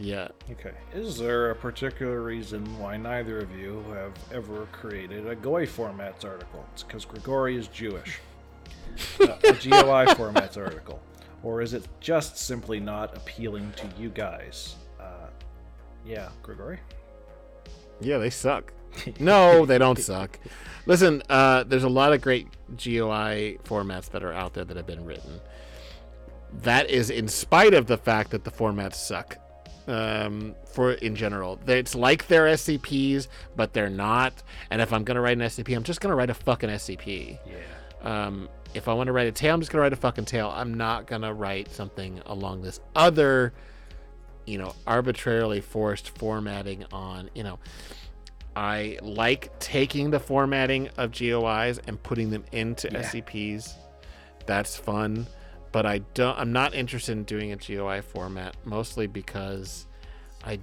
[0.01, 0.73] yeah, Okay.
[0.95, 6.25] Is there a particular reason why neither of you have ever created a GOI formats
[6.25, 6.65] article?
[6.73, 8.19] It's because Grigori is Jewish.
[9.20, 11.01] Uh, a GOI formats article.
[11.45, 14.75] Or is it just simply not appealing to you guys?
[16.05, 16.78] Yeah, Grigori?
[18.01, 18.73] yeah, they suck.
[19.20, 20.39] no, they don't suck.
[20.86, 24.86] Listen, uh, there's a lot of great GOI formats that are out there that have
[24.86, 25.41] been written.
[26.62, 29.36] That is in spite of the fact that the formats suck.
[29.86, 34.43] Um, for in general, it's like they're SCPs, but they're not.
[34.70, 37.39] And if I'm gonna write an SCP, I'm just gonna write a fucking SCP.
[37.47, 38.27] Yeah.
[38.27, 40.52] Um, if I want to write a tale, I'm just gonna write a fucking tale.
[40.55, 43.55] I'm not gonna write something along this other,
[44.49, 47.31] you know, arbitrarily forced formatting on.
[47.35, 47.59] You know,
[48.57, 53.02] I like taking the formatting of GOIs and putting them into Yeah.
[53.02, 53.75] SCPs.
[54.47, 55.27] That's fun,
[55.73, 56.39] but I don't.
[56.39, 59.86] I'm not interested in doing a GOI format mostly because
[60.44, 60.59] I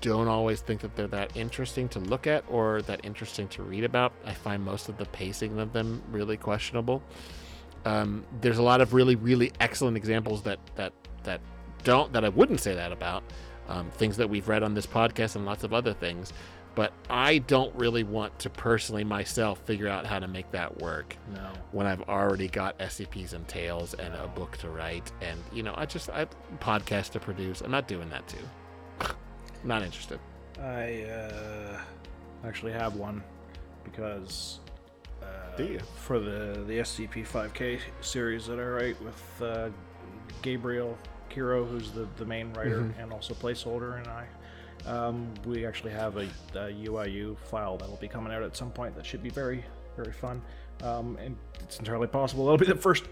[0.00, 3.84] don't always think that they're that interesting to look at or that interesting to read
[3.84, 4.12] about.
[4.24, 7.02] I find most of the pacing of them really questionable.
[7.84, 10.92] Um, there's a lot of really, really excellent examples that that
[11.24, 11.40] that
[11.84, 13.22] don't that I wouldn't say that about.
[13.68, 16.32] Um, things that we've read on this podcast and lots of other things,
[16.74, 21.16] but I don't really want to personally myself figure out how to make that work
[21.32, 21.48] No.
[21.70, 25.74] when I've already got SCPs and tales and a book to write and you know
[25.76, 26.26] I just I
[26.58, 27.60] podcast to produce.
[27.60, 29.06] I'm not doing that too.
[29.64, 30.18] not interested.
[30.60, 31.80] I uh,
[32.44, 33.22] actually have one
[33.84, 34.58] because
[35.22, 35.80] uh, Do you?
[35.96, 39.68] for the the SCP 5K series that I write with uh,
[40.42, 40.98] Gabriel
[41.32, 43.02] Kiro, who's the the main writer Mhm.
[43.02, 44.26] and also placeholder, and I.
[44.84, 48.96] Um, we actually have a, a UIU file that'll be coming out at some point
[48.96, 49.64] that should be very,
[49.96, 50.42] very fun.
[50.82, 53.04] Um, and it's entirely possible that'll be the first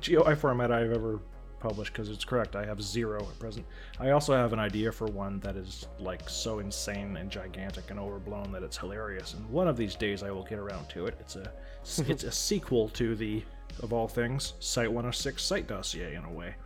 [0.00, 1.20] GOI format I've ever
[1.60, 2.56] published because it's correct.
[2.56, 3.64] I have zero at present.
[4.00, 8.00] I also have an idea for one that is like so insane and gigantic and
[8.00, 9.34] overblown that it's hilarious.
[9.34, 11.14] And one of these days I will get around to it.
[11.20, 11.52] It's a
[12.10, 13.44] it's a sequel to the
[13.80, 16.56] of all things Site 106 site dossier in a way.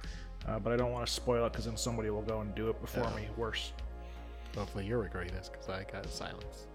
[0.47, 2.69] Uh, but I don't want to spoil it because then somebody will go and do
[2.71, 3.17] it before Oh.
[3.17, 3.29] me.
[3.37, 3.73] Worse.
[4.57, 6.67] Hopefully you're regretting this because I got silence.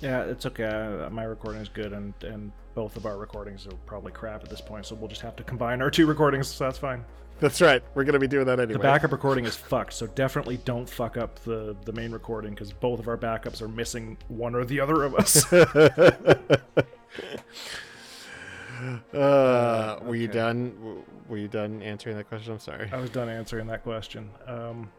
[0.00, 0.64] Yeah, it's okay.
[0.64, 4.50] Uh, My recording is good, and and both of our recordings are probably crap at
[4.50, 4.86] this point.
[4.86, 6.46] So we'll just have to combine our two recordings.
[6.48, 7.04] So that's fine.
[7.40, 7.82] That's right.
[7.94, 8.74] We're gonna be doing that anyway.
[8.74, 12.72] The backup recording is fucked, so definitely don't fuck up the the main recording because
[12.72, 15.52] both of our backups are missing one or the other of us.
[19.14, 21.02] uh, were you done?
[21.28, 22.52] Were you done answering that question?
[22.52, 22.88] I'm sorry.
[22.92, 24.30] I was done answering that question.
[24.46, 24.90] Um,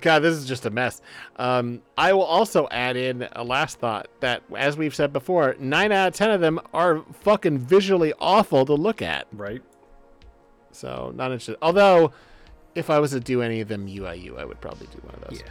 [0.00, 1.00] God, this is just a mess.
[1.36, 5.92] Um, I will also add in a last thought that, as we've said before, nine
[5.92, 9.26] out of ten of them are fucking visually awful to look at.
[9.32, 9.62] right?
[10.72, 11.56] So not interested.
[11.62, 12.12] Although,
[12.74, 15.20] if I was to do any of them UIU, I would probably do one of
[15.28, 15.42] those.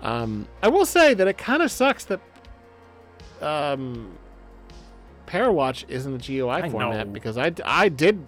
[0.00, 2.20] Um, I will say that it kind of sucks that
[3.42, 4.16] um,
[5.26, 7.12] Parawatch isn't a GOI I format know.
[7.12, 8.24] because I, I did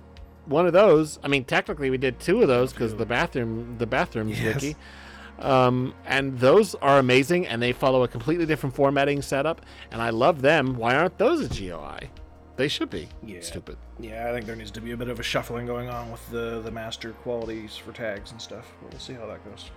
[0.46, 1.18] one of those.
[1.22, 4.54] I mean, technically we did two of those because the bathroom the bathrooms Yes.
[4.62, 4.76] wiki.
[5.38, 10.10] Um, and those are amazing and they follow a completely different formatting setup and I
[10.10, 10.76] love them.
[10.76, 12.08] Why aren't those a GOI?
[12.56, 13.08] They should be.
[13.24, 13.40] Yeah.
[13.40, 13.76] Stupid.
[13.98, 16.30] Yeah, I think there needs to be a bit of a shuffling going on with
[16.30, 18.72] the the master qualities for tags and stuff.
[18.80, 19.70] But we'll see how that goes.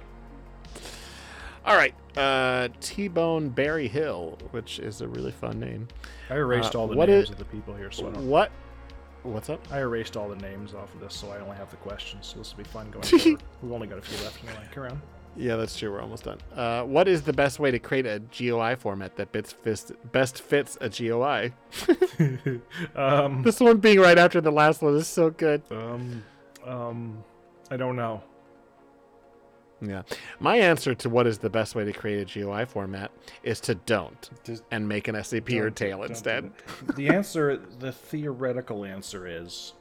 [1.65, 1.93] All right.
[2.15, 5.87] Uh, T-Bone Barry Hill, which is a really fun name.
[6.29, 8.27] I erased Uh, all the what names is- of the people here, so I don't.
[8.29, 8.51] What?
[9.27, 9.59] What's up?
[9.71, 12.27] I erased all the names off of this, so I only have the questions.
[12.27, 13.43] So this will be fun going forward.
[13.61, 14.63] We've only got a few left anyway.
[14.75, 15.01] Around.
[15.35, 15.91] Yeah, that's true.
[15.91, 16.39] We're almost done.
[16.55, 20.41] Uh, what is the best way to create a GOI format that best fits, best
[20.41, 21.53] fits a GOI?
[22.95, 25.61] um, This one being right after the last one is so good.
[25.71, 26.23] um,
[26.65, 27.23] um,
[27.69, 28.23] I don't know.
[29.81, 30.01] Yeah.
[30.39, 33.11] My answer to what is the best way to create a GOI format
[33.43, 36.51] is to don't Just and make an SCP or tale instead.
[36.95, 39.73] the answer, the theoretical answer is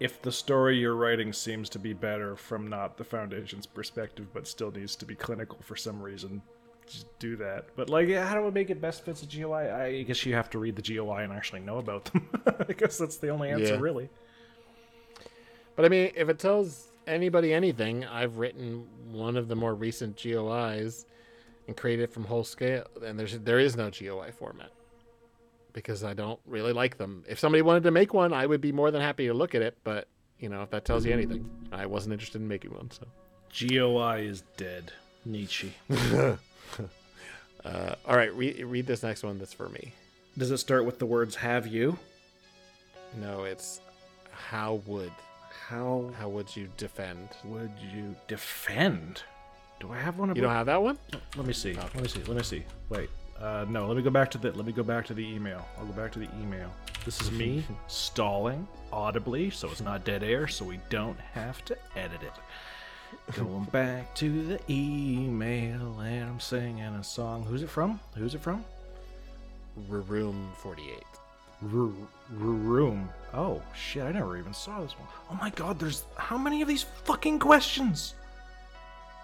[0.00, 4.46] if the story you're writing seems to be better from not the Foundation's perspective, but
[4.46, 6.42] still needs to be clinical for some reason,
[6.86, 7.66] just do that.
[7.76, 9.74] But, like, how do we make it best fits a GOI?
[9.74, 12.28] I guess you have to read the GOI and actually know about them.
[12.68, 13.80] I guess that's the only answer, Yeah.
[13.80, 14.10] really.
[15.76, 20.20] But I mean, if it tells anybody anything, I've written one of the more recent
[20.22, 21.06] GOIs
[21.66, 24.70] and created it from whole scale, and there's there is no GOI format.
[25.72, 27.24] because I don't really like them.
[27.28, 29.62] If somebody wanted to make one, I would be more than happy to look at
[29.62, 29.76] it.
[29.84, 32.90] But you know, if that tells you anything, I wasn't interested in making one.
[32.90, 33.06] So,
[33.68, 34.92] GOI is dead.
[35.24, 35.72] Nietzsche.
[35.90, 36.36] uh,
[37.64, 39.38] all right, re- read this next one.
[39.38, 39.92] That's for me.
[40.38, 41.98] Does it start with the words "Have you"?
[43.20, 43.80] No, it's
[44.30, 45.12] how would
[45.68, 47.28] How how would you defend?
[47.44, 49.22] would you defend?
[49.80, 50.28] Do I have one?
[50.34, 50.96] You don't have that one?
[51.36, 51.74] Let me see.
[51.74, 52.22] Let me see.
[52.22, 52.64] Let me see.
[52.88, 53.10] Wait.
[53.38, 53.86] Uh, no.
[53.88, 54.52] Let me go back to the.
[54.52, 55.66] Let me go back to the email.
[55.76, 56.72] I'll go back to the email.
[57.04, 61.76] This is me stalling audibly, so it's not dead air, so we don't have to
[61.96, 62.32] edit it.
[63.34, 67.42] Going back to the email, and I'm singing a song.
[67.42, 67.98] Who's it from?
[68.14, 68.64] Who's it from?
[69.88, 71.02] Room forty eight.
[71.12, 71.15] R-
[71.62, 73.08] room.
[73.34, 74.02] Oh shit!
[74.02, 75.08] I never even saw this one.
[75.30, 75.78] Oh my god!
[75.78, 78.14] There's how many of these fucking questions?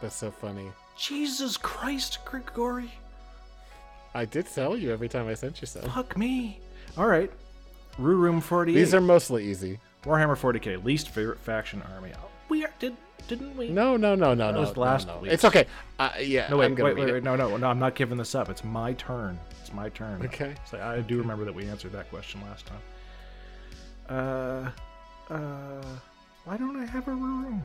[0.01, 0.70] That's so funny.
[0.97, 2.93] Jesus Christ, Grigori!
[4.15, 5.83] I did tell you every time I sent you some.
[5.83, 6.61] Fuck me.
[6.99, 7.31] All right.
[7.99, 8.75] Rue Room 48.
[8.75, 9.78] These are mostly easy.
[10.05, 12.12] Warhammer 40k, least favorite faction army.
[12.52, 12.94] We are, did
[13.28, 13.68] didn't we?
[13.70, 14.60] No, no, no, no, That no.
[14.60, 15.20] was last no.
[15.20, 15.32] week.
[15.32, 15.66] It's okay.
[15.98, 17.66] Uh, yeah, No wait, I'm wait, wait, wait, no, no, no.
[17.66, 18.50] I'm not giving this up.
[18.50, 19.39] It's my turn.
[19.62, 20.22] It's my turn.
[20.26, 20.55] Okay.
[20.70, 22.82] So I do remember that we answered that question last time.
[24.06, 25.82] Uh, uh,
[26.44, 27.62] why don't I have a room?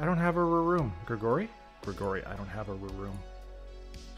[0.00, 0.94] I don't have a room.
[1.04, 1.50] Grigori,
[1.82, 3.18] Grigori, I don't have a room.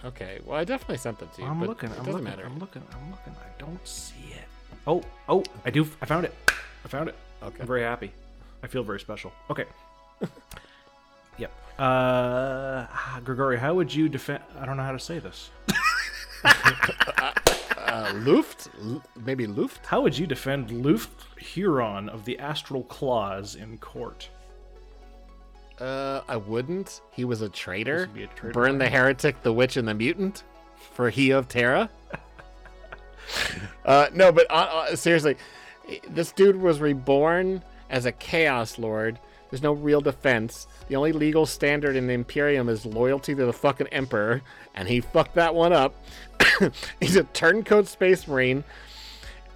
[0.05, 0.39] Okay.
[0.45, 1.49] Well, I definitely sent them to you.
[1.49, 1.91] I'm but looking.
[1.91, 2.25] It I'm doesn't looking.
[2.25, 2.45] matter.
[2.47, 2.83] I'm looking.
[2.93, 3.33] I'm looking.
[3.33, 4.47] I don't see it.
[4.87, 5.89] Oh, oh, I do.
[6.01, 6.33] I found it.
[6.85, 7.17] I found it.
[7.43, 7.57] Okay.
[7.63, 8.13] I'm very happy.
[8.63, 9.33] I feel very special.
[9.51, 9.65] Okay.
[11.39, 11.53] yep.
[11.79, 14.43] Uh, ah, Grigori, how would you defend?
[14.59, 15.51] I don't know how to say this.
[17.95, 18.69] Uh, Luft?
[18.83, 19.87] L- maybe Luft?
[19.87, 24.29] How would you defend Lufgt Huron of the Astral Claws in court?
[25.79, 27.03] Uh, I wouldn't.
[27.13, 28.09] He was a traitor.
[28.17, 28.53] a traitor.
[28.53, 30.43] Burn the heretic, the witch, and the mutant
[30.93, 31.89] for he of Terra.
[33.85, 35.37] uh, no, but uh, uh, seriously,
[36.09, 39.21] this dude was reborn as a chaos lord.
[39.55, 40.67] There's no real defense.
[40.89, 44.43] The only legal standard in the Imperium is loyalty to the fucking Emperor,
[44.75, 45.95] and he fucked that one up.
[47.01, 48.65] He's a turncoat space marine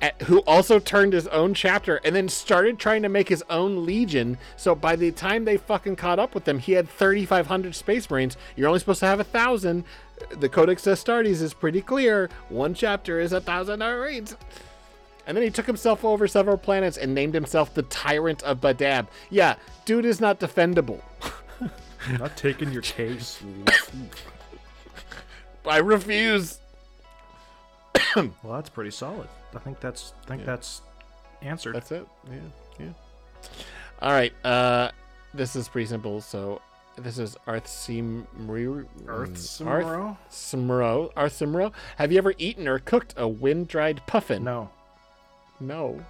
[0.01, 3.85] at, who also turned his own chapter and then started trying to make his own
[3.85, 4.39] legion.
[4.57, 8.37] So by the time they fucking caught up with them, he had 3,500 space marines.
[8.55, 9.83] You're only supposed to have a thousand.
[10.31, 12.31] The Codex Astartes is pretty clear.
[12.51, 14.37] One chapter is a thousand marines.
[15.29, 19.09] And then he took himself over several planets and named himself the Tyrant of Badab.
[19.29, 21.03] Yeah, dude is not defendable.
[22.19, 23.39] Not taking your case.
[25.67, 26.61] I refuse.
[28.17, 29.29] well, that's pretty solid.
[29.55, 30.15] I think that's.
[30.25, 30.81] I think that's
[31.43, 31.75] answered.
[31.75, 32.07] That's it.
[32.31, 32.39] Yeah,
[32.81, 32.93] yeah.
[34.01, 34.33] All right.
[34.45, 34.91] Uh,
[35.35, 36.23] this is pretty simple.
[36.23, 36.63] So
[36.97, 38.87] this is Arth Simro.
[39.07, 40.17] Earth Arth Simro?
[40.31, 41.11] Simro.
[41.15, 41.73] Arth Simro.
[41.97, 44.45] Have you ever eaten or cooked a wind-dried puffin?
[44.45, 44.71] No.
[45.61, 46.05] No.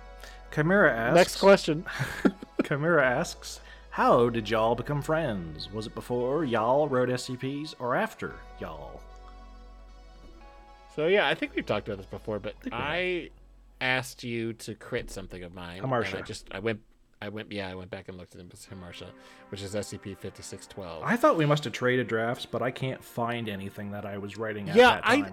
[0.54, 1.14] Chimera asks.
[1.14, 1.84] Next question.
[2.64, 3.60] Chimera asks,
[3.90, 5.70] "How did y'all become friends?
[5.72, 9.00] Was it before y'all wrote SCPs or after y'all?"
[10.94, 12.88] So yeah, I think we've talked about this before, but think we have.
[12.90, 13.30] I
[13.80, 15.80] asked you to crit something of mine.
[15.82, 16.06] Hamarsha.
[16.08, 16.80] and I just I went
[17.22, 19.06] I went yeah I went back and looked at it with Hamarsha,
[19.50, 21.02] which is SCP fifty six twelve.
[21.04, 24.36] I thought we must have traded drafts, but I can't find anything that I was
[24.36, 25.32] writing at Yeah, that I-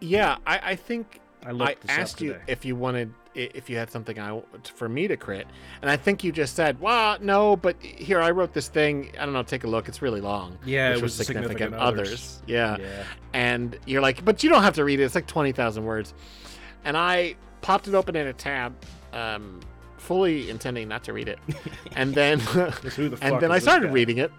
[0.00, 4.18] Yeah, I, I think I I, asked you if you wanted if you had something
[4.18, 4.40] I
[4.74, 5.46] for me to crit,
[5.82, 9.10] and I think you just said, "Well, no, but here I wrote this thing.
[9.18, 9.42] I don't know.
[9.42, 9.88] Take a look.
[9.88, 12.42] It's really long." Yeah, which it was significant others.
[12.46, 12.76] Yeah.
[12.78, 13.04] Yeah.
[13.32, 15.04] and you're like, "But you don't have to read it.
[15.04, 16.14] It's like twenty thousand words,"
[16.84, 18.74] and I popped it open in a tab,
[19.12, 19.60] um,
[19.96, 21.38] fully intending not to read it,
[21.96, 23.92] and then the and then I started guy?
[23.92, 24.32] reading it.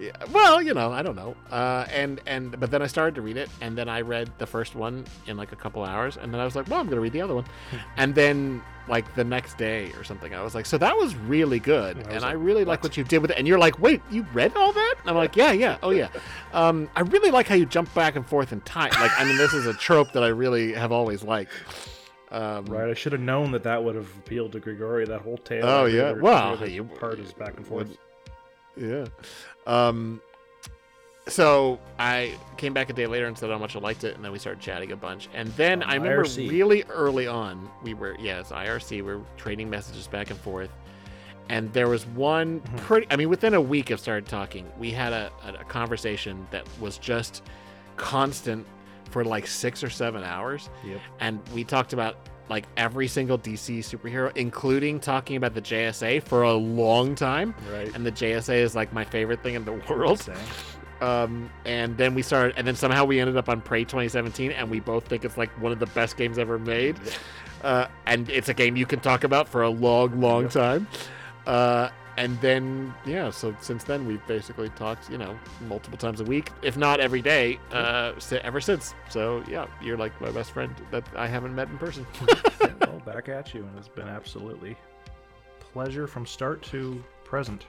[0.00, 1.34] Yeah, well, you know, I don't know.
[1.50, 4.46] Uh, and and but then I started to read it, and then I read the
[4.46, 7.00] first one in like a couple hours, and then I was like, well, I'm gonna
[7.00, 7.44] read the other one,
[7.96, 11.58] and then like the next day or something, I was like, so that was really
[11.58, 13.38] good, I and I like, really like what you did with it.
[13.38, 14.94] And you're like, wait, you read all that?
[15.00, 16.08] And I'm like, yeah, yeah, oh yeah.
[16.54, 18.90] Um, I really like how you jump back and forth in time.
[19.00, 21.52] Like, I mean, this is a trope that I really have always liked.
[22.30, 25.04] Um, Right, I should have known that that would have appealed to Grigori.
[25.06, 25.66] That whole tale.
[25.66, 26.02] Oh, yeah.
[26.04, 27.88] other- Well, you- part is back and forth.
[27.88, 27.98] would-
[28.90, 29.06] Yeah.
[29.68, 30.20] Um,
[31.28, 34.24] so I came back a day later and said how much I liked it, and
[34.24, 35.28] then we started chatting a bunch.
[35.34, 36.50] And then On I remember IRC.
[36.50, 40.70] really early on, we were yes, IRC, we were trading messages back and forth.
[41.50, 42.76] And there was one Mm-hmm.
[42.78, 43.06] pretty.
[43.10, 46.66] I mean, within a week of started talking, we had a, a, a conversation that
[46.80, 47.42] was just
[47.96, 48.66] constant
[49.10, 51.00] for like six or seven hours Yep.
[51.20, 52.16] and we talked about
[52.48, 57.54] like every single DC superhero, including talking about the JSA for a long time.
[57.70, 57.94] Right.
[57.94, 60.20] And the JSA is like my favorite thing in the world.
[60.20, 60.36] Same.
[61.00, 64.68] Um, and then we started, and then somehow we ended up on Prey 2017, and
[64.68, 66.96] we both think it's like one of the best games ever made.
[67.62, 70.88] Uh, and it's a game you can talk about for a long, long time.
[71.46, 75.38] Uh, and then, yeah, so since then we've basically talked, you know,
[75.68, 78.92] multiple times a week, if not every day, uh, ever since.
[79.08, 82.04] So yeah, you're like my best friend that I haven't met in person.
[82.60, 84.76] Yeah, well, back at you, and it's been absolutely
[85.60, 87.66] pleasure from start to present.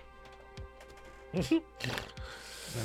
[1.33, 1.61] and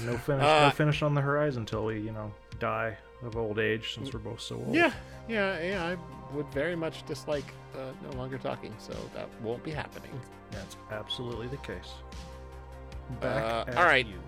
[0.05, 2.95] no finish, Uh, no finish on the horizon until we, you know, die
[3.27, 4.75] of old age, since we're both so old.
[4.75, 4.93] yeah,
[5.29, 5.85] yeah, yeah.
[5.85, 7.45] I would very much dislike
[7.75, 7.79] uh,
[8.11, 10.11] no longer talking, so that won't be happening.
[10.51, 11.91] that's absolutely the case.
[13.21, 14.07] Back Uh, at all right.
[14.07, 14.19] you.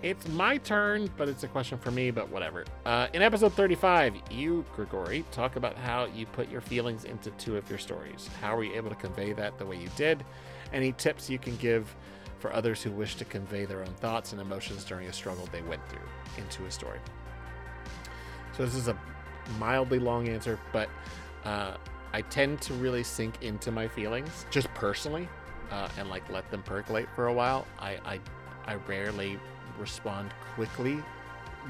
[0.00, 2.64] It's my turn, but it's a question for me, but whatever.
[2.86, 7.56] Uh, in episode 35, you, Grigori, talk about how you put your feelings into two
[7.56, 8.30] of your stories.
[8.40, 10.24] How were you able to convey that the way you did?
[10.72, 11.92] Any tips you can give
[12.38, 15.62] for others who wish to convey their own thoughts and emotions during a struggle they
[15.62, 16.06] went through
[16.36, 17.00] into a story?
[18.58, 18.96] So, this is a
[19.58, 20.88] mildly long answer, but
[21.44, 21.76] uh,
[22.12, 25.28] I tend to really sink into my feelings, just personally,
[25.70, 27.66] uh, and like let them percolate for a while.
[27.78, 28.20] I, I,
[28.66, 29.38] I rarely
[29.78, 30.98] respond quickly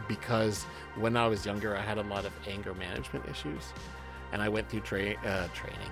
[0.09, 0.65] because
[0.97, 3.65] when I was younger, I had a lot of anger management issues,
[4.33, 5.91] and I went through tra- uh, training.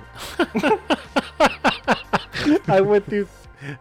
[2.69, 3.29] I went through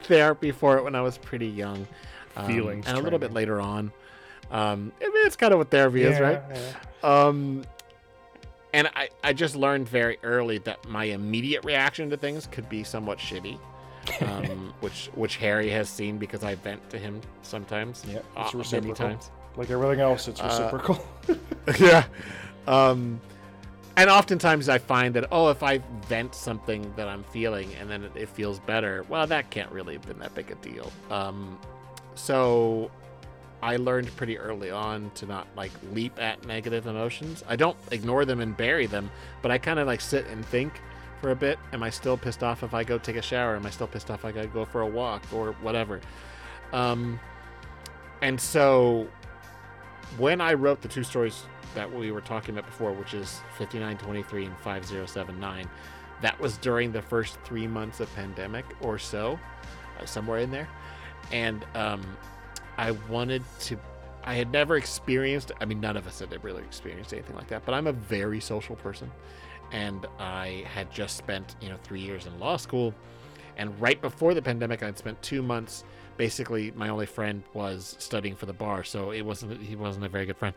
[0.04, 1.88] therapy for it when I was pretty young,
[2.36, 3.94] um, Feelings and a little bit later on.
[4.52, 6.42] Um, I mean, it's kind of what therapy is, right?
[7.06, 7.64] Um,
[8.74, 12.84] and I, I just learned very early that my immediate reaction to things could be
[12.84, 13.58] somewhat shitty,
[14.22, 18.04] um, which which Harry has seen because I vent to him sometimes.
[18.08, 19.32] Yeah, uh, it's many times.
[19.56, 21.08] Like everything else, it's Uh, reciprocal.
[21.80, 22.04] yeah.
[22.68, 23.22] Um,
[23.96, 25.78] and oftentimes I find that oh, if I
[26.10, 29.94] vent something that I'm feeling and then it, it feels better, well, that can't really
[29.94, 30.92] have been that big a deal.
[31.10, 31.58] Um,
[32.16, 32.92] so
[33.66, 37.44] I learned pretty early on to not like leap at negative emotions.
[37.48, 39.10] I don't ignore them and bury them,
[39.42, 40.80] but I kind of like sit and think
[41.20, 41.58] for a bit.
[41.74, 43.56] Am I still pissed off if I go take a shower?
[43.56, 46.00] Am I still pissed off if I go for a walk or whatever?
[46.74, 47.20] Um,
[48.22, 49.08] and so
[50.20, 51.42] when I wrote the two stories
[51.74, 55.68] that we were talking about before, which is 5923 and 5079,
[56.22, 59.40] that was during the first three months of pandemic or so,
[60.00, 60.70] uh, somewhere in there.
[61.32, 62.06] And um,
[62.78, 63.78] I wanted to,
[64.24, 67.48] I had never experienced, I mean, none of us had ever really experienced anything like
[67.48, 69.12] that, but I'm a very social person.
[69.72, 72.94] And I had just spent, you know, three years in law school.
[73.58, 75.84] And right before the pandemic, I'd spent two months
[76.18, 80.10] basically my only friend was studying for the bar so it wasn't he wasn't a
[80.10, 80.54] very good friend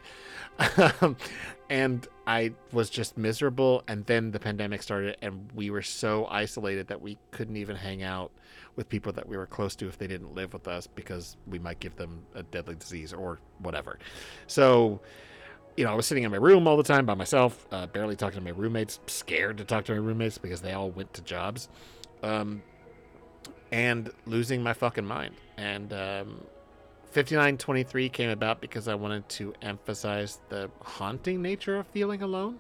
[1.71, 6.87] and i was just miserable and then the pandemic started and we were so isolated
[6.87, 8.31] that we couldn't even hang out
[8.79, 11.59] with people that we were close to if they didn't live with us because we
[11.59, 13.99] might give them a deadly disease or whatever
[14.47, 15.01] so
[15.77, 18.17] you know, I was sitting in my room all the time by myself, uh, barely
[18.17, 21.23] talking to my roommates, scared to talk to my roommates because they all went to
[21.23, 21.69] jobs.
[22.21, 22.63] Um,
[23.71, 25.35] and losing my fucking mind.
[25.57, 26.41] And um,
[27.11, 32.59] 5923 came about because I wanted to emphasize the haunting nature of feeling alone.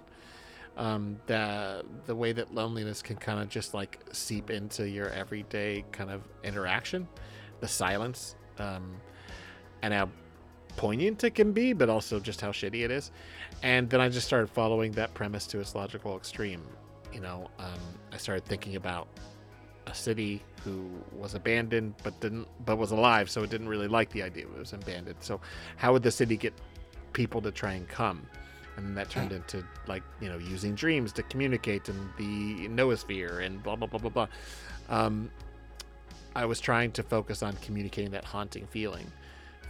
[0.79, 5.85] Um, the the way that loneliness can kind of just like seep into your everyday
[5.93, 7.09] kind of interaction,
[7.61, 8.97] the silence, um,
[9.83, 10.09] and how
[10.77, 13.11] poignant it can be, but also just how shitty it is.
[13.63, 16.63] And then I just started following that premise to its logical extreme.
[17.13, 17.81] You know, um,
[18.13, 19.09] I started thinking about
[19.89, 24.11] a city who was abandoned but didn't but was alive so it didn't really like
[24.11, 25.41] the idea it was abandoned so
[25.77, 26.53] how would the city get
[27.13, 28.27] people to try and come
[28.79, 33.45] and then that turned into like you know using dreams to communicate and the noosphere
[33.45, 34.29] and blah blah blah blah blah.
[34.89, 35.31] Um,
[36.35, 39.11] i was trying to focus on communicating that haunting feeling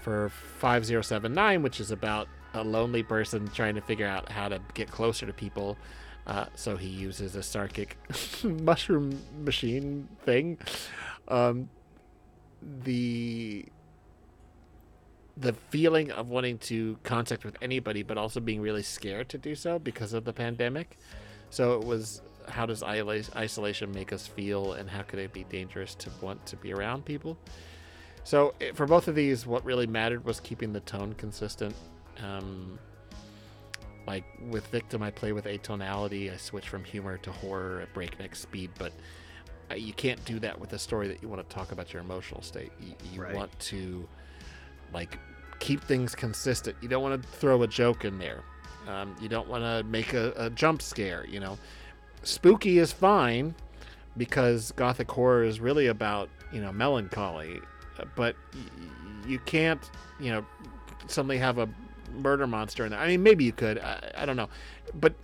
[0.03, 4.91] for 5079 which is about a lonely person trying to figure out how to get
[4.91, 5.77] closer to people.
[6.27, 7.93] Uh, so he uses a Sarkic
[8.63, 10.59] mushroom machine thing.
[11.29, 11.69] Um,
[12.83, 13.65] the
[15.41, 19.55] the feeling of wanting to contact with anybody, but also being really scared to do
[19.55, 20.99] so because of the pandemic.
[21.51, 25.95] So it was how does isolation make us feel, and how could it be dangerous
[25.97, 27.37] to want to be around people?
[28.25, 31.75] So for both of these, what really mattered was keeping the tone consistent.
[32.23, 32.79] Um,
[34.07, 36.33] like with Victim, I play with atonality.
[36.33, 38.93] I switch from humor to horror at breakneck speed, but
[39.71, 42.01] uh, you can't do that with a story that you want to talk about your
[42.01, 42.73] emotional state.
[42.81, 43.35] You, you Right.
[43.35, 44.09] want to
[44.93, 45.19] like
[45.59, 46.77] keep things consistent.
[46.81, 48.43] You don't want to throw a joke in there.
[48.87, 51.27] Um, you don't want to make a, a jump scare.
[51.27, 51.59] You know,
[52.23, 53.55] spooky is fine
[54.17, 57.61] because gothic horror is really about you know melancholy,
[58.17, 58.35] but
[59.27, 60.47] you can't you know
[61.07, 61.69] suddenly have a
[62.15, 63.01] murder monster in there.
[63.01, 63.79] I mean, maybe you could.
[63.79, 64.49] I, I don't know,
[64.95, 65.15] but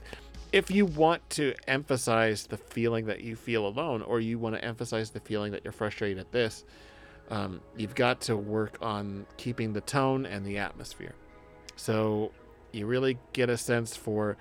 [0.52, 4.64] if you want to emphasize the feeling that you feel alone, or you want to
[4.64, 6.64] emphasize the feeling that you're frustrated at this,
[7.30, 11.14] um, you've got to work on keeping the tone and the atmosphere.
[11.76, 12.32] So
[12.72, 14.36] you really get a sense for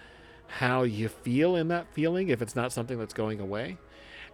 [0.47, 3.77] how you feel in that feeling if it's not something that's going away.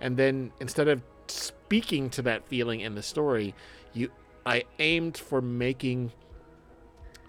[0.02, 3.54] And then instead of speaking to that feeling in the story,
[3.94, 4.10] you
[4.46, 6.12] I aimed for making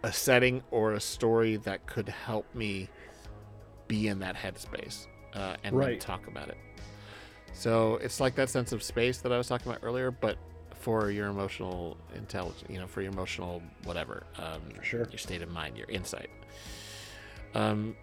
[0.03, 2.89] a setting or a story that could help me
[3.89, 6.01] be in that headspace uh, and then Right.
[6.01, 6.57] talk about it.
[7.53, 10.39] So it's like that sense of space that I was talking about earlier, but
[10.81, 15.07] for your emotional intelligence, you know, for your emotional whatever, um, sure.
[15.11, 16.31] your state of mind, your insight.
[17.55, 17.95] Um,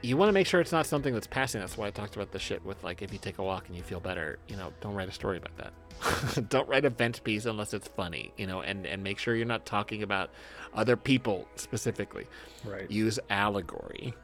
[0.00, 1.60] you want to make sure it's not something that's passing.
[1.60, 3.76] That's why I talked about the shit with like if you take a walk and
[3.76, 6.48] you feel better, you know, don't write a story about that.
[6.48, 9.46] don't write a vent piece unless it's funny, you know, and and make sure you're
[9.46, 10.30] not talking about
[10.74, 12.26] other people specifically.
[12.64, 12.88] Right.
[12.88, 14.14] Use allegory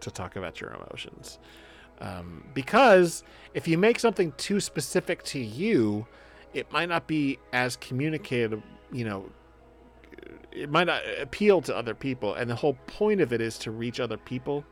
[0.00, 1.38] to talk about your emotions.
[2.00, 3.22] Um, because
[3.54, 6.06] if you make something too specific to you,
[6.54, 8.62] it might not be as communicative,
[8.92, 9.30] you know,
[10.52, 12.34] it might not appeal to other people.
[12.34, 14.64] And the whole point of it is to reach other people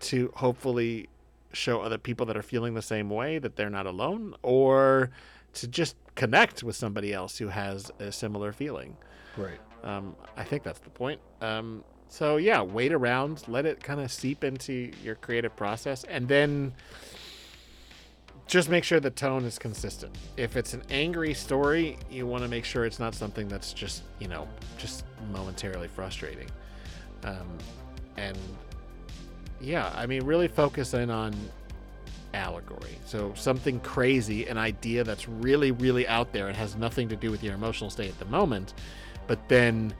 [0.00, 1.08] to hopefully
[1.52, 5.10] show other people that are feeling the same way that they're not alone or
[5.54, 8.96] to just connect with somebody else who has a similar feeling.
[9.36, 9.60] Right.
[9.82, 11.20] Um, I think that's the point.
[11.40, 16.28] Um, so yeah, wait around, let it kind of seep into your creative process, and
[16.28, 16.74] then
[18.46, 20.16] just make sure the tone is consistent.
[20.36, 24.02] If it's an angry story, you want to make sure it's not something that's just
[24.18, 24.48] you know
[24.78, 26.50] just momentarily frustrating.
[27.24, 27.58] Um,
[28.16, 28.38] and
[29.60, 31.34] yeah, I mean, really focus in on
[32.34, 32.98] allegory.
[33.06, 37.30] So something crazy, an idea that's really, really out there and has nothing to do
[37.30, 38.74] with your emotional state at the moment,
[39.26, 39.94] but then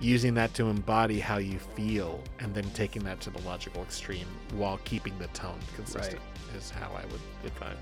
[0.00, 4.26] using that to embody how you feel and then taking that to the logical extreme
[4.54, 6.20] while keeping the tone consistent
[6.56, 7.76] is how I would advise.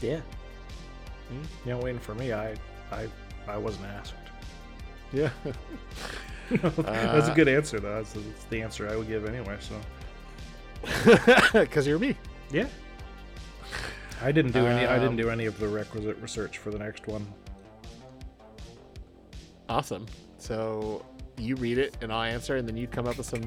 [0.00, 0.20] Yeah.
[1.64, 2.54] You know, waiting for me, I,
[2.90, 3.06] I,
[3.48, 4.14] I wasn't asked.
[5.12, 5.30] Yeah.
[6.50, 7.94] That's a good answer, though.
[7.94, 9.56] That's, that's the answer I would give anyway.
[9.60, 9.74] So.
[11.52, 12.16] Because you're me.
[12.50, 12.66] Yeah.
[14.20, 14.86] I didn't do any.
[14.86, 17.26] I didn't Um, do any of the requisite research for the next one.
[19.68, 20.06] Awesome.
[20.38, 21.04] So
[21.38, 23.42] you read it and I'll answer, and then you come up with some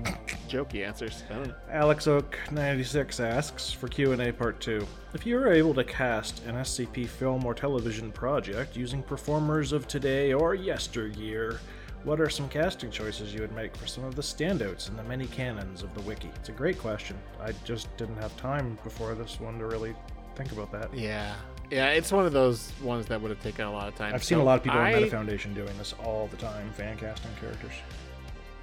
[0.49, 1.23] jokey answers.
[1.29, 1.55] I don't know.
[1.71, 4.85] Alex Oak 96 asks for Q&A part 2.
[5.13, 9.87] If you were able to cast an SCP film or television project using performers of
[9.87, 11.59] today or yesteryear,
[12.03, 15.03] what are some casting choices you would make for some of the standouts in the
[15.03, 16.29] many canons of the wiki?
[16.35, 17.17] It's a great question.
[17.41, 19.95] I just didn't have time before this one to really
[20.35, 20.93] think about that.
[20.93, 21.33] Yeah.
[21.71, 24.13] Yeah, it's one of those ones that would have taken a lot of time.
[24.13, 26.37] I've seen So a lot of people I, in Meta Foundation doing this all the
[26.37, 27.73] time, fan casting characters.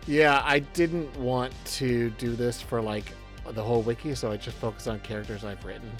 [0.06, 3.12] Yeah, I didn't want to do this for like
[3.50, 5.90] the whole wiki, so I just focused on characters I've written.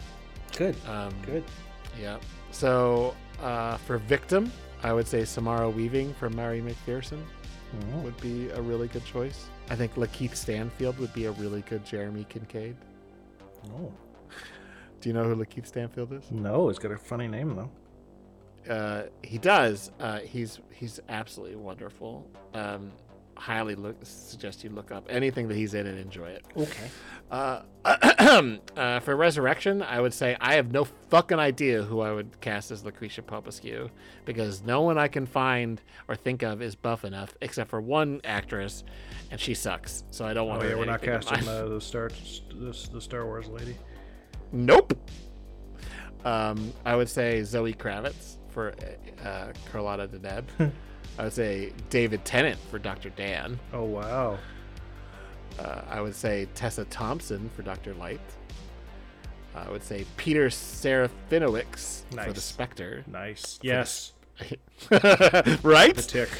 [0.56, 0.76] Good.
[0.88, 1.44] Um, Good.
[2.00, 2.18] Yeah.
[2.50, 7.20] So uh, for victim, I would say Samara Weaving from Mary McPherson
[7.94, 7.98] Oh.
[8.00, 9.46] would be a really good choice.
[9.70, 12.76] I think Lakeith Stanfield would be a really good Jeremy Kincaid.
[13.74, 13.90] Oh.
[15.02, 16.30] Do you know who Lakeith Stanfield is?
[16.30, 18.72] No, he's got a funny name though.
[18.72, 19.90] Uh, he does.
[19.98, 22.24] Uh, he's he's absolutely wonderful.
[22.54, 22.92] Um,
[23.34, 26.44] highly look, suggest you look up anything that he's in and enjoy it.
[26.56, 26.88] Okay.
[27.32, 27.62] Uh,
[28.76, 32.70] uh, for Resurrection, I would say I have no fucking idea who I would cast
[32.70, 33.88] as Lucretia Popescu
[34.24, 38.20] because no one I can find or think of is buff enough except for one
[38.22, 38.84] actress,
[39.32, 40.04] and she sucks.
[40.12, 40.60] So I don't want.
[40.60, 42.08] Oh her yeah, we're not casting the, the Star
[42.50, 43.76] the, the Star Wars lady.
[44.52, 44.96] Nope.
[46.24, 48.74] Um, I would say Zoe Kravitz for
[49.24, 50.44] uh, Carlotta the Dead.
[51.18, 53.10] I would say David Tennant for Dr.
[53.10, 53.58] Dan.
[53.72, 54.38] Oh wow.
[55.58, 57.94] Uh, I would say Tessa Thompson for Dr.
[57.94, 58.20] Light.
[59.54, 63.04] I would say Peter Serafinowicz for the Spectre.
[63.06, 63.58] Nice.
[63.62, 64.12] Yes.
[65.62, 65.94] right?
[65.94, 66.30] The tick.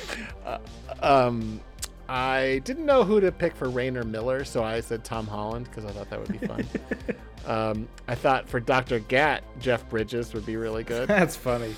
[1.03, 1.61] Um,
[2.09, 5.85] I didn't know who to pick for Rainer Miller, so I said Tom Holland because
[5.85, 6.67] I thought that would be fun.
[7.47, 8.99] um, I thought for Dr.
[8.99, 11.09] Gat, Jeff Bridges would be really good.
[11.09, 11.75] That's funny.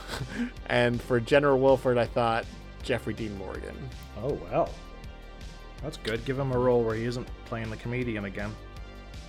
[0.66, 2.44] and for General Wilford, I thought
[2.82, 3.76] Jeffrey Dean Morgan.
[4.22, 4.68] Oh wow.
[5.82, 6.24] That's good.
[6.24, 8.54] Give him a role where he isn't playing the comedian again,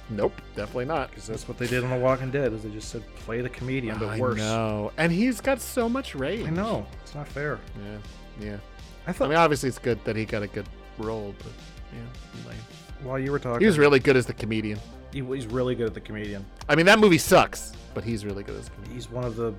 [0.10, 1.10] Nope, definitely not.
[1.10, 2.53] because that's what they did on The Walking Dead.
[2.53, 4.38] Is they just said play the comedian, but I worse.
[4.38, 6.48] know, and he's got so much range.
[6.48, 6.86] I know.
[7.02, 7.60] It's not fair.
[7.84, 7.98] Yeah,
[8.45, 8.58] yeah.
[9.07, 10.65] I I mean, obviously, it's good that he got a good
[10.98, 11.51] role, but
[11.93, 12.57] yeah, lame.
[13.03, 14.80] while you were talking, he was really good as the comedian.
[15.11, 16.45] he- he's really good at the comedian.
[16.69, 18.95] I mean, that movie sucks, but he's really good as comedian.
[18.95, 19.53] He's one of the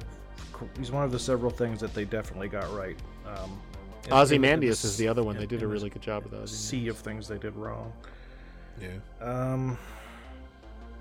[0.78, 2.97] he's one of the several things that they definitely got right.
[3.26, 3.60] Um,
[4.10, 5.34] Ozymandias is the other one.
[5.36, 6.58] in- They did a really good job with Ozymandias.
[6.58, 7.92] Sea of things they did wrong.
[8.81, 8.89] Yeah.
[9.20, 9.78] Um,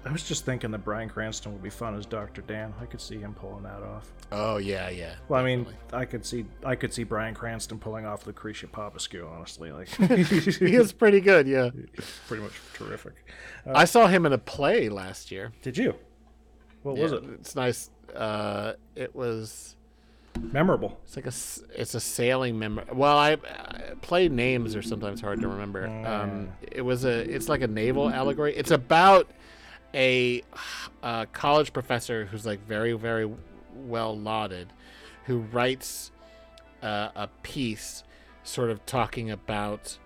[0.06, 2.73] I was just thinking that Bryan Cranston would be fun as Doctor Dan.
[2.82, 4.11] I could see him pulling that off.
[4.32, 5.15] Oh yeah, yeah.
[5.30, 5.98] Well, I mean, definitely.
[5.98, 9.25] I could see I could see Bryan Cranston pulling off Lucretia Popescu.
[9.25, 11.48] Honestly, like he is pretty good.
[11.48, 11.69] Yeah.
[12.27, 13.14] pretty much terrific.
[13.65, 15.53] I saw him in a play last year.
[15.61, 15.95] Did you?
[16.83, 17.23] What was it?
[17.40, 17.90] It's nice.
[18.14, 19.75] Uh, it was.
[20.41, 20.99] Memorable.
[21.06, 21.80] It's like a.
[21.80, 22.83] It's a sailing member.
[22.91, 25.88] Well, I, I play names are sometimes hard to remember.
[25.88, 27.19] Um, it was a.
[27.33, 28.53] It's like a naval allegory.
[28.56, 29.30] It's about
[29.93, 30.41] a,
[31.01, 33.30] uh college professor who's like very very
[33.75, 34.67] well lauded,
[35.25, 36.11] who writes
[36.81, 38.03] uh, a piece,
[38.43, 39.97] sort of talking about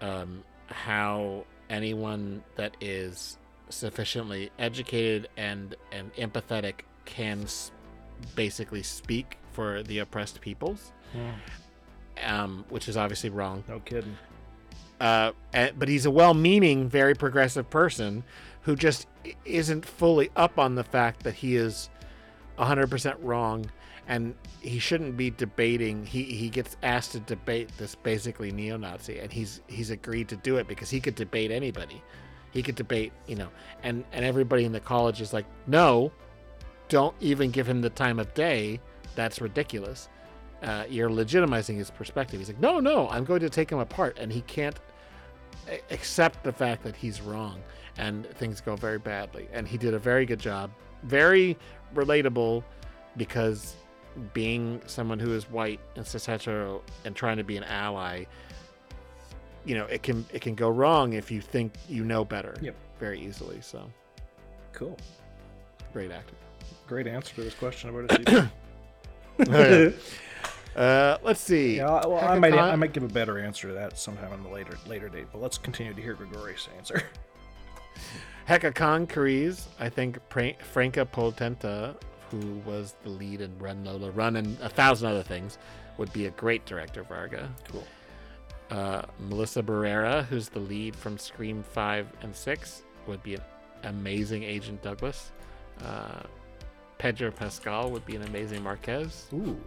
[0.00, 7.70] um, how anyone that is sufficiently educated and and empathetic can s-
[8.34, 10.92] basically speak for the oppressed peoples,
[12.24, 13.62] um, which is obviously wrong.
[13.68, 14.16] No kidding.
[15.00, 15.32] Uh,
[15.78, 18.24] but he's a well-meaning, very progressive person
[18.66, 19.06] who just
[19.44, 21.88] isn't fully up on the fact that he is
[22.58, 23.64] 100% wrong
[24.08, 26.04] and he shouldn't be debating.
[26.04, 30.56] He he gets asked to debate this basically neo-nazi and he's he's agreed to do
[30.56, 32.02] it because he could debate anybody.
[32.50, 33.48] He could debate you know
[33.84, 36.10] and and everybody in the college is like no
[36.88, 38.80] don't even give him the time of day.
[39.14, 40.08] That's ridiculous.
[40.62, 42.40] Uh, you're legitimizing his perspective.
[42.40, 44.80] He's like no no i'm going to take him apart and he can't
[45.90, 47.62] accept the fact that he's wrong
[47.98, 50.70] and things go very badly and he did a very good job
[51.04, 51.56] very
[51.94, 52.62] relatable
[53.16, 53.74] because
[54.32, 58.24] being someone who is white and cis hetero and trying to be an ally
[59.64, 62.74] you know it can it can go wrong if you think you know better Yep.
[62.98, 63.84] very easily so
[64.72, 64.96] Cool.
[65.92, 66.34] great actor
[66.86, 68.10] Great answer to this question about
[69.48, 69.92] a
[70.76, 73.98] uh let's see yeah, well, I might I might give a better answer to that
[73.98, 75.26] sometime on the later later date.
[75.32, 77.02] But let's continue to hear Gregorius' answer.
[78.48, 81.96] Hecatoncheires, I think Franka Potente,
[82.30, 85.58] who was the lead in Run Lola Run and a thousand other things,
[85.98, 87.50] would be a great director, Varga.
[87.70, 87.84] Cool.
[88.70, 93.42] Uh, Melissa Barrera, who's the lead from Scream 5 and 6, would be an
[93.84, 95.32] amazing Agent Douglas.
[95.84, 96.22] Uh,
[96.98, 99.26] Pedro Pascal would be an amazing Marquez.
[99.32, 99.60] Ooh.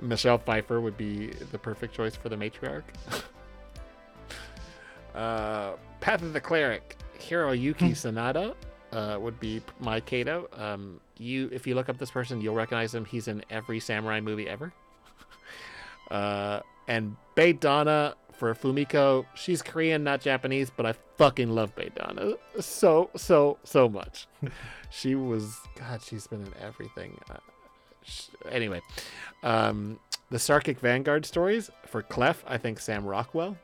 [0.00, 2.82] Michelle Pfeiffer would be the perfect choice for the matriarch.
[5.14, 8.54] uh, Path of the Cleric, Hiroyuki Sanada
[8.92, 10.48] uh, would be my Kato.
[10.56, 13.04] Um, you, if you look up this person, you'll recognize him.
[13.04, 14.72] He's in every samurai movie ever.
[16.10, 19.26] uh, and Bae Doona for Fumiko.
[19.34, 24.26] She's Korean, not Japanese, but I fucking love Bae Doona so so so much.
[24.90, 26.00] she was God.
[26.02, 27.20] She's been in everything.
[27.30, 27.36] Uh,
[28.02, 28.80] sh- anyway,
[29.42, 33.56] um, the Sarkic Vanguard stories for Clef, I think Sam Rockwell.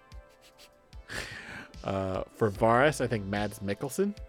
[1.86, 4.14] Uh, for Varus, I think Mads Mikkelsen.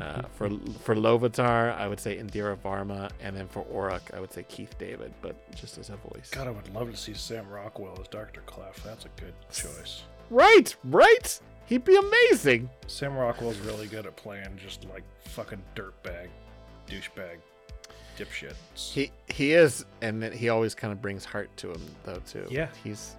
[0.00, 4.32] Uh, for for Lovatar, I would say Indira Varma, and then for Oruk, I would
[4.32, 6.30] say Keith David, but just as a voice.
[6.32, 8.40] God, I would love to see Sam Rockwell as Dr.
[8.40, 8.82] Clef.
[8.82, 10.02] That's a good choice.
[10.30, 11.40] Right, right.
[11.66, 12.68] He'd be amazing.
[12.88, 16.26] Sam Rockwell's really good at playing just like fucking dirtbag,
[16.88, 17.36] douchebag,
[18.18, 18.54] dipshit.
[18.74, 22.20] He he is, and he always kind of brings heart to him, though.
[22.26, 22.48] Too.
[22.50, 22.66] Yeah.
[22.82, 23.14] He's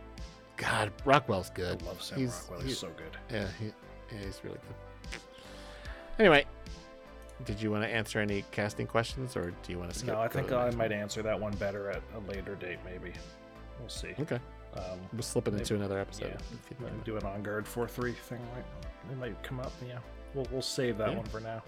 [0.63, 0.91] God.
[1.05, 1.81] Rockwell's good.
[1.81, 2.61] I love Sam He's- Rockwell.
[2.61, 3.17] he- He's so good.
[3.31, 5.19] Yeah, he, yeah, he's really good.
[6.19, 6.45] Anyway,
[7.45, 10.13] did you want to answer any casting questions, or do you want to skip?
[10.13, 13.13] No, I think I might answer that one better at a later date, maybe.
[13.79, 14.13] We'll see.
[14.19, 14.39] Okay,
[14.75, 16.27] Um, we'll slip it into maybe- another episode.
[16.29, 16.35] yeah.
[16.35, 17.03] if you'd maybe like.
[17.03, 18.39] do an on guard four three thing.
[18.55, 18.65] Right?
[19.11, 19.71] It might come up.
[19.87, 19.97] Yeah,
[20.33, 21.17] we'll we'll save that Yeah.
[21.17, 21.63] one for now.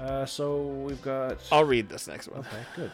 [0.00, 1.38] Uh, so we've got.
[1.50, 2.40] I'll read this next one.
[2.40, 2.90] Okay, good,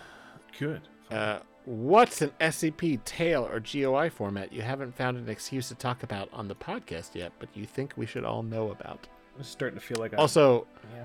[0.58, 0.80] good.
[1.16, 6.02] Uh, what's an SCP tale or GOI format you haven't found an excuse to talk
[6.02, 9.06] about on the podcast yet, but you think we should all know about?
[9.36, 11.04] I'm starting to feel like I, Also, yeah.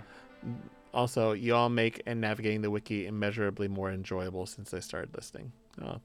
[0.94, 5.52] also, you all make and navigating the wiki immeasurably more enjoyable since I started listening.
[5.84, 6.00] Oh,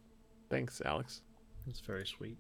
[0.51, 1.23] thanks, Alex.
[1.65, 2.37] That's very sweet.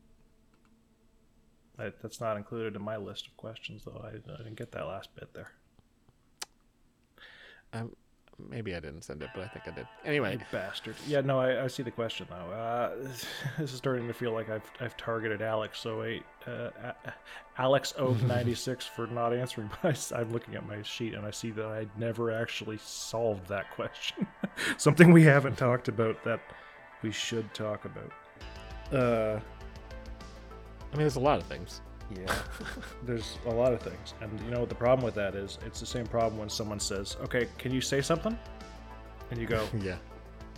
[1.78, 4.04] I, that's not included in my list of questions, though.
[4.04, 5.52] I, I didn't get that last bit there.
[7.72, 7.94] Um,
[8.48, 9.86] maybe I didn't send it, but I think I did.
[10.04, 10.96] Anyway, You bastard.
[11.06, 12.52] Yeah, no, I, I see the question though.
[12.52, 12.94] Uh,
[13.58, 15.78] this is starting to feel like I've I've targeted Alex.
[15.80, 16.00] So
[16.46, 16.92] uh,
[17.56, 19.70] Alex Oak ninety six for not answering.
[19.82, 23.48] But I, am looking at my sheet and I see that I never actually solved
[23.48, 24.26] that question.
[24.76, 26.40] Something we haven't talked about that
[27.02, 28.12] we should talk about.
[28.92, 29.40] Uh,
[30.90, 31.80] I mean, there's a lot of things.
[32.16, 32.34] Yeah,
[33.04, 35.58] there's a lot of things, and you know what the problem with that is?
[35.66, 38.38] It's the same problem when someone says, "Okay, can you say something?"
[39.30, 39.96] and you go, Yeah.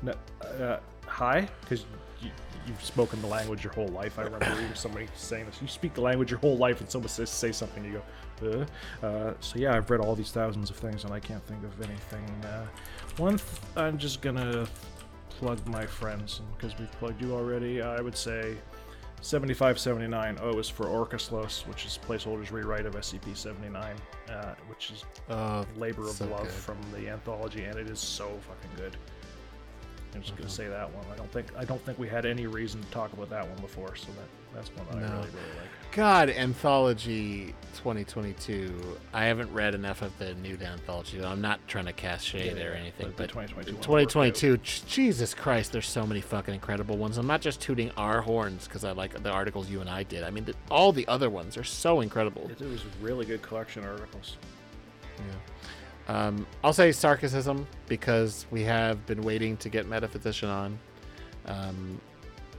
[0.02, 1.84] no, uh, "Hi," because
[2.20, 2.30] you,
[2.66, 4.18] you've spoken the language your whole life.
[4.18, 5.60] I remember reading somebody saying this.
[5.60, 8.02] You speak the language your whole life, and someone says say something, you
[8.40, 8.66] go,
[9.02, 9.06] uh.
[9.06, 11.80] uh so yeah, I've read all these thousands of things, and I can't think of
[11.80, 12.24] anything.
[12.44, 12.66] Uh,
[13.16, 14.66] one, th- I'm just gonna
[15.30, 17.82] plug my friends because we've plugged you already.
[17.82, 18.56] I would say
[19.22, 23.94] 7579 O is for Orcuslos, which is placeholders rewrite of SCP 79,
[24.30, 26.50] uh, which is Oh, Labor of so Love good.
[26.50, 28.96] from the anthology, and it is so fucking good.
[30.14, 30.42] I'm just Mm-hmm.
[30.42, 31.04] gonna say that one.
[31.12, 33.58] I don't think I don't think we had any reason to talk about that one
[33.60, 35.70] before, so that that's one that I really really like.
[35.92, 38.96] God, Anthology 2022.
[39.12, 41.24] I haven't read enough of the new anthology.
[41.24, 45.72] I'm not trying to cast shade Yeah, or anything, but but 2022 2022, Jesus Christ,
[45.72, 47.18] there's so many fucking incredible ones.
[47.18, 50.22] I'm not just tooting our horns because I like the articles you and I did.
[50.22, 52.48] I mean, the, all the other ones are so incredible.
[52.50, 54.36] It, was a really good collection of articles.
[55.18, 56.26] Yeah.
[56.26, 60.78] Um, I'll say sarcasm because we have been waiting to get Metaphysician on.
[61.46, 62.00] Um,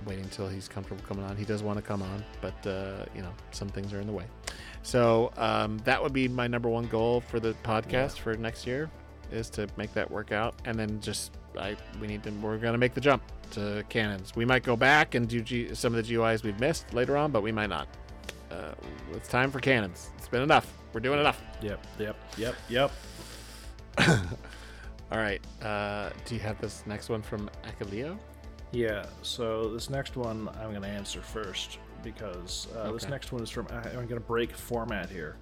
[0.05, 1.35] waiting until he's comfortable coming on.
[1.35, 4.13] He does want to come on, but uh, you know some things are in the
[4.13, 4.25] way.
[4.83, 8.89] So um, that would be my number one goal for the podcast for next year
[9.31, 12.77] is to make that work out, and then just I we need to we're gonna
[12.77, 14.35] make the jump to canons.
[14.35, 17.31] We might go back and do G, some of the GoIs we've missed later on,
[17.31, 17.87] but we might not.
[18.49, 18.73] Uh,
[19.13, 20.09] it's time for canons.
[20.17, 20.71] It's been enough.
[20.93, 21.41] We're doing enough.
[21.61, 22.91] Yep, yep, yep, yep.
[25.11, 25.41] All right.
[25.61, 28.17] Uh, do you have this next one from Akaleo?
[28.71, 29.05] Yeah.
[29.21, 33.67] So this next one I'm gonna answer first because uh, this next one is from.
[33.71, 35.35] I'm gonna break format here.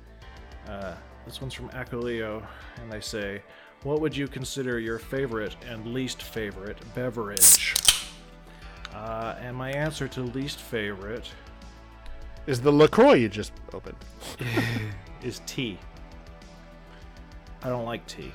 [0.67, 2.45] Uh, this one's from Acoleo,
[2.82, 3.43] and they say,
[3.83, 7.75] "What would you consider your favorite and least favorite beverage?"
[8.93, 11.30] Uh, and my answer to least favorite
[12.48, 13.95] Is the Lacroix you just opened?
[15.24, 15.77] is tea.
[17.61, 18.32] I don't like tea,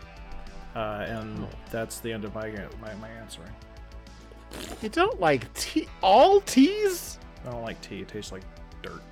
[0.77, 2.49] uh, and that's the end of my
[2.81, 3.51] my, my answering.
[4.83, 5.89] You don't like tea?
[6.03, 7.19] All teas?
[7.47, 8.01] I don't like tea.
[8.01, 8.43] It tastes like
[8.83, 9.03] dirt.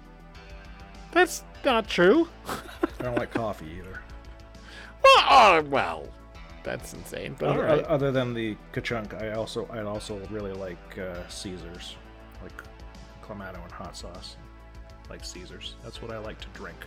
[1.13, 2.29] That's not true.
[2.47, 4.01] I don't like coffee either.
[5.03, 6.09] Well, oh, well,
[6.63, 7.37] that's insane.
[7.39, 7.85] But Other, right.
[7.85, 11.97] other than the kachunk, I also I also really like uh, Caesars,
[12.43, 12.53] like
[13.23, 14.37] clamato and hot sauce,
[15.11, 15.75] like Caesars.
[15.83, 16.79] That's what I like to drink.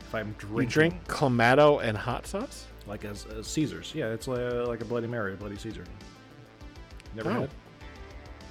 [0.00, 2.66] If I'm drinking, You drink clamato and hot sauce?
[2.86, 3.92] like as, as Caesars.
[3.94, 5.84] Yeah, it's like a, like a Bloody Mary, a Bloody Caesar.
[7.14, 7.40] Never Oh.
[7.42, 7.50] had.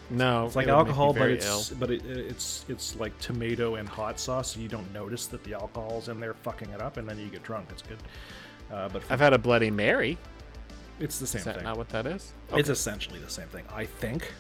[0.10, 1.78] No, It's like it would make me alcohol, but it's ill.
[1.80, 5.54] but it, it's it's like tomato and hot sauce, so you don't notice that the
[5.54, 7.68] alcohol's in there fucking it up, and then you get drunk.
[7.72, 7.98] It's good.
[8.72, 10.18] Uh, but I've had a Bloody Mary.
[11.02, 11.64] it's the same Is that thing.
[11.66, 12.32] not what that is?
[12.54, 13.66] It's essentially the same thing.
[13.74, 14.34] I think.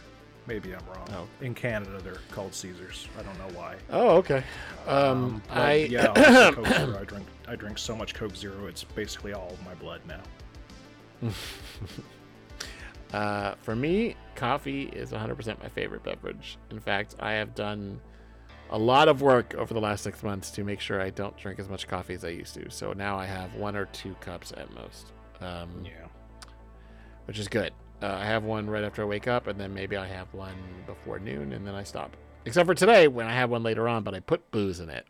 [0.47, 1.05] Maybe I'm wrong.
[1.11, 1.27] Oh.
[1.45, 3.09] In Canada, they're called Caesars.
[3.19, 3.75] I don't know why.
[3.89, 4.43] Oh, okay.
[4.87, 6.07] Um, but I yeah,
[6.53, 6.97] Coke Zero.
[6.97, 8.67] I drink I drink so much Coke Zero.
[8.67, 10.21] It's basically all of my blood now.
[13.13, 16.57] Uh, for me, coffee is 100% my favorite beverage.
[16.71, 18.01] In fact, I have done
[18.69, 21.57] a lot of work over the last six months to make sure I don't drink
[21.59, 22.69] as much coffee as I used to.
[22.69, 26.07] So now I have one or two cups at most, um, Yeah.
[27.25, 27.73] which is good.
[28.01, 30.55] Uh, I have one right after I wake up, and then maybe I have one
[30.85, 32.15] before noon, and then I stop.
[32.45, 35.05] Except for today, when I have one later on, but I put booze in it.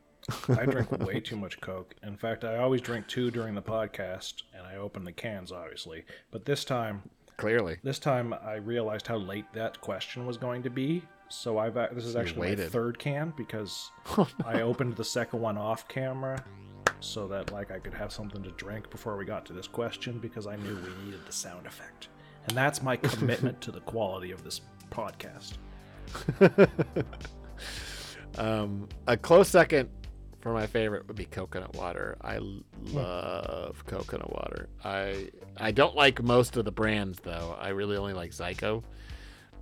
[0.49, 1.95] I drink way too much Coke.
[2.03, 6.05] In fact, I always drink two during the podcast, and I open the cans, obviously.
[6.31, 7.03] But this time,
[7.37, 7.77] Clearly.
[7.83, 11.03] this time I realized how late that question was going to be.
[11.29, 13.91] So I've this is actually my third can because
[14.45, 16.43] I opened the second one off camera
[16.99, 20.19] so that like I could have something to drink before we got to this question
[20.19, 22.07] because I knew we needed the sound effect.
[22.47, 25.57] And that's my commitment to the quality of this podcast.
[28.37, 29.89] Um, a close second
[30.47, 32.15] for my favorite would be coconut water.
[32.21, 32.39] I
[32.93, 34.69] love coconut water.
[34.81, 35.27] I
[35.57, 37.57] I don't like most of the brands though.
[37.59, 38.81] I really only like Zico,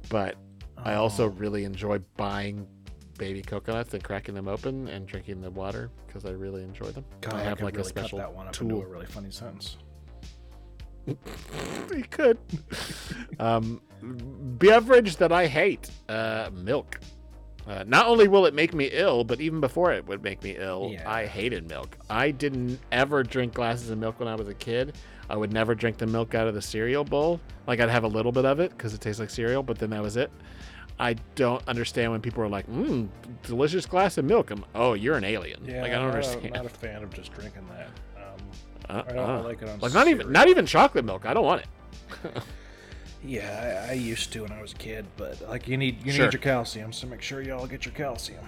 [0.09, 0.35] but
[0.77, 2.67] I also really enjoy buying
[3.17, 7.03] baby coconuts and cracking them open and drinking the water because I really enjoy them.
[7.31, 8.83] I have could like really a special cut that one up into tool.
[8.83, 9.77] a really funny sentence.
[11.07, 12.37] you could.
[13.39, 16.99] um, beverage that I hate, uh, milk.
[17.67, 20.55] Uh, not only will it make me ill, but even before it would make me
[20.57, 21.09] ill, Yeah.
[21.09, 21.97] I hated milk.
[22.09, 24.95] I didn't ever drink glasses of milk when I was a kid.
[25.29, 27.41] I would never drink the milk out of the cereal bowl.
[27.65, 29.89] Like I'd have a little bit of it because it tastes like cereal, but then
[29.89, 30.29] that was it.
[30.99, 33.09] I don't understand when people are like, "Mmm,
[33.43, 35.65] delicious glass of milk." I'm, oh, you're an alien.
[35.65, 36.53] Yeah, like I don't I'm understand.
[36.53, 37.89] not a fan of just drinking that.
[38.15, 38.39] Um,
[38.97, 39.43] Uh, I don't uh.
[39.43, 41.25] like it on like not even not even chocolate milk.
[41.25, 41.67] I don't want it.
[43.25, 46.11] Yeah, I, I used to when I was a kid, but like you need you
[46.11, 46.25] Sure.
[46.25, 48.45] need your calcium, so make sure you all get your calcium.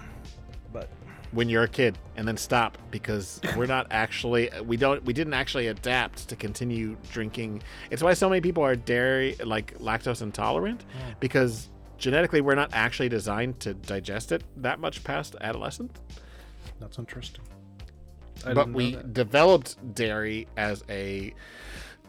[0.72, 0.88] But
[1.32, 5.34] when you're a kid and then stop because we're not actually we don't we didn't
[5.34, 10.82] actually adapt to continue drinking it's why so many people are dairy like lactose intolerant
[10.84, 11.12] hmm.
[11.20, 15.92] because genetically we're not actually designed to digest it that much past adolescence
[16.80, 17.44] That's interesting.
[18.46, 21.34] I but we developed dairy as a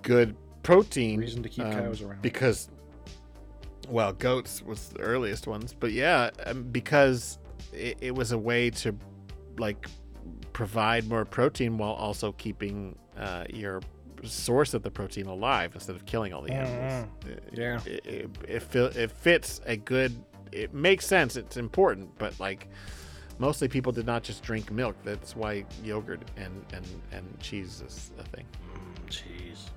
[0.02, 2.22] good protein Reason to keep um, cows around.
[2.22, 2.70] because
[3.88, 7.40] well goats was the earliest ones but yeah um, because
[7.74, 8.96] it, it was a way to
[9.58, 9.88] like
[10.54, 13.82] provide more protein while also keeping uh, your
[14.24, 17.80] source of the protein alive instead of killing all the animals It- Yeah.
[17.86, 20.14] it, it, it, it fits a good
[20.52, 22.68] it makes sense it's important but like
[23.38, 28.12] mostly people did not just drink milk that's why yogurt and and and cheese is
[28.20, 28.46] a thing
[29.10, 29.70] Jeez.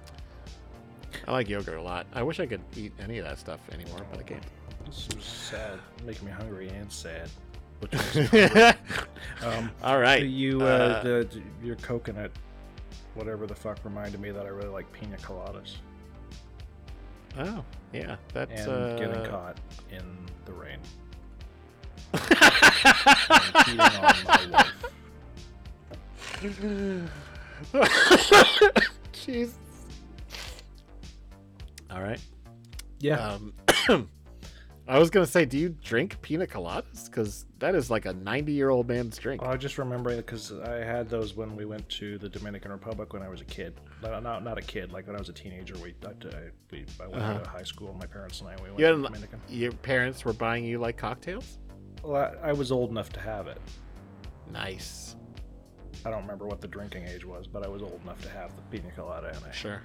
[1.27, 4.01] I like yogurt a lot i wish i could eat any of that stuff anymore
[4.11, 4.43] but i can't
[4.87, 5.79] This is sad.
[6.05, 7.31] Making me hungry and sad.
[9.43, 12.31] Um, all right you, uh, Uh, the, your coconut,
[13.15, 15.77] whatever the fuck, reminded me that I really like pina coladas
[17.39, 19.59] oh yeah that's and uh, getting caught
[19.91, 20.05] in
[20.45, 20.79] the rain.
[22.13, 22.23] and
[23.65, 24.73] cheating on my wife.
[29.13, 29.53] jeez
[31.93, 32.21] all right
[33.01, 33.35] Yeah.
[33.35, 33.53] um
[34.89, 38.53] i was gonna say do you drink pina coladas because that is like a 90
[38.53, 41.89] year old man's drink I just remember it because I had those when we went
[41.91, 43.81] to the Dominican Republic when I was a kid.
[44.03, 45.75] No, not not a kid, like when I was a teenager.
[45.79, 47.39] We I, I, we, I went Uh-huh.
[47.39, 47.95] to high school.
[48.01, 49.41] My parents and I we went you to hadn't- the Dominican.
[49.49, 51.59] your parents were buying you like cocktails
[52.03, 53.61] Well, I, I was old enough to have it.
[54.53, 55.15] nice
[56.05, 58.51] I don't remember what the drinking age was, but I was old enough to have
[58.57, 59.29] the pina colada.
[59.37, 59.83] And I, sure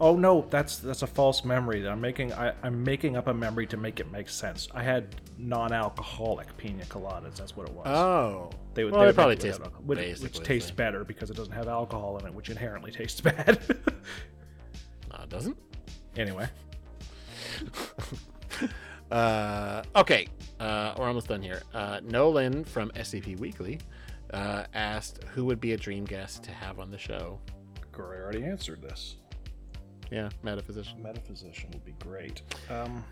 [0.00, 1.86] Oh no, that's that's a false memory.
[1.86, 4.68] I'm making I, I'm making up a memory to make it make sense.
[4.74, 7.36] I had non-alcoholic pina coladas.
[7.36, 7.86] That's what it was.
[7.86, 11.52] oh they would, well, they would probably taste which, which tastes better because it doesn't
[11.52, 13.58] have alcohol in it, which inherently tastes bad.
[15.10, 15.56] no it doesn't
[16.16, 16.48] anyway,
[19.10, 20.28] Uh, okay,
[20.60, 21.62] uh, we're almost done here.
[21.72, 23.80] Uh, Nolan from SCP Weekly
[24.34, 27.38] uh, asked who would be a dream guest to have on the show.
[27.92, 29.16] Corey already answered this.
[30.10, 31.02] Yeah, metaphysician.
[31.02, 32.42] Metaphysician would be great.
[32.70, 33.04] Um,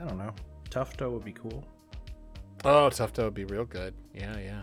[0.00, 0.32] I don't know.
[0.70, 1.64] Tufto would be cool.
[2.64, 3.94] Oh, Tufto would be real good.
[4.14, 4.60] Yeah, yeah.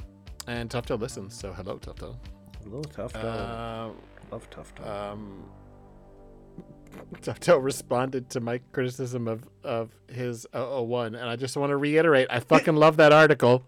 [0.48, 2.16] And Tufto listens, so hello, Tufto.
[2.64, 3.24] Little Tufto.
[3.24, 3.90] Uh,
[4.32, 4.88] Love Tufto.
[4.88, 5.44] um,
[7.22, 12.28] Tufto responded to my criticism of, of his 001, and I just want to reiterate
[12.30, 13.66] I fucking love that article.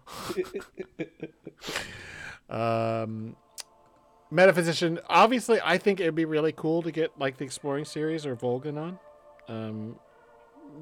[2.50, 3.36] um,
[4.30, 8.24] Metaphysician, obviously, I think it would be really cool to get like the Exploring series
[8.24, 8.98] or Volgan on.
[9.48, 9.96] Um,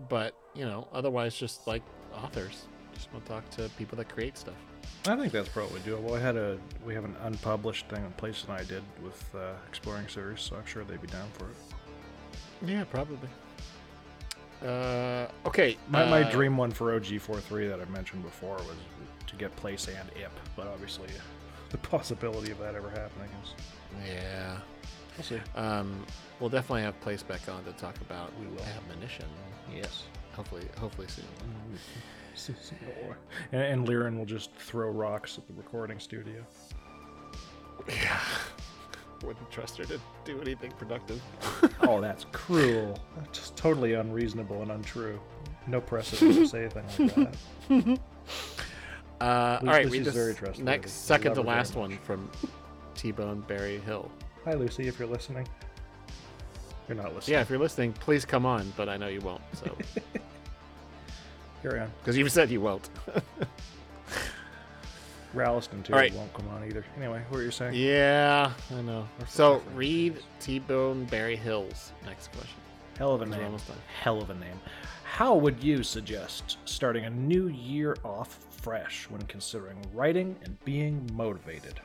[0.08, 1.82] but, you know, otherwise, just like
[2.14, 2.66] authors.
[2.94, 4.56] Just want to talk to people that create stuff.
[5.06, 6.16] I think that's probably doable.
[6.16, 9.52] I had a we have an unpublished thing that Place and I did with uh,
[9.68, 11.56] Exploring series, so I'm sure they'd be down for it.
[12.66, 13.28] Yeah, probably.
[14.62, 15.76] Uh, okay.
[15.88, 18.76] My, my uh, dream one for OG43 that I mentioned before was
[19.26, 21.06] to get Place and IP, but obviously
[21.70, 23.54] the possibility of that ever happening is
[24.06, 24.58] Yeah.
[25.16, 25.38] we'll see.
[25.56, 26.04] Um,
[26.40, 28.62] we'll definitely have Place back on to talk about We will.
[28.64, 29.26] admonition.
[29.74, 30.04] Yes.
[30.32, 31.24] Hopefully, hopefully soon.
[33.50, 36.44] And, and Liren will just throw rocks at the recording studio.
[37.88, 38.20] Yeah.
[39.24, 41.20] Wouldn't trust her to do anything productive.
[41.82, 43.00] Oh, that's cruel.
[43.16, 45.18] That's just totally unreasonable and untrue.
[45.66, 46.84] No precedent to say anything
[47.16, 47.34] like
[47.68, 47.98] that.
[49.20, 50.62] Uh, all right, read this very trustworthy.
[50.62, 52.30] next second to last one from
[52.94, 54.10] T-Bone Barry Hill.
[54.44, 55.46] Hi, Lucy, if you're listening.
[56.88, 57.34] You're not listening.
[57.34, 59.42] Yeah, if you're listening, please come on, but I know you won't.
[59.54, 59.76] So,
[61.62, 61.90] Carry on.
[62.00, 62.88] because you've said you won't.
[65.34, 66.14] Ralston, too, All right.
[66.14, 66.84] won't come on either.
[66.96, 67.74] Anyway, what were you saying?
[67.74, 69.06] yeah, I know.
[69.28, 72.56] So read T-Bone Barry Hill's next question.
[72.96, 73.56] Hell of a name.
[74.00, 74.58] Hell of a name.
[75.04, 78.38] How would you suggest starting a new year off
[78.68, 81.80] fresh when considering writing and being motivated?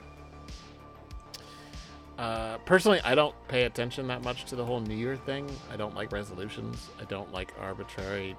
[2.17, 5.49] Uh, personally, I don't pay attention that much to the whole New Year thing.
[5.71, 6.89] I don't like resolutions.
[6.99, 8.35] I don't like arbitrary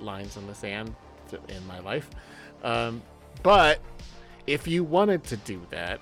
[0.00, 0.96] lines in the sand
[1.48, 2.08] in my life.
[2.62, 3.02] Um,
[3.42, 3.80] but
[4.46, 6.00] if you wanted to do that,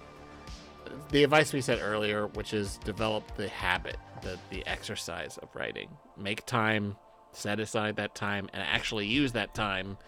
[1.11, 5.89] the advice we said earlier, which is develop the habit, the the exercise of writing,
[6.17, 6.97] make time,
[7.33, 9.99] set aside that time, and actually use that time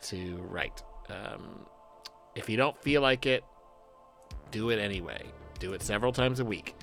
[0.00, 0.82] to write.
[1.10, 1.66] Um,
[2.34, 3.44] if you don't feel like it,
[4.50, 5.24] do it anyway.
[5.58, 6.74] Do it several times a week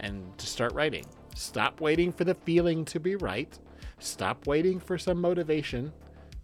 [0.00, 1.04] and just start writing.
[1.34, 3.58] Stop waiting for the feeling to be right.
[3.98, 5.92] Stop waiting for some motivation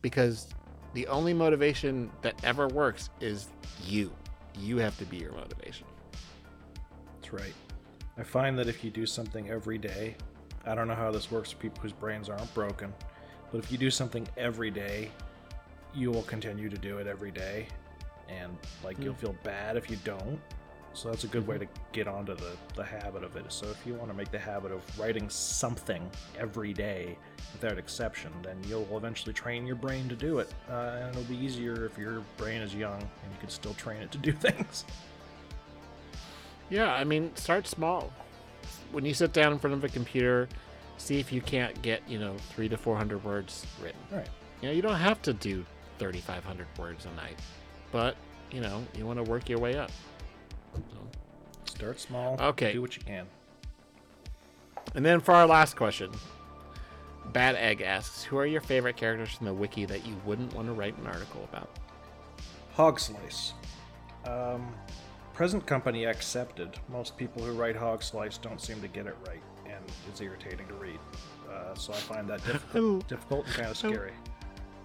[0.03, 0.49] because
[0.95, 3.49] the only motivation that ever works is
[3.85, 4.13] you.
[4.59, 5.87] You have to be your motivation.
[7.15, 7.55] That's right.
[8.17, 10.17] I find that if you do something every day,
[10.67, 12.93] I don't know how this works for people whose brains aren't broken,
[13.53, 15.11] but if you do something every day,
[15.99, 17.67] you will continue to do it every day,
[18.29, 20.39] and like you'll feel bad if you don't.
[20.95, 23.45] So that's a good way to get onto the, the habit of it.
[23.49, 27.17] So if you want to make the habit of writing something every day
[27.53, 30.53] without exception, then you'll eventually train your brain to do it.
[30.69, 34.03] Uh, and it'll be easier if your brain is young and you can still train
[34.03, 34.85] it to do things.
[36.71, 38.13] Yeah, I mean, start small.
[38.91, 40.49] When you sit down in front of a computer,
[40.97, 44.01] see if you can't get, you know, three to 400 words written.
[44.11, 44.29] Right.
[44.61, 45.65] You know, you don't have to do
[45.99, 47.39] 3,500 words a night,
[47.93, 48.17] but,
[48.51, 49.91] you know, you want to work your way up.
[50.75, 50.81] So.
[51.65, 52.37] Start small.
[52.41, 52.73] Okay.
[52.73, 53.27] Do what you can.
[54.95, 56.11] And then for our last question,
[57.33, 60.67] Bad Egg asks, "Who are your favorite characters from the wiki that you wouldn't want
[60.69, 61.69] to write an article about?"
[62.73, 63.53] Hog Slice.
[64.25, 64.75] Um,
[65.35, 66.79] present company accepted.
[66.89, 70.67] Most people who write Hog Slice don't seem to get it right, and it's irritating
[70.69, 70.99] to read.
[71.51, 74.13] Uh, so I find that difficult, difficult and kind of scary.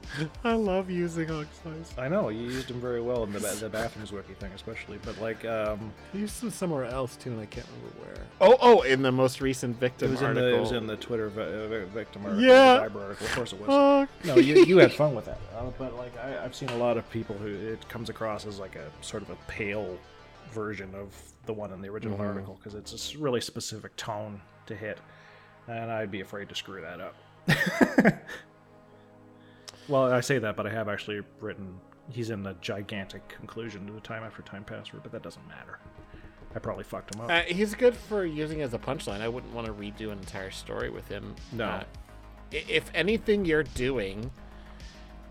[0.43, 1.93] I love using Hog Slice.
[1.97, 4.99] I know you used them very well in the, ba- the bathrooms wiki thing, especially.
[5.03, 8.25] But like, um, I used them somewhere else too, and I can't remember where.
[8.41, 10.49] Oh, oh, in the most recent it victim was in article.
[10.49, 12.75] the it was in the Twitter vi- uh, victim article, Yeah.
[12.79, 13.27] the Viber article.
[13.27, 13.69] Of course it was.
[13.71, 15.39] Oh, no, you, you had fun with that.
[15.55, 18.59] Uh, but like, I, I've seen a lot of people who it comes across as
[18.59, 19.97] like a sort of a pale
[20.51, 21.15] version of
[21.45, 22.21] the one in the original Mhm.
[22.27, 24.99] article because it's a s- really specific tone to hit,
[25.67, 27.15] and I'd be afraid to screw that up.
[29.87, 31.79] well, I say that, but I have actually written.
[32.11, 35.79] He's in the gigantic conclusion to the time after time password, but that doesn't matter.
[36.55, 37.31] I probably fucked him up.
[37.31, 39.21] Uh, he's good for using as a punchline.
[39.21, 41.35] I wouldn't want to redo an entire story with him.
[41.51, 41.65] No.
[41.65, 41.83] Uh,
[42.51, 44.29] if anything you're doing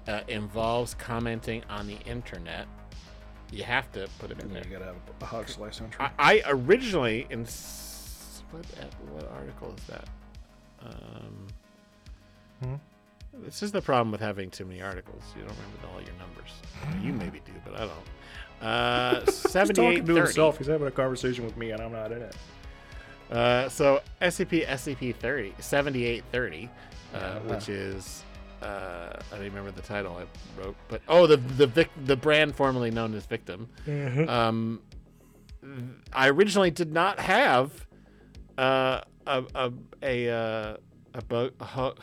[0.08, 2.66] uh, involves commenting on the internet,
[3.52, 4.64] you have to put it in there.
[4.64, 6.04] you gotta have a hog slice entry.
[6.18, 7.44] I, I originally in
[8.50, 8.64] what
[9.12, 10.08] what article is that?
[10.82, 11.46] Um,
[12.62, 12.74] Hmm?
[13.34, 15.22] This is the problem with having too many articles.
[15.36, 17.02] You don't remember all your numbers.
[17.02, 18.66] you maybe do, but I don't.
[18.66, 20.20] Uh, He's talking Seventy-eight to thirty.
[20.20, 20.58] himself.
[20.58, 22.36] He's having a conversation with me, and I'm not in it.
[23.30, 26.68] Uh, so SCP SCP 30 7830,
[27.14, 27.38] uh, Yeah.
[27.54, 28.22] which is
[28.60, 32.54] uh, I don't remember the title I wrote, but oh, the the vic- the brand
[32.54, 33.68] formerly known as Victim.
[34.28, 34.82] Um,
[36.12, 37.86] I originally did not have
[38.58, 40.76] uh, a a a
[41.14, 41.94] a, bu- a ho-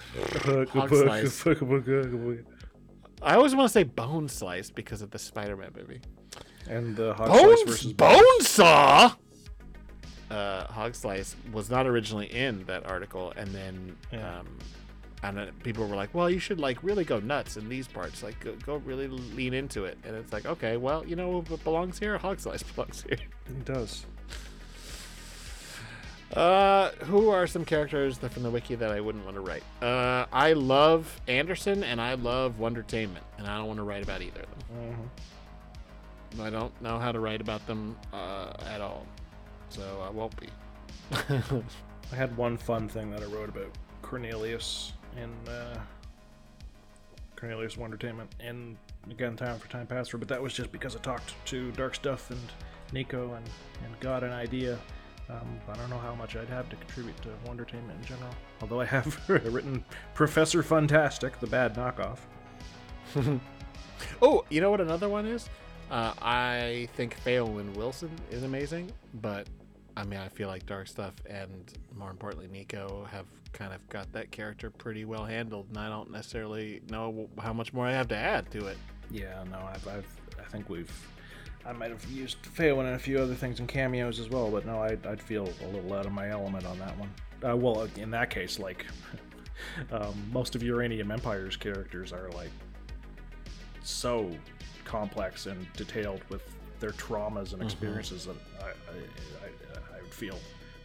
[0.44, 1.46] hog slice.
[3.22, 6.02] I always want to say bone slice because of the Spider-Man movie.
[6.70, 9.12] And the hog slice Bone, versus bone saw.
[10.30, 14.42] Uh, Hog Slice was not originally in that article, and then Yeah.
[14.42, 14.48] um,
[15.24, 18.40] and people were like, "Well, you should like really go nuts in these parts, like
[18.40, 21.98] go, go really lean into it." And it's like, okay, well, you know what belongs
[21.98, 22.18] here?
[22.20, 23.18] Hog Slice belongs here.
[23.48, 24.06] It does.
[26.36, 29.64] Uh, who are some characters that from the wiki that I wouldn't want to write?
[29.82, 34.22] Uh, I love Anderson and I love Wondertainment, and I don't want to write about
[34.22, 35.10] either of them.
[36.36, 36.42] Mhm.
[36.46, 39.08] I don't know how to write about them uh, at all,
[39.70, 40.48] so I won't be.
[42.12, 43.72] I had one fun thing that I wrote about
[44.04, 45.80] Cornelius in uh,
[47.36, 48.78] Cornelius Wondertainment and
[49.10, 52.30] again Time for Time Password, but that was just because I talked to Dark Stuff
[52.30, 52.40] and
[52.94, 53.50] Nico and,
[53.84, 54.78] and got an idea.
[55.30, 58.34] Um, I don't know how much I'd have to contribute to Wondertainment in general.
[58.62, 59.84] Although I have written
[60.14, 62.20] Professor Fantastic, the bad knockoff.
[64.22, 65.48] oh, you know what another one is?
[65.92, 69.48] Uh, I think Phelan Wilson is amazing, but
[69.98, 74.12] I mean, I feel like Dark Stuff and more importantly, Nico have kind of got
[74.14, 78.08] that character pretty well handled, and I don't necessarily know how much more I have
[78.10, 78.78] to add to it.
[79.12, 80.08] Yeah, no, I've, I've
[80.40, 80.92] I think we've
[81.70, 84.66] I might have used Phelan and a few other things in cameos as well, but
[84.66, 87.14] no, I'd, I'd feel a little out of my element on that one.
[87.48, 88.88] Uh, well, in that case, like
[89.92, 92.50] um, most of Uranium Empire's characters are like
[93.84, 94.32] so
[94.84, 96.42] complex and detailed with
[96.80, 98.70] their traumas and experiences that I, I,
[99.46, 100.40] I, I would feel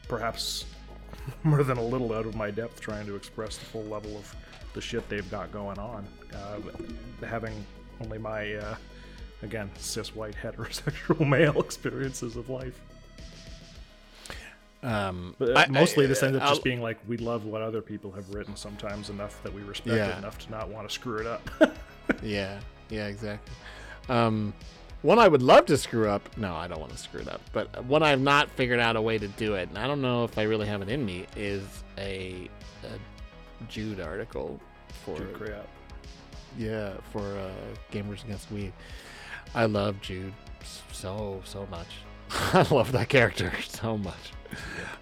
[0.07, 0.67] perhaps
[1.45, 4.37] more than a little out of my depth trying to express the full level of
[4.75, 6.07] the shit they've got going on.
[6.35, 7.65] Uh, having
[8.03, 8.77] only my, uh,
[9.45, 12.81] again, cis white heterosexual male experiences of life.
[14.83, 17.81] Um, But uh, mostly this ends up I'll- just being like we love what other
[17.81, 20.15] people have written sometimes enough that we respect Yeah.
[20.15, 21.49] it enough to not want to screw it up.
[22.23, 23.55] Yeah, yeah, exactly.
[24.11, 24.53] Um,
[25.01, 26.29] one I would love to screw up.
[26.37, 27.41] No, I don't want to screw it up.
[27.55, 30.25] But one I've not figured out a way to do it, and I don't know
[30.25, 31.63] if I really have it in me, is
[31.97, 32.51] a,
[32.85, 34.61] a Jude article
[35.03, 35.55] for Jude
[36.59, 37.51] yeah for uh,
[37.91, 38.75] Gamers Against Weed.
[39.55, 40.33] I love Jude
[40.93, 41.87] so so much.
[42.31, 44.33] I love that character so much.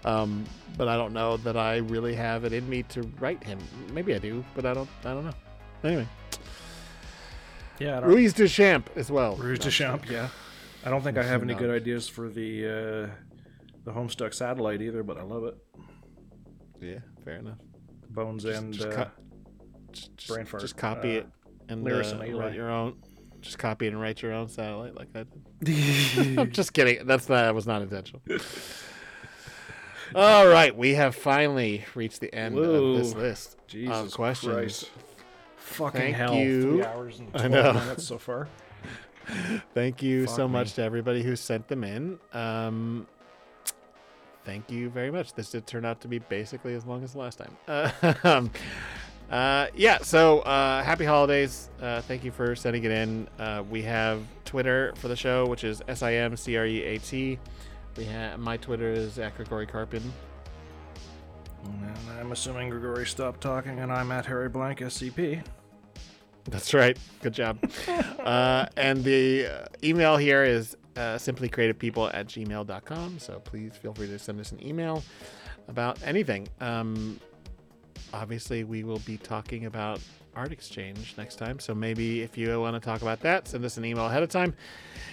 [0.05, 0.45] Um,
[0.77, 3.59] but I don't know that I really have it in me to write him.
[3.93, 4.89] Maybe I do, but I don't.
[5.05, 5.33] I don't know.
[5.83, 6.07] Anyway,
[7.79, 9.35] Yeah, I don't, Ruiz Duchamp as well.
[9.35, 10.09] Rouge No, Duchamp.
[10.09, 10.29] Yeah,
[10.85, 13.07] I don't think I have any good ideas for the uh,
[13.85, 15.57] the Homestuck satellite either, but I love it.
[16.81, 17.57] Yeah, fair enough.
[18.09, 19.11] Bones Just- and just uh, co-
[19.91, 21.27] just, just- brain fart, Just copy uh, it
[21.69, 22.95] and uh, and write your own.
[23.43, 25.25] Just copy and write your own satellite like I
[25.61, 26.39] did.
[26.39, 27.05] I'm just kidding.
[27.05, 28.21] That's not, that was not intentional.
[30.15, 34.53] All right, we have finally reached the end of this list Jesus of questions.
[34.53, 34.91] Christ.
[35.57, 36.35] Fucking Thank hell!
[36.35, 36.61] you.
[36.61, 37.73] Three hours and I twelve know.
[37.81, 38.47] minutes so far.
[39.73, 40.53] Thank you Fuck so me.
[40.53, 42.19] much to everybody who sent them in.
[42.33, 43.07] Um,
[44.43, 45.33] thank you very much.
[45.33, 47.55] This did turn out to be basically as long as last time.
[47.67, 47.91] Uh,
[48.23, 48.51] um,
[49.33, 51.69] uh, yeah, so uh, happy holidays.
[51.81, 53.27] Uh, thank you for sending it in.
[53.39, 56.83] Uh, we have Twitter for the show, which is S I M C R E
[56.83, 57.39] A T.
[57.97, 60.03] We have my Twitter is at Grigori Karpin.
[61.63, 65.43] And I'm assuming Grigori stopped talking, and I'm at Harry Blank SCP.
[66.45, 66.95] That's right.
[67.23, 67.57] Good job.
[68.19, 73.17] uh, and the uh, email here is uh, simplycreativepeople at gmail.com.
[73.17, 75.03] So please feel free to send us an email
[75.67, 76.47] about anything.
[76.61, 77.19] Um,
[78.13, 79.99] obviously, we will be talking about
[80.35, 81.59] Art Exchange next time.
[81.59, 84.29] So maybe if you want to talk about that, send us an email ahead of
[84.29, 84.55] time.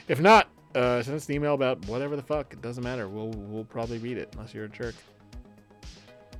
[0.09, 2.53] If not, uh, send us an email about whatever the fuck.
[2.53, 3.09] It doesn't matter.
[3.09, 4.95] We'll, we'll probably read it unless you're a jerk.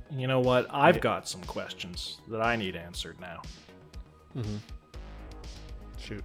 [0.09, 0.67] You know what?
[0.69, 3.41] I've got some questions that I need answered now.
[4.35, 4.57] Mm-hmm.
[5.97, 6.23] Shoot.